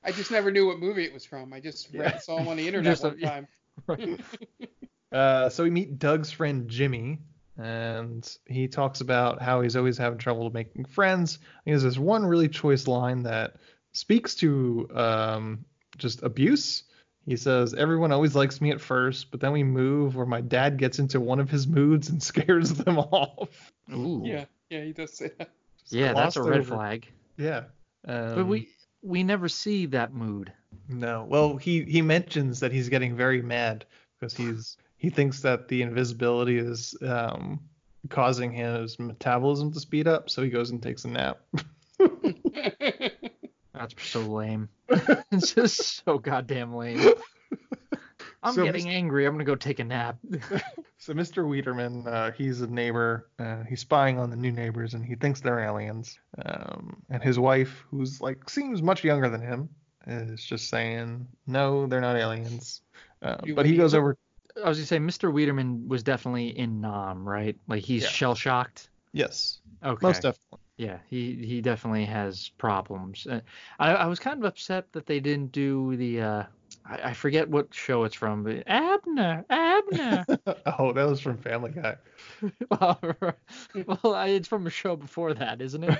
I 0.02 0.12
just 0.12 0.30
never 0.30 0.50
knew 0.50 0.66
what 0.66 0.78
movie 0.78 1.04
it 1.04 1.12
was 1.12 1.24
from. 1.26 1.52
I 1.52 1.60
just 1.60 1.92
read, 1.92 2.12
Yeah. 2.12 2.18
saw 2.18 2.38
him 2.38 2.48
on 2.48 2.56
the 2.56 2.66
internet 2.66 3.02
a- 3.04 3.08
one 3.08 3.18
time. 3.18 3.48
Uh, 5.12 5.48
so 5.48 5.62
we 5.64 5.70
meet 5.70 5.98
Doug's 5.98 6.30
friend 6.30 6.68
Jimmy, 6.68 7.18
and 7.58 8.28
he 8.46 8.66
talks 8.68 9.00
about 9.00 9.40
how 9.40 9.60
he's 9.60 9.76
always 9.76 9.96
having 9.98 10.18
trouble 10.18 10.50
making 10.50 10.84
friends. 10.86 11.38
He 11.64 11.70
has 11.70 11.82
this 11.82 11.98
one 11.98 12.24
really 12.26 12.48
choice 12.48 12.86
line 12.86 13.22
that 13.24 13.56
speaks 13.92 14.34
to 14.36 14.88
um, 14.94 15.64
just 15.96 16.22
abuse. 16.22 16.84
He 17.26 17.36
says, 17.36 17.74
Everyone 17.74 18.12
always 18.12 18.34
likes 18.36 18.60
me 18.60 18.70
at 18.70 18.80
first, 18.80 19.30
but 19.30 19.40
then 19.40 19.52
we 19.52 19.64
move 19.64 20.14
where 20.14 20.26
my 20.26 20.40
dad 20.40 20.76
gets 20.78 20.98
into 20.98 21.20
one 21.20 21.40
of 21.40 21.50
his 21.50 21.66
moods 21.66 22.08
and 22.08 22.22
scares 22.22 22.70
them 22.74 22.98
off. 22.98 23.72
Ooh. 23.92 24.22
Yeah, 24.24 24.44
yeah, 24.70 24.84
he 24.84 24.92
does 24.92 25.12
say 25.16 25.30
that. 25.38 25.50
Yeah, 25.88 26.14
that's 26.14 26.34
a 26.34 26.42
red 26.42 26.60
over. 26.60 26.74
flag. 26.74 27.06
Yeah. 27.36 27.64
Um, 28.08 28.34
But 28.34 28.46
we 28.46 28.68
we 29.02 29.22
never 29.22 29.48
see 29.48 29.86
that 29.86 30.12
mood. 30.12 30.52
No. 30.88 31.24
Well, 31.28 31.56
he 31.56 31.84
he 31.84 32.02
mentions 32.02 32.58
that 32.58 32.72
he's 32.72 32.88
getting 32.88 33.14
very 33.16 33.40
mad 33.40 33.84
because 34.18 34.36
he's 34.36 34.76
he 34.96 35.10
thinks 35.10 35.42
that 35.42 35.68
the 35.68 35.82
invisibility 35.82 36.58
is 36.58 36.96
um, 37.02 37.60
causing 38.08 38.50
his 38.50 38.98
metabolism 38.98 39.72
to 39.74 39.78
speed 39.78 40.08
up, 40.08 40.28
so 40.28 40.42
he 40.42 40.50
goes 40.50 40.70
and 40.70 40.82
takes 40.82 41.04
a 41.04 41.08
nap. 41.08 41.38
That's 43.76 43.94
so 44.06 44.20
lame. 44.20 44.68
it's 44.88 45.52
just 45.54 46.04
so 46.04 46.18
goddamn 46.18 46.74
lame. 46.74 47.12
I'm 48.42 48.54
So 48.54 48.64
getting 48.64 48.86
Mr. 48.86 48.92
angry. 48.94 49.26
I'm 49.26 49.34
gonna 49.34 49.44
go 49.44 49.54
take 49.56 49.78
a 49.78 49.84
nap. 49.84 50.18
So 50.98 51.12
Mr. 51.12 51.48
Wiederman, 51.48 52.08
uh, 52.08 52.32
he's 52.32 52.62
a 52.62 52.66
neighbor. 52.66 53.28
Uh, 53.38 53.62
he's 53.62 53.80
spying 53.80 54.18
on 54.18 54.28
the 54.28 54.34
new 54.34 54.50
neighbors, 54.50 54.94
and 54.94 55.04
he 55.04 55.14
thinks 55.14 55.40
they're 55.40 55.60
aliens. 55.60 56.18
Um, 56.44 57.00
and 57.10 57.22
his 57.22 57.38
wife, 57.38 57.84
who's 57.90 58.20
like 58.20 58.50
seems 58.50 58.82
much 58.82 59.04
younger 59.04 59.28
than 59.28 59.40
him, 59.40 59.68
is 60.08 60.42
just 60.42 60.68
saying, 60.68 61.28
"No, 61.46 61.86
they're 61.86 62.00
not 62.00 62.16
aliens." 62.16 62.80
Uh, 63.22 63.36
but 63.54 63.66
he 63.66 63.76
goes 63.76 63.94
over. 63.94 64.16
I 64.64 64.68
was 64.68 64.78
gonna 64.78 64.86
say 64.86 64.98
Mr. 64.98 65.32
Wiederman 65.32 65.86
was 65.86 66.02
definitely 66.02 66.48
in 66.58 66.80
Nam, 66.80 67.28
right? 67.28 67.56
Like 67.68 67.84
he's 67.84 68.02
Yeah. 68.02 68.08
shell 68.08 68.34
shocked. 68.34 68.88
Yes, 69.12 69.60
Okay. 69.84 70.04
most 70.04 70.22
definitely. 70.22 70.58
Yeah, 70.76 70.98
he 71.08 71.34
he 71.46 71.60
definitely 71.60 72.04
has 72.04 72.50
problems. 72.58 73.26
Uh, 73.26 73.40
I 73.78 73.94
I 73.94 74.06
was 74.06 74.18
kind 74.18 74.38
of 74.38 74.44
upset 74.44 74.92
that 74.92 75.06
they 75.06 75.20
didn't 75.20 75.52
do 75.52 75.96
the 75.96 76.20
uh 76.20 76.42
I, 76.84 77.10
I 77.10 77.12
forget 77.14 77.48
what 77.48 77.72
show 77.72 78.04
it's 78.04 78.14
from, 78.14 78.42
but 78.44 78.62
Abner, 78.66 79.44
Abner. 79.50 80.24
oh, 80.78 80.92
that 80.92 81.08
was 81.08 81.20
from 81.20 81.38
Family 81.38 81.70
Guy. 81.70 81.96
well, 82.70 83.00
well, 83.86 84.14
I- 84.14 84.28
it's 84.28 84.48
from 84.48 84.66
a 84.66 84.70
show 84.70 84.96
before 84.96 85.34
that, 85.34 85.60
isn't 85.60 85.84
it? 85.84 85.98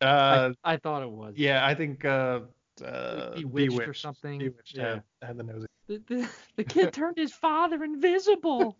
Uh, 0.00 0.52
I, 0.64 0.74
I 0.74 0.76
thought 0.76 1.02
it 1.02 1.10
was. 1.10 1.34
yeah, 1.36 1.66
I 1.66 1.74
think 1.74 2.04
uh, 2.04 2.40
uh, 2.84 3.34
Bewitched 3.34 3.80
or 3.88 3.94
something. 3.94 4.38
Bewitched 4.38 4.76
Yeah. 4.76 4.88
had, 4.94 5.02
had 5.22 5.36
the 5.36 5.42
nose. 5.42 5.66
The, 5.88 6.02
the, 6.06 6.28
the 6.56 6.64
kid 6.64 6.92
turned 6.92 7.16
his 7.16 7.32
father 7.32 7.82
invisible. 7.82 8.76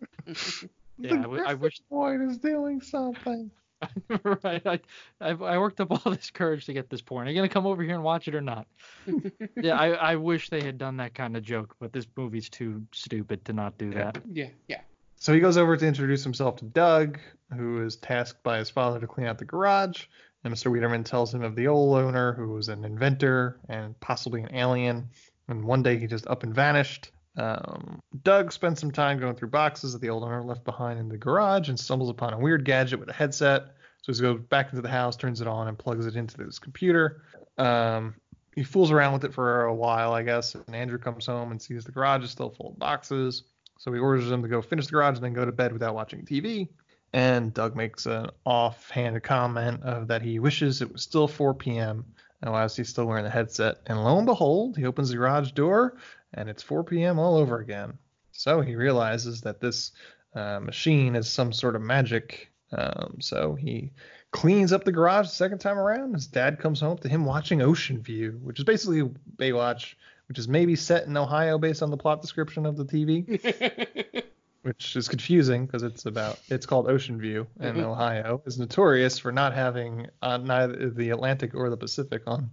yeah, 0.99 1.24
I, 1.47 1.55
wish. 1.55 1.81
Boy 1.91 2.20
is 2.20 2.39
doing 2.39 2.81
something. 2.81 3.51
right. 4.43 4.66
I, 4.66 4.81
I 5.20 5.31
I 5.31 5.59
worked 5.59 5.81
up 5.81 5.91
all 6.07 6.12
this 6.12 6.31
courage 6.31 6.66
to 6.66 6.72
get 6.72 6.91
this 6.91 7.03
porn. 7.03 7.26
Are 7.26 7.31
you 7.31 7.37
gonna 7.37 7.49
come 7.49 7.66
over 7.66 7.83
here 7.83 7.95
and 7.95 8.03
watch 8.03 8.29
it 8.29 8.35
or 8.35 8.41
not? 8.41 8.66
yeah, 9.57 9.79
I, 9.79 9.91
I 9.91 10.16
wish 10.16 10.51
they 10.51 10.62
had 10.62 10.79
done 10.79 10.97
that 10.99 11.14
kind 11.14 11.37
of 11.37 11.43
joke, 11.43 11.76
but 11.79 11.93
this 11.93 12.07
movie's 12.16 12.49
too 12.49 12.83
stupid 12.93 13.45
to 13.47 13.53
not 13.53 13.79
do 13.79 13.91
that. 13.93 14.18
Yeah, 14.33 14.49
yeah. 14.68 14.81
So 15.16 15.33
he 15.33 15.41
goes 15.41 15.57
over 15.57 15.76
to 15.76 15.87
introduce 15.87 16.22
himself 16.22 16.57
to 16.57 16.64
Doug, 16.64 17.18
who 17.57 17.85
is 17.85 17.97
tasked 17.97 18.43
by 18.45 18.59
his 18.59 18.70
father 18.70 19.01
to 19.01 19.07
clean 19.07 19.26
out 19.26 19.39
the 19.39 19.45
garage. 19.45 20.05
And 20.45 20.55
Mr. 20.55 20.70
Wiederman 20.70 21.03
tells 21.03 21.35
him 21.35 21.43
of 21.43 21.57
the 21.57 21.66
old 21.66 21.99
owner, 21.99 22.33
who 22.35 22.51
was 22.51 22.68
an 22.68 22.85
inventor 22.85 23.59
and 23.68 23.99
possibly 23.99 24.43
an 24.43 24.55
alien. 24.55 25.09
And 25.49 25.64
one 25.64 25.83
day 25.83 25.99
he 25.99 26.07
just 26.07 26.29
up 26.29 26.45
and 26.45 26.55
vanished. 26.55 27.11
Um, 27.39 28.03
Doug 28.24 28.53
spends 28.53 28.80
some 28.80 28.91
time 28.91 29.18
going 29.20 29.36
through 29.36 29.49
boxes 29.49 29.93
that 29.93 30.01
the 30.01 30.11
old 30.11 30.24
owner 30.24 30.43
left 30.43 30.64
behind 30.64 30.99
in 30.99 31.09
the 31.09 31.16
garage 31.16 31.68
and 31.68 31.78
stumbles 31.78 32.11
upon 32.11 32.34
a 32.34 32.39
weird 32.39 32.64
gadget 32.64 32.99
with 32.99 33.09
a 33.09 33.12
headset. 33.12 33.66
So 34.03 34.12
he 34.12 34.20
goes 34.20 34.41
back 34.41 34.70
into 34.70 34.82
the 34.82 34.89
house, 34.89 35.16
turns 35.16 35.41
it 35.41 35.47
on, 35.47 35.68
and 35.68 35.78
plugs 35.78 36.07
it 36.07 36.16
into 36.16 36.43
his 36.43 36.59
computer. 36.59 37.22
Um, 37.57 38.14
he 38.55 38.64
fools 38.64 38.91
around 38.91 39.12
with 39.12 39.24
it 39.24 39.32
for 39.32 39.64
a 39.64 39.74
while, 39.74 40.12
I 40.12 40.24
guess. 40.24 40.57
And 40.57 40.74
Andrew 40.74 40.99
comes 40.99 41.26
home 41.26 41.53
and 41.53 41.62
sees 41.62 41.84
the 41.84 41.93
garage 41.93 42.24
is 42.24 42.30
still 42.30 42.51
full 42.51 42.70
of 42.70 42.78
boxes. 42.78 43.45
So 43.78 43.93
he 43.93 44.01
orders 44.01 44.28
him 44.28 44.43
to 44.43 44.49
go 44.49 44.61
finish 44.61 44.86
the 44.86 44.93
garage 44.93 45.16
and 45.16 45.24
then 45.24 45.32
go 45.32 45.45
to 45.45 45.53
bed 45.53 45.72
without 45.72 45.95
watching 45.95 46.24
TV. 46.24 46.68
And 47.12 47.55
Doug 47.55 47.76
makes 47.76 48.07
an 48.07 48.30
offhanded 48.45 49.22
comment 49.22 49.82
of 49.84 50.09
that 50.09 50.22
he 50.22 50.41
wishes 50.41 50.82
it 50.82 50.93
was 50.93 51.03
still 51.03 51.28
4 51.28 51.55
p.m. 51.55 52.05
And 52.43 52.53
while 52.53 52.68
he's 52.68 52.89
still 52.89 53.07
wearing 53.07 53.24
the 53.24 53.30
headset. 53.30 53.78
And 53.86 54.03
lo 54.03 54.18
and 54.18 54.26
behold, 54.26 54.76
he 54.76 54.86
opens 54.86 55.11
the 55.11 55.16
garage 55.16 55.53
door 55.53 55.97
and 56.35 56.49
it's 56.49 56.62
4 56.62 56.85
p.m. 56.85 57.18
all 57.18 57.37
over 57.37 57.59
again. 57.59 57.99
So 58.33 58.61
he 58.61 58.76
realizes 58.76 59.41
that 59.43 59.61
this 59.61 59.93
uh, 60.35 60.61
machine 60.61 61.16
is 61.16 61.29
some 61.29 61.53
sort 61.53 61.74
of 61.76 61.83
magic. 61.83 62.51
Um, 62.72 63.16
so 63.20 63.55
he 63.55 63.91
cleans 64.31 64.72
up 64.72 64.85
the 64.85 64.93
garage 64.93 65.26
the 65.26 65.35
second 65.35 65.59
time 65.59 65.79
around. 65.79 66.14
His 66.14 66.26
dad 66.26 66.59
comes 66.59 66.81
home 66.81 66.99
to 66.99 67.09
him 67.09 67.24
watching 67.24 67.62
Ocean 67.62 68.01
View, 68.03 68.39
which 68.43 68.59
is 68.59 68.64
basically 68.64 69.03
Baywatch, 69.37 69.95
which 70.29 70.39
is 70.39 70.47
maybe 70.49 70.76
set 70.76 71.07
in 71.07 71.16
Ohio 71.16 71.57
based 71.59 71.83
on 71.83 71.91
the 71.91 71.97
plot 71.97 72.20
description 72.20 72.66
of 72.66 72.76
the 72.76 72.85
TV 72.85 74.22
which 74.62 74.97
is 74.97 75.09
confusing 75.09 75.64
because 75.64 75.83
it's 75.83 76.05
about 76.05 76.39
it's 76.49 76.66
called 76.66 76.89
Ocean 76.91 77.18
View, 77.18 77.47
and 77.61 77.79
Mhm. 77.79 77.85
Ohio 77.85 78.43
is 78.45 78.59
notorious 78.59 79.18
for 79.18 79.33
not 79.33 79.55
having 79.55 80.07
uh, 80.20 80.37
neither 80.37 80.91
the 80.91 81.09
Atlantic 81.11 81.55
or 81.55 81.70
the 81.70 81.76
Pacific 81.76 82.22
on 82.26 82.51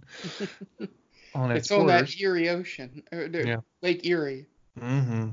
on 1.36 1.50
its, 1.50 1.70
It's 1.70 1.72
on 1.72 1.86
that. 1.86 2.20
Erie 2.20 2.48
Ocean, 2.48 3.02
Yeah. 3.12 3.58
Lake 3.82 4.04
Erie. 4.06 4.46
Mm-hmm. 4.80 5.30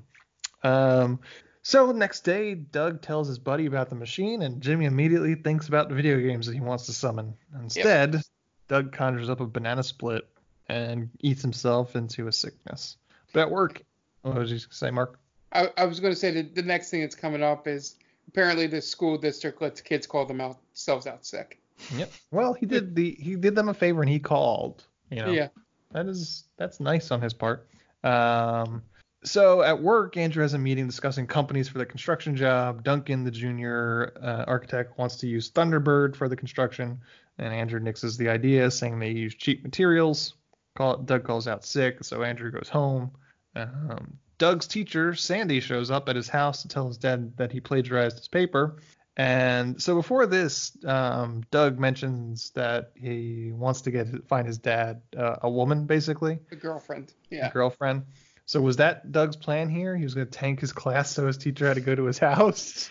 Um, 0.68 1.20
so 1.62 1.92
next 1.92 2.22
day, 2.22 2.56
Doug 2.56 3.02
tells 3.02 3.28
his 3.28 3.40
buddy 3.40 3.66
about 3.66 3.90
the 3.90 3.96
machine, 3.96 4.42
and 4.42 4.62
Jimmy 4.62 4.86
immediately 4.86 5.36
thinks 5.36 5.68
about 5.68 5.90
the 5.90 5.96
video 5.96 6.20
games 6.20 6.46
that 6.46 6.54
he 6.54 6.62
wants 6.62 6.86
to 6.88 6.94
summon. 6.94 7.34
Instead, 7.62 8.22
Doug 8.68 8.92
conjures 8.92 9.30
up 9.30 9.40
a 9.40 9.46
banana 9.46 9.84
split 9.84 10.28
and 10.68 11.10
eats 11.22 11.42
himself 11.42 11.96
into 11.96 12.28
a 12.28 12.32
sickness. 12.32 12.98
But 13.34 13.42
at 13.42 13.52
work, 13.52 13.84
what 14.22 14.36
was 14.36 14.52
you 14.52 14.60
say, 14.70 14.92
Mark? 14.92 15.20
I, 15.52 15.70
I 15.78 15.86
was 15.86 16.00
going 16.00 16.14
to 16.14 16.20
say 16.20 16.32
that 16.32 16.56
the 16.56 16.62
next 16.62 16.90
thing 16.90 17.02
that's 17.02 17.16
coming 17.16 17.44
up 17.44 17.68
is 17.68 17.96
apparently 18.28 18.68
the 18.68 18.82
school 18.82 19.18
district 19.18 19.62
lets 19.62 19.82
kids 19.82 20.08
call 20.08 20.26
themselves 20.26 21.08
out 21.08 21.26
sick. 21.26 21.60
Yep. 21.96 22.12
Well, 22.32 22.54
he 22.54 22.66
did 22.66 22.96
the 22.96 23.16
he 23.20 23.36
did 23.36 23.56
them 23.56 23.70
a 23.70 23.74
favor 23.74 24.02
and 24.02 24.10
he 24.10 24.20
called. 24.20 24.86
You 25.10 25.18
know. 25.18 25.32
Yeah. 25.32 25.48
That 25.94 26.08
is 26.08 26.46
that's 26.58 26.80
nice 26.80 27.12
on 27.12 27.22
his 27.22 27.34
part. 27.34 27.68
Um, 28.04 28.84
so 29.24 29.62
at 29.62 29.82
work, 29.82 30.18
Andrew 30.18 30.42
has 30.42 30.54
a 30.54 30.58
meeting 30.58 30.86
discussing 30.86 31.28
companies 31.28 31.70
for 31.70 31.78
the 31.78 31.86
construction 31.86 32.36
job. 32.36 32.84
Duncan, 32.84 33.24
the 33.24 33.32
junior 33.32 34.14
uh, 34.22 34.44
architect, 34.48 34.98
wants 34.98 35.16
to 35.18 35.28
use 35.28 35.50
Thunderbird 35.52 36.16
for 36.16 36.28
the 36.28 36.36
construction, 36.36 37.00
and 37.38 37.54
Andrew 37.54 37.80
nixes 37.80 38.18
the 38.18 38.30
idea, 38.30 38.70
saying 38.70 39.00
they 39.00 39.12
use 39.12 39.36
cheap 39.36 39.64
materials. 39.64 40.36
Call, 40.76 40.98
Doug 40.98 41.24
calls 41.24 41.48
out 41.48 41.64
sick, 41.64 42.04
so 42.04 42.24
Andrew 42.24 42.52
goes 42.52 42.68
home. 42.68 43.12
Um, 43.56 44.18
Doug's 44.40 44.68
teacher, 44.68 45.14
Sandy, 45.14 45.60
shows 45.60 45.92
up 45.92 46.10
at 46.10 46.16
his 46.16 46.28
house 46.28 46.64
to 46.64 46.68
tell 46.68 46.88
his 46.88 46.98
dad 46.98 47.38
that 47.38 47.52
he 47.52 47.60
plagiarized 47.60 48.18
his 48.18 48.28
paper. 48.28 48.78
And 49.16 49.82
so 49.82 49.96
before 49.96 50.26
this, 50.26 50.76
um, 50.86 51.44
Doug 51.52 51.78
mentions 51.78 52.50
that 52.52 52.92
he 52.96 53.52
wants 53.54 53.82
to 53.82 53.92
get 53.92 54.08
find 54.28 54.48
his 54.48 54.58
dad 54.58 55.02
uh, 55.16 55.36
a 55.44 55.50
woman, 55.50 55.86
basically, 55.86 56.40
A 56.52 56.56
girlfriend. 56.56 57.14
a 57.32 57.36
Yeah. 57.36 57.50
girlfriend. 57.52 58.04
So 58.46 58.60
was 58.60 58.78
that 58.78 59.12
Doug's 59.12 59.38
plan 59.38 59.70
here? 59.70 59.96
He 59.96 60.04
was 60.04 60.16
going 60.16 60.28
to 60.28 60.32
tank 60.32 60.60
his 60.60 60.74
class 60.74 61.12
so 61.12 61.28
his 61.28 61.38
teacher 61.38 61.68
had 61.68 61.76
to 61.76 61.82
go 61.82 61.96
to 61.96 62.06
his 62.06 62.18
house. 62.18 62.90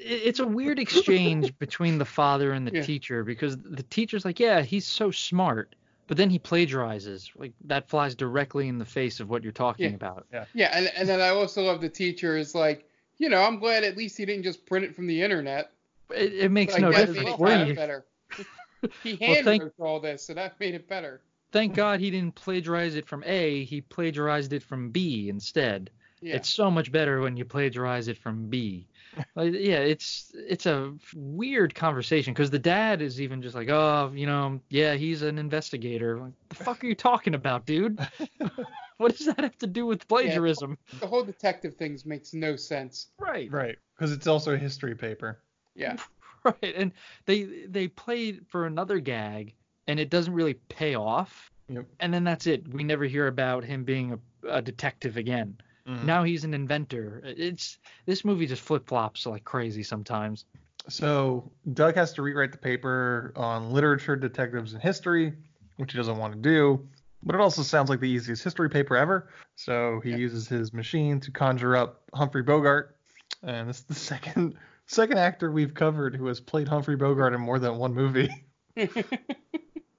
It's 0.00 0.38
a 0.38 0.46
weird 0.46 0.78
exchange 0.78 1.52
between 1.58 1.98
the 1.98 2.04
father 2.04 2.52
and 2.52 2.66
the 2.66 2.70
Yeah. 2.72 2.82
teacher 2.82 3.24
because 3.24 3.58
the 3.58 3.82
teacher's 3.82 4.24
like, 4.24 4.38
yeah, 4.40 4.62
he's 4.62 4.86
so 4.86 5.10
smart, 5.10 5.74
but 6.06 6.16
then 6.16 6.30
he 6.30 6.38
plagiarizes. 6.38 7.30
Like 7.36 7.52
that 7.66 7.88
flies 7.88 8.14
directly 8.14 8.68
in 8.68 8.78
the 8.78 8.84
face 8.86 9.18
of 9.20 9.28
what 9.28 9.42
you're 9.42 9.52
talking 9.52 9.90
Yeah. 9.90 9.96
about. 9.96 10.26
Yeah, 10.32 10.44
yeah, 10.54 10.70
and, 10.72 10.90
and 10.96 11.08
then 11.08 11.20
I 11.20 11.30
also 11.30 11.64
love 11.64 11.80
the 11.80 11.88
teacher 11.90 12.36
is 12.36 12.54
like, 12.54 12.87
you 13.18 13.28
know, 13.28 13.42
I'm 13.42 13.58
glad 13.58 13.84
at 13.84 13.96
least 13.96 14.16
he 14.16 14.24
didn't 14.24 14.44
just 14.44 14.64
print 14.66 14.84
it 14.84 14.94
from 14.94 15.06
the 15.06 15.22
internet. 15.22 15.72
It, 16.10 16.32
it 16.34 16.50
makes 16.50 16.72
Like, 16.74 16.82
no 16.82 16.90
difference. 16.92 17.18
made 17.18 17.28
it 17.28 17.38
Where 17.38 17.50
kinda 17.56 17.66
you- 17.68 17.74
better. 17.74 18.06
he 19.02 19.18
Well, 19.20 19.34
hand 19.34 19.44
thank- 19.44 19.62
wrote 19.62 19.74
all 19.78 20.00
this, 20.00 20.22
so 20.24 20.34
that 20.34 20.58
made 20.60 20.74
it 20.74 20.88
better. 20.88 21.20
Thank 21.50 21.74
God 21.74 22.00
he 22.00 22.10
didn't 22.10 22.34
plagiarize 22.34 22.94
it 22.94 23.06
from 23.08 23.24
A. 23.24 23.64
He 23.64 23.80
plagiarized 23.80 24.52
it 24.52 24.62
from 24.62 24.90
B 24.90 25.28
instead. 25.30 25.90
Yeah. 26.20 26.36
It's 26.36 26.50
so 26.50 26.70
much 26.70 26.92
better 26.92 27.20
when 27.20 27.36
you 27.36 27.44
plagiarize 27.44 28.08
it 28.08 28.18
from 28.18 28.48
B. 28.48 28.86
Like, 29.34 29.52
yeah, 29.54 29.78
it's 29.78 30.32
it's 30.34 30.66
a 30.66 30.94
weird 31.14 31.74
conversation 31.74 32.32
because 32.34 32.50
the 32.50 32.58
dad 32.58 33.02
is 33.02 33.20
even 33.20 33.42
just 33.42 33.54
like, 33.54 33.68
oh, 33.68 34.12
you 34.14 34.26
know, 34.26 34.60
yeah, 34.68 34.94
he's 34.94 35.22
an 35.22 35.38
investigator. 35.38 36.18
Like, 36.18 36.32
the 36.48 36.54
fuck 36.56 36.82
are 36.82 36.86
you 36.86 36.94
talking 36.94 37.34
about, 37.34 37.66
dude? 37.66 37.98
what 38.98 39.16
does 39.16 39.26
that 39.26 39.40
have 39.40 39.58
to 39.58 39.66
do 39.66 39.86
with 39.86 40.06
plagiarism? 40.08 40.76
the 41.00 41.06
whole 41.06 41.24
detective 41.24 41.74
things 41.76 42.04
makes 42.04 42.34
no 42.34 42.56
sense. 42.56 43.08
Right. 43.18 43.50
Right, 43.50 43.78
because 43.96 44.12
it's 44.12 44.26
also 44.26 44.54
a 44.54 44.58
history 44.58 44.94
paper. 44.94 45.40
Yeah. 45.74 45.96
Right. 46.44 46.74
And 46.76 46.92
they 47.26 47.66
they 47.66 47.88
played 47.88 48.46
for 48.46 48.66
another 48.66 49.00
gag 49.00 49.54
and 49.88 49.98
it 49.98 50.08
doesn't 50.08 50.32
really 50.32 50.54
pay 50.54 50.94
off. 50.94 51.50
Yep. 51.68 51.86
And 51.98 52.14
then 52.14 52.22
that's 52.22 52.46
it. 52.46 52.72
We 52.72 52.84
never 52.84 53.04
hear 53.04 53.26
about 53.26 53.64
him 53.64 53.82
being 53.82 54.12
a, 54.12 54.48
a 54.48 54.62
detective 54.62 55.16
again. 55.16 55.58
Mhm. 55.88 56.04
Now 56.04 56.22
he's 56.22 56.44
an 56.44 56.52
inventor. 56.54 57.22
It's 57.24 57.78
this 58.04 58.24
movie 58.24 58.46
just 58.46 58.62
flip 58.62 58.86
flops 58.86 59.24
like 59.26 59.44
crazy 59.44 59.82
sometimes. 59.82 60.44
So 60.88 61.50
Doug 61.72 61.94
has 61.96 62.12
to 62.14 62.22
rewrite 62.22 62.52
the 62.52 62.58
paper 62.58 63.32
on 63.36 63.70
literature, 63.70 64.16
detectives, 64.16 64.74
and 64.74 64.82
history, 64.82 65.34
which 65.76 65.92
he 65.92 65.98
doesn't 65.98 66.16
want 66.18 66.34
to 66.34 66.38
do. 66.38 66.86
But 67.22 67.34
it 67.34 67.40
also 67.40 67.62
sounds 67.62 67.90
like 67.90 68.00
the 68.00 68.08
easiest 68.08 68.44
history 68.44 68.68
paper 68.68 68.96
ever. 68.96 69.30
So 69.56 70.00
he 70.04 70.10
uses 70.10 70.46
his 70.46 70.72
machine 70.72 71.20
to 71.20 71.30
conjure 71.30 71.74
up 71.76 72.02
Humphrey 72.14 72.42
Bogart, 72.42 72.96
and 73.42 73.68
this 73.68 73.78
is 73.78 73.84
the 73.84 73.94
second 74.12 74.56
second 74.86 75.18
actor 75.18 75.50
we've 75.50 75.74
covered 75.74 76.14
who 76.14 76.26
has 76.26 76.40
played 76.40 76.68
Humphrey 76.68 76.96
Bogart 76.96 77.34
in 77.34 77.40
more 77.40 77.58
than 77.58 77.76
one 77.78 77.94
movie. 77.94 78.30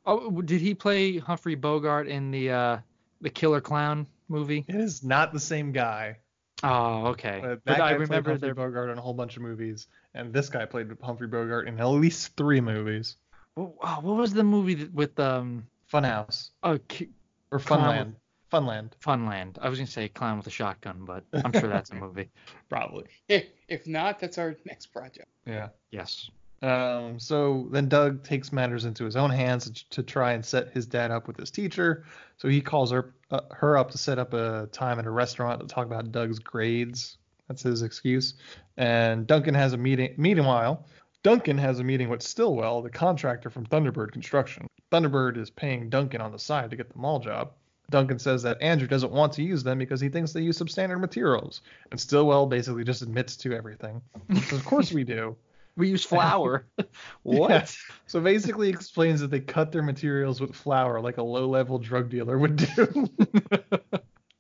Oh, 0.06 0.42
did 0.42 0.60
he 0.60 0.74
play 0.74 1.20
Humphrey 1.20 1.54
Bogart 1.54 2.08
in 2.08 2.32
the 2.32 2.50
uh 2.52 2.78
the 3.22 3.30
Killer 3.30 3.62
Clown 3.62 4.08
movie? 4.30 4.66
It 4.68 4.76
is 4.76 5.04
not 5.04 5.34
the 5.34 5.40
same 5.40 5.72
guy. 5.72 6.18
Oh, 6.64 7.08
okay. 7.08 7.40
But 7.42 7.50
that 7.50 7.64
But 7.66 7.78
guy 7.78 7.86
I 7.86 7.90
played 7.96 8.00
remember 8.02 8.32
Humphrey 8.32 8.48
there. 8.48 8.56
Bogart 8.56 8.90
in 8.90 8.98
a 8.98 9.02
whole 9.02 9.14
bunch 9.14 9.38
of 9.38 9.44
movies, 9.44 9.88
and 10.14 10.34
this 10.34 10.50
guy 10.50 10.66
played 10.66 10.90
Humphrey 11.02 11.28
Bogart 11.28 11.68
in 11.68 11.80
at 11.80 11.86
least 11.88 12.36
three 12.36 12.62
movies. 12.62 13.16
Oh, 13.58 13.74
what 14.02 14.16
was 14.18 14.34
the 14.34 14.44
movie 14.44 14.86
with 14.94 15.20
um? 15.20 15.66
Funhouse 15.92 16.52
Oh, 16.62 16.78
Ki- 16.88 17.10
or 17.52 17.58
Clown 17.60 18.16
Funland. 18.52 18.92
Funland, 18.92 18.92
Funland. 19.04 19.58
I 19.60 19.70
was 19.70 19.80
gonna 19.80 19.88
say 19.88 20.08
Clown 20.08 20.38
with 20.38 20.46
a 20.46 20.52
Shotgun, 20.52 21.04
but 21.04 21.24
I'm 21.34 21.52
sure 21.52 21.68
that's 21.68 21.90
a 21.90 21.96
movie. 21.96 22.30
probably. 22.70 23.06
If, 23.28 23.46
if 23.68 23.88
not, 23.88 24.20
that's 24.20 24.38
our 24.38 24.56
next 24.66 24.88
project. 24.88 25.28
Yeah. 25.48 25.70
Yes. 25.90 26.30
Um, 26.62 27.20
so 27.20 27.70
then 27.72 27.88
Doug 27.90 28.24
takes 28.24 28.52
matters 28.52 28.86
into 28.86 29.04
his 29.06 29.16
own 29.16 29.32
hands 29.32 29.66
to, 29.72 29.90
to 29.90 30.04
try 30.04 30.34
and 30.34 30.46
set 30.46 30.74
his 30.74 30.86
dad 30.86 31.10
up 31.10 31.26
with 31.28 31.38
his 31.38 31.50
teacher. 31.52 32.04
So 32.38 32.50
he 32.50 32.62
calls 32.62 32.92
her 32.92 33.14
uh, 33.32 33.42
her 33.52 33.78
up 33.78 33.92
to 33.92 33.98
set 33.98 34.20
up 34.20 34.34
a 34.34 34.68
time 34.72 35.00
at 35.00 35.06
a 35.06 35.12
restaurant 35.12 35.62
to 35.62 35.68
talk 35.68 35.86
about 35.86 36.12
Doug's 36.12 36.40
grades. 36.40 37.18
That's 37.48 37.64
his 37.64 37.82
excuse. 37.82 38.36
And 38.78 39.28
Duncan 39.28 39.56
has 39.56 39.74
a 39.74 39.78
meeting. 39.78 40.14
Meanwhile, 40.18 40.86
Duncan 41.24 41.58
has 41.58 41.80
a 41.80 41.84
meeting 41.84 42.10
with 42.10 42.22
Stillwell, 42.22 42.82
the 42.82 42.90
contractor 42.90 43.50
from 43.50 43.66
Thunderbird 43.66 44.12
Construction. 44.12 44.68
Thunderbird 44.92 45.38
is 45.38 45.50
paying 45.50 45.90
Duncan 45.90 46.22
on 46.22 46.32
the 46.32 46.40
side 46.40 46.70
to 46.70 46.76
get 46.76 46.92
the 46.92 46.98
mall 46.98 47.20
job. 47.20 47.52
Duncan 47.90 48.20
says 48.20 48.44
that 48.44 48.62
Andrew 48.62 48.88
doesn't 48.88 49.12
want 49.12 49.34
to 49.34 49.44
use 49.44 49.64
them 49.64 49.80
because 49.80 50.00
he 50.00 50.10
thinks 50.10 50.32
they 50.32 50.42
use 50.42 50.60
substandard 50.60 51.00
materials. 51.00 51.62
And 51.92 52.00
Stillwell 52.00 52.46
basically 52.46 52.84
just 52.84 53.02
admits 53.02 53.36
to 53.38 53.54
everything. 53.54 54.02
of 54.30 54.64
course 54.64 54.92
we 54.92 55.04
do. 55.04 55.36
We 55.80 55.90
use 55.90 56.04
flour. 56.04 56.68
what? 57.24 57.50
Yeah. 57.50 57.66
So 58.06 58.22
basically 58.22 58.70
explains 58.70 59.22
that 59.22 59.32
they 59.32 59.40
cut 59.40 59.72
their 59.72 59.82
materials 59.82 60.40
with 60.40 60.56
flour 60.56 61.02
like 61.02 61.18
a 61.18 61.24
low-level 61.24 61.80
drug 61.80 62.10
dealer 62.10 62.38
would 62.38 62.56
do. 62.58 63.08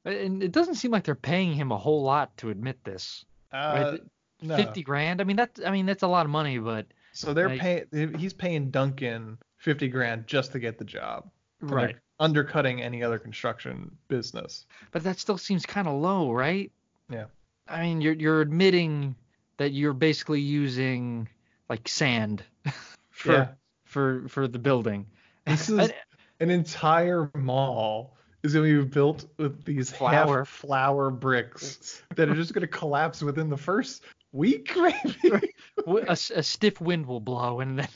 And 0.06 0.42
it 0.42 0.52
doesn't 0.52 0.76
seem 0.76 0.92
like 0.92 1.04
they're 1.04 1.14
paying 1.14 1.54
him 1.54 1.72
a 1.72 1.78
whole 1.78 2.02
lot 2.02 2.36
to 2.38 2.50
admit 2.50 2.84
this. 2.84 3.26
Uh, 3.54 3.58
right? 3.92 4.02
no. 4.42 4.56
Fifty 4.56 4.82
grand. 4.82 5.22
I 5.22 5.24
mean 5.24 5.36
that's 5.36 5.60
I 5.64 5.72
mean 5.72 5.86
that's 5.86 6.04
a 6.04 6.08
lot 6.08 6.26
of 6.26 6.32
money, 6.32 6.58
but 6.58 6.88
So 7.12 7.34
they're 7.34 7.50
like- 7.50 7.60
paying. 7.60 8.14
He's 8.18 8.34
paying 8.34 8.72
Duncan 8.72 9.38
fifty 9.58 9.88
grand 9.88 10.26
just 10.26 10.52
to 10.54 10.60
get 10.60 10.78
the 10.78 10.86
job. 10.86 11.30
Right. 11.62 11.96
Undercutting 12.20 12.82
any 12.82 13.04
other 13.04 13.20
construction 13.20 13.92
business. 14.08 14.66
But 14.92 15.04
that 15.04 15.20
still 15.20 15.38
seems 15.38 15.66
kind 15.66 15.88
of 15.88 16.02
low, 16.02 16.32
right? 16.32 16.72
Yeah. 17.12 17.26
I 17.68 17.82
mean 17.84 18.02
you're 18.02 18.14
you're 18.14 18.42
admitting 18.42 19.16
that 19.60 19.72
you're 19.74 19.94
basically 19.94 20.42
using 20.42 21.28
like 21.70 21.88
sand 21.88 22.44
for 23.12 23.34
Yeah. 23.34 23.48
for 23.86 24.28
for 24.28 24.48
the 24.48 24.58
building. 24.60 25.06
This 25.46 25.70
is 25.70 25.92
an 26.40 26.50
entire 26.50 27.30
mall 27.36 28.16
is 28.42 28.54
going 28.54 28.74
to 28.74 28.84
be 28.84 28.90
built 28.90 29.26
with 29.38 29.66
these 29.66 29.92
half 29.92 30.48
flour 30.48 31.12
bricks 31.12 32.02
that 32.16 32.30
are 32.30 32.36
just 32.36 32.54
going 32.54 32.62
to 32.62 32.68
collapse 32.68 33.22
within 33.22 33.50
the 33.50 33.58
first 33.58 34.04
week, 34.32 34.72
maybe. 34.78 35.54
A, 35.86 36.12
a 36.12 36.44
stiff 36.44 36.80
wind 36.80 37.06
will 37.06 37.20
blow 37.20 37.60
and 37.60 37.80
then 37.80 37.88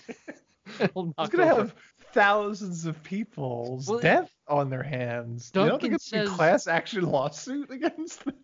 it'll 0.82 1.14
It's 1.18 1.30
going 1.30 1.47
to 1.47 1.55
have 1.55 1.76
thousands 2.11 2.86
of 2.86 3.01
people's 3.03 3.88
Well, 3.88 3.99
death 3.99 4.32
on 4.49 4.70
their 4.70 4.84
hands. 4.84 5.51
you 5.55 5.61
don't 5.61 5.70
Duncan 5.70 5.89
think 5.91 5.93
it's 5.95 6.11
a 6.14 6.26
class 6.26 6.68
action 6.68 7.03
lawsuit 7.05 7.72
against 7.72 8.26
them? 8.26 8.36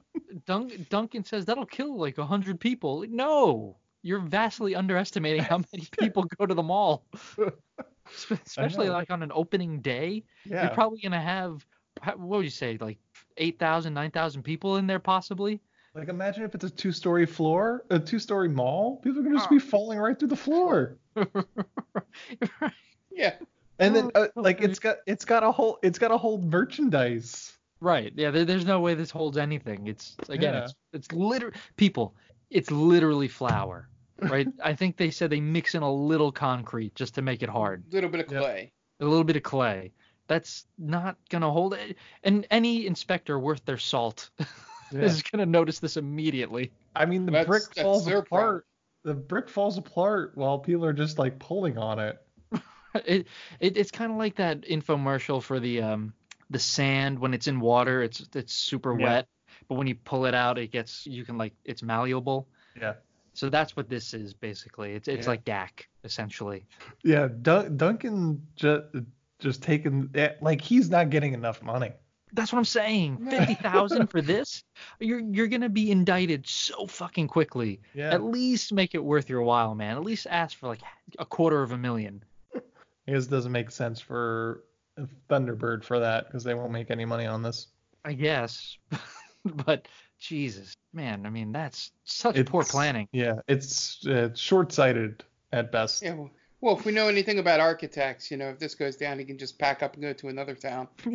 Dun- 0.46 0.86
Duncan 0.90 1.24
says 1.24 1.46
that'll 1.46 1.66
kill 1.66 1.98
like 1.98 2.18
a 2.18 2.26
hundred 2.26 2.60
people. 2.60 3.06
No, 3.10 3.78
you're 4.02 4.20
vastly 4.20 4.76
underestimating 4.76 5.44
how 5.44 5.58
many 5.58 5.88
people 6.00 6.24
go 6.38 6.46
to 6.46 6.54
the 6.54 6.64
mall, 6.64 7.06
especially 8.46 8.90
like 8.90 9.12
on 9.12 9.24
an 9.24 9.32
opening 9.34 9.82
day. 9.82 10.24
Yeah. 10.46 10.64
You're 10.64 10.74
probably 10.74 11.00
gonna 11.02 11.22
have 11.22 11.66
what 12.06 12.20
would 12.20 12.46
you 12.46 12.50
say 12.52 12.78
like 12.80 12.98
8,000, 13.38 13.94
9,000 13.94 14.44
people 14.44 14.78
in 14.78 14.88
there 14.88 15.00
possibly. 15.00 15.60
Like 15.96 16.08
imagine 16.08 16.44
if 16.44 16.56
it's 16.56 16.64
a 16.64 16.70
two-story 16.70 17.26
floor, 17.26 17.84
a 17.90 18.00
two-story 18.00 18.48
mall. 18.48 18.98
People 18.98 19.20
are 19.20 19.24
gonna 19.24 19.38
just 19.38 19.50
be 19.50 19.60
falling 19.60 19.98
right 20.00 20.18
through 20.18 20.30
the 20.30 20.36
floor. 20.36 20.98
Yeah. 23.12 23.36
And 23.80 23.96
then 23.96 24.12
uh, 24.16 24.28
Oh, 24.36 24.42
like 24.42 24.62
it's 24.62 24.80
got 24.80 24.98
it's 25.06 25.26
got 25.26 25.44
a 25.44 25.52
whole 25.52 25.80
it's 25.82 26.00
got 26.00 26.12
a 26.12 26.18
whole 26.18 26.38
merchandise. 26.38 27.58
Right. 27.82 28.12
Yeah. 28.16 28.32
There, 28.32 28.46
there's 28.46 28.66
no 28.66 28.80
way 28.80 28.94
this 28.94 29.12
holds 29.12 29.38
anything. 29.38 29.88
It's 29.88 30.16
again. 30.28 30.54
Yeah. 30.54 30.64
It's 30.66 30.74
it's 30.94 31.12
literally 31.12 31.56
people. 31.78 32.16
It's 32.50 32.72
literally 32.72 33.28
flour. 33.28 33.88
Right. 34.22 34.48
I 34.64 34.74
think 34.74 34.98
they 34.98 35.12
said 35.12 35.30
they 35.30 35.40
mix 35.40 35.76
in 35.76 35.82
a 35.84 35.92
little 35.92 36.32
concrete 36.32 36.96
just 36.96 37.16
to 37.16 37.22
make 37.22 37.42
it 37.44 37.50
hard. 37.50 37.84
A 37.92 37.96
little 37.96 38.10
bit 38.10 38.26
of 38.26 38.32
Yep. 38.32 38.42
clay. 38.42 38.72
a 39.00 39.06
little 39.06 39.24
bit 39.24 39.36
of 39.38 39.44
clay. 39.44 39.92
That's 40.28 40.66
not 40.78 41.16
gonna 41.30 41.50
hold 41.52 41.74
it. 41.74 41.96
And 42.24 42.46
any 42.52 42.86
inspector 42.86 43.40
worth 43.40 43.64
their 43.66 43.78
salt 43.78 44.30
is 44.92 45.24
gonna 45.24 45.46
notice 45.46 45.80
this 45.80 45.96
immediately. 45.98 46.72
I 46.96 47.06
mean 47.06 47.26
the 47.26 47.32
That's- 47.32 47.48
brick 47.48 47.64
that's 47.64 47.82
falls 47.82 48.06
their 48.06 48.22
problem. 48.24 48.48
apart. 48.50 48.66
The 49.06 49.14
brick 49.14 49.48
falls 49.48 49.78
apart 49.78 50.34
while 50.36 50.60
people 50.60 50.84
are 50.86 50.92
just 50.94 51.18
like 51.18 51.40
pulling 51.40 51.78
on 51.78 52.00
it. 52.00 52.18
It, 53.06 53.28
it 53.60 53.78
it's 53.78 53.92
kind 53.92 54.12
of 54.12 54.18
like 54.18 54.36
that 54.38 54.62
infomercial 54.62 55.44
for 55.44 55.60
the 55.60 55.82
um 55.84 56.12
the 56.50 56.60
sand 56.60 57.20
when 57.20 57.34
it's 57.34 57.48
in 57.48 57.60
water. 57.60 58.02
It's 58.04 58.28
it's 58.34 58.54
super 58.54 58.98
Yeah. 59.00 59.06
wet. 59.06 59.28
but 59.68 59.76
when 59.76 59.88
you 59.88 59.96
pull 59.96 60.26
it 60.26 60.34
out, 60.34 60.58
it 60.58 60.72
gets 60.72 61.06
you 61.06 61.24
can 61.26 61.38
like 61.38 61.54
it's 61.66 61.84
malleable. 61.84 62.48
Yeah. 62.80 62.94
So 63.34 63.50
that's 63.50 63.76
what 63.76 63.88
this 63.90 64.14
is 64.14 64.34
basically. 64.34 64.94
It's 64.94 65.08
it's 65.08 65.26
Yeah. 65.26 65.32
like 65.32 65.46
Dak 65.46 65.88
essentially. 66.04 66.66
Yeah, 67.04 67.28
Dun- 67.42 67.78
Duncan 67.78 68.46
just 68.56 68.84
just 69.40 69.62
taking 69.64 70.10
eh, 70.16 70.30
like 70.42 70.62
he's 70.62 70.90
not 70.90 71.10
getting 71.10 71.34
enough 71.34 71.62
money. 71.62 71.92
That's 72.34 72.52
what 72.54 72.60
I'm 72.60 72.66
saying. 72.66 73.18
Fifty 73.30 73.56
thousand 73.56 74.08
for 74.08 74.22
this? 74.22 74.64
You're 75.00 75.20
you're 75.20 75.48
gonna 75.48 75.70
be 75.70 75.92
indicted 75.92 76.48
so 76.48 76.88
fucking 76.88 77.28
quickly. 77.28 77.82
Yeah. 77.94 78.12
At 78.14 78.24
least 78.24 78.72
make 78.74 78.96
it 78.96 79.04
worth 79.04 79.30
your 79.30 79.42
while, 79.44 79.76
man. 79.76 79.98
At 79.98 80.04
least 80.04 80.28
ask 80.30 80.58
for 80.58 80.68
like 80.68 80.82
a 81.18 81.26
quarter 81.26 81.62
of 81.62 81.72
a 81.72 81.78
million. 81.78 82.24
I 82.56 83.12
guess 83.12 83.26
it 83.26 83.30
doesn't 83.32 83.52
make 83.52 83.72
sense 83.72 84.00
for 84.00 84.64
Thunderbird 85.30 85.84
for 85.84 86.00
that 86.00 86.28
because 86.28 86.44
they 86.44 86.54
won't 86.54 86.72
make 86.72 86.92
any 86.92 87.06
money 87.06 87.26
on 87.26 87.42
this. 87.42 87.68
I 88.06 88.14
guess. 88.14 88.78
but 89.66 89.88
Jesus, 90.20 90.74
man, 90.94 91.26
I 91.26 91.30
mean 91.30 91.52
that's 91.52 91.92
such 92.04 92.36
It's- 92.36 92.50
poor 92.50 92.64
planning. 92.64 93.08
Yeah, 93.12 93.36
it's 93.48 94.06
uh, 94.08 94.30
short-sighted 94.36 95.24
at 95.52 95.72
best. 95.72 96.02
Yeah. 96.04 96.14
Well, 96.14 96.32
well, 96.62 96.78
if 96.78 96.84
we 96.84 96.92
know 96.92 97.08
anything 97.08 97.40
about 97.40 97.62
architects, 97.62 98.30
you 98.30 98.36
know, 98.36 98.50
if 98.50 98.60
this 98.60 98.76
goes 98.76 98.98
down, 98.98 99.18
he 99.18 99.24
can 99.24 99.38
just 99.38 99.58
pack 99.58 99.82
up 99.82 99.94
and 99.94 100.04
go 100.04 100.12
to 100.12 100.28
another 100.28 100.56
town. 100.56 100.90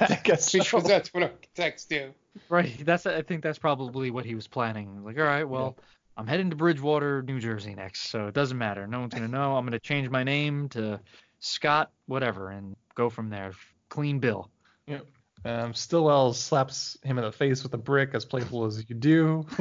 I 0.00 0.20
guess 0.22 0.52
so. 0.52 0.60
Because 0.60 0.84
that's 0.84 1.12
what 1.12 1.24
architects 1.24 1.86
do. 1.86 2.12
Right. 2.48 2.84
That's 2.84 3.04
I 3.04 3.22
think 3.22 3.42
that's 3.42 3.58
probably 3.58 4.10
what 4.12 4.24
he 4.24 4.36
was 4.36 4.46
planning. 4.46 5.04
Like, 5.04 5.18
all 5.18 5.24
right, 5.24 5.42
well, 5.42 5.76
I'm 6.16 6.26
heading 6.28 6.50
to 6.50 6.56
Bridgewater, 6.56 7.22
New 7.22 7.40
Jersey 7.40 7.74
next, 7.74 8.10
so 8.10 8.26
it 8.28 8.34
doesn't 8.34 8.56
matter. 8.58 8.86
No 8.86 9.00
one's 9.00 9.14
gonna 9.14 9.28
know. 9.28 9.56
I'm 9.56 9.64
gonna 9.64 9.80
change 9.80 10.08
my 10.08 10.22
name 10.22 10.68
to 10.70 11.00
Scott, 11.40 11.90
whatever, 12.06 12.50
and 12.50 12.76
go 12.94 13.10
from 13.10 13.30
there. 13.30 13.52
Clean 13.88 14.18
bill. 14.18 14.50
Yep. 14.86 15.06
Um, 15.44 15.74
Stillwell 15.74 16.32
slaps 16.34 16.96
him 17.02 17.18
in 17.18 17.24
the 17.24 17.32
face 17.32 17.62
with 17.62 17.74
a 17.74 17.78
brick, 17.78 18.14
as 18.14 18.24
playful 18.24 18.64
as 18.64 18.84
you 18.88 18.94
do. 18.94 19.44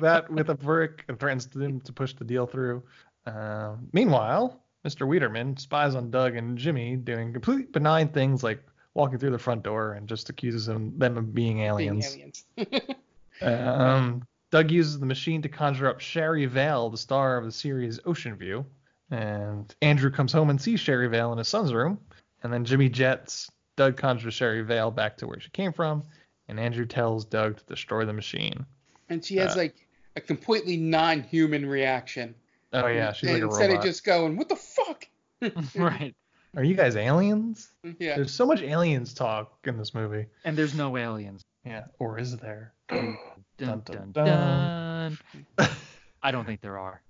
that 0.00 0.26
with 0.30 0.50
a 0.50 0.54
brick 0.54 1.04
and 1.08 1.18
threatens 1.18 1.48
him 1.54 1.80
to 1.80 1.92
push 1.92 2.14
the 2.14 2.24
deal 2.24 2.46
through. 2.46 2.82
Uh, 3.24 3.76
meanwhile, 3.92 4.62
Mr. 4.86 5.08
Wiederman 5.08 5.56
spies 5.56 5.94
on 5.94 6.10
Doug 6.10 6.36
and 6.36 6.58
Jimmy 6.58 6.96
doing 6.96 7.32
completely 7.32 7.64
benign 7.64 8.08
things 8.08 8.42
like 8.42 8.62
walking 8.94 9.18
through 9.18 9.30
the 9.30 9.38
front 9.38 9.62
door 9.62 9.94
and 9.94 10.08
just 10.08 10.28
accuses 10.28 10.66
them, 10.66 10.98
them 10.98 11.16
of 11.16 11.34
being 11.34 11.60
aliens. 11.60 12.14
Being 12.14 12.20
aliens. 12.20 12.44
aliens. 12.56 12.96
Um, 13.42 14.26
Doug 14.50 14.70
uses 14.70 14.98
the 14.98 15.04
machine 15.04 15.42
to 15.42 15.48
conjure 15.50 15.88
up 15.88 16.00
Sherry 16.00 16.46
Vale, 16.46 16.88
the 16.88 16.96
star 16.96 17.36
of 17.36 17.44
the 17.44 17.52
series 17.52 18.00
Ocean 18.06 18.34
View. 18.34 18.64
And 19.10 19.74
Andrew 19.82 20.10
comes 20.10 20.32
home 20.32 20.48
and 20.48 20.58
sees 20.58 20.80
Sherry 20.80 21.08
Vale 21.08 21.32
in 21.32 21.38
his 21.38 21.48
son's 21.48 21.74
room. 21.74 21.98
And 22.46 22.52
then 22.52 22.64
Jimmy 22.64 22.88
jets. 22.88 23.50
Doug 23.74 23.96
conjures 23.96 24.34
Sherry 24.34 24.62
Vale 24.62 24.92
back 24.92 25.16
to 25.16 25.26
where 25.26 25.40
she 25.40 25.50
came 25.50 25.72
from. 25.72 26.04
And 26.46 26.60
Andrew 26.60 26.86
tells 26.86 27.24
Doug 27.24 27.56
to 27.58 27.64
destroy 27.64 28.04
the 28.04 28.12
machine. 28.12 28.64
and 29.08 29.24
she 29.24 29.34
has 29.38 29.54
Uh, 29.54 29.58
like 29.58 29.74
a 30.14 30.20
completely 30.20 30.76
non-human 30.76 31.66
reaction. 31.66 32.36
Oh, 32.72 32.86
yeah, 32.86 33.12
she's 33.12 33.30
and 33.30 33.34
like 33.40 33.42
a 33.42 33.46
instead 33.46 33.66
robot. 33.70 33.78
of 33.78 33.84
just 33.84 34.04
going, 34.04 34.36
"What 34.36 34.48
the 34.48 34.54
fuck?" 34.54 35.08
right. 35.74 36.14
Are 36.56 36.62
you 36.62 36.76
guys 36.76 36.94
aliens? 36.94 37.72
Yeah. 37.98 38.14
There's 38.14 38.32
so 38.32 38.46
much 38.46 38.62
aliens 38.62 39.12
talk 39.12 39.58
in 39.64 39.76
this 39.76 39.92
movie. 39.92 40.26
And 40.44 40.56
there's 40.56 40.74
no 40.74 40.96
aliens. 40.96 41.42
Yeah, 41.64 41.86
or 41.98 42.16
is 42.20 42.36
there? 42.36 42.74
Dun 42.88 43.16
Dun, 43.58 43.82
dun 43.84 44.12
dun, 44.12 45.18
dun. 45.58 45.68
I 46.22 46.30
don't 46.30 46.44
think 46.44 46.60
there 46.60 46.78
are. 46.78 47.02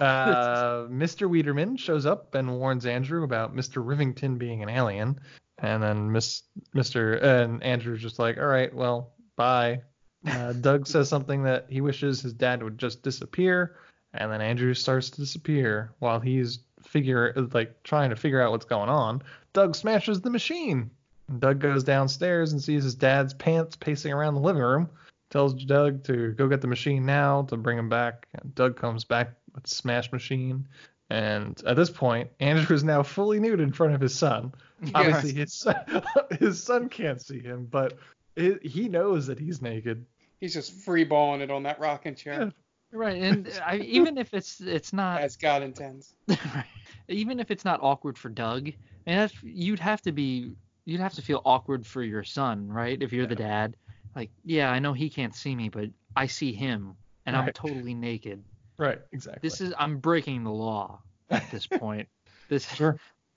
Uh, 0.00 0.86
Mr. 0.90 1.28
Wiederman 1.28 1.76
shows 1.76 2.06
up 2.06 2.34
and 2.34 2.58
warns 2.58 2.86
Andrew 2.86 3.24
about 3.24 3.54
Mr. 3.54 3.84
Rivington 3.84 4.38
being 4.38 4.62
an 4.62 4.68
alien, 4.68 5.18
and 5.58 5.82
then 5.82 6.12
Miss 6.12 6.42
Mr. 6.74 7.22
and 7.22 7.62
Andrew's 7.62 8.02
just 8.02 8.18
like, 8.18 8.38
all 8.38 8.46
right, 8.46 8.72
well, 8.74 9.12
bye. 9.36 9.82
Uh, 10.26 10.52
Doug 10.60 10.86
says 10.86 11.08
something 11.08 11.42
that 11.44 11.66
he 11.68 11.80
wishes 11.80 12.20
his 12.20 12.32
dad 12.32 12.62
would 12.62 12.78
just 12.78 13.02
disappear, 13.02 13.76
and 14.14 14.30
then 14.30 14.40
Andrew 14.40 14.74
starts 14.74 15.10
to 15.10 15.20
disappear 15.20 15.92
while 15.98 16.20
he's 16.20 16.60
figure 16.82 17.34
like 17.52 17.82
trying 17.82 18.10
to 18.10 18.16
figure 18.16 18.40
out 18.40 18.50
what's 18.50 18.64
going 18.64 18.88
on. 18.88 19.22
Doug 19.52 19.74
smashes 19.74 20.20
the 20.20 20.30
machine. 20.30 20.90
Doug 21.38 21.58
goes 21.60 21.84
downstairs 21.84 22.52
and 22.52 22.62
sees 22.62 22.84
his 22.84 22.94
dad's 22.94 23.34
pants 23.34 23.76
pacing 23.76 24.12
around 24.12 24.34
the 24.34 24.40
living 24.40 24.62
room. 24.62 24.88
Tells 25.30 25.52
Doug 25.52 26.04
to 26.04 26.32
go 26.32 26.48
get 26.48 26.62
the 26.62 26.68
machine 26.68 27.04
now 27.04 27.42
to 27.42 27.56
bring 27.56 27.78
him 27.78 27.90
back. 27.90 28.26
And 28.32 28.54
Doug 28.54 28.76
comes 28.76 29.04
back 29.04 29.34
with 29.54 29.66
smash 29.66 30.12
machine. 30.12 30.66
And 31.10 31.60
at 31.66 31.76
this 31.76 31.90
point, 31.90 32.30
Andrew 32.40 32.76
is 32.76 32.84
now 32.84 33.02
fully 33.02 33.40
nude 33.40 33.60
in 33.60 33.72
front 33.72 33.94
of 33.94 34.00
his 34.00 34.14
son. 34.14 34.52
Obviously, 34.94 35.32
his 35.32 35.54
son, 35.54 36.02
his 36.38 36.62
son 36.62 36.88
can't 36.88 37.20
see 37.20 37.40
him, 37.40 37.66
but 37.70 37.98
it, 38.36 38.64
he 38.64 38.88
knows 38.88 39.26
that 39.26 39.38
he's 39.38 39.62
naked. 39.62 40.04
He's 40.38 40.52
just 40.52 40.78
freeballing 40.86 41.40
it 41.40 41.50
on 41.50 41.62
that 41.64 41.80
rocking 41.80 42.14
chair, 42.14 42.52
Right. 42.92 43.22
And 43.22 43.48
I, 43.66 43.76
even 43.78 44.18
if 44.18 44.32
it's 44.34 44.60
it's 44.60 44.92
not 44.92 45.20
as 45.20 45.36
God 45.36 45.62
intends. 45.62 46.14
right, 46.28 46.64
even 47.08 47.40
if 47.40 47.50
it's 47.50 47.64
not 47.64 47.80
awkward 47.82 48.16
for 48.16 48.28
Doug, 48.28 48.68
and 49.06 49.20
that's, 49.20 49.34
you'd 49.42 49.80
have 49.80 50.02
to 50.02 50.12
be 50.12 50.54
you'd 50.84 51.00
have 51.00 51.14
to 51.14 51.22
feel 51.22 51.42
awkward 51.44 51.86
for 51.86 52.02
your 52.02 52.24
son, 52.24 52.68
right? 52.68 53.00
If 53.02 53.12
you're 53.12 53.26
the 53.26 53.34
dad, 53.34 53.76
like, 54.16 54.30
yeah, 54.44 54.70
I 54.70 54.78
know 54.78 54.94
he 54.94 55.10
can't 55.10 55.34
see 55.34 55.54
me, 55.54 55.68
but 55.68 55.90
I 56.16 56.26
see 56.26 56.52
him, 56.52 56.96
and 57.26 57.36
I'm 57.36 57.52
totally 57.52 57.94
naked. 57.94 58.42
Right, 58.78 59.00
exactly. 59.12 59.40
This 59.46 59.60
is 59.60 59.74
I'm 59.78 59.98
breaking 59.98 60.44
the 60.44 60.52
law 60.52 61.00
at 61.30 61.50
this 61.50 61.66
point. 61.78 62.08
this 62.48 62.66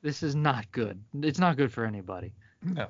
this 0.02 0.24
is 0.24 0.36
not 0.36 0.72
good. 0.72 1.02
It's 1.22 1.40
not 1.40 1.58
good 1.58 1.74
for 1.74 1.86
anybody. 1.86 2.32
No. 2.64 2.88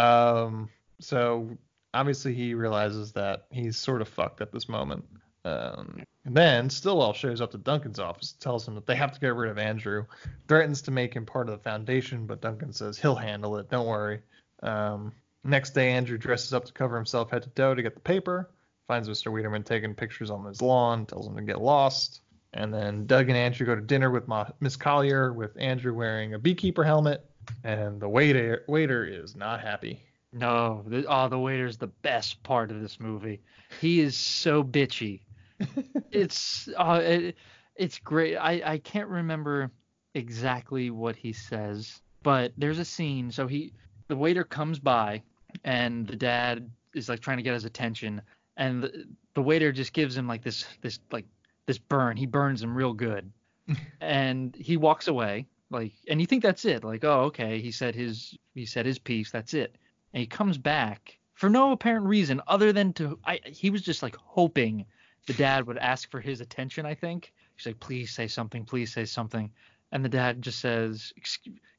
Um. 0.00 0.68
So 1.00 1.56
obviously 1.94 2.34
he 2.34 2.54
realizes 2.54 3.12
that 3.12 3.46
he's 3.50 3.76
sort 3.76 4.02
of 4.02 4.08
fucked 4.08 4.40
at 4.40 4.52
this 4.52 4.68
moment. 4.68 5.04
Um. 5.44 6.02
And 6.24 6.36
then 6.36 6.70
Stillwell 6.70 7.14
shows 7.14 7.40
up 7.40 7.50
to 7.52 7.58
Duncan's 7.58 7.98
office, 7.98 8.32
tells 8.32 8.66
him 8.66 8.74
that 8.76 8.86
they 8.86 8.94
have 8.96 9.12
to 9.12 9.20
get 9.20 9.34
rid 9.34 9.50
of 9.50 9.58
Andrew, 9.58 10.04
threatens 10.46 10.82
to 10.82 10.90
make 10.90 11.14
him 11.14 11.26
part 11.26 11.48
of 11.48 11.56
the 11.56 11.62
foundation, 11.62 12.26
but 12.26 12.40
Duncan 12.40 12.72
says 12.72 12.96
he'll 12.98 13.16
handle 13.16 13.56
it. 13.58 13.70
Don't 13.70 13.86
worry. 13.86 14.20
Um. 14.62 15.12
Next 15.44 15.70
day, 15.70 15.90
Andrew 15.90 16.16
dresses 16.18 16.52
up 16.52 16.64
to 16.66 16.72
cover 16.72 16.94
himself 16.96 17.30
head 17.30 17.42
to 17.42 17.50
toe 17.50 17.74
to 17.74 17.82
get 17.82 17.94
the 17.94 18.00
paper. 18.00 18.48
Finds 18.88 19.08
Mr. 19.08 19.32
Wiederman 19.32 19.62
taking 19.62 19.94
pictures 19.94 20.30
on 20.30 20.44
his 20.44 20.60
lawn, 20.60 21.06
tells 21.06 21.26
him 21.26 21.36
to 21.36 21.42
get 21.42 21.60
lost. 21.60 22.20
And 22.54 22.72
then 22.72 23.06
Doug 23.06 23.28
and 23.28 23.36
Andrew 23.36 23.66
go 23.66 23.74
to 23.74 23.80
dinner 23.80 24.10
with 24.10 24.28
Ma- 24.28 24.50
Miss 24.60 24.76
Collier, 24.76 25.32
with 25.32 25.56
Andrew 25.58 25.94
wearing 25.94 26.34
a 26.34 26.38
beekeeper 26.38 26.84
helmet, 26.84 27.24
and 27.64 28.00
the 28.00 28.08
waiter 28.08 28.64
waiter 28.68 29.04
is 29.04 29.34
not 29.34 29.60
happy. 29.60 30.00
No, 30.32 30.82
the, 30.86 31.04
oh, 31.08 31.28
the 31.28 31.38
waiter's 31.38 31.76
the 31.76 31.86
best 31.86 32.42
part 32.42 32.70
of 32.70 32.80
this 32.80 32.98
movie. 32.98 33.40
He 33.80 34.00
is 34.00 34.16
so 34.16 34.62
bitchy. 34.62 35.20
it's 36.10 36.68
uh, 36.76 37.00
it, 37.02 37.36
it's 37.76 37.98
great. 37.98 38.36
I 38.36 38.62
I 38.64 38.78
can't 38.78 39.08
remember 39.08 39.70
exactly 40.14 40.90
what 40.90 41.16
he 41.16 41.32
says, 41.32 42.00
but 42.22 42.52
there's 42.56 42.78
a 42.78 42.84
scene. 42.84 43.30
So 43.30 43.46
he 43.46 43.72
the 44.08 44.16
waiter 44.16 44.44
comes 44.44 44.78
by, 44.78 45.22
and 45.64 46.06
the 46.06 46.16
dad 46.16 46.70
is 46.94 47.08
like 47.08 47.20
trying 47.20 47.38
to 47.38 47.42
get 47.42 47.54
his 47.54 47.64
attention, 47.64 48.20
and 48.56 48.82
the, 48.82 49.04
the 49.34 49.42
waiter 49.42 49.72
just 49.72 49.92
gives 49.92 50.16
him 50.16 50.26
like 50.26 50.42
this 50.42 50.64
this 50.80 50.98
like 51.10 51.26
this 51.66 51.78
burn. 51.78 52.16
He 52.16 52.26
burns 52.26 52.62
him 52.62 52.76
real 52.76 52.92
good, 52.92 53.30
and 54.00 54.54
he 54.56 54.76
walks 54.76 55.08
away. 55.08 55.46
Like, 55.70 55.92
and 56.06 56.20
you 56.20 56.26
think 56.26 56.42
that's 56.42 56.66
it? 56.66 56.84
Like, 56.84 57.02
oh, 57.02 57.22
okay, 57.22 57.58
he 57.60 57.70
said 57.70 57.94
his 57.94 58.36
he 58.54 58.66
said 58.66 58.86
his 58.86 58.98
piece. 58.98 59.30
That's 59.30 59.54
it 59.54 59.76
and 60.12 60.20
he 60.20 60.26
comes 60.26 60.58
back 60.58 61.18
for 61.34 61.48
no 61.48 61.72
apparent 61.72 62.06
reason 62.06 62.40
other 62.46 62.72
than 62.72 62.92
to 62.94 63.18
I 63.24 63.40
he 63.46 63.70
was 63.70 63.82
just 63.82 64.02
like 64.02 64.16
hoping 64.16 64.84
the 65.26 65.32
dad 65.34 65.66
would 65.66 65.78
ask 65.78 66.10
for 66.10 66.20
his 66.20 66.40
attention 66.40 66.86
I 66.86 66.94
think 66.94 67.32
he's 67.56 67.66
like 67.66 67.80
please 67.80 68.10
say 68.10 68.28
something 68.28 68.64
please 68.64 68.92
say 68.92 69.04
something 69.04 69.50
and 69.90 70.04
the 70.04 70.08
dad 70.08 70.42
just 70.42 70.60
says 70.60 71.12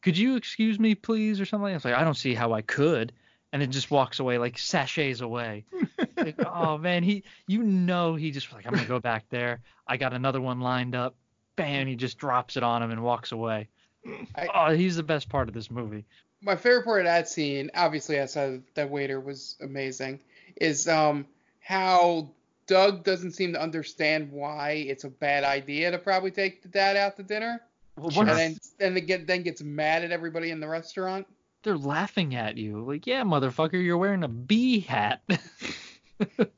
could 0.02 0.18
you 0.18 0.36
excuse 0.36 0.80
me 0.80 0.96
please 0.96 1.40
or 1.40 1.46
something 1.46 1.74
it's 1.74 1.86
like 1.86 1.96
I 1.96 2.04
don't 2.04 2.18
see 2.18 2.34
how 2.34 2.54
I 2.54 2.62
could 2.62 3.14
and 3.54 3.62
it 3.62 3.70
just 3.70 3.92
walks 3.92 4.20
away 4.20 4.38
like 4.38 4.58
sachets 4.58 5.22
away. 5.22 5.64
Like, 6.16 6.36
oh 6.46 6.78
man 6.78 7.04
he 7.04 7.24
you 7.48 7.64
know 7.64 8.16
he 8.16 8.32
just 8.32 8.54
like 8.54 8.66
I'm 8.66 8.74
gonna 8.74 8.88
go 8.88 9.00
back 9.00 9.26
there. 9.30 9.62
I 9.88 9.98
got 9.98 10.14
another 10.14 10.40
one 10.40 10.62
lined 10.62 10.96
up. 10.96 11.16
Bam 11.56 11.88
he 11.88 11.96
just 11.96 12.18
drops 12.18 12.56
it 12.56 12.64
on 12.64 12.82
him 12.82 12.92
and 12.92 13.04
walks 13.04 13.32
away. 13.32 13.68
Oh 14.54 14.74
he's 14.74 14.96
the 14.96 15.04
best 15.04 15.28
part 15.28 15.50
of 15.50 15.54
this 15.54 15.70
movie. 15.70 16.06
My 16.42 16.56
favorite 16.56 16.86
part 16.86 17.02
of 17.02 17.06
that 17.06 17.28
scene, 17.28 17.72
obviously 17.76 18.20
outside 18.20 18.54
of 18.54 18.64
that 18.76 18.90
waiter 18.90 19.20
was 19.20 19.58
amazing, 19.62 20.22
is 20.62 20.88
um 20.88 21.26
how 21.60 22.30
Doug 22.68 23.04
doesn't 23.04 23.32
seem 23.32 23.54
to 23.54 23.62
understand 23.62 24.32
why 24.32 24.86
it's 24.88 25.04
a 25.04 25.10
bad 25.10 25.44
idea 25.44 25.92
to 25.92 25.98
probably 25.98 26.32
take 26.32 26.62
the 26.62 26.70
dad 26.70 26.96
out 26.96 27.18
to 27.18 27.24
dinner. 27.24 27.62
Well, 27.98 28.18
and 28.22 28.30
then 28.30 28.58
then 28.80 29.06
get 29.06 29.28
then 29.28 29.44
gets 29.44 29.62
mad 29.62 30.04
at 30.04 30.12
everybody 30.12 30.52
in 30.52 30.60
the 30.60 30.68
restaurant. 30.68 31.28
They're 31.64 31.78
laughing 31.78 32.36
at 32.36 32.58
you. 32.58 32.84
Like, 32.86 33.08
yeah, 33.08 33.24
motherfucker, 33.24 33.84
you're 33.84 33.98
wearing 33.98 34.24
a 34.24 34.28
bee 34.28 34.80
hat. 34.82 35.22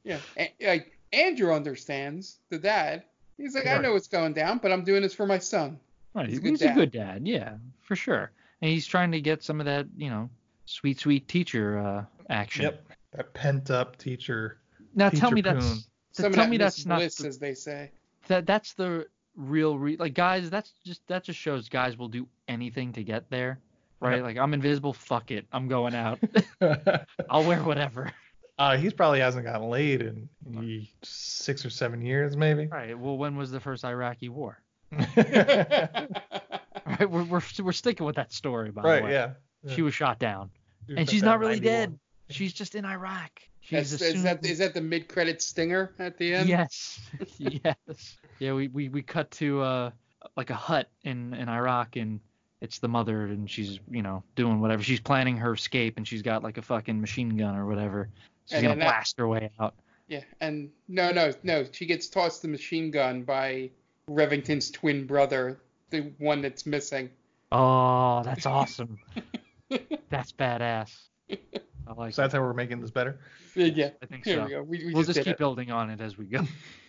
Yeah, 0.03 0.19
and, 0.37 0.49
like 0.61 0.99
Andrew 1.11 1.51
understands 1.51 2.37
the 2.49 2.59
dad. 2.59 3.03
He's 3.37 3.55
like, 3.55 3.65
I 3.65 3.77
know 3.79 3.93
what's 3.93 4.07
going 4.07 4.33
down, 4.33 4.59
but 4.59 4.71
I'm 4.71 4.83
doing 4.83 5.01
this 5.01 5.13
for 5.15 5.25
my 5.25 5.39
son. 5.39 5.79
right, 6.13 6.27
He's 6.29 6.39
he's, 6.39 6.61
a 6.61 6.65
good 6.65 6.71
a 6.71 6.73
good 6.75 6.91
dad, 6.91 7.27
yeah, 7.27 7.55
for 7.81 7.95
sure. 7.95 8.31
And 8.61 8.69
he's 8.69 8.85
trying 8.85 9.11
to 9.13 9.21
get 9.21 9.43
some 9.43 9.59
of 9.59 9.65
that, 9.65 9.87
you 9.97 10.09
know, 10.09 10.29
sweet, 10.65 10.99
sweet 10.99 11.27
teacher 11.27 11.79
uh, 11.79 12.03
action. 12.29 12.63
Yep. 12.65 12.87
that 13.13 13.33
pent 13.33 13.71
up 13.71 13.97
teacher. 13.97 14.59
Now 14.93 15.09
teacher 15.09 15.21
tell 15.21 15.31
me 15.31 15.41
poon. 15.41 15.53
that's 15.55 15.87
Some 16.11 16.25
of 16.27 16.33
tell 16.33 16.43
that 16.43 16.49
me 16.49 16.57
Miss 16.57 16.75
that's 16.75 16.85
not 16.85 16.99
bliss, 16.99 17.15
the- 17.15 17.27
as 17.27 17.39
they 17.39 17.53
say. 17.55 17.91
that 18.27 18.45
that's 18.45 18.73
the 18.73 19.07
real 19.35 19.79
re- 19.79 19.97
like 19.97 20.13
guys 20.13 20.49
that's 20.49 20.71
just 20.85 21.05
that 21.07 21.23
just 21.23 21.39
shows 21.39 21.67
guys 21.69 21.97
will 21.97 22.07
do 22.07 22.27
anything 22.47 22.93
to 22.93 23.03
get 23.03 23.29
there 23.29 23.59
right 23.99 24.17
Yeah. 24.17 24.23
like 24.23 24.37
i'm 24.37 24.53
invisible 24.53 24.93
fuck 24.93 25.31
it 25.31 25.45
i'm 25.51 25.67
going 25.67 25.95
out 25.95 26.19
i'll 27.29 27.43
wear 27.43 27.61
whatever 27.63 28.11
uh, 28.57 28.77
he's 28.77 28.93
probably 28.93 29.19
hasn't 29.19 29.43
gotten 29.45 29.69
laid 29.69 30.01
in 30.01 30.29
ye- 30.61 30.89
six 31.03 31.65
or 31.65 31.69
seven 31.69 32.01
years, 32.01 32.37
maybe. 32.37 32.67
right 32.67 32.97
well 32.97 33.17
when 33.17 33.35
was 33.35 33.51
the 33.51 33.59
first 33.59 33.83
iraqi 33.83 34.29
war 34.29 34.61
right, 34.91 35.17
right 36.85 37.09
we're, 37.09 37.23
we're, 37.23 37.41
we're 37.63 37.71
sticking 37.73 38.05
with 38.05 38.15
that 38.15 38.31
story 38.31 38.71
by 38.71 38.81
the 38.81 38.87
way 38.87 39.01
Right, 39.01 39.11
yeah. 39.11 39.31
she 39.73 39.81
was 39.81 39.93
shot 39.93 40.19
down 40.19 40.49
She 40.87 40.93
and 40.93 40.99
was 41.01 41.09
she's 41.09 41.19
sent 41.21 41.31
not 41.31 41.39
really 41.39 41.59
91. 41.59 41.73
dead 41.89 41.99
she's 42.29 42.53
just 42.53 42.75
in 42.75 42.85
iraq 42.85 43.41
she's 43.61 43.91
That's, 43.91 44.01
is 44.01 44.23
that 44.23 44.41
that 44.41 44.73
the 44.73 44.81
mid 44.81 45.07
credit 45.09 45.41
stinger 45.41 45.93
at 45.99 46.17
the 46.17 46.33
end? 46.35 46.47
Yes. 46.49 46.99
yes. 47.37 48.17
Yeah, 48.39 48.53
we, 48.53 48.67
we, 48.69 48.89
we 48.89 49.01
cut 49.01 49.31
to 49.31 49.61
uh 49.61 49.91
like 50.37 50.49
a 50.49 50.55
hut 50.55 50.89
in, 51.03 51.33
in 51.33 51.49
Iraq 51.49 51.95
and 51.97 52.19
it's 52.61 52.79
the 52.79 52.87
mother 52.87 53.25
and 53.25 53.49
she's, 53.49 53.79
you 53.89 54.01
know, 54.01 54.23
doing 54.35 54.59
whatever. 54.61 54.81
She's 54.83 54.99
planning 54.99 55.37
her 55.37 55.53
escape 55.53 55.97
and 55.97 56.07
she's 56.07 56.21
got 56.21 56.43
like 56.43 56.57
a 56.57 56.61
fucking 56.61 56.99
machine 56.99 57.37
gun 57.37 57.55
or 57.55 57.65
whatever. 57.65 58.09
She's 58.45 58.53
And 58.57 58.63
gonna 58.63 58.71
then 58.75 58.79
that- 58.79 58.91
blast 58.93 59.17
her 59.17 59.27
way 59.27 59.49
out. 59.59 59.75
Yeah, 60.07 60.21
and 60.39 60.69
no, 60.87 61.11
no, 61.11 61.31
no. 61.41 61.65
She 61.71 61.87
gets 61.87 62.07
tossed 62.07 62.43
the 62.43 62.47
machine 62.47 62.91
gun 62.91 63.23
by 63.23 63.71
Rivington's 64.07 64.69
twin 64.69 65.07
brother, 65.07 65.59
the 65.89 66.11
one 66.19 66.41
that's 66.41 66.67
missing. 66.67 67.09
Oh, 67.51 68.21
that's 68.23 68.45
awesome. 68.45 68.99
that's 70.09 70.31
badass. 70.31 70.95
I 71.87 71.93
like 71.97 72.13
So 72.13 72.21
that's 72.21 72.35
how 72.35 72.41
we're 72.41 72.53
making 72.53 72.81
this 72.81 72.91
better. 72.91 73.19
Yeah, 73.55 73.89
I 74.01 74.05
think 74.05 74.25
here 74.25 74.35
so. 74.37 74.43
we 74.43 74.49
go. 74.51 74.61
We, 74.63 74.77
we 74.85 74.93
We'll 74.93 75.03
just, 75.03 75.15
just 75.15 75.25
keep 75.25 75.33
it. 75.33 75.37
building 75.39 75.71
on 75.71 75.89
it 75.89 76.01
as 76.01 76.17
we 76.17 76.25
go. 76.25 76.41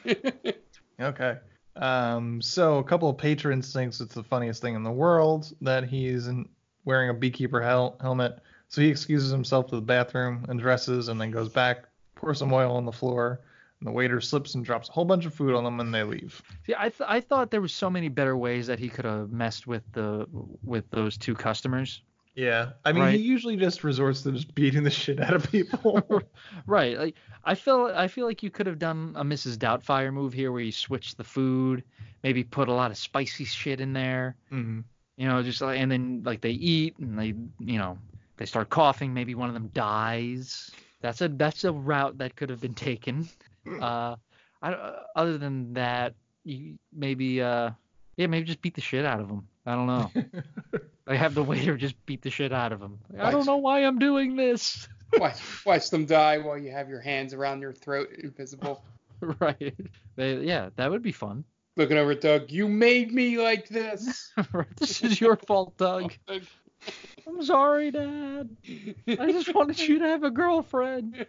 Okay. 1.00 1.36
Um, 1.76 2.40
so 2.40 2.78
a 2.78 2.84
couple 2.84 3.08
of 3.08 3.18
patrons 3.18 3.72
thinks 3.72 4.00
it's 4.00 4.14
the 4.14 4.22
funniest 4.22 4.62
thing 4.62 4.74
in 4.74 4.82
the 4.82 4.90
world 4.90 5.52
that 5.60 5.84
he's 5.84 6.26
in, 6.26 6.48
wearing 6.84 7.10
a 7.10 7.14
beekeeper 7.14 7.60
hel- 7.60 7.96
helmet. 8.00 8.38
So 8.68 8.80
he 8.80 8.88
excuses 8.88 9.30
himself 9.30 9.68
to 9.68 9.76
the 9.76 9.82
bathroom 9.82 10.46
and 10.48 10.58
dresses 10.58 11.08
and 11.08 11.20
then 11.20 11.30
goes 11.30 11.48
back, 11.48 11.84
pours 12.14 12.38
some 12.38 12.52
oil 12.52 12.76
on 12.76 12.84
the 12.84 12.92
floor, 12.92 13.40
and 13.80 13.86
the 13.86 13.92
waiter 13.92 14.20
slips 14.20 14.54
and 14.54 14.64
drops 14.64 14.88
a 14.88 14.92
whole 14.92 15.04
bunch 15.04 15.26
of 15.26 15.34
food 15.34 15.54
on 15.54 15.64
them 15.64 15.80
and 15.80 15.94
they 15.94 16.02
leave. 16.02 16.42
See, 16.64 16.74
I 16.76 16.88
th- 16.88 17.08
I 17.08 17.20
thought 17.20 17.50
there 17.50 17.60
was 17.60 17.72
so 17.72 17.90
many 17.90 18.08
better 18.08 18.36
ways 18.36 18.66
that 18.66 18.78
he 18.78 18.88
could 18.88 19.04
have 19.04 19.30
messed 19.30 19.66
with 19.66 19.82
the 19.92 20.26
with 20.64 20.88
those 20.90 21.16
two 21.16 21.34
customers. 21.34 22.02
Yeah. 22.36 22.72
I 22.84 22.92
mean, 22.92 23.02
Right. 23.02 23.14
he 23.18 23.24
usually 23.26 23.56
just 23.56 23.82
resorts 23.82 24.20
to 24.22 24.30
just 24.32 24.54
beating 24.54 24.84
the 24.84 24.90
shit 24.90 25.20
out 25.20 25.34
of 25.34 25.50
people. 25.50 26.00
Right. 26.66 26.98
Like 26.98 27.14
I 27.44 27.54
feel 27.54 27.90
I 27.94 28.08
feel 28.08 28.26
like 28.26 28.42
you 28.42 28.50
could 28.50 28.66
have 28.66 28.78
done 28.78 29.14
a 29.16 29.24
Mrs. 29.24 29.56
Doubtfire 29.56 30.12
move 30.12 30.32
here 30.32 30.52
where 30.52 30.60
you 30.60 30.72
switch 30.72 31.14
the 31.16 31.24
food, 31.24 31.82
maybe 32.22 32.44
put 32.44 32.68
a 32.68 32.72
lot 32.72 32.90
of 32.90 32.96
spicy 32.98 33.44
shit 33.44 33.80
in 33.80 33.92
there. 33.92 34.36
mm 34.52 34.84
You 35.16 35.26
know, 35.28 35.42
just 35.42 35.60
like 35.62 35.80
and 35.80 35.90
then 35.90 36.22
like 36.24 36.40
they 36.42 36.50
eat 36.50 36.98
and 36.98 37.18
they 37.18 37.34
you 37.58 37.78
know, 37.78 37.98
they 38.36 38.46
start 38.46 38.68
coughing, 38.68 39.14
maybe 39.14 39.34
one 39.34 39.48
of 39.48 39.54
them 39.54 39.68
dies. 39.72 40.70
That's 41.00 41.20
a 41.22 41.28
that's 41.28 41.64
a 41.64 41.72
route 41.72 42.18
that 42.18 42.36
could 42.36 42.50
have 42.50 42.60
been 42.60 42.74
taken. 42.74 43.28
Uh 43.80 44.16
I 44.62 44.94
other 45.16 45.38
than 45.38 45.72
that, 45.74 46.14
you 46.44 46.78
maybe 46.92 47.40
uh 47.42 47.70
yeah, 48.16 48.26
maybe 48.26 48.44
just 48.46 48.62
beat 48.62 48.74
the 48.74 48.80
shit 48.80 49.04
out 49.04 49.20
of 49.20 49.28
them. 49.28 49.46
I 49.66 49.74
don't 49.74 49.86
know. 49.86 50.10
I 51.06 51.14
have 51.14 51.34
the 51.34 51.42
waiter 51.42 51.76
just 51.76 51.94
beat 52.04 52.22
the 52.22 52.30
shit 52.30 52.52
out 52.52 52.72
of 52.72 52.80
him. 52.80 52.98
I 53.18 53.30
don't 53.30 53.46
know 53.46 53.58
why 53.58 53.84
I'm 53.84 53.98
doing 53.98 54.36
this. 54.36 54.88
watch, 55.18 55.40
watch 55.64 55.90
them 55.90 56.04
die 56.04 56.38
while 56.38 56.58
you 56.58 56.72
have 56.72 56.88
your 56.88 57.00
hands 57.00 57.32
around 57.32 57.60
your 57.60 57.72
throat, 57.72 58.08
invisible. 58.18 58.84
right. 59.40 59.74
They, 60.16 60.40
yeah, 60.40 60.70
that 60.76 60.90
would 60.90 61.02
be 61.02 61.12
fun. 61.12 61.44
Looking 61.76 61.98
over 61.98 62.12
at 62.12 62.22
Doug, 62.22 62.50
you 62.50 62.68
made 62.68 63.12
me 63.12 63.38
like 63.38 63.68
this. 63.68 64.32
this 64.78 65.02
is 65.02 65.20
your 65.20 65.36
fault, 65.36 65.76
Doug. 65.76 66.12
I'm 67.26 67.44
sorry, 67.44 67.90
Dad. 67.90 68.48
I 69.06 69.32
just 69.32 69.54
wanted 69.54 69.78
you 69.78 69.98
to 69.98 70.06
have 70.06 70.22
a 70.22 70.30
girlfriend. 70.30 71.26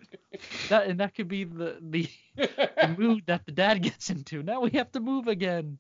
That 0.70 0.88
and 0.88 1.00
that 1.00 1.16
could 1.16 1.28
be 1.28 1.44
the 1.44 1.78
the, 1.82 2.08
the 2.36 2.96
mood 2.98 3.24
that 3.26 3.46
the 3.46 3.52
dad 3.52 3.82
gets 3.82 4.10
into. 4.10 4.44
Now 4.44 4.62
we 4.62 4.70
have 4.72 4.92
to 4.94 5.00
move 5.00 5.28
again. 5.28 5.80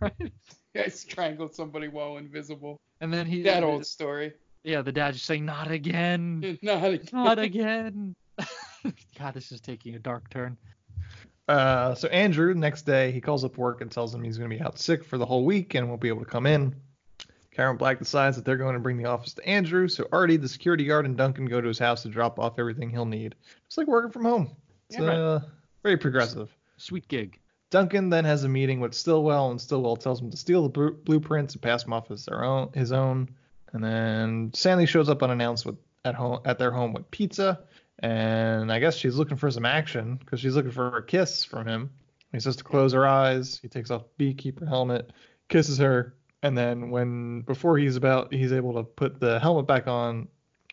right? 0.00 0.32
I 0.76 0.88
strangled 0.88 1.54
somebody 1.54 1.88
while 1.88 2.16
invisible. 2.16 2.80
And 3.00 3.12
then 3.12 3.26
he 3.26 3.42
That 3.42 3.64
old 3.64 3.86
story. 3.86 4.32
Yeah, 4.64 4.82
the 4.82 4.92
dad 4.92 5.14
just 5.14 5.26
saying 5.26 5.44
not 5.44 5.70
again. 5.70 6.58
Not 6.62 6.84
again. 6.84 7.08
Not 7.12 7.38
again. 7.38 8.14
God, 9.18 9.34
this 9.34 9.50
is 9.50 9.60
taking 9.60 9.96
a 9.96 9.98
dark 9.98 10.30
turn. 10.30 10.56
Uh, 11.48 11.94
so 11.94 12.06
Andrew, 12.08 12.54
next 12.54 12.82
day, 12.82 13.10
he 13.10 13.20
calls 13.20 13.44
up 13.44 13.58
work 13.58 13.80
and 13.80 13.90
tells 13.90 14.12
them 14.12 14.22
he's 14.22 14.38
going 14.38 14.48
to 14.48 14.56
be 14.56 14.62
out 14.62 14.78
sick 14.78 15.04
for 15.04 15.18
the 15.18 15.26
whole 15.26 15.44
week 15.44 15.74
and 15.74 15.88
won't 15.88 16.00
be 16.00 16.08
able 16.08 16.24
to 16.24 16.30
come 16.30 16.46
in. 16.46 16.74
Karen 17.50 17.76
Black 17.76 17.98
decides 17.98 18.36
that 18.36 18.44
they're 18.44 18.56
going 18.56 18.74
to 18.74 18.80
bring 18.80 18.96
the 18.96 19.04
office 19.04 19.34
to 19.34 19.46
Andrew, 19.46 19.88
so 19.88 20.06
Artie, 20.12 20.38
the 20.38 20.48
security 20.48 20.84
guard, 20.86 21.04
and 21.04 21.16
Duncan 21.16 21.44
go 21.46 21.60
to 21.60 21.68
his 21.68 21.78
house 21.78 22.02
to 22.02 22.08
drop 22.08 22.38
off 22.38 22.58
everything 22.58 22.88
he'll 22.88 23.04
need. 23.04 23.34
It's 23.66 23.76
like 23.76 23.88
working 23.88 24.10
from 24.12 24.24
home. 24.24 24.56
It's 24.88 24.98
Yeah, 24.98 25.06
right. 25.06 25.18
uh, 25.18 25.40
very 25.82 25.98
progressive. 25.98 26.56
Sweet 26.78 27.06
gig. 27.08 27.38
Duncan 27.72 28.10
then 28.10 28.26
has 28.26 28.44
a 28.44 28.50
meeting 28.50 28.80
with 28.80 28.92
Stillwell, 28.92 29.50
and 29.50 29.58
Stillwell 29.58 29.96
tells 29.96 30.20
him 30.20 30.30
to 30.30 30.36
steal 30.36 30.62
the 30.62 30.68
blu- 30.68 30.92
blueprints 30.92 31.54
and 31.54 31.62
pass 31.62 31.82
them 31.82 31.94
off 31.94 32.10
as 32.10 32.26
their 32.26 32.44
own, 32.44 32.70
his 32.74 32.92
own. 32.92 33.30
And 33.72 33.82
then 33.82 34.50
Sandy 34.52 34.84
shows 34.84 35.08
up 35.08 35.22
unannounced 35.22 35.64
with 35.64 35.78
at 36.04 36.14
home 36.14 36.40
at 36.44 36.58
their 36.58 36.70
home 36.70 36.92
with 36.92 37.10
pizza, 37.10 37.60
and 38.00 38.70
I 38.70 38.78
guess 38.78 38.94
she's 38.94 39.16
looking 39.16 39.38
for 39.38 39.50
some 39.50 39.64
action 39.64 40.16
because 40.16 40.38
she's 40.38 40.54
looking 40.54 40.70
for 40.70 40.98
a 40.98 41.02
kiss 41.02 41.44
from 41.44 41.66
him. 41.66 41.90
He 42.32 42.40
says 42.40 42.56
to 42.56 42.64
close 42.64 42.92
her 42.92 43.06
eyes. 43.06 43.58
He 43.62 43.68
takes 43.68 43.90
off 43.90 44.02
beekeeper 44.18 44.66
helmet, 44.66 45.10
kisses 45.48 45.78
her, 45.78 46.14
and 46.42 46.56
then 46.58 46.90
when 46.90 47.40
before 47.40 47.78
he's 47.78 47.96
about 47.96 48.34
he's 48.34 48.52
able 48.52 48.74
to 48.74 48.82
put 48.82 49.18
the 49.18 49.40
helmet 49.40 49.66
back 49.66 49.86
on, 49.86 50.28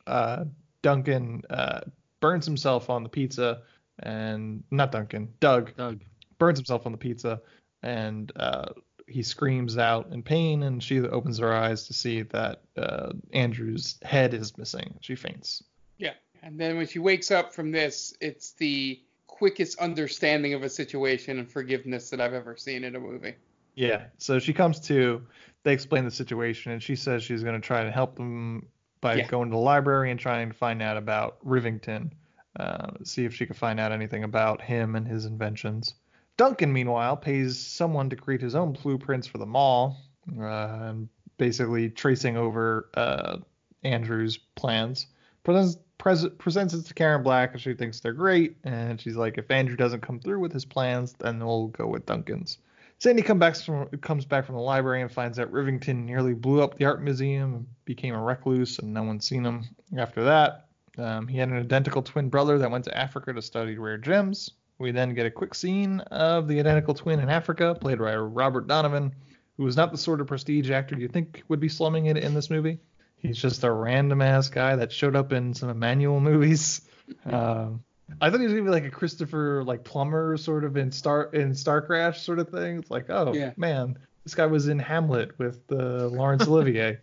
uh, 0.06 0.43
Duncan 0.82 1.43
uh, 1.50 1.80
burns 2.20 2.45
himself 2.45 2.89
on 2.89 3.04
the 3.04 3.10
pizza, 3.10 3.62
and 4.00 4.66
not 4.70 4.91
Duncan, 4.91 5.34
Doug 5.39 5.78
Doug. 5.78 6.02
Burns 6.40 6.58
himself 6.58 6.86
on 6.86 6.92
the 6.92 6.98
pizza, 6.98 7.42
and 7.84 8.32
uh, 8.36 8.70
he 9.08 9.22
screams 9.24 9.78
out 9.78 10.12
in 10.12 10.24
pain, 10.24 10.64
and 10.64 10.82
she 10.84 11.00
opens 11.02 11.38
her 11.38 11.54
eyes 11.54 11.88
to 11.88 11.94
see 11.94 12.24
that 12.24 12.62
uh, 12.78 13.12
Andrew's 13.34 14.00
head 14.02 14.34
is 14.34 14.58
missing. 14.58 14.96
She 15.02 15.16
faints. 15.16 15.64
Yeah. 15.98 16.14
And 16.42 16.60
then 16.60 16.78
when 16.78 16.88
she 16.88 17.00
wakes 17.00 17.32
up 17.32 17.54
from 17.54 17.72
this, 17.72 18.14
it's 18.22 18.54
the 18.54 19.00
quickest 19.28 19.80
understanding 19.80 20.54
of 20.54 20.64
a 20.64 20.70
situation 20.70 21.40
and 21.40 21.50
forgiveness 21.50 22.10
that 22.10 22.20
I've 22.22 22.34
ever 22.34 22.56
seen 22.58 22.84
in 22.84 22.96
a 22.96 23.00
movie. 23.00 23.36
Yeah. 23.76 24.06
So 24.18 24.40
she 24.40 24.54
comes 24.54 24.80
to. 24.82 25.22
They 25.64 25.74
explain 25.74 26.06
the 26.06 26.12
situation, 26.12 26.72
and 26.72 26.82
she 26.82 26.96
says 26.96 27.22
she's 27.22 27.44
going 27.44 27.60
to 27.60 27.66
try 27.66 27.84
to 27.84 27.92
help 27.92 28.16
them 28.16 28.68
by 29.02 29.16
Yeah. 29.16 29.28
going 29.28 29.50
to 29.50 29.56
the 29.56 29.62
library 29.62 30.12
and 30.12 30.20
trying 30.20 30.50
to 30.50 30.54
find 30.54 30.82
out 30.82 30.96
about 30.96 31.38
Rivington, 31.46 32.12
uh, 32.58 32.92
see 33.04 33.26
if 33.26 33.34
she 33.34 33.46
could 33.46 33.58
find 33.58 33.80
out 33.80 33.92
anything 33.92 34.24
about 34.24 34.62
him 34.62 34.96
and 34.96 35.08
his 35.08 35.26
inventions. 35.26 35.96
Duncan, 36.40 36.72
meanwhile, 36.72 37.18
pays 37.18 37.60
someone 37.60 38.10
to 38.10 38.16
create 38.16 38.40
his 38.40 38.56
own 38.56 38.72
blueprints 38.72 39.28
for 39.28 39.40
the 39.40 39.46
mall, 39.46 39.98
uh, 40.42 40.94
basically 41.38 41.90
tracing 41.90 42.38
over 42.38 42.90
uh, 42.94 43.40
Andrew's 43.84 44.38
plans. 44.56 45.08
Presents, 45.44 45.78
pres- 45.98 46.30
presents 46.38 46.74
it 46.74 46.86
to 46.86 46.94
Karen 46.94 47.24
Black, 47.24 47.52
and 47.52 47.62
she 47.62 47.74
thinks 47.74 48.00
they're 48.00 48.14
great. 48.14 48.56
And 48.64 49.02
she's 49.02 49.18
like, 49.18 49.38
if 49.38 49.52
Andrew 49.52 49.76
doesn't 49.76 50.00
come 50.00 50.18
through 50.22 50.40
with 50.40 50.54
his 50.54 50.64
plans, 50.64 51.14
then 51.20 51.40
we'll 51.40 51.68
go 51.68 51.88
with 51.88 52.06
Duncan's. 52.06 52.60
Sandy 53.00 53.22
come 53.22 53.38
back 53.38 53.58
from, 53.58 53.88
comes 53.98 54.24
back 54.24 54.46
from 54.46 54.56
the 54.56 54.62
library 54.62 55.02
and 55.02 55.12
finds 55.12 55.36
that 55.36 55.52
Rivington 55.52 56.06
nearly 56.06 56.36
blew 56.36 56.62
up 56.62 56.78
the 56.78 56.86
art 56.86 57.02
museum 57.02 57.68
became 57.84 58.16
a 58.16 58.24
recluse, 58.24 58.80
and 58.80 58.94
no 58.94 59.04
one's 59.04 59.28
seen 59.28 59.44
him 59.44 59.66
after 59.98 60.24
that. 60.24 60.68
Um, 60.98 61.28
he 61.28 61.38
had 61.38 61.50
an 61.50 61.58
identical 61.58 62.02
twin 62.02 62.30
brother 62.30 62.58
that 62.60 62.72
went 62.72 62.86
to 62.86 62.98
Africa 62.98 63.34
to 63.34 63.42
study 63.42 63.78
rare 63.78 63.98
gems. 63.98 64.52
We 64.80 64.92
then 64.92 65.14
get 65.14 65.26
a 65.26 65.32
quick 65.32 65.54
scene 65.54 66.00
of 66.00 66.48
the 66.48 66.60
identical 66.60 66.94
twin 66.94 67.20
in 67.20 67.30
Africa, 67.30 67.76
played 67.80 68.00
by 68.00 68.16
Robert 68.16 68.68
Donovan, 68.68 69.14
who 69.58 69.68
is 69.68 69.76
not 69.76 69.92
the 69.92 69.98
sort 69.98 70.22
of 70.22 70.28
prestige 70.28 70.72
actor 70.72 70.98
you 70.98 71.10
think 71.10 71.44
would 71.50 71.60
be 71.60 71.68
slumming 71.70 72.06
it 72.06 72.16
in 72.18 72.34
this 72.34 72.50
movie. 72.50 72.80
He's 73.18 73.38
just 73.38 73.66
a 73.66 73.72
random 73.72 74.22
ass 74.22 74.48
guy 74.50 74.78
that 74.78 74.94
showed 74.94 75.18
up 75.18 75.34
in 75.34 75.54
some 75.54 75.70
Emmanuelle 75.70 76.22
movies. 76.32 76.82
Um, 77.26 77.84
I 78.22 78.30
thought 78.30 78.40
he 78.40 78.46
was 78.46 78.54
gonna 78.54 78.64
be 78.64 78.70
like 78.72 78.86
a 78.86 78.90
Christopher 78.90 79.64
like 79.66 79.84
Plummer 79.84 80.38
sort 80.38 80.64
of 80.64 80.78
in 80.78 80.92
Star 80.92 81.24
in 81.34 81.54
Star 81.54 81.82
Crash 81.82 82.22
sort 82.24 82.40
of 82.40 82.50
thing. 82.50 82.80
It's 82.80 82.90
like, 82.90 83.10
oh 83.10 83.34
Yeah. 83.34 83.52
man, 83.58 84.00
this 84.24 84.34
guy 84.34 84.46
was 84.46 84.70
in 84.70 84.80
Hamlet 84.80 85.38
with 85.38 85.60
uh, 85.72 86.08
Laurence 86.08 86.48
Olivier. 86.48 87.00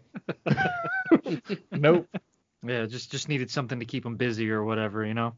nope, 1.72 2.08
Yeah, 2.62 2.86
just 2.86 3.10
just 3.10 3.28
needed 3.28 3.50
something 3.50 3.78
to 3.80 3.84
keep 3.84 4.04
him 4.06 4.16
busy 4.16 4.50
or 4.50 4.64
whatever, 4.64 5.04
you 5.04 5.14
know. 5.14 5.34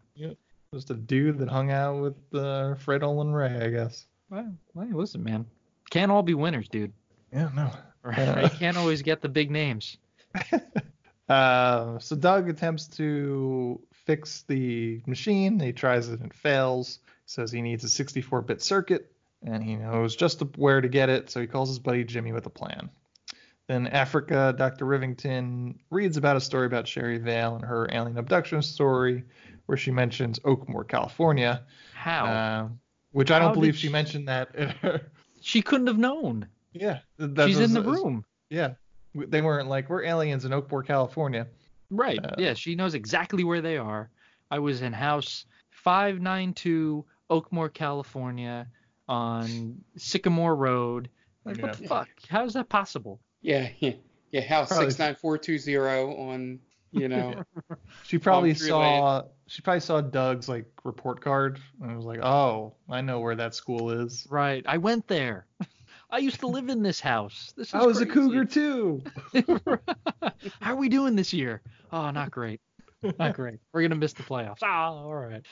Just 0.74 0.90
a 0.90 0.94
dude 0.94 1.38
that 1.38 1.48
hung 1.48 1.70
out 1.70 2.02
with 2.02 2.34
uh, 2.34 2.74
Fred 2.74 3.02
Olen 3.02 3.32
Ray, 3.32 3.58
I 3.58 3.70
guess. 3.70 4.04
Well, 4.28 4.52
well, 4.74 4.86
listen, 4.92 5.24
man. 5.24 5.46
Can't 5.88 6.12
all 6.12 6.22
be 6.22 6.34
winners, 6.34 6.68
dude. 6.68 6.92
Yeah, 7.32 7.48
no. 7.56 7.70
Right? 8.02 8.18
Uh, 8.18 8.40
You 8.42 8.50
can't 8.50 8.76
always 8.76 9.00
get 9.00 9.22
the 9.22 9.30
big 9.30 9.50
names. 9.50 9.96
Uh, 11.28 11.98
so 12.00 12.16
Doug 12.16 12.50
attempts 12.50 12.86
to 12.98 13.80
fix 13.92 14.42
the 14.42 15.00
machine. 15.06 15.58
He 15.58 15.72
tries 15.72 16.10
it 16.10 16.20
and 16.20 16.32
fails. 16.34 16.98
Says 17.24 17.50
he 17.50 17.62
needs 17.62 17.84
a 17.84 18.04
64-bit 18.04 18.60
circuit, 18.62 19.10
and 19.42 19.62
he 19.62 19.74
knows 19.76 20.16
just 20.16 20.42
where 20.58 20.80
to 20.82 20.88
get 20.88 21.08
it. 21.08 21.30
So 21.30 21.40
he 21.40 21.46
calls 21.46 21.70
his 21.70 21.78
buddy 21.78 22.04
Jimmy 22.04 22.32
with 22.32 22.44
a 22.44 22.50
plan. 22.50 22.90
Then 23.68 23.86
Africa, 23.88 24.54
Dr. 24.56 24.86
Rivington 24.86 25.78
reads 25.90 26.16
about 26.16 26.36
a 26.36 26.40
story 26.40 26.66
about 26.66 26.88
Sherry 26.88 27.18
Vale 27.18 27.56
and 27.56 27.64
her 27.64 27.86
alien 27.92 28.16
abduction 28.16 28.62
story, 28.62 29.24
where 29.66 29.76
she 29.76 29.90
mentions 29.90 30.40
Oakmore, 30.44 30.84
California. 30.84 31.62
How? 31.94 32.24
Uh, 32.24 32.68
which 33.12 33.30
I 33.30 33.38
don't 33.38 33.48
How 33.48 33.54
believe 33.54 33.76
she 33.76 33.88
she- 33.88 33.92
mentioned 33.92 34.26
that. 34.28 35.02
she 35.42 35.60
couldn't 35.60 35.86
have 35.86 35.98
known. 35.98 36.48
yeah, 36.72 37.00
She's 37.20 37.58
was- 37.58 37.60
in 37.60 37.72
the 37.74 37.82
room. 37.82 38.24
Yeah, 38.48 38.72
they 39.14 39.42
weren't 39.42 39.68
like 39.68 39.90
we're 39.90 40.04
aliens 40.04 40.46
in 40.46 40.52
Oakmore, 40.54 40.82
California. 40.82 41.46
Right. 41.90 42.18
Uh, 42.22 42.34
yeah, 42.38 42.54
she 42.54 42.74
knows 42.74 42.94
exactly 42.94 43.44
where 43.44 43.60
they 43.60 43.76
are. 43.76 44.08
I 44.50 44.58
was 44.58 44.80
in 44.80 44.94
house 44.94 45.44
592 45.70 47.04
Oakmore, 47.28 47.68
California 47.68 48.66
on 49.08 49.82
Sycamore 49.98 50.56
Road. 50.56 51.10
Like, 51.44 51.60
what 51.60 51.76
the 51.78 51.86
fuck? 51.86 52.08
How 52.28 52.44
is 52.46 52.54
that 52.54 52.70
possible? 52.70 53.20
Yeah, 53.42 53.68
yeah, 53.78 53.92
yeah. 54.30 54.40
House 54.42 54.68
Probably- 54.68 54.86
six 54.86 54.98
nine 54.98 55.14
four 55.14 55.38
two 55.38 55.58
zero 55.58 56.14
on, 56.16 56.58
you 56.90 57.08
know. 57.08 57.42
She 58.04 58.16
probably 58.16 58.54
Three 58.54 58.68
saw 58.68 59.24
she 59.48 59.60
probably 59.60 59.80
saw 59.80 60.00
Doug's 60.00 60.48
like 60.48 60.64
report 60.84 61.20
card 61.20 61.60
and 61.82 61.94
was 61.94 62.06
like, 62.06 62.24
oh, 62.24 62.74
I 62.88 63.02
know 63.02 63.20
where 63.20 63.34
that 63.34 63.54
school 63.54 63.90
is. 63.90 64.26
Right. 64.30 64.64
I 64.66 64.78
went 64.78 65.06
there. 65.08 65.46
I 66.10 66.18
used 66.18 66.40
to 66.40 66.46
live 66.46 66.70
in 66.70 66.82
this 66.82 67.00
house. 67.00 67.52
This 67.54 67.68
is 67.68 67.74
I 67.74 67.84
was 67.84 68.00
a 68.00 68.06
cougar 68.06 68.46
too. 68.46 69.02
How 70.60 70.72
are 70.72 70.76
we 70.76 70.88
doing 70.88 71.16
this 71.16 71.34
year? 71.34 71.60
Oh, 71.92 72.10
not 72.10 72.30
great. 72.30 72.62
Not 73.18 73.34
great. 73.34 73.58
We're 73.72 73.82
gonna 73.82 73.96
miss 73.96 74.14
the 74.14 74.22
playoffs. 74.22 74.58
Ah, 74.62 74.88
all 74.88 75.14
right. 75.14 75.44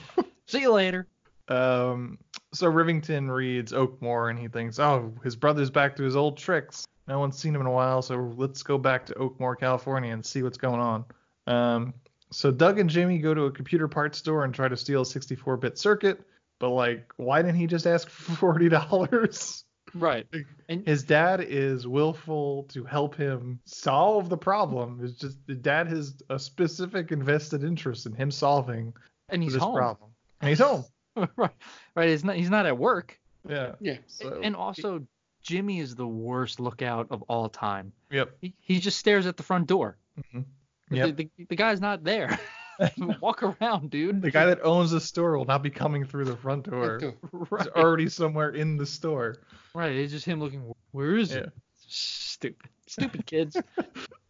See 0.46 0.60
you 0.60 0.72
later. 0.72 1.06
Um, 1.48 2.18
so 2.54 2.70
Rivington 2.70 3.30
reads 3.30 3.72
Oakmore 3.72 4.30
and 4.30 4.38
he 4.38 4.48
thinks, 4.48 4.78
oh, 4.78 5.12
his 5.22 5.36
brother's 5.36 5.70
back 5.70 5.94
to 5.96 6.02
his 6.02 6.16
old 6.16 6.38
tricks. 6.38 6.86
No 7.08 7.18
one's 7.18 7.38
seen 7.38 7.54
him 7.54 7.60
in 7.60 7.66
a 7.66 7.72
while, 7.72 8.02
so 8.02 8.32
let's 8.36 8.62
go 8.62 8.78
back 8.78 9.06
to 9.06 9.14
Oakmore, 9.14 9.56
California, 9.56 10.12
and 10.12 10.24
see 10.24 10.42
what's 10.42 10.58
going 10.58 10.80
on. 10.80 11.04
Um, 11.46 11.94
so 12.32 12.50
Doug 12.50 12.78
and 12.80 12.90
Jimmy 12.90 13.18
go 13.18 13.32
to 13.34 13.42
a 13.44 13.50
computer 13.52 13.86
parts 13.86 14.18
store 14.18 14.44
and 14.44 14.52
try 14.52 14.68
to 14.68 14.76
steal 14.76 15.02
a 15.02 15.04
64-bit 15.04 15.78
circuit, 15.78 16.20
but 16.58 16.70
like, 16.70 17.12
why 17.16 17.42
didn't 17.42 17.56
he 17.56 17.66
just 17.66 17.86
ask 17.86 18.08
for 18.10 18.32
forty 18.32 18.68
dollars? 18.68 19.64
Right. 19.94 20.26
And 20.68 20.86
His 20.86 21.04
dad 21.04 21.40
is 21.40 21.86
willful 21.86 22.64
to 22.70 22.84
help 22.84 23.14
him 23.14 23.60
solve 23.64 24.28
the 24.28 24.36
problem. 24.36 25.00
It's 25.02 25.14
just 25.14 25.38
the 25.46 25.54
dad 25.54 25.86
has 25.86 26.16
a 26.28 26.38
specific 26.38 27.12
invested 27.12 27.62
interest 27.62 28.04
in 28.04 28.12
him 28.12 28.30
solving 28.30 28.92
and 29.28 29.42
he's 29.42 29.54
this 29.54 29.62
home. 29.62 29.76
problem. 29.76 30.10
And 30.40 30.48
he's 30.50 30.58
home. 30.58 30.84
right. 31.36 31.50
Right. 31.94 32.08
He's 32.10 32.24
not. 32.24 32.36
He's 32.36 32.50
not 32.50 32.66
at 32.66 32.76
work. 32.76 33.18
Yeah. 33.48 33.76
Yeah. 33.80 33.98
So, 34.06 34.40
and 34.42 34.56
also, 34.56 35.06
Jimmy 35.46 35.78
is 35.80 35.94
the 35.94 36.06
worst 36.06 36.58
lookout 36.60 37.06
of 37.10 37.22
all 37.22 37.48
time. 37.48 37.92
Yep. 38.10 38.36
He, 38.40 38.54
he 38.58 38.80
just 38.80 38.98
stares 38.98 39.26
at 39.26 39.36
the 39.36 39.42
front 39.42 39.66
door. 39.68 39.96
Mhm. 40.34 40.44
The- 40.90 40.96
Yep. 40.96 41.16
The, 41.16 41.30
the, 41.48 41.56
guy's 41.56 41.80
not 41.80 42.04
there. 42.04 42.38
Walk 43.20 43.42
around, 43.42 43.90
dude. 43.90 44.20
The 44.22 44.30
guy 44.30 44.46
that 44.46 44.60
owns 44.62 44.90
the 44.90 45.00
store 45.00 45.38
will 45.38 45.46
not 45.46 45.62
be 45.62 45.70
coming 45.70 46.04
through 46.04 46.26
the 46.26 46.36
front 46.36 46.64
door. 46.70 47.00
He's 47.00 47.68
already 47.68 48.08
somewhere 48.08 48.50
in 48.50 48.76
the 48.76 48.84
store. 48.86 49.36
right. 49.74 49.92
It's 49.92 50.12
just 50.12 50.26
him 50.26 50.40
looking. 50.40 50.72
Where 50.90 51.16
is 51.16 51.30
Yeah. 51.32 51.38
it? 51.38 51.52
Stupid. 51.88 52.68
Stupid 52.86 53.24
kids. 53.26 53.56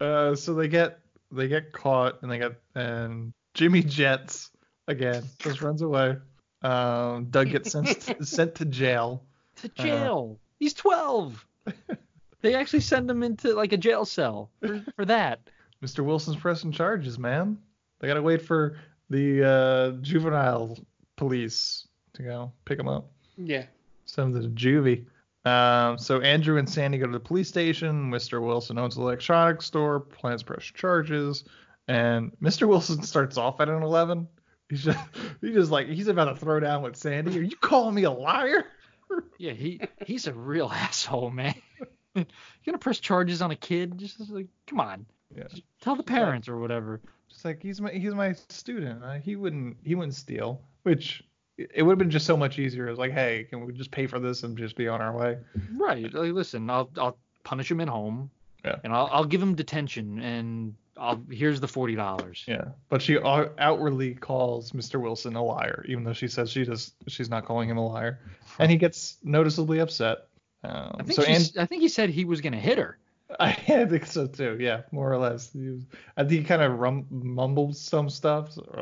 Uh, 0.01 0.35
so 0.37 0.55
they 0.55 0.69
get 0.69 1.01
they 1.33 1.49
get 1.49 1.73
caught 1.73 2.23
and 2.23 2.31
they 2.31 2.39
get 2.39 2.53
and 2.75 3.33
Jimmy 3.55 3.83
jets 3.83 4.51
again, 4.87 5.25
just 5.41 5.61
runs 5.62 5.83
away. 5.83 6.17
Um, 6.62 7.27
Doug 7.31 7.51
gets 7.51 7.73
sent 7.73 8.27
sent 8.27 8.55
to 8.57 8.64
jail. 8.64 9.25
to 9.57 9.69
jail. 9.71 10.39
He's 10.59 10.75
12. 10.75 11.47
they 12.41 12.55
actually 12.55 12.81
send 12.81 13.11
him 13.11 13.23
into 13.23 13.55
like 13.55 13.73
a 13.73 13.77
jail 13.77 14.05
cell 14.05 14.51
for, 14.61 14.85
for 14.95 15.05
that. 15.05 15.41
Mr. 15.85 16.05
Wilson's 16.05 16.37
pressing 16.37 16.73
charges, 16.73 17.19
man. 17.19 17.59
They 17.99 18.09
gotta 18.09 18.23
wait 18.23 18.43
for 18.43 18.79
the 19.11 19.45
uh, 19.45 19.91
juvenile 20.03 20.79
police 21.17 21.89
to 22.15 22.23
go 22.23 22.53
pick 22.65 22.79
him 22.79 22.89
up. 22.89 23.11
Yeah. 23.37 23.65
Send 24.05 24.35
him 24.35 24.43
to 24.43 24.49
the 24.49 24.55
juvie. 24.55 25.05
Um, 25.47 25.97
so 25.97 26.21
Andrew 26.21 26.59
and 26.59 26.69
Sandy 26.69 26.99
go 26.99 27.07
to 27.07 27.13
the 27.13 27.21
police 27.21 27.49
station. 27.49 28.11
Mr. 28.11 28.45
Wilson 28.45 28.79
owns 28.79 28.97
an 28.97 29.03
electronics 29.03 29.67
store, 29.67 30.01
plans 30.01 30.43
press 30.43 30.65
charges, 30.65 31.45
and 31.89 32.33
Mr. 32.43 32.67
Wilson 32.67 33.03
starts 33.05 33.37
off 33.37 33.61
at 33.61 33.69
an 33.69 33.83
11. 33.83 34.27
He's 34.69 34.83
just, 34.83 34.99
he's 35.41 35.55
just 35.55 35.71
like 35.71 35.87
he's 35.87 36.09
about 36.09 36.25
to 36.25 36.35
throw 36.35 36.59
down 36.59 36.83
with 36.83 36.97
Sandy. 36.97 37.39
Are 37.39 37.43
you 37.43 37.57
calling 37.57 37.95
me 37.95 38.03
a 38.03 38.11
liar? 38.11 38.65
Yeah, 39.39 39.53
he 39.53 39.81
he's 40.05 40.27
a 40.27 40.33
real 40.33 40.69
asshole, 40.73 41.31
man. 41.31 41.55
You're 42.15 42.25
gonna 42.65 42.79
press 42.79 42.99
charges 42.99 43.43
on 43.43 43.51
a 43.51 43.57
kid? 43.57 43.99
Just 43.99 44.19
like, 44.31 44.47
come 44.67 44.81
on. 44.81 45.07
Yeah. 45.35 45.45
Tell 45.83 45.97
the 45.97 46.03
parents 46.03 46.49
or 46.49 46.59
whatever. 46.59 47.01
Just 47.29 47.45
like 47.45 47.63
he's 47.63 47.81
my 47.81 47.91
he's 47.91 48.15
my 48.15 48.33
student. 48.49 49.05
Uh, 49.05 49.15
he 49.15 49.37
wouldn't 49.37 49.77
he 49.85 49.95
wouldn't 49.95 50.15
steal. 50.15 50.63
Which 50.85 51.23
it 51.59 51.83
would 51.83 51.93
have 51.93 51.99
been 51.99 52.11
just 52.11 52.27
so 52.27 52.37
much 52.37 52.59
easier. 52.59 52.89
It's 52.89 52.99
like, 52.99 53.13
hey, 53.13 53.47
can 53.49 53.65
we 53.65 53.73
just 53.73 53.91
pay 53.91 54.07
for 54.07 54.19
this 54.19 54.43
and 54.43 54.57
just 54.57 54.77
be 54.77 54.89
on 54.89 55.01
our 55.01 55.17
way? 55.17 55.39
Right. 55.77 56.13
Like, 56.13 56.33
listen, 56.33 56.71
I'll 56.71 56.91
I'll 56.97 57.19
punish 57.45 57.71
him 57.71 57.81
at 57.81 57.89
home. 57.89 58.31
Yeah. 58.65 58.77
And 58.85 58.93
I'll 58.93 59.09
I'll 59.13 59.25
give 59.25 59.43
him 59.43 59.55
detention 59.55 60.21
and 60.21 60.75
I'll 60.99 61.22
here's 61.30 61.61
the 61.61 61.68
forty 61.68 61.94
dollars. 61.94 62.44
Yeah, 62.47 62.68
but 62.88 63.03
she 63.03 63.18
outwardly 63.18 64.14
calls 64.14 64.72
Mr. 64.72 65.01
Wilson 65.01 65.36
a 65.36 65.44
liar, 65.44 65.84
even 65.88 66.05
though 66.05 66.12
she 66.12 66.28
says 66.28 66.51
she 66.51 66.64
just 66.64 66.94
she's 67.09 67.30
not 67.30 67.44
calling 67.44 67.68
him 67.68 67.76
a 67.76 67.86
liar, 67.86 68.20
and 68.59 68.70
he 68.70 68.76
gets 68.76 69.18
noticeably 69.22 69.80
upset. 69.80 70.28
Um, 70.64 70.97
I 70.99 71.03
think 71.03 71.20
so 71.20 71.24
and 71.24 71.53
I 71.59 71.66
think 71.66 71.82
he 71.82 71.88
said 71.88 72.11
he 72.11 72.24
was 72.24 72.40
gonna 72.40 72.59
hit 72.59 72.78
her. 72.78 72.99
I 73.40 73.53
think 73.53 74.07
so 74.07 74.26
too. 74.26 74.57
Yeah, 74.61 74.82
more 74.92 75.12
or 75.12 75.18
less. 75.18 75.53
He 75.53 75.68
was, 75.68 75.82
I 76.16 76.22
think 76.22 76.32
he 76.40 76.44
kind 76.44 76.62
of 76.62 76.78
rum, 76.78 77.07
mumbled 77.11 77.76
some 77.76 78.09
stuff, 78.09 78.57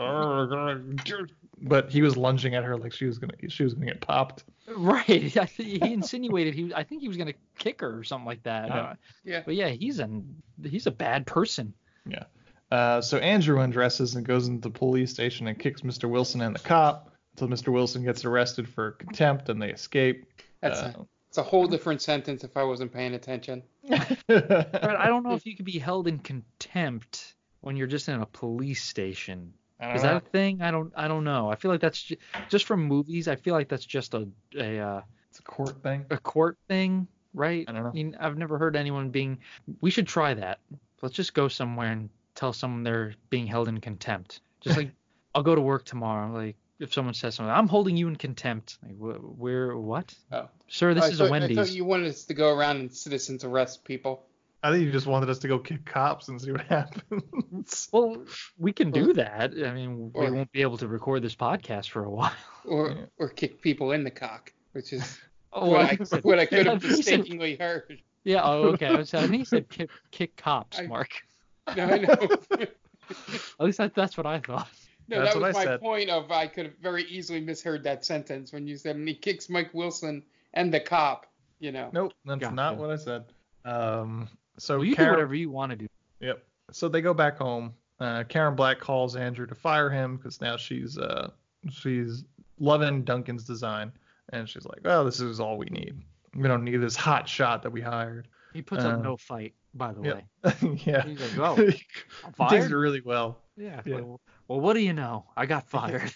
but 1.63 1.91
he 1.91 2.03
was 2.03 2.17
lunging 2.17 2.55
at 2.55 2.65
her 2.65 2.77
like 2.77 2.93
she 2.93 3.07
was 3.07 3.19
gonna 3.19 3.33
she 3.49 3.65
was 3.65 3.75
gonna 3.75 3.87
get 3.87 4.01
popped. 4.01 4.45
Right. 4.67 5.31
He 5.59 5.79
insinuated 5.93 6.55
he 6.55 6.73
I 6.75 6.85
think 6.85 7.03
he 7.03 7.09
was 7.09 7.19
gonna 7.19 7.35
kick 7.59 7.83
her 7.83 7.99
or 7.99 8.03
something 8.03 8.25
like 8.25 8.43
that. 8.45 8.69
Yeah. 8.69 8.75
Uh, 8.75 8.95
Yeah. 9.23 9.43
But 9.45 9.57
yeah, 9.57 9.69
he's 9.69 9.99
an 9.99 10.43
he's 10.63 10.87
a 10.87 10.91
bad 10.91 11.27
person. 11.27 11.75
Yeah. 12.07 12.25
Uh, 12.71 13.01
so 13.01 13.19
Andrew 13.19 13.61
undresses 13.61 14.15
and 14.17 14.25
goes 14.27 14.49
into 14.49 14.69
the 14.69 14.71
police 14.79 15.11
station 15.13 15.47
and 15.47 15.59
kicks 15.59 15.83
Mr. 15.83 16.09
Wilson 16.09 16.41
and 16.41 16.55
the 16.55 16.61
cop 16.61 17.13
until 17.33 17.49
Mr. 17.49 17.73
Wilson 17.73 18.03
gets 18.05 18.25
arrested 18.25 18.69
for 18.69 18.93
contempt 18.93 19.49
and 19.49 19.61
they 19.63 19.71
escape. 19.71 20.25
That's 20.61 20.81
Uh, 20.81 20.93
a, 20.99 21.07
it's 21.29 21.39
a 21.39 21.43
whole 21.43 21.67
different 21.67 22.01
sentence 22.03 22.43
if 22.45 22.57
I 22.57 22.63
wasn't 22.65 22.93
paying 22.93 23.15
attention. 23.15 23.63
But 24.27 24.97
I 24.99 25.07
don't 25.07 25.23
know 25.25 25.35
if 25.35 25.47
you 25.47 25.55
could 25.57 25.65
be 25.67 25.79
held 25.79 26.09
in 26.09 26.19
contempt 26.19 27.35
when 27.61 27.77
you're 27.77 27.87
just 27.87 28.09
in 28.09 28.21
a 28.21 28.27
police 28.27 28.83
station. 28.83 29.53
Is 29.81 30.03
know. 30.03 30.09
that 30.15 30.17
a 30.17 30.21
thing? 30.31 30.63
I 30.63 30.71
don't 30.71 30.93
I 30.97 31.09
don't 31.09 31.25
know. 31.25 31.51
I 31.51 31.57
feel 31.57 31.71
like 31.71 31.81
that's 31.81 32.03
ju- 32.03 32.17
just 32.49 32.65
from 32.65 32.85
movies. 32.85 33.29
I 33.29 33.37
feel 33.37 33.55
like 33.55 33.69
that's 33.69 33.85
just 33.85 34.15
a 34.15 34.29
a 34.57 34.79
uh, 34.79 35.01
It's 35.31 35.41
a 35.41 35.43
court 35.43 35.83
thing. 35.83 36.07
a 36.11 36.17
court 36.17 36.57
thing, 36.69 37.07
right? 37.35 37.65
I 37.69 37.73
don't 37.73 37.83
know. 37.83 37.89
I 37.91 37.93
mean, 37.93 38.17
I've 38.19 38.39
never 38.39 38.57
heard 38.57 38.77
anyone 38.77 39.11
being. 39.11 39.39
We 39.81 39.91
should 39.91 40.07
try 40.07 40.33
that. 40.35 40.61
Let's 41.05 41.15
just 41.15 41.35
go 41.35 41.49
somewhere 41.49 41.93
and 41.93 42.09
tell 42.35 42.53
someone 42.55 42.83
they're 42.83 43.13
being 43.29 43.47
held 43.47 43.69
in 43.69 43.79
contempt. 43.81 44.41
Just 44.63 44.77
like 44.79 44.91
I'll 45.35 45.43
go 45.43 45.55
to 45.55 45.61
work 45.61 45.85
tomorrow. 45.85 46.33
Like 46.33 46.57
if 46.81 46.93
someone 46.95 47.13
says 47.15 47.35
something, 47.35 47.53
I'm 47.53 47.69
holding 47.69 47.97
you 47.97 48.09
in 48.09 48.17
contempt. 48.17 48.79
Like 48.83 48.97
wh- 48.97 49.39
where 49.39 49.77
what? 49.77 50.15
Oh. 50.33 50.49
Sir, 50.69 50.95
this 50.95 51.05
I 51.05 51.09
is 51.09 51.19
thought, 51.19 51.29
a 51.29 51.31
Wendy's. 51.31 51.59
I 51.59 51.65
thought 51.65 51.73
you 51.73 51.85
wanted 51.85 52.09
us 52.09 52.25
to 52.25 52.35
go 52.35 52.57
around 52.57 52.79
and 52.79 52.93
citizens 52.93 53.45
arrest 53.45 53.85
people. 53.85 54.25
I 54.63 54.71
think 54.71 54.83
you 54.83 54.91
just 54.93 55.07
wanted 55.07 55.29
us 55.29 55.39
to 55.41 55.49
go 55.49 55.59
kick 55.59 55.85
cops 55.85 56.29
and 56.29 56.41
see 56.41 56.51
what 56.53 56.63
happens. 56.69 57.89
Well, 57.93 58.25
we 58.59 58.73
can 58.73 58.91
do 58.91 59.13
that. 59.13 59.53
I 59.63 59.75
mean, 59.75 60.11
we 60.15 60.31
won't 60.31 60.51
be 60.53 60.63
able 60.63 60.79
to 60.79 60.89
record 60.89 61.21
this 61.23 61.35
podcast 61.37 61.91
for 61.91 62.05
a 62.05 62.11
while. 62.11 62.33
Or 62.65 62.89
Yeah. 62.93 63.05
or 63.19 63.29
kick 63.29 63.61
people 63.61 63.93
in 63.93 64.05
the 64.05 64.11
cock, 64.11 64.51
which 64.73 64.95
is 64.95 65.21
Oh, 65.53 65.69
what, 65.69 65.81
I 65.83 65.85
I, 65.85 65.89
think 65.97 66.07
said- 66.07 66.25
what 66.25 66.39
I 66.39 66.47
could 66.47 66.65
have 66.67 66.77
I 66.77 66.79
think 66.79 66.97
he 66.97 67.03
said- 67.03 67.19
mistakenly 67.19 67.57
heard. 67.57 68.01
Yeah. 68.25 68.43
Oh, 68.43 68.63
okay. 68.75 68.87
I, 68.87 68.95
was, 68.97 69.13
I 69.15 69.23
think 69.23 69.35
he 69.35 69.45
said 69.45 69.69
kick, 69.69 69.91
kick 70.11 70.37
cops, 70.37 70.79
I- 70.79 70.87
Mark. 70.87 71.11
No, 71.77 71.85
I 71.87 71.97
know. 71.99 72.13
At 72.61 73.61
least 73.61 73.79
that, 73.79 73.95
that's 73.95 74.19
what 74.19 74.27
I 74.27 74.39
thought. 74.39 74.69
No, 75.09 75.21
That's 75.23 75.35
that 75.35 75.41
what 75.41 75.49
was 75.49 75.57
I 75.57 75.59
my 75.61 75.65
said. 75.65 75.81
point 75.81 76.11
of 76.11 76.31
I 76.31 76.47
could 76.47 76.67
have 76.67 76.77
very 76.83 77.05
easily 77.05 77.41
misheard 77.41 77.83
that 77.85 78.05
sentence 78.05 78.53
when 78.53 78.67
you 78.67 78.77
said 78.77 78.97
he 78.97 79.15
kicks 79.15 79.49
Mike 79.49 79.71
Wilson 79.73 80.23
and 80.53 80.73
the 80.73 80.81
cop, 80.81 81.27
you 81.61 81.73
know. 81.73 81.89
Nope, 81.93 82.13
that's 82.27 82.41
Gotcha. 82.41 82.55
not 82.55 82.77
what 82.77 82.91
I 82.91 82.97
said. 82.97 83.25
Um, 83.65 84.29
so 84.59 84.77
Well, 84.77 84.85
you 84.87 84.95
do 84.95 85.11
whatever 85.11 85.35
you 85.35 85.51
want 85.51 85.71
to 85.71 85.77
do. 85.77 85.87
Yep. 86.21 86.43
So 86.71 86.89
they 86.89 87.01
go 87.01 87.15
back 87.15 87.39
home. 87.39 87.73
Uh, 88.01 88.25
Karen 88.25 88.55
Black 88.55 88.79
calls 88.79 89.17
Andrew 89.17 89.47
to 89.47 89.55
fire 89.55 89.89
him 89.89 90.17
because 90.17 90.41
now 90.43 90.57
she's 90.59 90.99
uh 90.99 91.31
she's 91.71 92.25
loving 92.59 93.05
Duncan's 93.05 93.45
design, 93.45 93.91
and 94.31 94.47
she's 94.49 94.65
like, 94.67 94.81
"Oh, 94.85 95.05
this 95.05 95.21
is 95.21 95.41
all 95.41 95.57
we 95.57 95.67
need. 95.67 95.97
We 96.37 96.49
don't 96.49 96.65
need 96.65 96.77
this 96.79 96.97
hot 96.97 97.29
shot 97.29 97.63
that 97.63 97.71
we 97.71 97.81
hired." 97.81 98.29
He 98.53 98.63
puts 98.63 98.85
Uh, 98.85 98.91
up 98.91 99.03
no 99.03 99.17
fight. 99.17 99.55
by 99.75 99.93
the 99.93 100.03
Yep. 100.03 100.15
way. 100.15 100.83
yeah. 100.87 101.03
He's 101.05 101.37
like, 101.37 101.39
oh, 101.39 101.55
he 101.57 101.63
I'm 101.65 101.71
takes 102.49 102.67
it 102.67 102.69
fired. 102.69 102.71
really 102.71 103.01
well. 103.05 103.41
Yeah. 103.57 103.81
Yeah. 103.85 103.97
Well, 103.97 104.21
well, 104.47 104.61
what 104.61 104.75
do 104.75 104.81
you 104.81 104.93
know? 104.93 105.25
I 105.37 105.47
got 105.47 105.69
fired. 105.69 106.13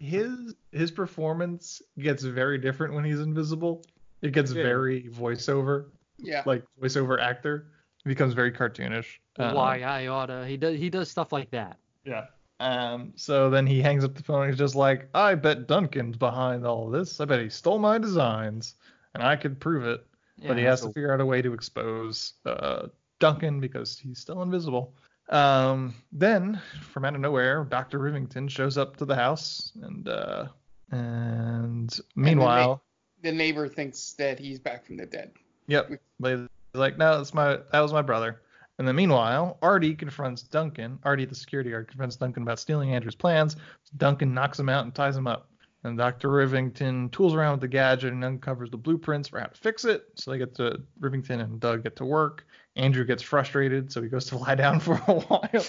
His 0.00 0.54
his 0.72 0.90
performance 0.90 1.82
gets 1.98 2.22
very 2.22 2.56
different 2.58 2.94
when 2.94 3.04
he's 3.04 3.20
invisible. 3.20 3.84
It 4.22 4.32
gets 4.32 4.52
Yeah. 4.52 4.62
very 4.62 5.02
voiceover, 5.10 5.86
Yeah. 6.18 6.42
like 6.46 6.64
voiceover 6.80 7.20
actor. 7.20 7.66
It 8.04 8.08
becomes 8.08 8.32
very 8.34 8.50
cartoonish. 8.52 9.18
Um, 9.38 9.54
Why 9.54 9.82
I 9.82 10.06
oughta. 10.06 10.46
He 10.46 10.56
does. 10.56 10.78
He 10.78 10.88
does 10.88 11.10
stuff 11.10 11.32
like 11.32 11.50
that. 11.50 11.76
Yeah. 12.04 12.26
Um. 12.60 13.12
So 13.16 13.50
then 13.50 13.66
he 13.66 13.82
hangs 13.82 14.04
up 14.04 14.14
the 14.14 14.22
phone. 14.22 14.48
He's 14.48 14.56
just 14.56 14.74
like, 14.74 15.08
I 15.14 15.34
bet 15.34 15.66
Duncan's 15.68 16.16
behind 16.16 16.64
all 16.66 16.88
this. 16.88 17.20
I 17.20 17.26
bet 17.26 17.40
he 17.42 17.48
stole 17.50 17.78
my 17.78 17.98
designs, 17.98 18.76
and 19.14 19.22
I 19.22 19.36
could 19.36 19.60
prove 19.60 19.84
it. 19.84 20.04
but 20.46 20.56
he 20.56 20.62
Yeah, 20.64 20.70
has 20.70 20.80
to 20.82 20.88
figure 20.88 21.12
out 21.12 21.20
a 21.20 21.26
way 21.26 21.42
to 21.42 21.52
expose 21.52 22.34
uh, 22.46 22.88
Duncan 23.20 23.60
because 23.60 23.98
he's 23.98 24.18
still 24.18 24.42
invisible. 24.42 24.94
Um, 25.28 25.94
then, 26.10 26.60
from 26.90 27.04
out 27.04 27.14
of 27.14 27.20
nowhere, 27.20 27.64
Doctor 27.64 27.98
Rivington 28.00 28.48
shows 28.50 28.76
up 28.76 28.96
to 28.96 29.04
the 29.04 29.14
house, 29.14 29.72
and 29.82 30.08
uh, 30.08 30.46
and 30.90 31.98
meanwhile, 32.16 32.82
The 33.22 33.32
neighbor 33.32 33.68
thinks 33.68 34.12
that 34.14 34.38
he's 34.38 34.58
back 34.58 34.84
from 34.84 34.96
the 34.96 35.06
dead. 35.06 35.32
yep, 35.68 35.88
he's 36.22 36.38
like, 36.74 36.98
no, 36.98 37.16
that's 37.18 37.34
my 37.34 37.58
that 37.70 37.80
was 37.80 37.92
my 37.92 38.02
brother. 38.02 38.40
And 38.78 38.88
then 38.88 38.96
meanwhile, 38.96 39.58
Artie 39.62 39.94
confronts 39.94 40.42
Duncan. 40.42 40.98
Artie, 41.04 41.24
the 41.26 41.34
security 41.34 41.70
guard, 41.70 41.88
confronts 41.88 42.16
Duncan 42.16 42.42
about 42.42 42.58
stealing 42.58 42.94
Andrew's 42.94 43.14
plans. 43.14 43.56
Duncan 43.96 44.34
knocks 44.34 44.58
him 44.58 44.68
out 44.68 44.84
and 44.84 44.94
ties 44.94 45.16
him 45.16 45.26
up. 45.26 45.48
And 45.84 45.98
Dr. 45.98 46.28
Rivington 46.28 47.10
tools 47.10 47.34
around 47.34 47.52
with 47.52 47.62
the 47.62 47.68
gadget 47.68 48.12
and 48.12 48.24
uncovers 48.24 48.70
the 48.70 48.76
blueprints 48.76 49.28
for 49.28 49.40
how 49.40 49.46
to 49.46 49.58
fix 49.58 49.84
it. 49.84 50.04
So 50.14 50.30
they 50.30 50.38
get 50.38 50.54
to 50.56 50.80
Rivington 51.00 51.40
and 51.40 51.58
Doug 51.58 51.82
get 51.82 51.96
to 51.96 52.04
work. 52.04 52.46
Andrew 52.76 53.04
gets 53.04 53.22
frustrated, 53.22 53.92
so 53.92 54.00
he 54.00 54.08
goes 54.08 54.26
to 54.26 54.36
lie 54.38 54.54
down 54.54 54.78
for 54.78 54.94
a 55.08 55.14
while. 55.14 55.66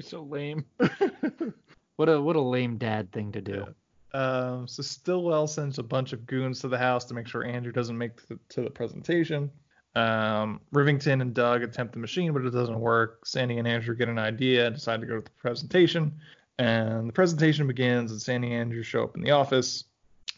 so 0.00 0.22
lame. 0.22 0.64
what 1.96 2.08
a 2.08 2.20
what 2.20 2.36
a 2.36 2.40
lame 2.40 2.78
dad 2.78 3.10
thing 3.12 3.32
to 3.32 3.40
do. 3.40 3.66
Um, 4.12 4.66
so 4.66 4.82
Stillwell 4.82 5.46
sends 5.46 5.78
a 5.78 5.82
bunch 5.82 6.12
of 6.12 6.26
goons 6.26 6.60
to 6.60 6.68
the 6.68 6.78
house 6.78 7.04
to 7.06 7.14
make 7.14 7.28
sure 7.28 7.44
Andrew 7.44 7.72
doesn't 7.72 7.96
make 7.96 8.26
the, 8.26 8.38
to 8.50 8.62
the 8.62 8.70
presentation. 8.70 9.50
Um, 9.96 10.60
Rivington 10.72 11.20
and 11.20 11.34
Doug 11.34 11.62
attempt 11.62 11.92
the 11.92 11.98
machine, 11.98 12.32
but 12.32 12.44
it 12.44 12.50
doesn't 12.50 12.78
work. 12.78 13.26
Sandy 13.26 13.58
and 13.58 13.66
Andrew 13.66 13.96
get 13.96 14.08
an 14.08 14.18
idea 14.18 14.66
and 14.66 14.74
decide 14.74 15.00
to 15.00 15.06
go 15.06 15.16
to 15.16 15.24
the 15.24 15.30
presentation. 15.30 16.12
And 16.60 17.08
the 17.08 17.12
presentation 17.12 17.66
begins, 17.66 18.10
and 18.10 18.20
Sandy 18.20 18.48
and 18.48 18.56
Andrew 18.60 18.82
show 18.82 19.02
up 19.02 19.16
in 19.16 19.22
the 19.22 19.30
office. 19.30 19.84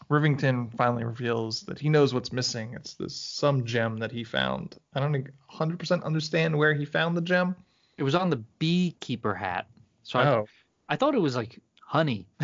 Rivington 0.09 0.73
finally 0.77 1.03
reveals 1.03 1.61
that 1.63 1.77
he 1.79 1.89
knows 1.89 2.13
what's 2.13 2.31
missing. 2.31 2.73
It's 2.75 2.93
this 2.93 3.13
some 3.15 3.65
gem 3.65 3.97
that 3.97 4.11
he 4.11 4.23
found. 4.23 4.77
I 4.93 5.01
don't 5.01 5.27
100% 5.51 6.03
understand 6.03 6.57
where 6.57 6.73
he 6.73 6.85
found 6.85 7.17
the 7.17 7.21
gem. 7.21 7.55
It 7.97 8.03
was 8.03 8.15
on 8.15 8.29
the 8.29 8.37
beekeeper 8.59 9.33
hat. 9.33 9.67
So 10.03 10.19
I, 10.19 10.27
Oh, 10.29 10.45
I 10.87 10.95
thought 10.95 11.13
it 11.13 11.21
was 11.21 11.35
like 11.35 11.59
honey, 11.81 12.25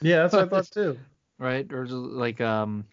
yeah, 0.00 0.22
that's 0.22 0.32
what 0.32 0.44
I 0.44 0.48
thought 0.48 0.70
too. 0.70 0.98
right? 1.38 1.70
Or 1.72 1.86
like 1.86 2.40
um 2.40 2.84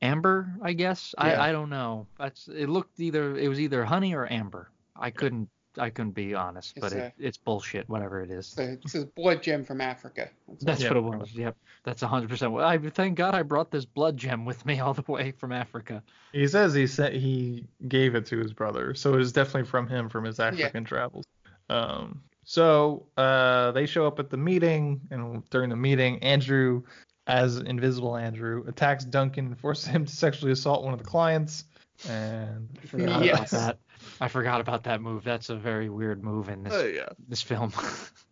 amber, 0.00 0.52
I 0.62 0.72
guess. 0.74 1.14
Yeah. 1.18 1.24
I 1.42 1.48
I 1.48 1.52
don't 1.52 1.70
know. 1.70 2.06
That's 2.18 2.48
it 2.48 2.68
looked 2.68 3.00
either 3.00 3.36
it 3.36 3.48
was 3.48 3.60
either 3.60 3.84
honey 3.84 4.14
or 4.14 4.30
amber. 4.32 4.70
I 4.94 5.10
couldn't 5.10 5.48
I 5.78 5.90
couldn't 5.90 6.12
be 6.12 6.34
honest, 6.34 6.72
It's 6.76 6.80
but 6.80 6.92
it, 6.92 7.12
it's 7.18 7.36
bullshit 7.36 7.88
whatever 7.88 8.20
it 8.22 8.30
is. 8.30 8.54
It's 8.56 8.58
a, 8.58 8.72
it's 8.72 8.94
a 8.94 9.06
blood 9.06 9.42
gem 9.42 9.64
from 9.64 9.80
Africa. 9.80 10.30
That's 10.48 10.64
That's 10.64 10.84
what 10.84 10.96
it 10.96 11.00
was. 11.00 11.32
Yep. 11.34 11.56
That's 11.84 12.02
100%. 12.02 12.50
what- 12.50 12.64
I 12.64 12.78
thank 12.78 13.16
God 13.16 13.34
I 13.34 13.42
brought 13.42 13.70
this 13.70 13.84
blood 13.84 14.16
gem 14.16 14.44
with 14.44 14.64
me 14.66 14.80
all 14.80 14.94
the 14.94 15.04
way 15.10 15.32
from 15.32 15.52
Africa. 15.52 16.02
He 16.32 16.46
says 16.48 16.74
he 16.74 16.86
said 16.86 17.12
he 17.14 17.66
gave 17.88 18.14
it 18.14 18.26
to 18.26 18.38
his 18.38 18.52
brother, 18.52 18.94
so 18.94 19.14
it 19.14 19.20
is 19.20 19.32
definitely 19.32 19.68
from 19.68 19.88
him 19.88 20.08
from 20.08 20.24
his 20.24 20.40
African 20.40 20.84
travels. 20.84 21.24
Um, 21.68 22.22
so 22.44 23.06
uh, 23.16 23.72
they 23.72 23.86
show 23.86 24.06
up 24.06 24.18
at 24.20 24.30
the 24.30 24.36
meeting, 24.36 25.00
and 25.10 25.48
during 25.50 25.68
the 25.70 25.76
meeting, 25.76 26.22
Andrew, 26.22 26.82
as 27.26 27.56
Invisible 27.56 28.16
Andrew, 28.16 28.64
attacks 28.68 29.04
Duncan 29.04 29.46
and 29.46 29.58
forces 29.58 29.86
him 29.86 30.04
to 30.04 30.14
sexually 30.14 30.52
assault 30.52 30.84
one 30.84 30.92
of 30.92 30.98
the 31.00 31.04
clients. 31.04 31.64
And 32.08 32.68
I 32.82 32.86
forgot 32.86 33.08
about 33.08 33.24
Yes. 33.24 33.50
that. 33.50 33.78
I 34.20 34.28
forgot 34.28 34.60
about 34.60 34.84
that 34.84 35.00
move. 35.00 35.24
That's 35.24 35.48
a 35.50 35.56
very 35.56 35.88
weird 35.88 36.22
move 36.24 36.48
in 36.48 36.62
this 36.62 36.72
Oh, 36.74 36.84
yeah. 36.86 37.08
this 37.28 37.42
film. 37.42 37.72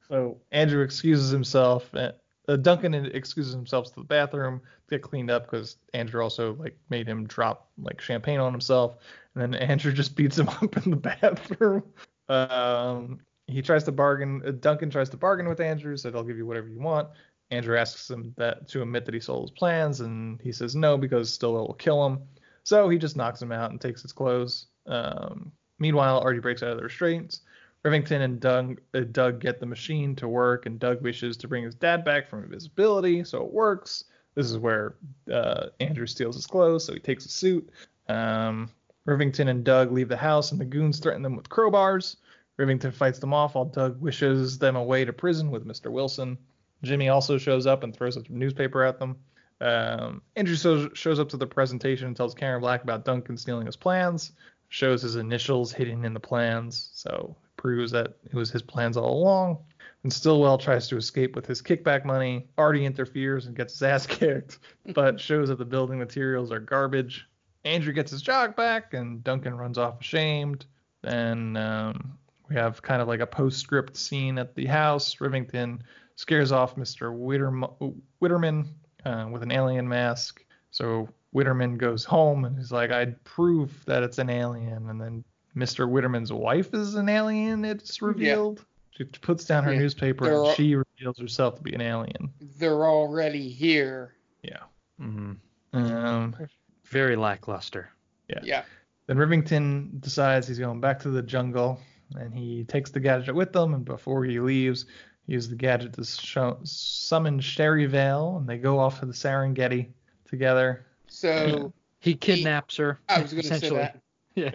So 0.09 0.37
Andrew 0.53 0.82
excuses 0.82 1.30
himself. 1.30 1.89
Uh, 1.95 2.12
uh, 2.47 2.57
Duncan 2.57 2.93
excuses 2.95 3.55
himself 3.55 3.87
to 3.89 3.95
the 4.01 4.05
bathroom 4.05 4.61
to 4.61 4.97
get 4.97 5.03
cleaned 5.03 5.30
up 5.30 5.51
because 5.51 5.76
Andrew 5.95 6.22
also 6.22 6.55
like 6.57 6.76
made 6.91 7.09
him 7.09 7.26
drop 7.26 7.70
like 7.78 8.03
champagne 8.03 8.39
on 8.39 8.53
himself, 8.53 8.99
and 9.35 9.43
then 9.43 9.55
Andrew 9.70 9.93
just 9.95 10.14
beats 10.14 10.39
him 10.39 10.51
up 10.51 10.76
in 10.85 10.91
the 10.91 10.97
bathroom. 10.99 11.85
Um, 12.28 13.20
he 13.47 13.62
tries 13.62 13.85
to 13.85 13.93
bargain. 13.93 14.43
Uh, 14.47 14.51
Duncan 14.53 14.91
tries 14.91 15.09
to 15.09 15.16
bargain 15.16 15.49
with 15.49 15.61
Andrew, 15.61 15.97
said 15.97 16.14
I'll 16.14 16.22
give 16.22 16.37
you 16.37 16.47
whatever 16.47 16.68
you 16.68 16.80
want. 16.80 17.09
Andrew 17.51 17.78
asks 17.78 18.11
him 18.11 18.35
that 18.37 18.68
to 18.68 18.82
admit 18.82 19.07
that 19.07 19.14
he 19.14 19.20
sold 19.20 19.45
his 19.45 19.59
plans, 19.59 20.01
and 20.01 20.39
he 20.43 20.53
says 20.53 20.76
no 20.76 20.99
because 20.99 21.32
still 21.32 21.57
it 21.59 21.66
will 21.66 21.74
kill 21.74 22.05
him. 22.05 22.18
So 22.62 22.91
he 22.91 22.99
just 22.99 23.16
knocks 23.16 23.41
him 23.41 23.53
out 23.53 23.70
and 23.70 23.80
takes 23.80 24.03
his 24.03 24.12
clothes. 24.12 24.66
Um, 24.87 25.51
meanwhile, 25.79 26.18
Artie 26.20 26.41
breaks 26.41 26.62
out 26.62 26.70
of 26.70 26.77
the 26.77 26.85
restraints. 26.85 27.41
Rivington 27.85 28.22
and 28.22 28.41
Doug, 28.41 28.81
uh, 28.95 29.01
Doug 29.12 29.41
get 29.41 29.61
the 29.61 29.66
machine 29.66 30.16
to 30.16 30.27
work, 30.27 30.66
and 30.66 30.81
Doug 30.81 31.03
wishes 31.03 31.37
to 31.39 31.49
bring 31.49 31.64
his 31.64 31.75
dad 31.75 32.05
back 32.05 32.29
from 32.29 32.43
invisibility, 32.43 33.25
so 33.25 33.45
it 33.45 33.53
works. 33.53 34.05
This 34.35 34.51
is 34.51 34.59
where 34.59 34.95
uh, 35.33 35.66
Andrew 35.81 36.07
steals 36.07 36.37
his 36.37 36.47
clothes, 36.47 36.85
so 36.85 36.95
he 36.95 36.99
takes 36.99 37.27
a 37.27 37.29
suit. 37.29 37.68
Um, 38.09 38.70
Rivington 39.07 39.49
and 39.49 39.64
Doug 39.64 39.93
leave 39.93 40.09
the 40.09 40.16
house, 40.16 40.51
and 40.51 40.61
the 40.61 40.64
goons 40.64 40.99
threaten 40.99 41.22
them 41.22 41.37
with 41.37 41.49
crowbars. 41.51 42.16
Rivington 42.59 42.93
fights 42.93 43.18
them 43.18 43.35
off 43.35 43.55
while 43.55 43.66
Doug 43.66 44.01
wishes 44.01 44.59
them 44.59 44.77
away 44.77 45.05
to 45.05 45.12
prison 45.12 45.51
with 45.51 45.66
Mr. 45.66 45.91
Wilson. 45.91 46.39
Jimmy 46.83 47.09
also 47.09 47.37
shows 47.37 47.66
up 47.66 47.83
and 47.83 47.95
throws 47.95 48.16
a 48.16 48.22
newspaper 48.29 48.83
at 48.83 48.99
them. 48.99 49.16
Um, 49.61 50.22
Andrew 50.37 50.57
shows, 50.57 50.91
shows 50.95 51.18
up 51.18 51.29
to 51.31 51.37
the 51.37 51.47
presentation 51.47 52.07
and 52.07 52.16
tells 52.16 52.35
Karen 52.35 52.61
Black 52.61 52.83
about 52.83 53.05
Duncan 53.05 53.37
stealing 53.37 53.66
his 53.66 53.77
plans. 53.77 54.33
Shows 54.75 55.03
his 55.03 55.14
initials 55.14 55.72
hidden 55.72 56.05
in 56.05 56.14
the 56.14 56.18
plans, 56.18 56.91
so 56.95 57.37
proves 57.57 57.93
that 57.93 58.16
it 58.25 58.35
was 58.35 58.51
his 58.51 58.61
plans 58.61 58.97
all 58.97 59.22
along. 59.22 59.59
And 60.03 60.12
Stillwell 60.12 60.59
tries 60.59 60.89
to 60.89 60.97
escape 60.97 61.37
with 61.37 61.47
his 61.47 61.62
kickback 61.62 62.05
money. 62.05 62.49
Artie 62.59 62.85
interferes 62.85 63.47
and 63.47 63.55
gets 63.55 63.75
his 63.75 63.83
ass 63.85 64.05
kicked, 64.09 64.59
but 64.87 65.20
shows 65.20 65.49
that 65.51 65.59
the 65.59 65.64
building 65.64 66.01
materials 66.01 66.51
are 66.51 66.59
garbage. 66.59 67.25
Andrew 67.64 67.93
gets 67.93 68.11
his 68.11 68.20
jog 68.20 68.57
back, 68.57 68.95
and 68.95 69.22
Duncan 69.22 69.57
runs 69.57 69.79
off 69.79 70.01
ashamed. 70.01 70.66
Then 71.03 71.57
um, 71.57 72.18
we 72.49 72.57
have 72.57 72.83
kind 72.83 73.01
of 73.01 73.07
like 73.07 73.20
a 73.20 73.27
postscript 73.27 73.97
scene 73.97 74.41
at 74.41 74.57
the 74.57 74.66
house. 74.66 75.14
Rivington 75.20 75.83
scares 76.16 76.51
off 76.51 76.75
Mr. 76.75 77.16
Witterm- 77.16 77.95
Witterman 78.20 78.70
uh, 79.05 79.29
with 79.31 79.45
an 79.45 79.53
alien 79.53 79.87
mask. 79.87 80.45
So 80.72 81.09
Witterman 81.35 81.76
goes 81.78 82.05
home 82.05 82.45
and 82.45 82.57
he's 82.57 82.70
like, 82.72 82.91
I'd 82.91 83.22
prove 83.24 83.85
that 83.87 84.03
it's 84.03 84.18
an 84.18 84.30
alien. 84.30 84.89
And 84.89 85.01
then 85.01 85.24
Mr. 85.57 85.89
Witterman's 85.89 86.32
wife 86.32 86.72
is 86.74 86.95
an 86.95 87.09
alien, 87.09 87.64
it's 87.64 88.01
revealed. 88.03 88.64
She 88.91 89.05
puts 89.05 89.45
down 89.45 89.64
her 89.64 89.72
Yeah, 89.72 89.80
newspaper 89.80 90.24
they're 90.24 90.35
and 90.35 90.47
all- 90.47 90.55
she 90.55 90.76
reveals 90.76 91.18
herself 91.18 91.57
to 91.57 91.62
be 91.62 91.74
an 91.74 91.80
alien. 91.80 92.32
They're 92.59 92.85
already 92.87 93.49
here. 93.49 94.14
Yeah. 94.43 94.62
hmm 94.99 95.32
Um, 95.72 96.37
Very 96.85 97.16
lackluster. 97.16 97.91
Yeah. 98.28 98.41
Yeah. 98.45 98.62
Then 99.07 99.16
Rivington 99.18 100.01
decides 100.01 100.47
he's 100.47 100.59
going 100.61 100.80
back 100.80 101.01
to 101.01 101.11
the 101.11 101.22
jungle, 101.22 101.80
and 102.14 102.32
he 102.32 102.64
takes 102.64 102.91
the 102.91 103.01
gadget 103.01 103.35
with 103.35 103.55
him. 103.55 103.74
And 103.74 103.85
before 103.85 104.24
he 104.24 104.39
leaves, 104.39 104.87
he 105.26 105.32
uses 105.32 105.51
the 105.51 105.57
gadget 105.57 105.93
to 105.95 106.05
show, 106.05 106.59
summon 106.62 107.41
Sherry 107.41 107.87
Vale, 107.87 108.37
and 108.39 108.49
they 108.49 108.57
go 108.59 108.78
off 108.78 109.01
to 109.01 109.07
the 109.07 109.12
Serengeti 109.12 109.89
together. 110.26 110.87
So 111.15 111.73
He 112.05 112.15
kidnaps 112.15 112.77
her. 112.77 113.01
I 113.09 113.23
was 113.23 113.33
going 113.33 113.45
to 113.45 113.59
say 113.59 113.71
that. 113.71 114.01
Yeah. 114.35 114.51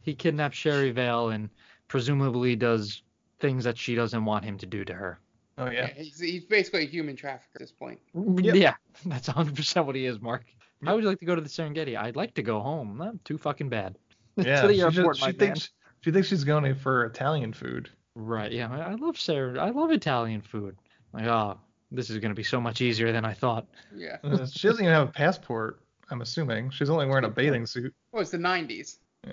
He 0.00 0.14
kidnaps 0.14 0.56
Sherry 0.56 0.92
Vale 0.92 1.30
and 1.30 1.50
presumably 1.88 2.54
does 2.54 3.02
things 3.40 3.64
that 3.64 3.76
she 3.76 3.96
doesn't 3.96 4.24
want 4.24 4.44
him 4.44 4.56
to 4.58 4.66
do 4.66 4.84
to 4.84 4.94
her. 4.94 5.18
Oh 5.58 5.68
Yeah, 5.68 5.88
he's, 5.88 6.20
he's 6.20 6.44
basically 6.44 6.84
a 6.84 6.86
human 6.86 7.16
trafficker 7.16 7.50
at 7.56 7.60
this 7.60 7.72
point. 7.72 7.98
Yep. 8.14 8.54
Yeah, 8.54 8.74
that's 9.06 9.28
100% 9.28 9.84
what 9.84 9.96
he 9.96 10.06
is, 10.06 10.20
Mark. 10.20 10.44
How 10.84 10.94
would 10.94 11.02
you 11.02 11.08
like 11.08 11.18
to 11.18 11.24
go 11.24 11.34
to 11.34 11.40
the 11.40 11.48
Serengeti? 11.48 11.98
I'd 11.98 12.14
like 12.14 12.34
to 12.34 12.42
go 12.42 12.60
home. 12.60 12.96
Not 12.96 13.24
too 13.24 13.38
fucking 13.38 13.70
bad. 13.70 13.98
Yeah. 14.36 14.62
to 14.62 14.68
the 14.68 14.74
she, 14.74 14.80
airport, 14.82 15.16
just, 15.16 15.20
my 15.20 15.32
she 15.32 15.36
thinks 15.36 15.70
she 16.02 16.12
thinks 16.12 16.28
she's 16.28 16.44
going 16.44 16.74
for 16.76 17.06
Italian 17.06 17.52
food. 17.52 17.90
Right, 18.14 18.52
yeah. 18.52 18.70
I 18.70 18.92
I 18.92 18.94
love 18.94 19.18
Ser- 19.18 19.58
I 19.58 19.70
love 19.70 19.90
Italian 19.90 20.42
food. 20.42 20.76
Like, 21.12 21.26
oh, 21.26 21.58
this 21.90 22.08
is 22.08 22.18
going 22.18 22.30
to 22.30 22.36
be 22.36 22.44
so 22.44 22.60
much 22.60 22.80
easier 22.80 23.10
than 23.10 23.24
I 23.24 23.32
thought. 23.32 23.66
Yeah. 23.96 24.18
Uh, 24.22 24.46
she 24.46 24.68
doesn't 24.68 24.84
even 24.84 24.94
have 24.94 25.08
a 25.08 25.12
passport. 25.12 25.80
I'm 26.10 26.20
assuming 26.20 26.70
she's 26.70 26.90
only 26.90 27.06
wearing 27.06 27.24
a 27.24 27.28
bathing 27.30 27.66
suit. 27.66 27.94
Well, 28.12 28.22
it's 28.22 28.30
the 28.30 28.38
90s. 28.38 28.98
Yeah. 29.26 29.32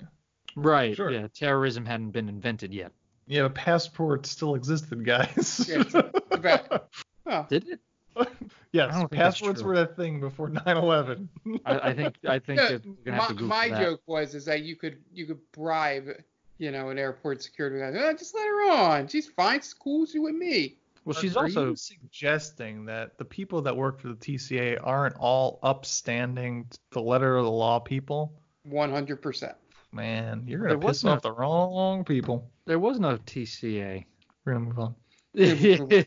Right, 0.56 0.96
Sure. 0.96 1.10
yeah. 1.10 1.28
Terrorism 1.34 1.84
hadn't 1.86 2.10
been 2.10 2.28
invented 2.28 2.72
yet. 2.72 2.92
Yeah, 3.26 3.42
but 3.42 3.54
passports 3.54 4.30
still 4.30 4.54
existed, 4.54 5.04
guys. 5.04 5.66
Yeah, 5.68 5.82
it's 5.86 5.94
Oh, 7.24 7.46
Did 7.48 7.68
it? 7.68 7.80
yes, 8.72 8.90
I 8.90 8.98
don't 8.98 9.08
think 9.08 9.22
that's 9.22 9.38
passports 9.40 9.62
were 9.62 9.74
a 9.74 9.86
thing 9.86 10.20
before 10.20 10.50
9/11. 10.50 11.28
I, 11.64 11.78
I 11.78 11.94
think 11.94 12.16
I 12.28 12.38
think 12.40 12.58
no, 12.60 12.78
gonna 13.04 13.20
have 13.20 13.30
my 13.30 13.36
to 13.36 13.42
my 13.44 13.68
that. 13.68 13.80
joke 13.80 14.00
was 14.06 14.34
is 14.34 14.44
that 14.46 14.62
you 14.62 14.76
could 14.76 14.98
you 15.14 15.26
could 15.26 15.38
bribe 15.52 16.08
you 16.58 16.70
know, 16.70 16.90
an 16.90 16.98
airport 16.98 17.42
security 17.42 17.78
guy. 17.78 17.90
Oh, 18.04 18.12
just 18.12 18.34
let 18.34 18.46
her 18.46 18.70
on. 18.70 19.08
She's 19.08 19.26
fine. 19.26 19.60
She's 19.60 19.74
cool. 19.74 20.06
She's 20.06 20.20
with 20.20 20.34
me. 20.34 20.76
Well, 21.04 21.14
she's 21.14 21.36
Are 21.36 21.44
also 21.44 21.70
you 21.70 21.76
suggesting 21.76 22.84
that 22.86 23.18
the 23.18 23.24
people 23.24 23.62
that 23.62 23.76
work 23.76 23.98
for 24.00 24.08
the 24.08 24.14
TCA 24.14 24.78
aren't 24.82 25.16
all 25.16 25.58
upstanding, 25.62 26.68
the 26.92 27.02
letter 27.02 27.36
of 27.36 27.44
the 27.44 27.50
law 27.50 27.80
people? 27.80 28.32
100%. 28.68 29.54
Man, 29.92 30.44
you're 30.46 30.60
gonna 30.60 30.70
There 30.70 30.78
was 30.78 30.98
piss 30.98 31.04
no- 31.04 31.12
off 31.12 31.22
the 31.22 31.32
wrong 31.32 32.04
people. 32.04 32.50
there 32.66 32.78
was 32.78 32.98
no 33.00 33.16
TCA. 33.18 34.04
We're 34.44 34.52
gonna 34.54 34.64
move 34.64 34.78
on. 34.78 34.94
Why 35.34 36.06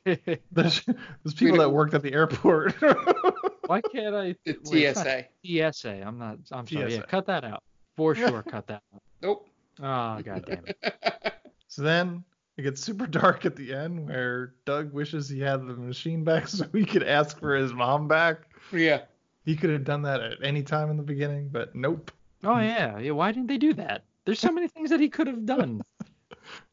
There's, 0.51 0.81
there's 0.85 1.33
people 1.35 1.57
that 1.57 1.69
worked 1.71 1.93
at 1.93 2.01
the 2.03 2.13
airport. 2.13 2.75
Why 3.65 3.81
can't 3.81 4.15
I? 4.15 4.35
The 4.45 4.57
wait, 4.65 4.95
TSA. 4.95 5.71
TSA. 5.73 6.01
I'm 6.05 6.17
not. 6.19 6.37
I'm 6.51 6.67
sorry. 6.67 6.93
Yeah, 6.95 7.01
cut 7.01 7.25
that 7.27 7.43
out. 7.43 7.63
For 7.97 8.13
sure, 8.15 8.43
cut 8.43 8.67
that 8.67 8.83
out. 8.93 9.01
Nope. 9.21 9.47
Ah, 9.81 10.17
oh 10.19 10.21
god 10.21 10.45
damn 10.45 10.65
it. 10.67 10.77
so 11.67 11.81
then 11.81 12.23
it 12.57 12.61
gets 12.63 12.81
super 12.81 13.05
dark 13.21 13.45
at 13.45 13.55
the 13.55 13.73
end 13.73 14.07
where 14.07 14.53
Doug 14.65 14.93
wishes 14.93 15.27
he 15.29 15.39
had 15.39 15.61
the 15.67 15.73
machine 15.73 16.23
back 16.23 16.47
so 16.49 16.65
he 16.73 16.85
could 16.85 17.03
ask 17.03 17.39
for 17.39 17.55
his 17.55 17.73
mom 17.73 18.07
back. 18.07 18.41
yeah. 18.71 19.01
He 19.45 19.55
could 19.55 19.69
have 19.69 19.83
done 19.83 20.01
that 20.03 20.21
at 20.21 20.37
any 20.43 20.63
time 20.63 20.89
in 20.89 20.97
the 20.97 21.03
beginning, 21.03 21.49
but 21.51 21.75
nope. 21.75 22.11
Oh 22.43 22.59
yeah, 22.59 22.97
yeah. 22.97 23.11
Why 23.11 23.31
didn't 23.31 23.47
they 23.47 23.57
do 23.59 23.73
that? 23.75 24.03
There's 24.25 24.39
so 24.39 24.51
many 24.51 24.67
things 24.67 24.89
that 24.89 24.99
he 24.99 25.07
could 25.09 25.27
have 25.27 25.45
done. 25.45 25.81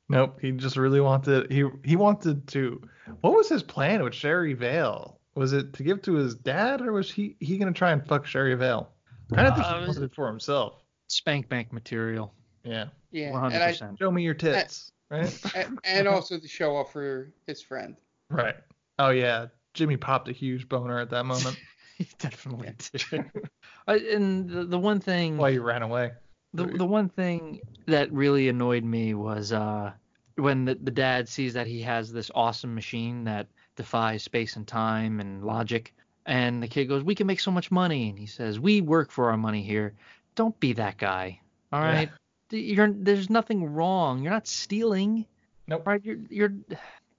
Nope. 0.08 0.38
He 0.42 0.50
just 0.52 0.76
really 0.76 1.00
wanted 1.00 1.50
he 1.50 1.64
he 1.84 1.96
wanted 1.96 2.46
to 2.48 2.82
what 3.22 3.32
was 3.34 3.48
his 3.48 3.62
plan 3.62 4.02
with 4.02 4.14
Sherry 4.14 4.52
Vale? 4.52 5.18
Was 5.36 5.54
it 5.54 5.72
to 5.74 5.82
give 5.82 6.02
to 6.02 6.14
his 6.14 6.34
dad 6.34 6.82
or 6.82 6.92
was 6.92 7.10
he 7.10 7.36
he 7.40 7.56
gonna 7.56 7.72
try 7.72 7.92
and 7.92 8.06
fuck 8.06 8.26
Sherry 8.26 8.54
Vale? 8.54 8.90
I 9.34 9.42
don't 9.42 9.54
think 9.54 9.66
he 9.66 9.72
Uh, 9.72 9.86
wanted 9.86 10.02
it 10.02 10.14
for 10.14 10.26
himself. 10.26 10.82
Spank 11.06 11.48
bank 11.48 11.72
material. 11.72 12.34
Yeah. 12.64 12.86
Yeah. 13.10 13.30
100. 13.30 13.54
And, 13.54 13.64
I, 13.64 13.68
percent 13.70 13.98
Show 13.98 14.10
me 14.10 14.22
your 14.22 14.34
tits. 14.34 14.92
Right? 15.12 15.38
and, 15.54 15.78
and 15.84 16.08
also 16.08 16.38
to 16.38 16.48
show 16.48 16.74
off 16.74 16.92
for 16.92 17.32
his 17.46 17.60
friend. 17.62 17.96
right. 18.30 18.56
Oh 18.98 19.10
yeah. 19.10 19.46
Jimmy 19.74 19.96
popped 19.96 20.28
a 20.28 20.32
huge 20.32 20.68
boner 20.68 20.98
at 20.98 21.10
that 21.10 21.24
moment. 21.24 21.56
He 21.98 22.08
definitely 22.18 22.70
did. 22.92 23.30
I, 23.86 23.96
and 23.96 24.48
the, 24.48 24.64
the 24.64 24.78
one 24.78 24.98
thing. 24.98 25.36
Why 25.36 25.50
you 25.50 25.62
ran 25.62 25.82
away. 25.82 26.12
The 26.54 26.64
the 26.64 26.86
one 26.86 27.10
thing 27.10 27.60
that 27.86 28.10
really 28.10 28.48
annoyed 28.48 28.82
me 28.82 29.14
was 29.14 29.52
uh 29.52 29.92
when 30.36 30.64
the, 30.64 30.74
the 30.74 30.90
dad 30.90 31.28
sees 31.28 31.52
that 31.54 31.66
he 31.66 31.82
has 31.82 32.12
this 32.12 32.30
awesome 32.34 32.74
machine 32.74 33.24
that 33.24 33.46
defies 33.76 34.24
space 34.24 34.56
and 34.56 34.66
time 34.66 35.20
and 35.20 35.44
logic 35.44 35.94
and 36.26 36.62
the 36.62 36.66
kid 36.66 36.86
goes 36.86 37.04
we 37.04 37.14
can 37.14 37.26
make 37.26 37.40
so 37.40 37.50
much 37.50 37.70
money 37.70 38.08
and 38.08 38.18
he 38.18 38.26
says 38.26 38.58
we 38.58 38.80
work 38.80 39.10
for 39.10 39.30
our 39.30 39.36
money 39.36 39.62
here 39.62 39.94
don't 40.34 40.58
be 40.58 40.72
that 40.72 40.96
guy 40.96 41.38
All 41.72 41.80
right. 41.80 42.08
Yeah. 42.08 42.16
Right 42.52 42.62
you're 42.62 42.92
there's 42.92 43.30
nothing 43.30 43.72
wrong 43.72 44.22
you're 44.22 44.32
not 44.32 44.46
stealing 44.46 45.26
Nope. 45.66 45.86
right 45.86 46.04
you're 46.04 46.18
you're 46.28 46.52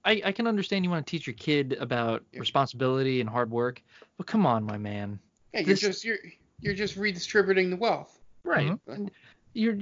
I, 0.04 0.20
I 0.26 0.32
can 0.32 0.46
understand 0.46 0.84
you 0.84 0.90
want 0.90 1.06
to 1.06 1.10
teach 1.10 1.26
your 1.26 1.34
kid 1.34 1.76
about 1.80 2.22
responsibility 2.34 3.20
and 3.20 3.28
hard 3.28 3.50
work 3.50 3.82
but 4.18 4.26
come 4.26 4.44
on 4.46 4.64
my 4.64 4.76
man 4.76 5.18
Yeah, 5.52 5.60
you're 5.60 5.66
This- 5.68 5.80
just 5.80 6.04
you're 6.04 6.18
you're 6.60 6.74
just 6.74 6.96
redistributing 6.96 7.68
the 7.70 7.76
wealth. 7.76 8.18
Right. 8.44 8.70
Mm-hmm. 8.70 8.92
And 8.92 9.10
You're 9.54 9.76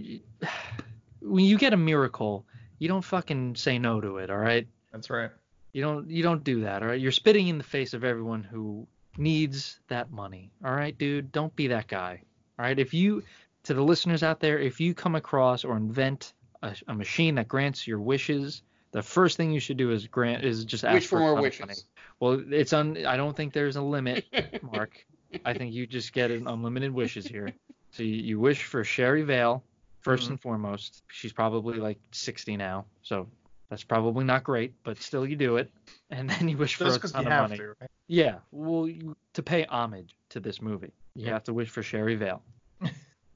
when 1.21 1.45
you 1.45 1.59
get 1.59 1.73
a 1.73 1.77
miracle, 1.77 2.45
you 2.79 2.89
don't 2.89 3.03
fucking 3.05 3.55
say 3.57 3.79
no 3.79 4.01
to 4.01 4.17
it, 4.19 4.31
all 4.31 4.39
right? 4.39 4.67
That's 4.91 5.09
right. 5.11 5.31
You 5.73 5.83
don't 5.83 6.11
you 6.11 6.23
don't 6.23 6.43
do 6.43 6.63
that, 6.63 6.83
all 6.83 6.89
right? 6.89 7.01
You're 7.01 7.13
spitting 7.13 7.49
in 7.49 7.59
the 7.59 7.65
face 7.65 7.95
of 7.95 8.05
everyone 8.05 8.43
who 8.43 8.87
needs 9.17 9.79
that 9.89 10.11
money. 10.11 10.51
All 10.65 10.73
right, 10.75 10.97
dude, 10.97 11.31
don't 11.33 11.55
be 11.55 11.69
that 11.69 11.87
guy. 11.89 12.23
All 12.59 12.65
right? 12.65 12.79
If 12.79 12.95
you 12.95 13.23
to 13.65 13.75
the 13.75 13.83
listeners 13.83 14.23
out 14.23 14.41
there, 14.41 14.59
if 14.59 14.81
you 14.81 14.95
come 14.95 15.15
across 15.15 15.65
or 15.65 15.77
invent 15.77 16.33
a, 16.63 16.75
a 16.89 16.95
machine 16.95 17.35
that 17.37 17.49
grants 17.49 17.87
your 17.87 18.01
wishes, 18.01 18.63
the 18.93 19.03
first 19.03 19.37
thing 19.37 19.53
you 19.53 19.61
should 19.61 19.77
do 19.77 19.91
is 19.91 20.07
grant 20.07 20.45
is 20.45 20.65
just 20.65 20.85
ask 20.85 20.95
Wish 20.95 21.07
for 21.07 21.17
a 21.19 21.21
more 21.21 21.41
wishes. 21.41 21.61
money. 21.61 21.75
Well, 22.21 22.43
it's 22.53 22.73
un 22.73 23.05
I 23.07 23.17
don't 23.17 23.37
think 23.37 23.53
there's 23.53 23.77
a 23.77 23.83
limit, 23.83 24.25
Mark. 24.63 25.05
I 25.45 25.55
think 25.55 25.73
you 25.73 25.87
just 25.87 26.13
get 26.13 26.31
an 26.31 26.47
unlimited 26.47 26.93
wishes 26.93 27.27
here. 27.27 27.53
So 27.93 28.03
you, 28.03 28.15
you 28.15 28.41
wish 28.41 28.65
for 28.65 28.85
Sherry 28.85 29.23
Vale 29.23 29.63
1st 30.05 30.19
Mhm. 30.27 30.31
and 30.31 30.41
foremost. 30.41 31.03
She's 31.09 31.33
probably 31.33 31.79
like 31.79 31.99
60 32.13 32.57
now, 32.57 32.85
so 33.03 33.29
that's 33.71 33.85
probably 33.85 34.25
not 34.25 34.45
great, 34.45 34.75
but 34.85 35.01
still 35.01 35.27
you 35.27 35.37
do 35.37 35.57
it. 35.57 35.71
And 36.11 36.29
then 36.29 36.49
you 36.49 36.57
wish 36.59 36.75
for 36.77 36.89
a 36.89 36.93
because 36.93 37.13
ton 37.13 37.23
you 37.23 37.29
of 37.29 37.33
have 37.33 37.43
money. 37.51 37.57
to, 37.59 37.75
right? 37.81 37.91
Yeah, 38.09 38.39
well, 38.51 38.87
you, 38.89 39.17
to 39.35 39.43
pay 39.43 39.65
homage 39.65 40.15
to 40.31 40.41
this 40.41 40.61
movie, 40.61 40.93
you 41.15 41.27
have 41.27 41.45
to 41.45 41.55
wish 41.55 41.71
for 41.71 41.83
Sherry 41.83 42.17
Vale. 42.17 42.43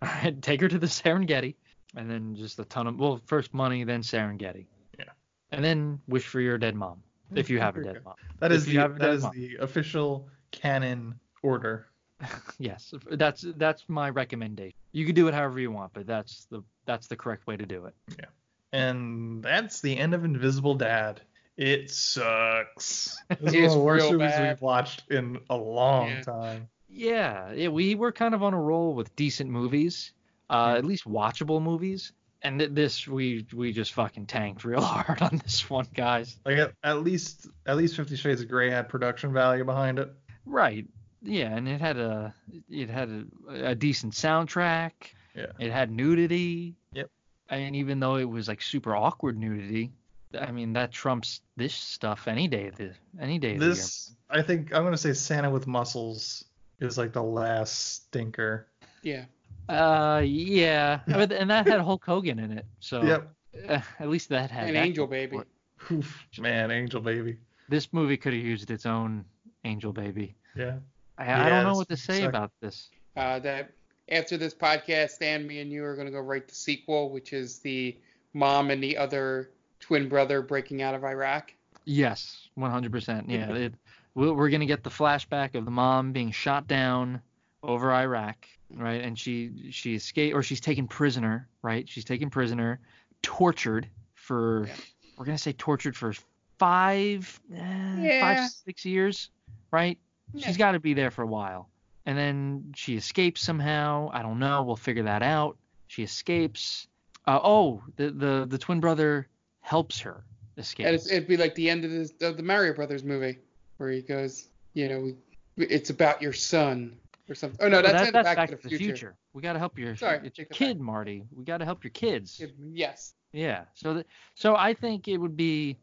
All 0.03 0.09
right, 0.09 0.41
take 0.43 0.61
her 0.61 0.69
to 0.69 0.79
the 0.79 0.87
Serengeti, 0.87 1.55
and 1.95 2.11
then 2.11 2.35
just 2.37 2.59
a 2.59 2.65
ton 2.65 2.87
of 2.87 2.99
well, 2.99 3.21
first 3.27 3.55
money, 3.55 3.85
then 3.85 4.03
Serengeti. 4.03 4.67
Yeah. 4.99 5.05
And 5.53 5.65
then 5.65 6.01
wish 6.09 6.27
for 6.27 6.41
your 6.41 6.59
dead 6.59 6.75
mom, 6.75 7.03
if 7.35 7.47
mm-hmm. 7.47 7.55
you 7.55 7.61
have 7.61 7.77
a 7.77 7.83
dead 7.83 7.95
good. 7.95 8.05
mom. 8.05 8.15
That 8.41 8.53
If 8.53 8.59
is 8.59 8.65
the 8.67 8.75
have 8.77 8.93
a 8.97 8.99
that 8.99 9.07
dead 9.07 9.15
is 9.15 9.23
mom. 9.23 9.33
the 9.35 9.57
official 9.61 10.29
canon 10.51 11.19
order. 11.43 11.87
Yes, 12.59 12.95
that's 13.11 13.45
that's 13.59 13.85
my 13.89 14.09
recommendation. 14.09 14.73
You 14.93 15.05
can 15.05 15.15
do 15.15 15.29
it 15.29 15.35
however 15.35 15.61
you 15.61 15.71
want, 15.71 15.93
but 15.93 16.07
that's 16.07 16.47
the 16.47 16.63
that's 16.87 17.09
the 17.09 17.17
correct 17.17 17.47
way 17.47 17.59
to 17.59 17.67
do 17.67 17.85
it. 17.85 17.95
Yeah. 18.19 18.25
And 18.73 19.43
that's 19.43 19.81
the 19.83 19.99
end 19.99 20.15
of 20.15 20.25
Invisible 20.25 20.75
Dad. 20.75 21.21
It 21.59 21.91
sucks. 21.91 23.19
This 23.41 23.53
is 23.55 23.55
one 23.55 23.55
It's 23.65 23.73
of 23.75 23.79
the 23.79 23.85
worst 23.85 24.03
real 24.05 24.13
movies 24.13 24.31
bad. 24.31 24.49
we've 24.49 24.63
watched 24.63 25.03
in 25.11 25.39
a 25.51 25.57
long 25.57 26.09
Yeah. 26.09 26.23
time. 26.23 26.69
Yeah, 26.97 27.53
yeah, 27.53 27.69
we 27.69 27.95
were 27.95 28.11
kind 28.11 28.35
of 28.35 28.43
on 28.43 28.55
a 28.55 28.61
roll 28.61 28.95
with 28.95 29.15
decent 29.17 29.51
movies, 29.51 30.13
uh, 30.49 30.75
at 30.79 30.85
least 30.85 31.05
watchable 31.05 31.61
movies. 31.63 32.13
And 32.43 32.59
th- 32.59 32.71
this 32.73 33.07
we 33.07 33.47
we 33.53 33.73
just 33.73 33.93
fucking 33.93 34.27
tanked 34.27 34.65
real 34.65 34.81
hard 34.81 35.21
on 35.21 35.39
this 35.45 35.69
one, 35.69 35.87
guys. 35.95 36.37
Like 36.47 36.59
at, 36.59 36.73
at 36.83 37.03
least 37.03 37.49
at 37.67 37.77
least 37.77 37.97
Fifty 37.97 38.17
Shades 38.17 38.41
of 38.41 38.49
Grey 38.49 38.71
had 38.71 38.89
production 38.89 39.33
value 39.33 39.65
behind 39.65 39.99
it. 39.99 40.11
Right. 40.47 40.87
Yeah, 41.23 41.55
and 41.55 41.69
it 41.69 41.81
had 41.81 41.99
a 41.99 42.35
it 42.71 42.89
had 42.89 43.27
a, 43.49 43.71
a 43.71 43.75
decent 43.75 44.15
soundtrack. 44.15 44.93
Yeah. 45.35 45.53
It 45.59 45.71
had 45.71 45.91
nudity. 45.91 46.77
Yep. 46.95 47.11
And 47.51 47.77
even 47.77 48.01
though 48.01 48.17
it 48.17 48.25
was 48.25 48.49
like 48.49 48.63
super 48.63 48.97
awkward 48.97 49.37
nudity, 49.37 49.93
I 50.39 50.51
mean 50.51 50.73
that 50.75 50.93
trumps 50.93 51.43
this 51.57 51.75
stuff 51.75 52.27
any 52.27 52.49
day 52.49 52.69
of 52.69 52.77
the 52.77 52.93
any 53.21 53.39
day 53.39 53.55
of 53.55 53.61
This 53.61 54.15
I 54.31 54.41
think 54.41 54.75
I'm 54.75 54.83
gonna 54.85 54.97
say 54.97 55.13
Santa 55.13 55.51
with 55.51 55.67
Muscles 55.67 56.45
is 56.81 56.99
like 56.99 57.13
the 57.13 57.23
last 57.23 57.95
stinker. 58.07 58.69
Yeah. 59.03 59.25
Uh, 59.69 60.23
yeah, 60.25 61.01
But- 61.07 61.33
and 61.33 61.51
that 61.51 61.67
had 61.67 61.81
Hulk 61.81 62.05
Hogan 62.05 62.39
in 62.39 62.53
it, 62.53 62.67
so 62.81 63.03
Yep. 63.03 63.35
uh, 63.69 63.81
at 63.99 64.09
least 64.09 64.29
that 64.29 64.51
had 64.51 64.69
And 64.69 64.77
that 64.77 64.85
Angel 64.87 65.07
Baby. 65.07 65.41
Oof, 65.91 66.25
man, 66.39 66.71
Angel 66.71 67.01
Baby. 67.01 67.37
This 67.69 67.93
movie 67.93 68.17
could 68.17 68.33
have 68.33 68.43
used 68.43 68.71
its 68.71 68.87
own 68.87 69.25
Angel 69.65 69.93
Baby. 69.93 70.37
Yeah. 70.55 70.77
I, 71.19 71.33
I 71.47 71.49
don't 71.49 71.65
know 71.65 71.75
what 71.75 71.89
to 71.89 71.97
say 71.97 72.21
sucked. 72.21 72.29
about 72.29 72.53
this. 72.61 72.91
Uh, 73.17 73.39
that 73.41 73.73
after 74.11 74.37
this 74.37 74.55
podcast, 74.55 75.11
Stan, 75.11 75.47
me, 75.47 75.61
and 75.61 75.73
you 75.73 75.83
are 75.85 75.95
going 75.97 76.07
to 76.07 76.13
go 76.13 76.21
write 76.21 76.47
the 76.47 76.55
sequel, 76.55 77.11
which 77.11 77.33
is 77.33 77.59
the 77.59 77.97
mom 78.35 78.71
and 78.71 78.81
the 78.83 78.97
other 78.97 79.51
twin 79.81 80.09
brother 80.09 80.43
breaking 80.43 80.83
out 80.83 80.95
of 80.95 81.03
Iraq. 81.05 81.53
Yes, 81.87 82.49
100%. 82.59 83.25
Yeah, 83.29 83.53
it, 83.53 83.75
we're 84.17 84.33
we're 84.33 84.49
gonna 84.51 84.67
get 84.67 84.83
the 84.83 84.91
flashback 84.91 85.55
of 85.55 85.65
the 85.65 85.71
mom 85.71 86.13
being 86.13 86.33
shot 86.33 86.67
down 86.67 87.21
over 87.63 87.93
Iraq, 87.93 88.37
right? 88.75 89.03
And 89.03 89.17
she 89.19 89.69
she 89.71 89.95
escaped, 89.95 90.35
or 90.35 90.43
she's 90.43 90.61
taken 90.61 90.89
prisoner, 90.89 91.49
right? 91.63 91.89
She's 91.89 92.05
taken 92.05 92.31
prisoner, 92.31 92.81
tortured 93.23 93.89
for, 94.15 94.67
Yeah. 94.67 94.75
we're 95.19 95.25
gonna 95.27 95.39
say 95.39 95.53
tortured 95.53 95.97
for 95.97 96.13
five, 96.59 97.41
eh, 97.55 98.01
Yeah. 98.01 98.21
five 98.21 98.51
six 98.51 98.85
years, 98.85 99.31
right? 99.71 99.99
Yeah. 100.35 100.47
She's 100.49 100.57
got 100.57 100.73
to 100.73 100.81
be 100.81 100.95
there 100.95 101.11
for 101.11 101.23
a 101.23 101.27
while, 101.27 101.69
and 102.07 102.17
then 102.19 102.73
she 102.75 102.97
escapes 102.97 103.41
somehow. 103.43 104.11
I 104.13 104.23
don't 104.23 104.39
know. 104.39 104.65
We'll 104.65 104.77
figure 104.77 105.05
that 105.05 105.23
out. 105.23 105.57
She 105.87 106.03
escapes. 106.03 106.89
Uh, 107.27 107.39
oh, 107.43 107.83
the 107.97 108.11
the 108.11 108.47
the 108.49 108.59
twin 108.59 108.81
brother 108.81 109.29
helps 109.61 110.01
her 110.01 110.25
escape. 110.57 110.87
And 110.87 110.95
it'd 110.97 111.29
be 111.29 111.37
like 111.37 111.55
the 111.55 111.69
end 111.69 111.85
of, 111.85 111.91
this, 111.91 112.13
of 112.23 112.37
the 112.37 112.43
Mario 112.43 112.73
Brothers 112.73 113.05
movie, 113.05 113.39
where 113.77 113.91
he 113.91 114.01
goes, 114.03 114.49
you 114.75 114.89
know, 114.89 115.13
it's 115.57 115.91
about 115.91 116.21
your 116.23 116.33
son 116.33 116.97
or 117.29 117.35
something. 117.35 117.59
Oh 117.65 117.69
no, 117.69 117.77
Well, 117.79 117.83
that's, 117.83 117.93
that- 117.95 118.07
in 118.09 118.13
that's 118.13 118.35
Back, 118.37 118.51
to 118.51 118.69
the, 118.69 118.77
future. 118.77 119.17
We 119.33 119.43
got 119.43 119.55
to 119.55 119.59
help 119.59 119.79
your 119.79 119.97
Sorry, 119.97 120.21
it's 120.25 120.39
your 120.39 120.47
that 120.49 120.55
kid, 120.55 120.81
Marty. 120.81 121.25
We 121.35 121.45
got 121.45 121.59
to 121.59 121.65
help 121.65 121.85
your 121.85 121.91
kids. 121.91 122.43
Yes. 122.73 123.15
Yeah. 123.33 123.65
So 123.75 123.95
th- 123.95 124.07
so 124.35 124.57
I 124.57 124.73
think 124.75 125.09
it 125.09 125.19
would 125.19 125.37
be 125.37 125.77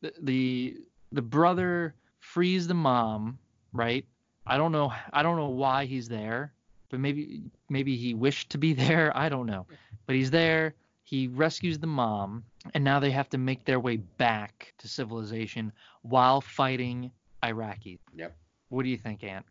the, 0.00 0.12
the 0.22 0.76
the 1.12 1.22
brother 1.22 1.94
frees 2.20 2.66
the 2.66 2.74
mom, 2.74 3.38
right? 3.72 4.04
I 4.46 4.56
don't 4.56 4.72
know 4.72 4.92
I 5.12 5.22
don't 5.22 5.36
know 5.36 5.48
why 5.48 5.84
he's 5.84 6.08
there, 6.08 6.52
but 6.90 6.98
maybe 7.00 7.42
maybe 7.68 7.96
he 7.96 8.14
wished 8.14 8.50
to 8.50 8.58
be 8.58 8.72
there. 8.84 9.16
I 9.16 9.28
don't 9.28 9.46
know. 9.46 9.66
But 10.06 10.16
he's 10.16 10.30
there. 10.30 10.74
He 11.04 11.28
rescues 11.28 11.78
the 11.78 11.86
mom, 11.86 12.44
and 12.74 12.82
now 12.84 12.98
they 13.00 13.10
have 13.12 13.30
to 13.30 13.38
make 13.38 13.64
their 13.64 13.80
way 13.80 13.96
back 13.96 14.74
to 14.78 14.88
civilization 14.88 15.72
while 16.02 16.40
fighting 16.40 17.10
Iraqis. 17.42 17.98
Yep. 18.16 18.36
What 18.68 18.82
do 18.82 18.88
you 18.88 18.96
think, 18.98 19.24
Ant? 19.24 19.46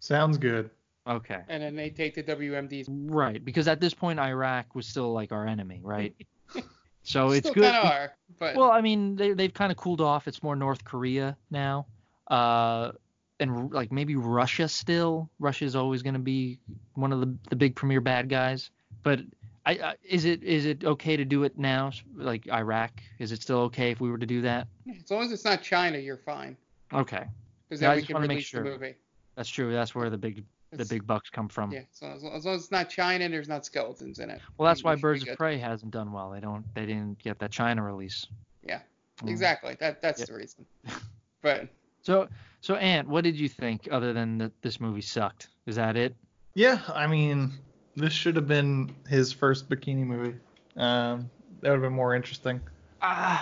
Sounds 0.00 0.38
good. 0.38 0.70
Okay. 1.06 1.40
And 1.48 1.62
then 1.62 1.76
they 1.76 1.90
take 1.90 2.14
the 2.14 2.22
WMDs. 2.22 2.86
Right, 2.88 3.44
because 3.44 3.68
at 3.68 3.80
this 3.80 3.94
point 3.94 4.18
Iraq 4.18 4.74
was 4.74 4.86
still 4.86 5.12
like 5.12 5.32
our 5.32 5.46
enemy, 5.46 5.80
right? 5.82 6.14
So 7.02 7.30
it's 7.30 7.48
Still 7.48 7.62
good. 7.62 7.72
kind 7.72 7.76
of 7.86 7.92
are, 7.92 8.12
but 8.40 8.56
Well, 8.56 8.72
I 8.72 8.80
mean, 8.80 9.14
they 9.14 9.32
they've 9.32 9.54
kind 9.54 9.70
of 9.70 9.78
cooled 9.78 10.00
off. 10.00 10.26
It's 10.26 10.42
more 10.42 10.56
North 10.56 10.84
Korea 10.84 11.36
now, 11.52 11.86
uh, 12.26 12.90
and 13.38 13.70
like 13.72 13.92
maybe 13.92 14.16
Russia 14.16 14.66
still. 14.66 15.30
Russia's 15.38 15.76
always 15.76 16.02
going 16.02 16.14
to 16.14 16.18
be 16.20 16.58
one 16.94 17.12
of 17.12 17.20
the 17.20 17.32
the 17.48 17.54
big 17.54 17.76
premier 17.76 18.00
bad 18.00 18.28
guys. 18.28 18.70
But 19.04 19.20
I, 19.64 19.72
I 19.74 19.94
is 20.02 20.24
it 20.24 20.42
is 20.42 20.66
it 20.66 20.82
okay 20.82 21.16
to 21.16 21.24
do 21.24 21.44
it 21.44 21.56
now? 21.56 21.92
Like 22.16 22.48
Iraq, 22.50 22.90
is 23.20 23.30
it 23.30 23.40
still 23.40 23.58
okay 23.70 23.92
if 23.92 24.00
we 24.00 24.10
were 24.10 24.18
to 24.18 24.26
do 24.26 24.40
that? 24.40 24.66
as 25.00 25.08
long 25.08 25.22
as 25.22 25.30
it's 25.30 25.44
not 25.44 25.62
China, 25.62 25.98
you're 25.98 26.16
fine. 26.16 26.56
Okay, 26.92 27.24
Because 27.68 27.82
Yeah, 27.82 27.90
I 27.90 27.94
we 27.94 28.00
just 28.00 28.06
can 28.08 28.14
wanna 28.14 28.28
make 28.28 28.34
release 28.36 28.46
sure. 28.46 28.62
the 28.64 28.70
movie. 28.70 28.94
that's 29.34 29.48
true. 29.48 29.72
That's 29.72 29.94
where 29.94 30.08
the 30.10 30.18
big 30.18 30.44
the 30.70 30.74
It's- 30.82 30.88
big 30.88 31.06
bucks 31.06 31.30
come 31.30 31.48
from. 31.48 31.70
Yeah, 31.72 31.82
so 31.92 32.08
as, 32.08 32.24
as 32.24 32.44
long 32.44 32.54
as 32.56 32.62
it's 32.62 32.70
not 32.72 32.90
China 32.90 33.24
and 33.24 33.32
there's 33.32 33.48
not 33.48 33.64
skeletons 33.64 34.18
in 34.18 34.30
it. 34.30 34.40
Well, 34.58 34.66
that's 34.66 34.82
why 34.82 34.92
we 34.94 34.96
should 34.96 34.98
be 34.98 35.02
Birds 35.02 35.28
of. 35.28 35.36
Prey 35.36 35.58
hasn't 35.58 35.92
done 35.92 36.10
well. 36.12 36.30
They 36.30 36.40
don't 36.40 36.64
they 36.74 36.86
didn't 36.86 37.18
get 37.20 37.38
that 37.38 37.50
China 37.52 37.82
release. 37.84 38.26
Yeah, 38.64 38.80
Mm. 39.18 39.30
exactly. 39.30 39.76
That 39.80 40.00
that's 40.02 40.20
Yeah. 40.20 40.26
the 40.26 40.34
reason. 40.34 40.66
But 41.42 41.68
So 42.02 42.28
so 42.60 42.74
Ant, 42.76 43.06
what 43.08 43.22
did 43.24 43.36
you 43.38 43.48
think 43.48 43.88
other 43.90 44.12
than 44.12 44.38
that 44.38 44.60
this 44.62 44.80
movie 44.80 45.00
sucked? 45.02 45.48
Is 45.66 45.76
that 45.76 45.96
it? 45.96 46.14
Yeah, 46.54 46.80
I 46.88 47.06
mean, 47.06 47.52
this 47.94 48.12
should 48.12 48.34
have 48.36 48.48
been 48.48 48.94
his 49.08 49.32
first 49.32 49.68
bikini 49.68 50.04
movie. 50.04 50.36
Um, 50.76 51.30
that 51.60 51.70
would 51.70 51.76
have 51.76 51.82
been 51.82 51.92
more 51.92 52.14
interesting. 52.14 52.60
Uh, 53.00 53.40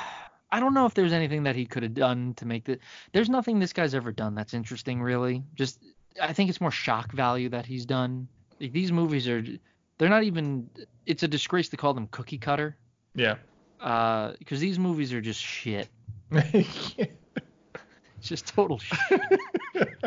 I 0.55 0.61
don't 0.61 0.73
know 0.73 0.87
if 0.87 0.95
there's 0.95 1.13
anything 1.13 1.43
that 1.43 1.57
he 1.57 1.67
could 1.67 1.83
have 1.83 1.95
done 1.95 2.33
to 2.35 2.47
make 2.47 2.63
the. 2.63 2.79
There's 3.11 3.29
nothing 3.29 3.59
this 3.59 3.73
guy's 3.73 3.93
ever 3.93 4.13
done 4.13 4.37
that's 4.37 4.55
interesting, 4.55 5.03
really. 5.03 5.43
Just, 5.57 5.81
I 6.23 6.33
think 6.33 6.49
it's 6.49 6.61
more 6.61 6.71
shock 6.71 7.11
value 7.11 7.49
that 7.49 7.67
he's 7.67 7.85
done. 7.85 8.29
Like, 8.61 8.73
these 8.73 8.93
movies 8.93 9.27
are, 9.27 9.45
they're 9.99 10.09
not 10.09 10.23
even. 10.23 10.71
It's 11.07 11.25
a 11.25 11.29
disgrace 11.29 11.69
to 11.71 11.77
call 11.77 11.93
them 11.93 12.07
cookie 12.07 12.39
cutter. 12.39 12.77
Yeah. 13.17 13.35
Uh, 13.81 14.35
because 14.39 14.61
these 14.61 14.79
movies 14.79 15.13
are 15.13 15.21
just 15.21 15.41
shit. 15.41 15.89
It's 18.17 18.31
just 18.31 18.47
total 18.47 18.79
shit. 18.79 19.21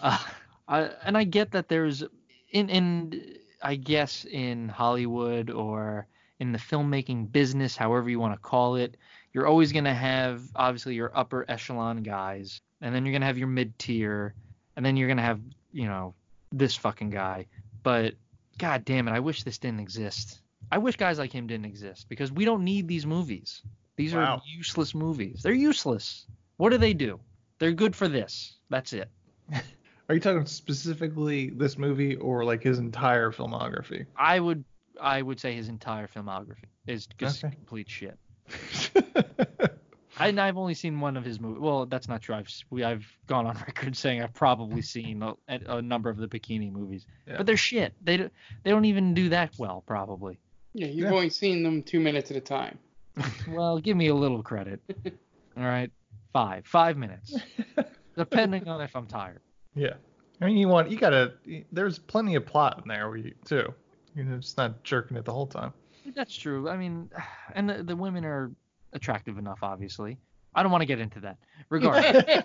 uh, 0.00 0.18
I, 0.66 0.90
and 1.04 1.16
I 1.16 1.22
get 1.22 1.52
that 1.52 1.68
there's 1.68 2.02
in 2.50 2.68
in 2.68 3.36
I 3.62 3.76
guess 3.76 4.24
in 4.24 4.68
Hollywood 4.68 5.50
or 5.50 6.08
in 6.40 6.50
the 6.50 6.58
filmmaking 6.58 7.30
business, 7.30 7.76
however 7.76 8.10
you 8.10 8.18
want 8.18 8.34
to 8.34 8.40
call 8.40 8.74
it, 8.74 8.96
you're 9.32 9.46
always 9.46 9.72
gonna 9.72 9.94
have 9.94 10.42
obviously 10.56 10.94
your 10.94 11.10
upper 11.16 11.44
echelon 11.48 12.02
guys, 12.02 12.60
and 12.80 12.94
then 12.94 13.04
you're 13.04 13.12
gonna 13.12 13.26
have 13.26 13.38
your 13.38 13.48
mid 13.48 13.78
tier, 13.78 14.34
and 14.76 14.84
then 14.84 14.96
you're 14.96 15.08
gonna 15.08 15.22
have 15.22 15.40
you 15.72 15.86
know 15.86 16.14
this 16.52 16.74
fucking 16.76 17.10
guy. 17.10 17.46
But 17.82 18.14
god 18.58 18.84
damn 18.84 19.08
it, 19.08 19.12
I 19.12 19.20
wish 19.20 19.42
this 19.42 19.58
didn't 19.58 19.80
exist. 19.80 20.40
I 20.72 20.78
wish 20.78 20.96
guys 20.96 21.18
like 21.18 21.32
him 21.32 21.46
didn't 21.46 21.66
exist 21.66 22.08
because 22.08 22.30
we 22.30 22.44
don't 22.44 22.64
need 22.64 22.86
these 22.88 23.06
movies. 23.06 23.62
These 23.96 24.14
are 24.14 24.40
useless 24.46 24.94
movies. 24.94 25.40
They're 25.42 25.52
useless. 25.52 26.26
What 26.56 26.70
do 26.70 26.78
they 26.78 26.94
do? 26.94 27.20
They're 27.58 27.72
good 27.72 27.94
for 27.94 28.08
this. 28.08 28.56
That's 28.70 28.92
it. 28.92 29.08
Are 30.08 30.14
you 30.14 30.20
talking 30.20 30.46
specifically 30.46 31.50
this 31.50 31.78
movie 31.78 32.16
or 32.16 32.44
like 32.44 32.62
his 32.62 32.78
entire 32.78 33.30
filmography? 33.30 34.06
I 34.16 34.40
would 34.40 34.64
I 35.00 35.22
would 35.22 35.38
say 35.40 35.54
his 35.54 35.68
entire 35.68 36.06
filmography 36.08 36.64
is 36.86 37.06
just 37.18 37.44
Okay. 37.44 37.54
complete 37.54 37.88
shit. 37.88 38.18
I, 38.96 39.68
and 40.28 40.40
I've 40.40 40.56
only 40.56 40.74
seen 40.74 41.00
one 41.00 41.16
of 41.16 41.24
his 41.24 41.40
movies. 41.40 41.60
Well, 41.60 41.86
that's 41.86 42.08
not 42.08 42.22
true. 42.22 42.34
I've 42.34 42.48
we, 42.70 42.84
I've 42.84 43.06
gone 43.26 43.46
on 43.46 43.54
record 43.66 43.96
saying 43.96 44.22
I've 44.22 44.34
probably 44.34 44.82
seen 44.82 45.22
a, 45.22 45.34
a 45.48 45.82
number 45.82 46.10
of 46.10 46.16
the 46.16 46.28
bikini 46.28 46.70
movies, 46.72 47.06
Yeah. 47.26 47.38
but 47.38 47.46
they're 47.46 47.56
shit. 47.56 47.94
They 48.02 48.16
don't- 48.16 48.32
they 48.62 48.70
don't 48.70 48.84
even 48.84 49.14
do 49.14 49.28
that 49.30 49.52
well, 49.58 49.82
probably. 49.86 50.38
yeah, 50.74 50.86
you've 50.88 51.08
Yeah. 51.10 51.14
only 51.16 51.30
seen 51.30 51.62
them 51.62 51.82
two 51.82 52.00
minutes 52.00 52.30
at 52.30 52.36
a 52.36 52.40
time. 52.40 52.78
Well, 53.48 53.78
give 53.80 53.96
me 53.96 54.06
a 54.08 54.14
little 54.14 54.42
credit. 54.42 54.80
All 55.56 55.64
right, 55.64 55.90
five 56.32 56.64
five 56.66 56.96
minutes, 56.96 57.34
depending 58.16 58.68
on 58.68 58.80
if 58.80 58.94
I'm 58.94 59.06
tired. 59.06 59.40
Yeah. 59.74 59.94
I 60.40 60.46
mean, 60.46 60.56
you 60.56 60.68
want 60.68 60.90
you 60.90 60.96
gotta. 60.96 61.34
There's 61.72 61.98
plenty 61.98 62.34
of 62.36 62.46
plot 62.46 62.80
in 62.82 62.88
there 62.88 63.08
where 63.08 63.18
you 63.18 63.34
too. 63.44 63.74
You're 64.14 64.24
just 64.38 64.56
not 64.56 64.82
jerking 64.84 65.16
it 65.16 65.24
the 65.24 65.32
whole 65.32 65.46
time. 65.46 65.72
That's 66.14 66.34
true. 66.34 66.68
I 66.68 66.76
mean, 66.76 67.10
and 67.54 67.68
the, 67.68 67.82
the 67.82 67.96
women 67.96 68.24
are 68.24 68.50
attractive 68.92 69.38
enough, 69.38 69.60
obviously. 69.62 70.18
I 70.54 70.62
don't 70.62 70.72
want 70.72 70.82
to 70.82 70.86
get 70.86 70.98
into 70.98 71.20
that. 71.20 71.38
Regardless, 71.68 72.42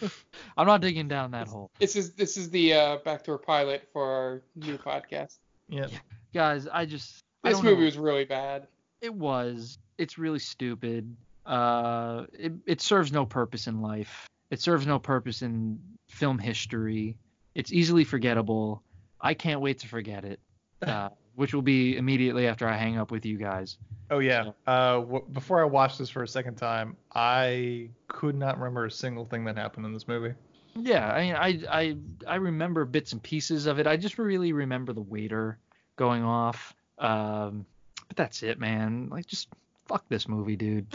I'm 0.56 0.66
not 0.66 0.80
digging 0.80 1.08
down 1.08 1.32
that 1.32 1.48
hole. 1.48 1.70
This 1.78 1.96
is 1.96 2.12
this 2.14 2.36
is 2.36 2.50
the 2.50 2.72
uh, 2.74 2.96
backdoor 3.04 3.38
pilot 3.38 3.88
for 3.92 4.04
our 4.04 4.42
new 4.56 4.78
podcast. 4.78 5.36
Yeah. 5.68 5.88
Guys, 6.32 6.66
I 6.66 6.86
just 6.86 7.20
I 7.44 7.50
This 7.50 7.58
don't 7.58 7.64
movie 7.66 7.80
know. 7.80 7.84
was 7.86 7.98
really 7.98 8.24
bad. 8.24 8.66
It 9.00 9.12
was. 9.14 9.78
It's 9.98 10.16
really 10.18 10.38
stupid. 10.38 11.14
Uh, 11.44 12.24
it, 12.32 12.52
it 12.66 12.80
serves 12.80 13.12
no 13.12 13.26
purpose 13.26 13.66
in 13.66 13.82
life. 13.82 14.26
It 14.50 14.60
serves 14.60 14.86
no 14.86 14.98
purpose 14.98 15.42
in 15.42 15.78
film 16.08 16.38
history. 16.38 17.16
It's 17.54 17.72
easily 17.72 18.04
forgettable. 18.04 18.82
I 19.20 19.34
can't 19.34 19.60
wait 19.60 19.80
to 19.80 19.88
forget 19.88 20.24
it. 20.24 20.40
Uh, 20.80 21.10
which 21.34 21.54
will 21.54 21.62
be 21.62 21.96
immediately 21.96 22.46
after 22.46 22.68
I 22.68 22.76
hang 22.76 22.98
up 22.98 23.10
with 23.10 23.24
you 23.24 23.38
guys. 23.38 23.78
Oh 24.10 24.18
yeah. 24.18 24.50
Uh, 24.66 25.00
w- 25.00 25.24
before 25.32 25.60
I 25.60 25.64
watched 25.64 25.98
this 25.98 26.10
for 26.10 26.22
a 26.22 26.28
second 26.28 26.56
time, 26.56 26.96
I 27.14 27.90
could 28.08 28.34
not 28.34 28.58
remember 28.58 28.86
a 28.86 28.90
single 28.90 29.24
thing 29.24 29.44
that 29.44 29.56
happened 29.56 29.86
in 29.86 29.92
this 29.92 30.08
movie. 30.08 30.34
Yeah, 30.74 31.08
I 31.10 31.20
mean, 31.22 31.34
I 31.34 31.60
I 31.70 31.96
I 32.26 32.34
remember 32.36 32.84
bits 32.84 33.12
and 33.12 33.22
pieces 33.22 33.66
of 33.66 33.78
it. 33.78 33.86
I 33.86 33.96
just 33.96 34.18
really 34.18 34.52
remember 34.52 34.92
the 34.92 35.00
waiter 35.00 35.58
going 35.96 36.22
off. 36.22 36.74
Um, 36.98 37.66
but 38.08 38.16
that's 38.16 38.42
it, 38.42 38.58
man. 38.58 39.08
Like, 39.10 39.26
just 39.26 39.48
fuck 39.86 40.04
this 40.08 40.28
movie, 40.28 40.56
dude. 40.56 40.86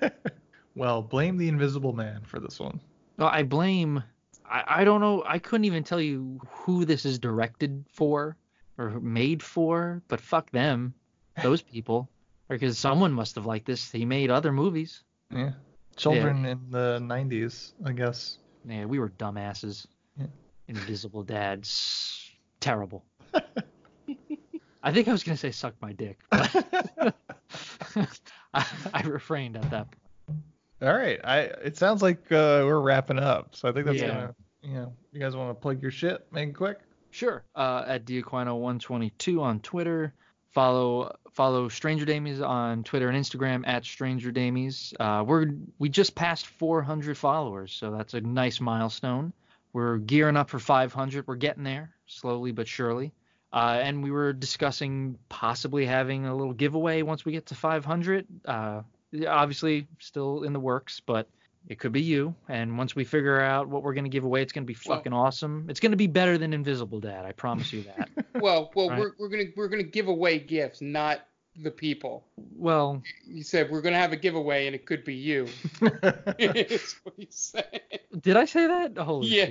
well, 0.74 1.02
blame 1.02 1.36
the 1.36 1.48
Invisible 1.48 1.92
Man 1.92 2.22
for 2.24 2.40
this 2.40 2.58
one. 2.58 2.80
No, 3.18 3.26
I 3.26 3.42
blame. 3.42 4.02
I, 4.44 4.64
I 4.66 4.84
don't 4.84 5.00
know. 5.00 5.22
I 5.26 5.38
couldn't 5.38 5.66
even 5.66 5.84
tell 5.84 6.00
you 6.00 6.40
who 6.48 6.84
this 6.84 7.04
is 7.04 7.18
directed 7.18 7.84
for 7.92 8.36
or 8.80 8.98
made 9.00 9.42
for, 9.42 10.02
but 10.08 10.20
fuck 10.20 10.50
them, 10.50 10.94
those 11.42 11.60
people, 11.62 12.08
because 12.48 12.78
someone 12.78 13.12
must 13.12 13.34
have 13.34 13.44
liked 13.46 13.66
this. 13.66 13.90
He 13.92 14.04
made 14.06 14.30
other 14.30 14.52
movies. 14.52 15.02
Yeah. 15.30 15.52
Children 15.96 16.46
in 16.46 16.70
the 16.70 16.98
90s, 17.02 17.72
I 17.84 17.92
guess. 17.92 18.38
Yeah, 18.66 18.86
we 18.86 18.98
were 18.98 19.10
dumbasses. 19.10 19.86
Yeah. 20.18 20.26
Invisible 20.68 21.22
dads, 21.22 22.30
terrible. 22.60 23.04
I 24.82 24.92
think 24.92 25.08
I 25.08 25.12
was 25.12 25.22
gonna 25.24 25.36
say 25.36 25.50
suck 25.50 25.74
my 25.82 25.92
dick, 25.92 26.18
but 26.30 26.64
I, 28.54 28.66
I 28.94 29.02
refrained 29.02 29.56
at 29.56 29.70
that. 29.70 29.88
point. 30.26 30.40
All 30.80 30.94
right. 30.94 31.20
I. 31.22 31.38
It 31.40 31.76
sounds 31.76 32.00
like 32.00 32.32
uh, 32.32 32.64
we're 32.64 32.80
wrapping 32.80 33.18
up, 33.18 33.54
so 33.54 33.68
I 33.68 33.72
think 33.72 33.84
that's 33.84 34.00
Yeah. 34.00 34.06
gonna. 34.08 34.34
You 34.62 34.74
know, 34.74 34.92
you 35.12 35.20
guys 35.20 35.36
want 35.36 35.50
to 35.50 35.54
plug 35.60 35.82
your 35.82 35.90
shit? 35.90 36.26
Make 36.32 36.50
it 36.50 36.54
quick. 36.54 36.78
Sure. 37.10 37.42
Uh, 37.54 37.84
at 37.86 38.04
Diaquino122 38.04 39.40
on 39.40 39.60
Twitter. 39.60 40.14
Follow 40.50 41.16
follow 41.32 41.68
Stranger 41.68 42.04
Damies 42.04 42.44
on 42.44 42.82
Twitter 42.82 43.08
and 43.08 43.16
Instagram 43.16 43.66
at 43.66 43.84
Stranger 43.84 44.32
Damies. 44.32 44.92
Uh, 44.98 45.22
we're 45.24 45.46
we 45.78 45.88
just 45.88 46.14
passed 46.14 46.46
400 46.46 47.16
followers, 47.16 47.72
so 47.72 47.92
that's 47.92 48.14
a 48.14 48.20
nice 48.20 48.60
milestone. 48.60 49.32
We're 49.72 49.98
gearing 49.98 50.36
up 50.36 50.50
for 50.50 50.58
500. 50.58 51.26
We're 51.28 51.36
getting 51.36 51.62
there 51.62 51.94
slowly 52.06 52.50
but 52.50 52.66
surely. 52.66 53.12
Uh, 53.52 53.78
and 53.82 54.02
we 54.02 54.10
were 54.10 54.32
discussing 54.32 55.18
possibly 55.28 55.84
having 55.86 56.26
a 56.26 56.34
little 56.34 56.52
giveaway 56.52 57.02
once 57.02 57.24
we 57.24 57.32
get 57.32 57.46
to 57.46 57.54
500. 57.54 58.26
Uh, 58.44 58.82
obviously 59.26 59.88
still 59.98 60.42
in 60.42 60.52
the 60.52 60.60
works, 60.60 61.00
but 61.04 61.28
it 61.68 61.78
could 61.78 61.92
be 61.92 62.02
you. 62.02 62.34
And 62.48 62.76
once 62.78 62.94
we 62.96 63.04
figure 63.04 63.40
out 63.40 63.68
what 63.68 63.82
we're 63.82 63.94
gonna 63.94 64.08
give 64.08 64.24
away, 64.24 64.42
it's 64.42 64.52
gonna 64.52 64.66
be 64.66 64.76
Well- 64.86 64.98
fucking 64.98 65.12
awesome. 65.12 65.66
It's 65.68 65.80
gonna 65.80 65.96
be 65.96 66.06
better 66.06 66.36
than 66.38 66.52
Invisible 66.52 67.00
Dad. 67.00 67.24
I 67.24 67.32
promise 67.32 67.72
you 67.72 67.82
that. 67.84 68.08
Well, 68.40 68.70
well, 68.74 68.88
Right. 68.88 68.98
we're 69.00 69.12
we're 69.18 69.28
gonna 69.28 69.44
we're 69.56 69.68
gonna 69.68 69.82
give 69.82 70.08
away 70.08 70.38
gifts, 70.38 70.80
not 70.80 71.26
the 71.56 71.70
people. 71.70 72.24
well, 72.56 73.02
You 73.26 73.42
said 73.42 73.70
we're 73.70 73.82
gonna 73.82 73.98
have 73.98 74.12
a 74.12 74.16
giveaway, 74.16 74.66
and 74.66 74.74
it 74.74 74.86
could 74.86 75.04
be 75.04 75.14
you. 75.14 75.46
That's 76.00 76.94
what 77.04 77.18
you 77.18 77.26
said. 77.28 77.80
did 78.20 78.36
I 78.36 78.44
say 78.46 78.66
that? 78.66 78.96
Holy 78.96 79.28
Yeah. 79.28 79.46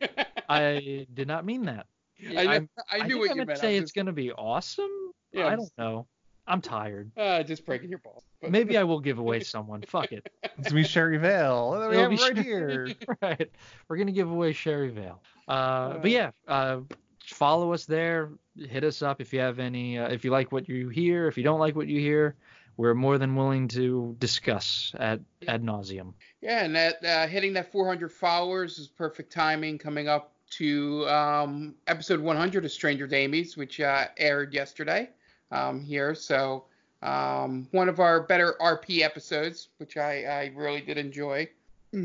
shit. 0.00 0.26
I 0.48 1.06
did 1.14 1.28
not 1.28 1.44
mean 1.44 1.62
that. 1.66 1.86
I, 2.28 2.32
know, 2.44 2.50
I'm- 2.50 2.68
I 2.90 2.98
knew 3.06 3.14
think 3.14 3.20
what 3.20 3.30
I 3.30 3.32
you 3.34 3.36
meant 3.36 3.48
meant. 3.48 3.50
to 3.50 3.56
say 3.66 3.76
I'm 3.76 3.82
it's 3.82 3.92
gonna 3.92 4.12
be 4.12 4.32
awesome. 4.32 4.90
Yeah, 5.32 5.46
I 5.48 5.56
don't 5.56 5.70
know. 5.78 6.06
I'm 6.46 6.60
tired. 6.60 7.12
just, 7.16 7.26
uh, 7.26 7.42
just 7.44 7.64
breaking 7.66 7.88
your 7.90 7.98
balls. 7.98 8.24
Maybe 8.42 8.76
I 8.76 8.82
will 8.84 9.00
give 9.00 9.18
away 9.18 9.40
someone. 9.44 9.82
Fuck 9.82 10.12
it. 10.12 10.28
It's 10.58 10.70
gonna 10.70 10.84
Sherry 10.84 11.18
Vale. 11.18 11.70
We 11.90 11.96
It'll 11.96 12.10
have 12.10 12.20
right 12.20 12.36
Sher- 12.36 12.42
here. 12.42 12.88
right. 13.22 13.50
We're 13.88 13.96
gonna 13.96 14.12
give 14.12 14.30
away 14.30 14.52
Sherry 14.52 14.90
Vale. 14.90 15.20
Uh, 15.48 15.50
Uh, 15.52 15.98
but 15.98 16.10
yeah, 16.10 16.30
uh, 16.48 16.80
follow 17.24 17.72
us 17.72 17.84
there. 17.86 18.30
Hit 18.56 18.84
us 18.84 19.02
up 19.02 19.20
if 19.20 19.32
you 19.32 19.40
have 19.40 19.58
any. 19.58 19.98
Uh, 19.98 20.08
if 20.08 20.24
you 20.24 20.30
like 20.30 20.52
what 20.52 20.68
you 20.68 20.88
hear. 20.88 21.28
If 21.28 21.36
you 21.38 21.44
don't 21.44 21.60
like 21.60 21.76
what 21.76 21.86
you 21.86 22.00
hear, 22.00 22.34
we're 22.76 22.94
more 22.94 23.18
than 23.18 23.34
willing 23.36 23.68
to 23.68 24.16
discuss 24.18 24.92
at 24.98 25.20
ad 25.46 25.62
nauseum. 25.62 26.14
Yeah, 26.40 26.64
and 26.64 26.74
that 26.74 27.04
uh, 27.04 27.26
hitting 27.28 27.52
that 27.54 27.70
400 27.70 28.10
followers 28.10 28.78
is 28.78 28.88
perfect 28.88 29.32
timing 29.32 29.78
coming 29.78 30.08
up 30.08 30.32
to 30.50 31.08
um, 31.08 31.74
episode 31.86 32.20
100 32.20 32.64
of 32.64 32.70
Stranger 32.72 33.06
Damies, 33.08 33.56
which 33.56 33.80
uh, 33.80 34.08
aired 34.18 34.52
yesterday 34.52 35.08
um, 35.52 35.80
here. 35.80 36.14
So 36.14 36.64
um, 37.02 37.68
one 37.70 37.88
of 37.88 38.00
our 38.00 38.20
better 38.20 38.56
RP 38.60 39.02
episodes, 39.02 39.68
which 39.78 39.96
I, 39.96 40.24
I 40.24 40.52
really 40.56 40.80
did 40.80 40.98
enjoy. 40.98 41.48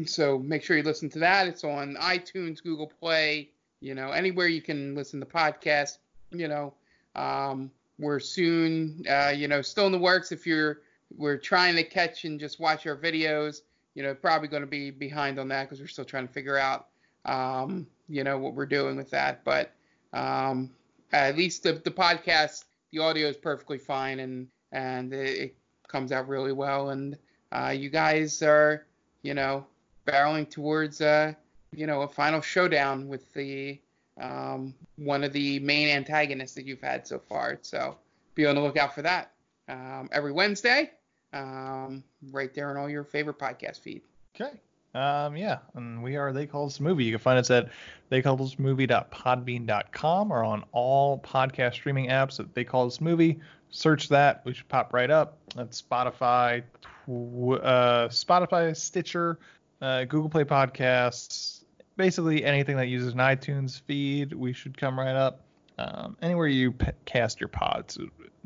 So 0.06 0.38
make 0.38 0.64
sure 0.64 0.76
you 0.76 0.84
listen 0.84 1.10
to 1.11 1.19
that. 1.19 1.48
It's 1.48 1.64
on 1.64 1.95
iTunes, 1.95 2.61
Google 2.61 2.91
Play, 2.99 3.49
you 3.80 3.95
know, 3.95 4.11
anywhere 4.11 4.48
you 4.48 4.61
can 4.61 4.95
listen 4.95 5.19
to 5.22 5.26
podcasts. 5.26 5.99
You 6.32 6.49
know, 6.49 6.74
um, 7.15 7.72
we're 7.98 8.19
soon, 8.19 9.06
uh, 9.10 9.34
you 9.36 9.48
know, 9.48 9.61
still 9.61 9.86
in 9.86 9.94
the 9.94 9.98
works. 9.98 10.34
If 10.34 10.45
you're, 10.45 10.82
we're 11.15 11.38
trying 11.38 11.76
to 11.78 11.84
catch 11.84 12.26
and 12.26 12.38
just 12.38 12.60
watch 12.60 12.86
our 12.86 12.98
videos. 12.98 13.61
You 13.95 14.03
know, 14.03 14.14
probably 14.14 14.49
going 14.49 14.61
to 14.61 14.68
be 14.68 14.91
behind 14.91 15.40
on 15.40 15.48
that 15.48 15.64
because 15.64 15.80
we're 15.80 15.88
still 15.88 16.06
trying 16.06 16.28
to 16.28 16.34
figure 16.34 16.57
out, 16.57 16.88
um, 17.26 17.88
you 18.10 18.24
know, 18.24 18.38
what 18.38 18.53
we're 18.53 18.65
doing 18.65 18.98
with 18.98 19.10
that. 19.11 19.44
But 19.44 19.72
um, 20.14 20.69
at 21.14 21.38
least 21.38 21.64
the, 21.64 21.74
the 21.74 21.91
podcast, 21.91 22.65
the 22.98 23.03
audio 23.03 23.28
is 23.28 23.38
perfectly 23.38 23.78
fine 23.78 24.19
and 24.19 24.48
and 24.72 25.14
it, 25.14 25.38
it 25.38 25.56
comes 25.88 26.11
out 26.11 26.28
really 26.28 26.52
well. 26.52 26.90
And 26.90 27.18
uh, 27.52 27.74
you 27.76 27.90
guys 27.90 28.41
are, 28.41 28.86
you 29.22 29.34
know, 29.34 29.65
barreling 30.06 30.49
towards, 30.49 30.99
uh, 30.99 31.34
you 31.72 31.88
know, 31.88 32.02
a 32.02 32.07
final 32.07 32.41
showdown 32.41 33.07
with 33.07 33.32
the 33.34 33.80
um, 34.19 34.74
one 34.98 35.24
of 35.24 35.32
the 35.32 35.60
main 35.60 35.90
antagonists 35.90 36.56
that 36.56 36.65
you've 36.65 36.82
had 36.82 37.07
so 37.07 37.19
far. 37.19 37.60
So 37.61 37.98
be 38.36 38.45
on 38.45 38.56
the 38.56 38.61
lookout 38.61 38.95
for 38.95 39.03
that 39.03 39.32
um, 39.69 40.10
every 40.11 40.32
Wednesday, 40.32 40.91
um, 41.34 42.03
right 42.32 42.53
there 42.53 42.69
on 42.69 42.78
all 42.78 42.90
your 42.90 43.03
favorite 43.03 43.38
podcast 43.38 43.80
feed. 43.80 44.02
Okay. 44.36 44.52
Um, 44.98 45.38
yeah, 45.38 45.60
and 45.76 46.02
we 46.02 46.15
are 46.15 46.34
They 46.34 46.48
Call 46.48 46.65
This 46.65 46.80
Movie. 46.80 47.03
You 47.03 47.11
can 47.11 47.19
find 47.19 47.38
us 47.38 47.52
at 47.52 47.69
theycallthismovie.podbean.com 48.11 50.32
or 50.32 50.44
on 50.44 50.64
all 50.72 51.19
podcast 51.19 51.74
streaming 51.74 52.07
apps 52.07 52.38
that 52.38 52.56
They 52.56 52.64
Call 52.64 52.86
This 52.86 52.99
Movie. 52.99 53.40
Search 53.69 54.10
that. 54.10 54.41
We 54.44 54.56
should 54.56 54.68
pop 54.69 54.95
right 54.95 55.11
up. 55.11 55.38
That's 55.56 55.80
Spotify, 55.80 56.64
uh, 57.07 58.07
Spotify, 58.07 58.76
Stitcher, 58.76 59.38
uh, 59.84 60.06
Google 60.06 60.30
Play 60.30 60.45
Podcasts, 60.45 61.64
basically 61.95 62.44
anything 62.44 62.76
that 62.78 62.88
uses 62.88 63.14
an 63.14 63.19
iTunes 63.19 63.80
feed. 63.82 64.34
We 64.34 64.52
should 64.52 64.76
come 64.76 64.98
right 64.98 65.15
up. 65.15 65.41
Um, 65.78 66.18
anywhere 66.24 66.48
you 66.48 66.72
p- 66.72 66.88
cast 67.06 67.40
your 67.40 67.49
pods, 67.49 67.99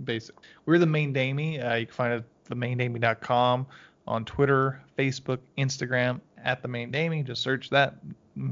basically. 0.04 0.44
We're 0.66 0.80
the 0.80 0.86
Main 0.86 1.14
Damie. 1.14 1.62
Uh, 1.62 1.76
you 1.76 1.86
can 1.86 1.96
find 1.96 2.14
it 2.14 2.18
at 2.18 2.26
themaindamie.com 2.58 3.68
on 4.06 4.26
Twitter, 4.26 4.82
Facebook, 4.98 5.40
Instagram 5.58 6.20
at 6.44 6.62
the 6.62 6.68
Main 6.68 6.92
Damie. 6.92 7.24
Just 7.24 7.42
search 7.42 7.70
that. 7.70 7.96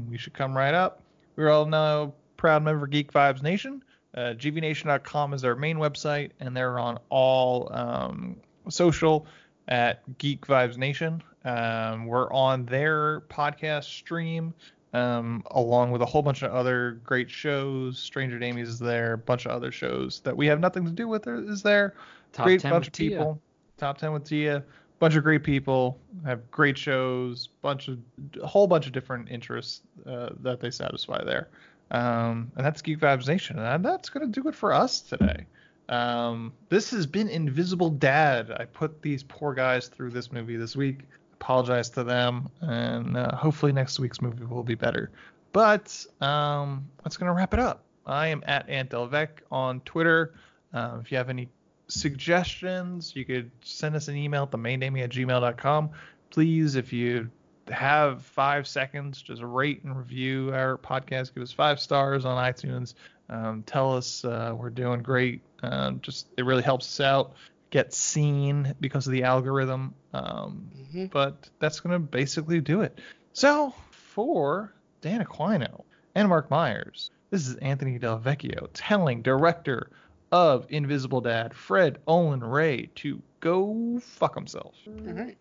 We 0.08 0.18
should 0.18 0.34
come 0.34 0.56
right 0.56 0.74
up. 0.74 1.02
We're 1.36 1.50
all 1.50 1.66
now 1.66 2.14
proud 2.36 2.62
member 2.62 2.84
of 2.84 2.90
Geek 2.90 3.12
Vibes 3.12 3.42
Nation. 3.42 3.82
Uh, 4.14 4.34
GVNation.com 4.36 5.34
is 5.34 5.44
our 5.44 5.54
main 5.54 5.76
website, 5.76 6.30
and 6.40 6.56
they're 6.56 6.78
on 6.78 6.98
all 7.10 7.72
um, 7.72 8.36
social 8.68 9.26
at 9.68 10.02
Geek 10.18 10.46
Vibes 10.46 10.76
Nation. 10.76 11.22
Um, 11.44 12.06
we're 12.06 12.30
on 12.32 12.66
their 12.66 13.20
podcast 13.22 13.84
stream, 13.84 14.52
um, 14.92 15.44
along 15.52 15.92
with 15.92 16.02
a 16.02 16.06
whole 16.06 16.22
bunch 16.22 16.42
of 16.42 16.52
other 16.52 17.00
great 17.04 17.30
shows. 17.30 17.98
Stranger 17.98 18.38
Damies 18.38 18.66
is 18.66 18.78
there, 18.78 19.14
a 19.14 19.18
bunch 19.18 19.46
of 19.46 19.52
other 19.52 19.70
shows 19.70 20.20
that 20.20 20.36
we 20.36 20.46
have 20.46 20.60
nothing 20.60 20.84
to 20.84 20.90
do 20.90 21.06
with 21.06 21.26
is 21.26 21.62
there. 21.62 21.94
Top 22.32 22.46
great 22.46 22.60
10 22.60 22.70
bunch 22.70 22.86
of 22.88 22.92
Tia. 22.92 23.10
people. 23.10 23.40
Top 23.78 23.96
10 23.98 24.12
with 24.12 24.24
Tia. 24.24 24.64
Bunch 25.00 25.16
of 25.16 25.24
great 25.24 25.42
people, 25.42 25.98
have 26.24 26.48
great 26.50 26.78
shows, 26.78 27.48
bunch 27.62 27.88
of 27.88 27.98
a 28.40 28.46
whole 28.46 28.66
bunch 28.66 28.86
of 28.86 28.92
different 28.92 29.28
interests 29.30 29.82
uh, 30.06 30.28
that 30.40 30.60
they 30.60 30.70
satisfy 30.70 31.24
there. 31.24 31.48
Um, 31.90 32.52
and 32.54 32.64
that's 32.64 32.80
Geek 32.82 33.00
Vibes 33.00 33.26
Nation, 33.26 33.58
and 33.58 33.84
that's 33.84 34.08
gonna 34.08 34.26
do 34.28 34.46
it 34.46 34.54
for 34.54 34.72
us 34.72 35.00
today. 35.00 35.46
Um, 35.88 36.52
this 36.68 36.90
has 36.92 37.06
been 37.06 37.28
Invisible 37.28 37.90
Dad. 37.90 38.52
I 38.52 38.64
put 38.64 39.02
these 39.02 39.24
poor 39.24 39.54
guys 39.54 39.88
through 39.88 40.10
this 40.10 40.30
movie 40.30 40.56
this 40.56 40.76
week. 40.76 41.00
Apologize 41.32 41.90
to 41.90 42.04
them, 42.04 42.48
and 42.60 43.16
uh, 43.16 43.34
hopefully 43.34 43.72
next 43.72 43.98
week's 43.98 44.20
movie 44.20 44.44
will 44.44 44.62
be 44.62 44.76
better. 44.76 45.10
But 45.52 46.06
um, 46.20 46.86
that's 47.02 47.16
gonna 47.16 47.32
wrap 47.32 47.54
it 47.54 47.60
up. 47.60 47.84
I 48.06 48.28
am 48.28 48.44
at 48.46 48.68
Ant 48.68 48.90
Delvec 48.90 49.28
on 49.50 49.80
Twitter. 49.80 50.34
Um, 50.72 51.00
if 51.00 51.10
you 51.10 51.16
have 51.16 51.28
any 51.28 51.48
suggestions, 51.90 53.14
you 53.14 53.24
could 53.24 53.50
send 53.62 53.96
us 53.96 54.08
an 54.08 54.16
email 54.16 54.44
at 54.44 54.50
themaindamie 54.50 55.02
at 55.02 55.10
gmail.com. 55.10 55.90
Please, 56.30 56.76
if 56.76 56.92
you 56.92 57.30
have 57.68 58.22
five 58.22 58.66
seconds, 58.66 59.22
just 59.22 59.42
rate 59.42 59.82
and 59.84 59.96
review 59.96 60.50
our 60.52 60.76
podcast. 60.78 61.34
Give 61.34 61.42
us 61.42 61.52
five 61.52 61.80
stars 61.80 62.24
on 62.24 62.42
iTunes. 62.42 62.94
Um, 63.28 63.62
tell 63.64 63.96
us 63.96 64.24
uh, 64.24 64.54
we're 64.56 64.70
doing 64.70 65.02
great. 65.02 65.40
Um, 65.62 66.00
just 66.00 66.28
it 66.36 66.44
really 66.44 66.62
helps 66.62 66.86
us 66.86 67.00
out. 67.04 67.34
Get 67.70 67.94
seen 67.94 68.74
because 68.80 69.06
of 69.06 69.12
the 69.12 69.22
algorithm. 69.22 69.94
Um, 70.12 70.68
But 71.12 71.48
that's 71.60 71.78
gonna 71.80 72.00
basically 72.00 72.60
do 72.60 72.80
it. 72.80 72.98
So 73.32 73.72
for 73.90 74.72
Dan 75.00 75.24
Aquino 75.24 75.84
and 76.16 76.28
Mark 76.28 76.50
Myers, 76.50 77.12
this 77.30 77.46
is 77.46 77.54
Anthony 77.56 77.98
Del 77.98 78.18
Vecchio 78.18 78.68
telling 78.74 79.22
director 79.22 79.90
of 80.32 80.66
Invisible 80.68 81.20
Dad, 81.20 81.54
Fred 81.54 81.98
Olen 82.06 82.42
Ray, 82.42 82.90
to 82.96 83.22
go 83.40 83.98
fuck 84.00 84.34
himself. 84.34 84.74
All 84.86 85.12
right. 85.12 85.36